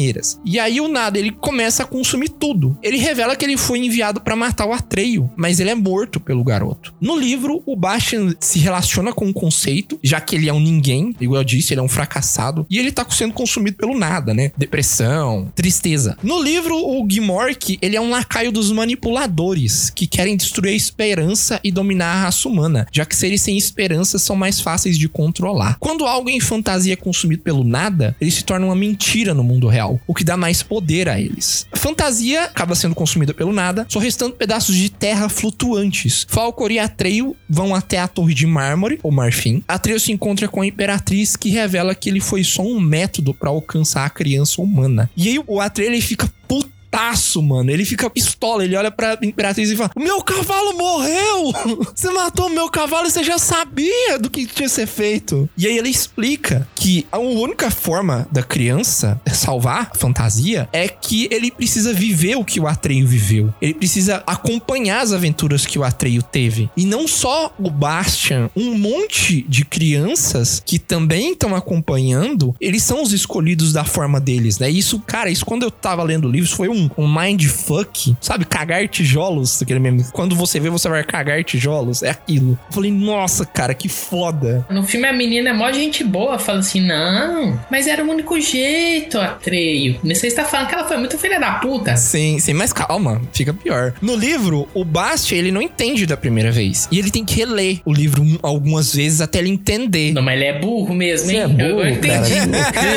E 0.46 0.60
aí 0.60 0.82
o 0.82 0.88
nada, 0.88 1.18
ele 1.18 1.32
começa 1.32 1.84
a 1.84 1.86
consumir 1.86 2.30
tudo. 2.30 2.78
Ele 2.82 2.98
revela 2.98 3.36
que 3.36 3.46
ele 3.46 3.58
foi 3.58 3.80
enviado 3.80 4.22
para 4.22 4.36
matar 4.36 4.66
o 4.66 4.74
Atreio, 4.74 5.30
mas 5.36 5.60
ele 5.60 5.70
é 5.70 5.76
morto 5.76 6.20
pelo 6.20 6.44
garoto. 6.44 6.94
No 7.00 7.18
livro, 7.18 7.62
o 7.66 7.76
Bastian 7.76 8.36
se 8.40 8.60
relaciona 8.60 9.14
com 9.14 9.30
o 9.30 9.34
conceito, 9.34 10.00
já 10.04 10.20
que 10.20 10.36
ele 10.36 10.50
é 10.50 10.54
um 10.54 10.60
ninguém, 10.60 11.16
igual 11.20 11.42
eu 11.42 11.46
disse, 11.46 11.74
ele 11.74 11.82
é 11.82 11.84
um 11.84 11.90
fracassado, 11.90 12.66
e 12.70 12.78
ele 12.78 12.92
tá 12.92 13.06
sendo 13.10 13.34
consumido 13.34 13.78
pelo 13.78 13.98
nada, 13.98 14.34
né? 14.34 14.52
Depressão, 14.58 15.52
tristeza. 15.56 16.18
No 16.24 16.42
livro, 16.42 16.76
o 16.76 17.06
Gimork, 17.10 17.78
ele 17.82 17.96
é 17.96 18.02
um 18.02 18.10
lacaio 18.10 18.52
dos 18.52 18.72
manipuladores, 18.72 19.90
que 19.90 20.08
querem 20.08 20.36
destruir 20.36 20.72
a 20.72 20.76
esperança 20.76 21.60
e 21.64 21.72
dominar 21.72 22.14
a 22.14 22.22
raça 22.24 22.48
humana, 22.48 22.88
já 22.92 23.06
que 23.06 23.16
seres 23.16 23.42
sem 23.42 23.58
esperança 23.58 24.18
são 24.18 24.36
mais 24.36 24.60
fáceis 24.60 24.98
de 24.98 25.08
controlar. 25.08 25.78
Quando 25.80 26.06
algo 26.06 26.30
em 26.30 26.40
fantasia 26.40 26.94
é 26.94 26.98
consumido 26.98 27.44
pelo 27.44 27.64
nada, 27.64 28.16
ele 28.20 28.32
se 28.32 28.44
torna 28.44 28.66
uma 28.66 28.76
mentira 28.76 29.34
no 29.34 29.44
mundo 29.44 29.68
real, 29.68 29.85
o 29.88 30.14
que 30.14 30.24
dá 30.24 30.38
mais 30.38 30.64
poder 30.64 31.10
a 31.10 31.20
eles. 31.20 31.68
A 31.72 31.78
fantasia 31.78 32.44
acaba 32.44 32.76
sendo 32.76 32.96
consumida 32.96 33.34
pelo 33.34 33.54
nada, 33.54 33.86
só 33.90 34.00
restando 34.00 34.36
pedaços 34.36 34.76
de 34.76 34.90
terra 34.90 35.30
flutuantes. 35.30 36.26
Falcor 36.30 36.72
e 36.72 36.80
Atreio 36.80 37.36
vão 37.50 37.74
até 37.74 38.00
a 38.00 38.08
torre 38.08 38.34
de 38.34 38.46
mármore, 38.46 39.00
ou 39.04 39.12
marfim. 39.12 39.64
Atreio 39.68 40.00
se 40.00 40.12
encontra 40.12 40.48
com 40.48 40.62
a 40.62 40.68
imperatriz 40.68 41.36
que 41.36 41.50
revela 41.50 41.96
que 41.96 42.10
ele 42.10 42.20
foi 42.20 42.44
só 42.44 42.64
um 42.64 42.80
método 42.80 43.34
para 43.34 43.50
alcançar 43.50 44.06
a 44.06 44.10
criança 44.10 44.62
humana. 44.62 45.10
E 45.16 45.30
aí 45.30 45.44
o 45.46 45.60
Atreio 45.60 45.92
ele 45.92 46.02
fica 46.02 46.30
puto 46.48 46.75
putaço, 46.96 47.42
mano. 47.42 47.70
Ele 47.70 47.84
fica 47.84 48.10
pistola, 48.10 48.64
ele 48.64 48.76
olha 48.76 48.90
pra 48.90 49.18
Imperatriz 49.22 49.70
e 49.70 49.76
fala: 49.76 49.92
meu 49.98 50.22
cavalo 50.22 50.78
morreu! 50.78 51.54
Você 51.94 52.10
matou 52.12 52.48
o 52.48 52.50
meu 52.50 52.70
cavalo 52.70 53.08
e 53.08 53.12
você 53.12 53.24
já 53.24 53.38
sabia 53.38 54.18
do 54.20 54.30
que 54.30 54.46
tinha 54.46 54.68
que 54.68 54.74
ser 54.74 54.88
feito. 54.88 55.50
E 55.58 55.68
aí 55.68 55.78
ele 55.78 55.90
explica 55.90 56.68
que 56.76 57.06
a 57.12 57.18
única 57.18 57.70
forma 57.70 58.28
da 58.32 58.44
criança 58.44 59.20
salvar 59.34 59.90
a 59.92 59.98
fantasia 59.98 60.70
é 60.72 60.88
que 60.88 61.28
ele 61.32 61.52
precisa 61.52 61.94
viver 61.94 62.36
o 62.36 62.46
que 62.46 62.60
o 62.60 62.68
Atreio 62.68 63.08
viveu. 63.08 63.54
Ele 63.62 63.74
precisa 63.74 64.24
acompanhar 64.26 65.02
as 65.02 65.12
aventuras 65.12 65.66
que 65.66 65.80
o 65.80 65.84
Atreio 65.84 66.22
teve. 66.22 66.70
E 66.76 66.86
não 66.86 67.08
só 67.08 67.54
o 67.60 67.70
Bastian, 67.70 68.50
um 68.56 68.78
monte 68.78 69.44
de 69.48 69.66
crianças 69.66 70.62
que 70.66 70.78
também 70.78 71.34
estão 71.34 71.56
acompanhando, 71.56 72.56
eles 72.60 72.84
são 72.84 73.02
os 73.02 73.14
escolhidos 73.14 73.74
da 73.74 73.84
forma 73.84 74.20
deles, 74.20 74.60
né? 74.60 74.70
Isso, 74.70 75.00
cara, 75.00 75.30
isso 75.30 75.46
quando 75.46 75.64
eu 75.64 75.72
tava 75.72 76.04
lendo 76.04 76.28
o 76.28 76.32
livro, 76.32 76.46
isso 76.46 76.56
foi 76.56 76.70
um 76.98 77.06
um, 77.06 77.22
mindfuck, 77.22 78.16
sabe? 78.20 78.46
Cagar 78.46 78.88
tijolos, 78.88 79.62
aquele 79.62 79.80
meme. 79.80 80.04
Quando 80.12 80.36
você 80.36 80.60
vê, 80.60 80.70
você 80.70 80.90
vai 80.90 81.04
cagar 81.04 81.44
tijolos. 81.44 82.04
É 82.04 82.10
aquilo. 82.10 82.60
Eu 82.68 82.74
falei, 82.74 82.92
nossa, 82.92 83.46
cara, 83.46 83.74
que 83.74 83.88
foda. 83.88 84.66
No 84.70 84.84
filme, 84.84 85.08
a 85.08 85.14
menina 85.14 85.52
é 85.52 85.54
mó 85.54 85.72
gente 85.72 86.04
boa, 86.04 86.40
fala 86.40 86.60
assim: 86.60 86.82
não, 86.82 87.60
mas 87.70 87.88
era 87.88 88.04
o 88.04 88.10
único 88.10 88.40
jeito, 88.40 89.20
Atreio. 89.20 90.00
Você 90.04 90.28
está 90.28 90.44
falando 90.44 90.68
que 90.68 90.76
ela 90.76 90.88
foi 90.88 90.98
muito 90.98 91.18
filha 91.18 91.40
da 91.40 91.54
puta. 91.54 91.96
Sim, 91.96 92.40
sim, 92.40 92.54
mas 92.54 92.74
calma, 92.74 93.22
fica 93.32 93.54
pior. 93.54 93.94
No 94.02 94.16
livro, 94.16 94.68
o 94.74 94.84
Bast, 94.84 95.34
ele 95.34 95.52
não 95.52 95.62
entende 95.62 96.06
da 96.06 96.18
primeira 96.18 96.52
vez. 96.52 96.88
E 96.92 97.00
ele 97.00 97.12
tem 97.12 97.24
que 97.24 97.36
reler 97.36 97.82
o 97.86 97.94
livro 97.94 98.26
algumas 98.42 98.94
vezes 98.94 99.22
até 99.22 99.40
ele 99.40 99.50
entender. 99.50 100.14
Não, 100.14 100.22
mas 100.22 100.36
ele 100.36 100.46
é 100.46 100.60
burro 100.60 100.94
mesmo, 100.94 101.32
hein? 101.32 101.40
é 101.40 101.48
burro, 101.48 101.82
eu 101.82 101.90
entendi. 101.90 102.34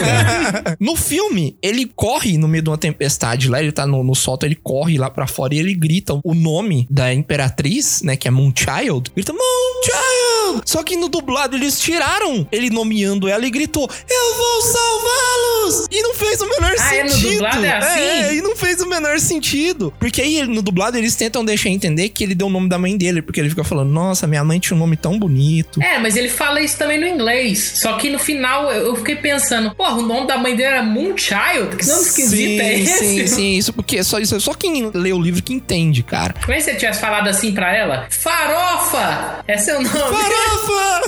no 0.80 0.96
filme, 0.96 1.56
ele 1.62 1.90
corre 1.94 2.38
no 2.38 2.48
meio 2.48 2.62
de 2.62 2.70
uma 2.70 2.78
tempestade 2.78 3.48
lá, 3.48 3.60
ele 3.60 3.72
tá 3.78 3.86
no, 3.86 4.02
no 4.02 4.14
solto, 4.14 4.44
ele 4.44 4.56
corre 4.56 4.98
lá 4.98 5.08
para 5.08 5.26
fora 5.26 5.54
e 5.54 5.58
ele 5.58 5.74
grita 5.74 6.18
o 6.24 6.34
nome 6.34 6.86
da 6.90 7.14
imperatriz, 7.14 8.02
né, 8.02 8.16
que 8.16 8.26
é 8.26 8.30
Moonchild. 8.30 9.10
Grita 9.14 9.32
Moonchild! 9.32 10.62
Só 10.64 10.82
que 10.82 10.96
no 10.96 11.08
dublado 11.08 11.56
eles 11.56 11.78
tiraram 11.78 12.46
ele 12.50 12.70
nomeando 12.70 13.28
ela 13.28 13.46
e 13.46 13.50
gritou: 13.50 13.88
Eu 14.08 14.36
vou 14.36 14.62
salvá-los! 14.62 15.86
E 15.90 16.02
não 16.02 16.14
fez 16.14 16.40
o 16.40 16.48
menor 16.48 16.72
ah, 16.72 16.78
sentido. 16.78 16.94
É, 16.94 17.04
no 17.04 17.32
dublado 17.32 17.64
é 17.64 17.76
assim? 17.76 18.00
É, 18.00 18.34
e 18.34 18.40
não 18.40 18.56
fez 18.56 18.80
o 18.80 18.88
menor 18.88 19.20
sentido. 19.20 19.92
Porque 19.98 20.22
aí 20.22 20.46
no 20.46 20.62
dublado 20.62 20.96
eles 20.96 21.14
tentam 21.14 21.44
deixar 21.44 21.68
entender 21.68 22.08
que 22.08 22.24
ele 22.24 22.34
deu 22.34 22.46
o 22.46 22.50
nome 22.50 22.68
da 22.68 22.78
mãe 22.78 22.96
dele, 22.96 23.22
porque 23.22 23.40
ele 23.40 23.50
fica 23.50 23.62
falando: 23.62 23.90
Nossa, 23.90 24.26
minha 24.26 24.42
mãe 24.42 24.58
tinha 24.58 24.76
um 24.76 24.80
nome 24.80 24.96
tão 24.96 25.18
bonito. 25.18 25.82
É, 25.82 25.98
mas 25.98 26.16
ele 26.16 26.28
fala 26.28 26.60
isso 26.60 26.76
também 26.78 26.98
no 26.98 27.06
inglês. 27.06 27.74
Só 27.76 27.94
que 27.94 28.10
no 28.10 28.18
final 28.18 28.72
eu 28.72 28.96
fiquei 28.96 29.16
pensando: 29.16 29.74
Porra, 29.74 29.96
o 29.96 30.02
nome 30.02 30.26
da 30.26 30.38
mãe 30.38 30.56
dele 30.56 30.68
era 30.68 30.82
Moonchild? 30.82 31.76
Que 31.76 31.86
nome 31.86 32.02
esquisito 32.02 32.30
sim, 32.30 32.60
é 32.60 32.80
esse? 32.80 32.98
Sim, 32.98 33.26
sim, 33.26 33.56
isso 33.68 33.72
porque 33.72 34.02
só, 34.02 34.18
isso, 34.18 34.40
só 34.40 34.54
quem 34.54 34.90
lê 34.94 35.12
o 35.12 35.20
livro 35.20 35.42
que 35.42 35.52
entende, 35.52 36.02
cara. 36.02 36.34
Como 36.40 36.52
é 36.52 36.56
que 36.56 36.62
você 36.62 36.74
tivesse 36.74 37.00
falado 37.00 37.28
assim 37.28 37.52
pra 37.52 37.74
ela? 37.74 38.06
Farofa! 38.10 39.44
É 39.46 39.58
seu 39.58 39.74
nome. 39.74 39.88
Farofa! 39.88 41.02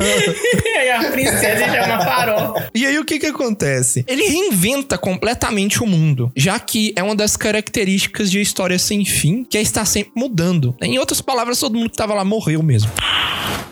e 0.64 0.68
aí 0.68 0.90
a 0.90 1.10
princesa 1.10 1.66
chama 1.66 2.04
Farofa. 2.04 2.70
E 2.74 2.86
aí 2.86 2.98
o 2.98 3.04
que 3.04 3.18
que 3.18 3.26
acontece? 3.26 4.04
Ele 4.08 4.26
reinventa 4.26 4.96
completamente 4.96 5.82
o 5.82 5.86
mundo, 5.86 6.32
já 6.34 6.58
que 6.58 6.92
é 6.96 7.02
uma 7.02 7.14
das 7.14 7.36
características 7.36 8.30
de 8.30 8.40
história 8.40 8.78
sem 8.78 9.04
fim, 9.04 9.44
que 9.44 9.58
é 9.58 9.60
estar 9.60 9.84
sempre 9.84 10.12
mudando. 10.16 10.74
Em 10.80 10.98
outras 10.98 11.20
palavras, 11.20 11.60
todo 11.60 11.76
mundo 11.76 11.90
que 11.90 11.96
tava 11.96 12.14
lá 12.14 12.24
morreu 12.24 12.62
mesmo. 12.62 12.90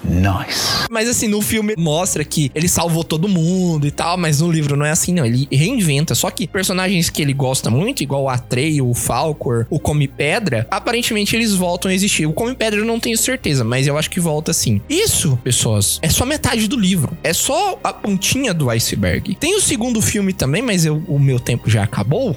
Nice. 0.09 0.87
Mas 0.91 1.09
assim, 1.09 1.27
no 1.27 1.43
filme 1.43 1.75
mostra 1.77 2.25
que 2.25 2.51
ele 2.55 2.69
salvou 2.69 3.03
todo 3.03 3.29
mundo 3.29 3.87
e 3.87 3.91
tal, 3.91 4.17
mas 4.17 4.41
no 4.41 4.51
livro 4.51 4.77
não 4.77 4.87
é 4.87 4.91
assim, 4.91 5.13
não. 5.13 5.27
Ele 5.27 5.49
reinventa. 5.51 6.15
Só 6.15 6.31
que 6.31 6.47
personagens 6.47 7.11
que 7.11 7.21
ele 7.21 7.33
gosta 7.33 7.71
muito, 7.71 8.03
igual 8.03 8.16
o 8.23 8.29
Atreio, 8.29 8.89
o 8.89 8.95
Falcor, 8.95 9.67
o 9.69 9.81
Come 9.81 10.07
Pedra, 10.07 10.67
aparentemente 10.71 11.35
eles 11.35 11.53
voltam 11.53 11.91
a 11.91 11.95
existir. 11.95 12.27
O 12.27 12.33
Come 12.33 12.55
Pedra 12.55 12.81
eu 12.81 12.85
não 12.85 13.01
tenho 13.01 13.17
certeza, 13.17 13.65
mas 13.65 13.87
eu 13.87 13.99
acho 13.99 14.11
que 14.11 14.21
volta 14.21 14.53
sim. 14.53 14.81
Isso, 14.89 15.39
pessoas, 15.43 15.99
é 16.03 16.09
só 16.09 16.25
metade 16.25 16.69
do 16.69 16.79
livro. 16.79 17.17
É 17.23 17.33
só 17.33 17.79
a 17.83 17.93
pontinha 17.93 18.55
do 18.55 18.71
iceberg. 18.71 19.35
Tem 19.35 19.57
o 19.57 19.61
segundo 19.61 20.01
filme 20.01 20.33
também, 20.33 20.63
mas 20.63 20.85
eu, 20.85 21.03
o 21.09 21.19
meu 21.19 21.41
tempo 21.41 21.69
já 21.69 21.83
acabou. 21.83 22.37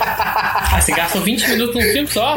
ah, 0.00 0.80
você 0.80 0.92
gastou 0.92 1.22
20 1.22 1.48
minutos 1.48 1.74
num 1.74 1.92
filme 1.92 2.08
só? 2.08 2.34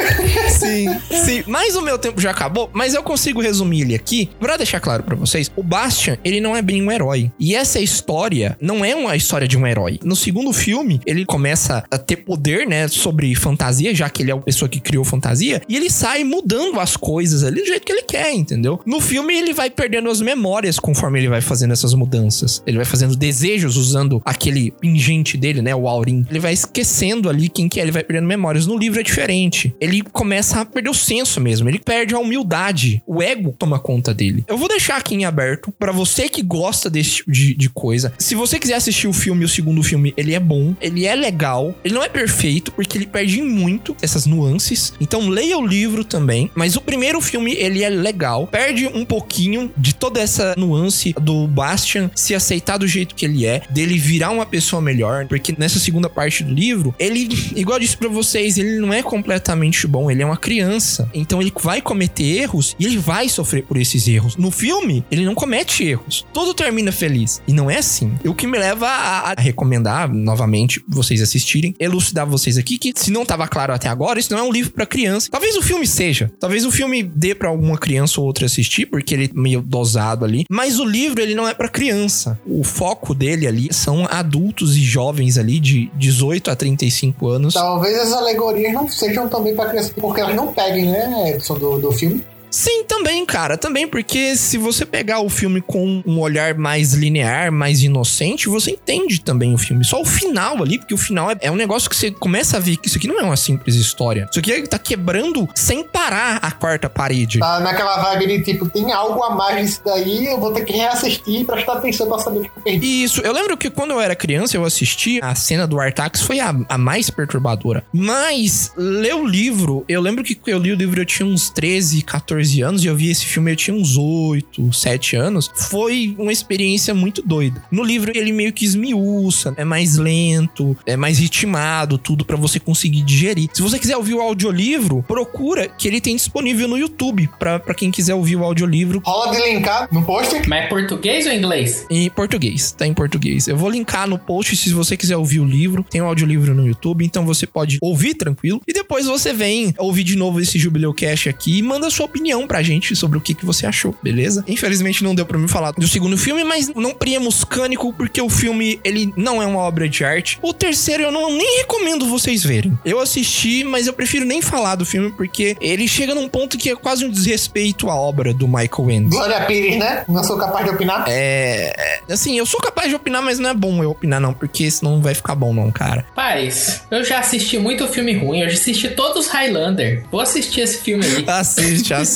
sim, 0.50 0.88
sim. 1.24 1.44
Mas 1.46 1.76
o 1.76 1.82
meu 1.82 1.98
tempo 1.98 2.20
já 2.20 2.32
acabou, 2.32 2.70
mas 2.74 2.94
eu 2.94 3.04
consigo 3.04 3.42
resumir 3.42 3.82
ele 3.82 3.96
aqui 3.96 4.30
pra 4.40 4.58
deixar 4.58 4.80
claro 4.80 4.96
claro 4.96 5.04
pra 5.04 5.16
vocês, 5.16 5.52
o 5.56 5.64
Bastian, 5.64 6.18
ele 6.24 6.40
não 6.40 6.56
é 6.56 6.62
bem 6.62 6.82
um 6.82 6.92
herói. 6.92 7.32
E 7.40 7.56
essa 7.56 7.80
história 7.80 8.58
não 8.62 8.84
é 8.86 8.96
uma 8.96 9.16
história 9.16 9.48
de 9.48 9.58
um 9.58 9.68
herói. 9.68 10.00
No 10.04 10.16
segundo 10.16 10.54
filme, 10.54 11.02
ele 11.06 11.26
começa 11.26 11.84
a 11.92 11.98
ter 11.98 12.18
poder, 12.26 12.68
né, 12.68 12.88
sobre 12.88 13.34
fantasia, 13.36 13.94
já 13.94 14.10
que 14.10 14.24
ele 14.24 14.32
é 14.32 14.34
a 14.34 14.38
pessoa 14.38 14.68
que 14.68 14.80
criou 14.80 15.04
fantasia, 15.04 15.62
e 15.68 15.76
ele 15.76 15.90
sai 15.90 16.24
mudando 16.24 16.80
as 16.80 16.98
coisas 16.98 17.44
ali 17.44 17.62
do 17.62 17.68
jeito 17.68 17.86
que 17.86 17.92
ele 17.92 18.02
quer, 18.02 18.34
entendeu? 18.34 18.80
No 18.86 19.00
filme, 19.00 19.36
ele 19.36 19.54
vai 19.54 19.70
perdendo 19.70 20.10
as 20.10 20.22
memórias 20.22 20.80
conforme 20.80 21.20
ele 21.20 21.30
vai 21.30 21.42
fazendo 21.42 21.72
essas 21.72 21.94
mudanças. 21.94 22.64
Ele 22.66 22.78
vai 22.78 22.86
fazendo 22.86 23.16
desejos 23.16 23.78
usando 23.78 24.22
aquele 24.26 24.72
pingente 24.72 25.38
dele, 25.38 25.62
né, 25.62 25.76
o 25.76 25.88
Aurim. 25.88 26.26
Ele 26.30 26.40
vai 26.40 26.54
esquecendo 26.54 27.30
ali 27.30 27.50
quem 27.50 27.70
que 27.70 27.80
é, 27.80 27.84
ele 27.84 27.92
vai 27.92 28.04
perdendo 28.04 28.28
memórias. 28.28 28.66
No 28.66 28.78
livro 28.78 29.00
é 29.00 29.04
diferente. 29.04 29.76
Ele 29.80 30.02
começa 30.02 30.62
a 30.62 30.66
perder 30.66 30.90
o 30.90 30.94
senso 30.94 31.40
mesmo, 31.40 31.70
ele 31.70 31.80
perde 31.80 32.16
a 32.16 32.20
humildade. 32.20 33.02
O 33.06 33.22
ego 33.22 33.56
toma 33.58 33.80
conta 33.80 34.14
dele. 34.14 34.44
Eu 34.48 34.58
vou 34.58 34.68
deixar 34.68 34.98
aqui 34.98 35.16
em 35.16 35.26
aberto 35.26 35.72
para 35.78 35.92
você 35.92 36.30
que 36.30 36.42
gosta 36.42 36.90
desse 36.90 37.18
tipo 37.18 37.32
de, 37.32 37.54
de 37.54 37.70
coisa. 37.70 38.14
Se 38.18 38.36
você 38.36 38.60
quiser 38.60 38.76
assistir 38.76 39.08
o 39.08 39.14
filme, 39.14 39.46
o 39.46 39.50
segundo 39.50 39.84
filme, 39.84 40.14
ele 40.18 40.34
é 40.34 40.40
bom, 40.40 40.76
ele 40.82 41.06
é 41.06 41.16
legal, 41.16 41.76
ele 41.84 41.94
não 41.94 42.04
é 42.04 42.10
perfeito, 42.16 42.72
porque 42.72 42.97
ele 42.97 43.05
perde 43.05 43.41
muito 43.41 43.95
essas 44.01 44.26
nuances. 44.26 44.93
Então 45.01 45.28
leia 45.28 45.57
o 45.57 45.68
livro 45.68 46.05
também. 46.05 46.49
Mas 46.55 46.78
o 46.78 46.82
primeiro 46.82 47.20
filme, 47.20 47.53
ele 47.53 47.84
é 47.84 47.89
legal. 47.89 48.47
Perde 48.47 48.88
um 48.88 49.03
pouquinho 49.03 49.70
de 49.76 49.93
toda 49.93 50.22
essa 50.22 50.55
nuance 50.57 51.13
do 51.21 51.46
Bastian 51.46 52.09
se 52.16 52.33
aceitar 52.33 52.78
do 52.78 52.87
jeito 52.87 53.13
que 53.13 53.25
ele 53.25 53.46
é, 53.46 53.63
dele 53.70 53.97
virar 53.97 54.32
uma 54.32 54.46
pessoa 54.46 54.82
melhor. 54.82 55.28
Porque 55.28 55.54
nessa 55.58 55.78
segunda 55.78 56.09
parte 56.09 56.42
do 56.42 56.54
livro, 56.54 56.96
ele, 56.97 57.28
igual 57.54 57.75
eu 57.75 57.82
disse 57.82 57.97
pra 57.97 58.08
vocês, 58.08 58.58
ele 58.58 58.78
não 58.79 58.93
é 58.93 59.04
completamente 59.04 59.86
bom, 59.86 60.09
ele 60.09 60.24
é 60.24 60.25
uma 60.25 60.37
criança. 60.37 61.09
Então 61.13 61.42
ele 61.42 61.51
vai 61.62 61.82
cometer 61.82 62.24
erros 62.24 62.78
e 62.79 62.86
ele 62.86 62.97
vai 62.97 63.28
sofrer 63.28 63.63
por 63.63 63.75
esses 63.75 64.08
erros. 64.08 64.37
No 64.37 64.51
filme, 64.51 65.04
ele 65.12 65.25
não 65.25 65.36
comete 65.36 65.83
erros. 65.83 66.25
Tudo 66.33 66.54
termina 66.54 66.93
feliz. 66.93 67.42
E 67.46 67.51
não 67.51 67.70
é 67.70 67.78
assim. 67.78 68.13
O 68.24 68.33
que 68.33 68.47
me 68.47 68.58
leva 68.58 68.87
a, 68.87 69.32
a 69.32 69.36
recomendar 69.37 70.12
novamente 70.13 70.82
vocês 70.87 71.21
assistirem, 71.21 71.75
elucidar 72.06 72.26
vocês 72.26 72.58
aqui 72.58 72.78
que 72.78 72.94
se 72.96 73.12
não 73.12 73.24
estava 73.24 73.48
claro 73.48 73.74
até 73.74 73.88
agora, 73.88 74.20
isso 74.20 74.32
não 74.32 74.40
é 74.40 74.44
um 74.44 74.52
livro 74.52 74.72
para 74.72 74.86
criança. 74.86 75.30
Talvez 75.32 75.56
o 75.56 75.62
filme 75.62 75.88
seja. 75.88 76.32
Talvez 76.40 76.66
o 76.66 76.72
filme 76.72 77.02
dê 77.02 77.34
para 77.34 77.50
alguma 77.50 77.78
criança 77.78 78.22
ou 78.22 78.28
outra 78.28 78.46
assistir, 78.46 78.86
porque 78.86 79.14
ele 79.14 79.26
é 79.26 79.30
meio 79.34 79.62
dosado 79.62 80.24
ali, 80.24 80.46
mas 80.50 80.80
o 80.80 80.86
livro 80.86 81.22
ele 81.22 81.36
não 81.36 81.48
é 81.48 81.54
para 81.54 81.68
criança. 81.68 82.40
O 82.46 82.64
foco 82.64 83.14
dele 83.14 83.48
ali 83.48 83.74
são 83.74 84.06
adultos 84.10 84.76
e 84.76 84.82
jovens 84.82 85.38
ali 85.38 85.60
de 85.60 85.90
18 85.96 86.52
a 86.52 86.56
35 86.56 87.28
anos. 87.28 87.54
Talvez 87.54 87.98
as 87.98 88.14
alegorias 88.14 88.74
não 88.74 88.88
sejam 88.88 89.28
também 89.28 89.56
para 89.56 89.70
criança, 89.70 89.92
porque 89.96 90.22
elas 90.22 90.36
não 90.36 90.54
peguem, 90.54 90.86
né, 90.86 91.34
Edson, 91.36 91.58
do, 91.58 91.80
do 91.80 91.92
filme. 91.92 92.24
Sim, 92.56 92.86
também, 92.86 93.26
cara. 93.26 93.58
Também 93.58 93.86
porque 93.86 94.34
se 94.38 94.58
você 94.58 94.86
pegar 94.86 95.20
o 95.20 95.28
filme 95.28 95.60
com 95.60 96.02
um 96.06 96.22
olhar 96.22 96.56
mais 96.56 96.94
linear, 96.94 97.52
mais 97.52 97.84
inocente, 97.84 98.48
você 98.48 98.72
entende 98.72 99.20
também 99.20 99.54
o 99.54 99.58
filme. 99.58 99.84
Só 99.84 100.00
o 100.00 100.06
final 100.06 100.64
ali, 100.64 100.80
porque 100.80 100.94
o 100.94 100.98
final 100.98 101.30
é, 101.32 101.36
é 101.42 101.52
um 101.52 101.56
negócio 101.58 101.90
que 101.90 101.96
você 101.98 102.12
começa 102.12 102.56
a 102.56 102.60
ver 102.62 102.78
que 102.78 102.88
isso 102.88 102.98
aqui 102.98 103.10
não 103.10 103.20
é 103.20 103.24
uma 103.24 103.36
simples 103.36 103.76
história. 103.76 104.30
Isso 104.32 104.40
aqui 104.40 104.54
é, 104.54 104.62
tá 104.66 104.80
quebrando 104.80 105.50
sem 105.54 105.84
parar 105.84 106.38
a 106.38 106.50
quarta 106.50 106.90
parede. 106.90 107.40
Tá 107.40 107.60
naquela 107.60 108.02
vibe 108.02 108.38
de 108.38 108.44
tipo, 108.46 108.70
tem 108.70 108.90
algo 108.94 109.22
a 109.22 109.36
mais 109.36 109.62
nisso 109.62 109.82
daí, 109.84 110.26
eu 110.26 110.40
vou 110.40 110.54
ter 110.54 110.64
que 110.64 110.72
reassistir 110.72 111.42
e 111.42 111.44
prestar 111.44 111.74
atenção 111.74 112.08
pra 112.08 112.20
saber 112.20 112.40
o 112.40 112.42
que 112.44 112.52
eu 112.56 112.64
perdi. 112.64 113.04
Isso, 113.04 113.20
eu 113.20 113.34
lembro 113.34 113.58
que 113.58 113.70
quando 113.70 113.92
eu 113.92 114.00
era 114.00 114.16
criança, 114.16 114.56
eu 114.56 114.64
assisti 114.64 115.20
a 115.22 115.36
cena 115.36 115.68
do 115.68 115.78
Artax, 115.78 116.22
foi 116.22 116.40
a, 116.40 116.56
a 116.70 116.78
mais 116.78 117.10
perturbadora. 117.10 117.84
Mas, 117.92 118.72
ler 118.78 119.16
o 119.16 119.28
livro, 119.28 119.84
eu 119.90 120.00
lembro 120.00 120.24
que 120.24 120.40
eu 120.48 120.58
li 120.58 120.72
o 120.72 120.76
livro 120.76 121.02
eu 121.02 121.06
tinha 121.06 121.28
uns 121.28 121.50
13, 121.50 122.02
14 122.02 122.45
anos 122.62 122.84
e 122.84 122.88
eu 122.88 122.96
vi 122.96 123.09
esse 123.09 123.26
filme 123.26 123.51
eu 123.51 123.55
tinha 123.55 123.76
uns 123.76 123.97
8, 123.97 124.74
7 124.74 125.16
anos. 125.16 125.50
Foi 125.70 126.16
uma 126.17 126.32
experiência 126.32 126.93
muito 126.93 127.22
doida. 127.22 127.63
No 127.72 127.84
livro 127.84 128.12
ele 128.16 128.32
meio 128.32 128.54
que 128.54 128.66
esmiuça, 128.66 129.54
é 129.58 129.63
mais 129.63 129.97
lento, 129.97 130.78
é 130.86 130.96
mais 130.96 131.20
ritmado, 131.20 131.97
tudo 131.97 132.26
para 132.26 132.36
você 132.36 132.59
conseguir 132.59 133.01
digerir. 133.01 133.50
Se 133.54 133.62
você 133.62 133.80
quiser 133.80 133.97
ouvir 133.97 134.13
o 134.13 134.22
audiolivro, 134.22 135.04
procura 135.08 135.67
que 135.67 135.88
ele 135.88 136.01
tem 136.01 136.16
disponível 136.16 136.67
no 136.67 136.78
YouTube 136.78 137.30
para 137.39 137.74
quem 137.74 137.92
quiser 137.92 138.13
ouvir 138.13 138.36
o 138.36 138.43
audiolivro. 138.43 139.01
Rola 139.05 139.32
de 139.32 139.42
linkar 139.42 139.88
no 139.92 140.04
post? 140.04 140.47
Mas 140.47 140.66
é 140.66 140.67
português 140.67 141.26
ou 141.26 141.34
inglês? 141.34 141.86
Em 141.89 142.09
português, 142.09 142.72
tá 142.72 142.86
em 142.86 142.93
português. 142.93 143.47
Eu 143.47 143.58
vou 143.58 143.70
linkar 143.70 144.08
no 144.08 144.17
post 144.17 144.55
se 144.55 144.74
você 144.74 144.97
quiser 144.97 145.17
ouvir 145.17 145.39
o 145.39 145.46
livro. 145.46 145.86
Tem 145.89 146.01
o 146.01 146.05
audiolivro 146.05 146.54
no 146.54 146.67
YouTube, 146.67 147.05
então 147.05 147.26
você 147.26 147.46
pode 147.47 147.78
ouvir 147.82 148.16
tranquilo. 148.16 148.62
E 148.67 148.74
depois 148.74 149.05
você 149.05 149.34
vem 149.34 149.74
ouvir 149.78 150.04
de 150.04 150.16
novo 150.16 150.39
esse 150.39 150.58
Jubileu 150.58 150.93
Cash 150.93 151.28
aqui 151.28 151.58
e 151.58 151.62
manda 151.62 151.89
sua 151.89 152.05
opinião 152.05 152.34
pra 152.47 152.63
gente 152.63 152.95
sobre 152.95 153.17
o 153.17 153.21
que, 153.21 153.33
que 153.33 153.45
você 153.45 153.66
achou, 153.67 153.95
beleza? 154.01 154.43
Infelizmente 154.47 155.03
não 155.03 155.13
deu 155.13 155.25
pra 155.25 155.37
me 155.37 155.47
falar 155.47 155.71
do 155.71 155.87
segundo 155.87 156.17
filme, 156.17 156.43
mas 156.43 156.70
não 156.74 156.91
priemos 156.91 157.43
cânico 157.43 157.93
porque 157.93 158.20
o 158.21 158.29
filme, 158.29 158.79
ele 158.83 159.13
não 159.16 159.41
é 159.41 159.45
uma 159.45 159.59
obra 159.59 159.87
de 159.87 160.03
arte. 160.03 160.39
O 160.41 160.53
terceiro 160.53 161.03
eu 161.03 161.12
não 161.12 161.29
nem 161.29 161.59
recomendo 161.59 162.07
vocês 162.07 162.43
verem. 162.43 162.78
Eu 162.83 162.99
assisti, 162.99 163.63
mas 163.63 163.87
eu 163.87 163.93
prefiro 163.93 164.25
nem 164.25 164.41
falar 164.41 164.75
do 164.75 164.86
filme 164.86 165.12
porque 165.12 165.55
ele 165.62 165.87
chega 165.87 166.16
num 166.16 166.28
ponto 166.28 166.57
que 166.57 166.71
é 166.71 166.75
quase 166.75 167.05
um 167.05 167.09
desrespeito 167.09 167.89
à 167.89 167.95
obra 167.95 168.33
do 168.33 168.47
Michael 168.47 168.91
Endes. 168.91 169.09
Glória 169.12 169.45
Pires, 169.45 169.78
né? 169.78 170.03
Não 170.07 170.24
sou 170.24 170.37
capaz 170.37 170.66
de 170.66 170.71
opinar? 170.71 171.05
É... 171.07 171.99
Assim, 172.09 172.37
eu 172.37 172.45
sou 172.45 172.59
capaz 172.59 172.89
de 172.89 172.95
opinar, 172.95 173.21
mas 173.21 173.39
não 173.39 173.49
é 173.49 173.53
bom 173.53 173.83
eu 173.83 173.91
opinar 173.91 174.20
não, 174.20 174.33
porque 174.33 174.70
senão 174.70 174.95
não 174.95 175.01
vai 175.01 175.13
ficar 175.13 175.36
bom 175.36 175.53
não, 175.53 175.71
cara. 175.71 176.05
Paz, 176.16 176.83
eu 176.89 177.03
já 177.03 177.20
assisti 177.20 177.57
muito 177.57 177.87
filme 177.87 178.13
ruim, 178.13 178.41
eu 178.41 178.49
já 178.49 178.55
assisti 178.55 178.89
todos 178.89 179.25
os 179.25 179.32
Highlander. 179.32 180.03
Vou 180.12 180.21
assistir 180.21 180.62
esse 180.62 180.79
filme 180.82 181.05
aí. 181.05 181.25
Assiste, 181.36 181.93
assiste. 181.93 182.14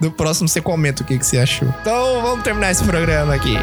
No 0.00 0.10
próximo 0.12 0.48
você 0.48 0.60
comenta 0.60 1.02
o 1.02 1.06
que, 1.06 1.18
que 1.18 1.26
você 1.26 1.38
achou. 1.38 1.68
Então 1.80 2.22
vamos 2.22 2.44
terminar 2.44 2.70
esse 2.70 2.84
programa 2.84 3.34
aqui. 3.34 3.56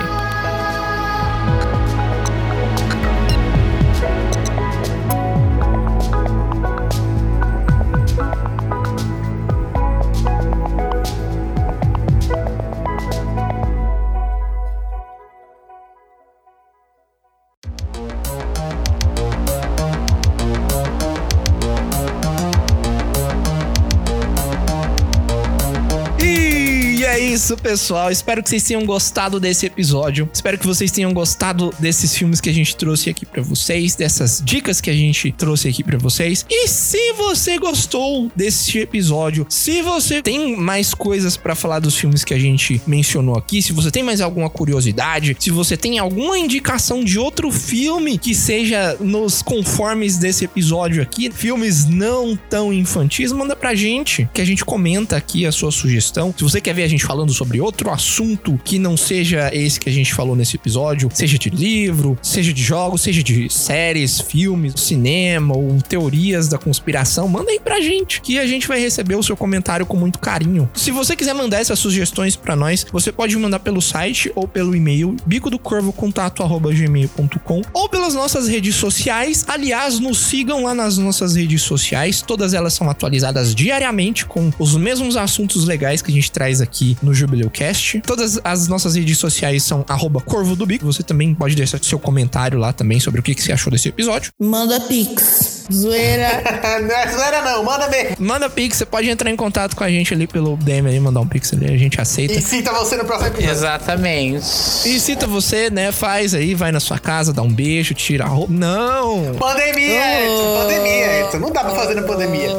Pessoal. 27.61 28.11
Espero 28.11 28.41
que 28.43 28.49
vocês 28.49 28.63
tenham 28.63 28.85
gostado 28.85 29.39
desse 29.39 29.65
episódio. 29.65 30.29
Espero 30.33 30.57
que 30.57 30.65
vocês 30.65 30.91
tenham 30.91 31.13
gostado 31.13 31.73
desses 31.79 32.15
filmes 32.15 32.41
que 32.41 32.49
a 32.49 32.53
gente 32.53 32.75
trouxe 32.75 33.09
aqui 33.09 33.25
para 33.25 33.41
vocês, 33.41 33.95
dessas 33.95 34.41
dicas 34.43 34.81
que 34.81 34.89
a 34.89 34.93
gente 34.93 35.31
trouxe 35.31 35.67
aqui 35.67 35.83
para 35.83 35.97
vocês. 35.97 36.45
E 36.49 36.67
se 36.67 37.13
você 37.13 37.57
gostou 37.57 38.31
desse 38.35 38.79
episódio, 38.79 39.45
se 39.47 39.81
você 39.81 40.21
tem 40.21 40.57
mais 40.57 40.93
coisas 40.93 41.37
para 41.37 41.55
falar 41.55 41.79
dos 41.79 41.95
filmes 41.95 42.23
que 42.23 42.33
a 42.33 42.39
gente 42.39 42.81
mencionou 42.87 43.37
aqui, 43.37 43.61
se 43.61 43.71
você 43.71 43.91
tem 43.91 44.03
mais 44.03 44.21
alguma 44.21 44.49
curiosidade, 44.49 45.37
se 45.39 45.51
você 45.51 45.77
tem 45.77 45.99
alguma 45.99 46.37
indicação 46.37 47.03
de 47.03 47.19
outro 47.19 47.51
filme 47.51 48.17
que 48.17 48.33
seja 48.33 48.97
nos 48.99 49.41
conformes 49.41 50.17
desse 50.17 50.45
episódio 50.45 51.01
aqui, 51.01 51.29
filmes 51.31 51.85
não 51.85 52.35
tão 52.49 52.73
infantis, 52.73 53.31
manda 53.31 53.55
pra 53.55 53.75
gente, 53.75 54.27
que 54.33 54.41
a 54.41 54.45
gente 54.45 54.65
comenta 54.65 55.15
aqui 55.15 55.45
a 55.45 55.51
sua 55.51 55.71
sugestão. 55.71 56.33
Se 56.35 56.43
você 56.43 56.59
quer 56.59 56.73
ver 56.73 56.83
a 56.83 56.87
gente 56.87 57.05
falando 57.05 57.31
sobre 57.31 57.50
outro 57.59 57.89
assunto 57.89 58.59
que 58.63 58.79
não 58.79 58.95
seja 58.95 59.49
esse 59.53 59.79
que 59.79 59.89
a 59.89 59.93
gente 59.93 60.13
falou 60.13 60.35
nesse 60.35 60.55
episódio, 60.55 61.09
seja 61.13 61.37
de 61.37 61.49
livro, 61.49 62.17
seja 62.21 62.53
de 62.53 62.61
jogos, 62.61 63.01
seja 63.01 63.23
de 63.23 63.49
séries, 63.49 64.21
filmes, 64.21 64.73
cinema 64.77 65.55
ou 65.57 65.81
teorias 65.81 66.47
da 66.47 66.57
conspiração, 66.57 67.27
manda 67.27 67.51
aí 67.51 67.59
pra 67.59 67.81
gente 67.81 68.21
que 68.21 68.39
a 68.39 68.45
gente 68.45 68.67
vai 68.67 68.79
receber 68.79 69.15
o 69.15 69.23
seu 69.23 69.35
comentário 69.35 69.85
com 69.85 69.97
muito 69.97 70.19
carinho. 70.19 70.69
Se 70.73 70.91
você 70.91 71.15
quiser 71.15 71.33
mandar 71.33 71.59
essas 71.59 71.79
sugestões 71.79 72.35
para 72.35 72.55
nós, 72.55 72.85
você 72.91 73.11
pode 73.11 73.35
mandar 73.37 73.59
pelo 73.59 73.81
site 73.81 74.31
ou 74.35 74.47
pelo 74.47 74.75
e-mail 74.75 75.15
bico 75.25 75.49
do 75.49 75.59
corvo 75.59 75.91
contato@gmail.com 75.91 77.61
ou 77.73 77.89
pelas 77.89 78.13
nossas 78.13 78.47
redes 78.47 78.75
sociais. 78.75 79.43
Aliás, 79.47 79.99
nos 79.99 80.19
sigam 80.19 80.63
lá 80.63 80.73
nas 80.73 80.97
nossas 80.97 81.35
redes 81.35 81.61
sociais, 81.61 82.21
todas 82.21 82.53
elas 82.53 82.73
são 82.73 82.89
atualizadas 82.89 83.55
diariamente 83.55 84.25
com 84.25 84.51
os 84.59 84.75
mesmos 84.75 85.17
assuntos 85.17 85.65
legais 85.65 86.01
que 86.01 86.11
a 86.11 86.13
gente 86.13 86.31
traz 86.31 86.61
aqui 86.61 86.97
no 87.01 87.13
Jubileu 87.13 87.40
Cast. 87.49 88.01
Todas 88.01 88.39
as 88.43 88.67
nossas 88.67 88.95
redes 88.95 89.17
sociais 89.17 89.63
são 89.63 89.83
Corvo 90.21 90.55
do 90.55 90.65
Bico. 90.65 90.85
Você 90.85 91.03
também 91.03 91.33
pode 91.33 91.55
deixar 91.55 91.79
seu 91.83 91.99
comentário 91.99 92.59
lá 92.59 92.71
também 92.71 92.99
sobre 92.99 93.19
o 93.19 93.23
que, 93.23 93.35
que 93.35 93.41
você 93.41 93.51
achou 93.51 93.71
desse 93.71 93.89
episódio. 93.89 94.31
Manda 94.39 94.79
pix. 94.81 95.50
Zoeira. 95.71 96.29
não 96.81 96.95
é 96.95 97.07
zoeira 97.07 97.41
não, 97.41 97.63
manda 97.63 97.87
mesmo. 97.87 98.15
Manda 98.19 98.49
pix, 98.49 98.77
você 98.77 98.85
pode 98.85 99.09
entrar 99.09 99.29
em 99.29 99.35
contato 99.35 99.75
com 99.75 99.83
a 99.83 99.89
gente 99.89 100.13
ali 100.13 100.27
pelo 100.27 100.57
DM 100.57 100.87
ali, 100.87 100.99
mandar 100.99 101.21
um 101.21 101.27
pix 101.27 101.53
ali, 101.53 101.65
a 101.65 101.77
gente 101.77 101.99
aceita. 101.99 102.33
E 102.33 102.41
cita 102.41 102.71
você 102.71 102.97
no 102.97 103.05
próximo 103.05 103.29
episódio. 103.29 103.51
Exatamente. 103.51 104.45
E 104.85 104.99
cita 104.99 105.27
você, 105.27 105.69
né, 105.69 105.91
faz 105.91 106.33
aí, 106.33 106.53
vai 106.53 106.71
na 106.71 106.79
sua 106.79 106.99
casa, 106.99 107.33
dá 107.33 107.41
um 107.41 107.51
beijo, 107.51 107.93
tira 107.93 108.25
a 108.25 108.27
roupa. 108.27 108.51
Não! 108.51 109.35
Pandemia, 109.35 110.23
Edson, 110.23 110.57
pandemia, 110.61 111.19
Edson. 111.21 111.39
Não 111.39 111.51
dá 111.51 111.61
pra 111.61 111.71
fazer 111.75 111.95
na 111.95 112.03
pandemia. 112.03 112.49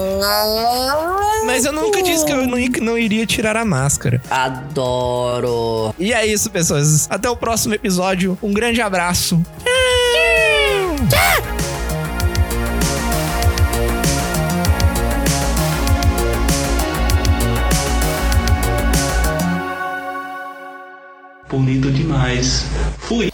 Mas 1.45 1.65
eu 1.65 1.73
nunca 1.73 2.03
disse 2.03 2.25
que 2.25 2.33
eu 2.33 2.47
não, 2.47 2.59
não 2.81 2.99
iria 2.99 3.27
tirar 3.27 3.57
a 3.57 3.65
máscara. 3.65 4.21
Adoro. 4.31 5.95
E 5.99 6.13
é 6.13 6.27
isso, 6.27 6.51
pessoas. 6.51 7.07
Até 7.11 7.29
o 7.29 7.37
próximo 7.37 7.75
episódio. 7.75 8.39
Um 8.43 8.53
grande 8.53 8.81
abraço. 8.81 9.43
Bonito 21.53 21.91
demais. 21.91 22.65
Fui. 22.99 23.31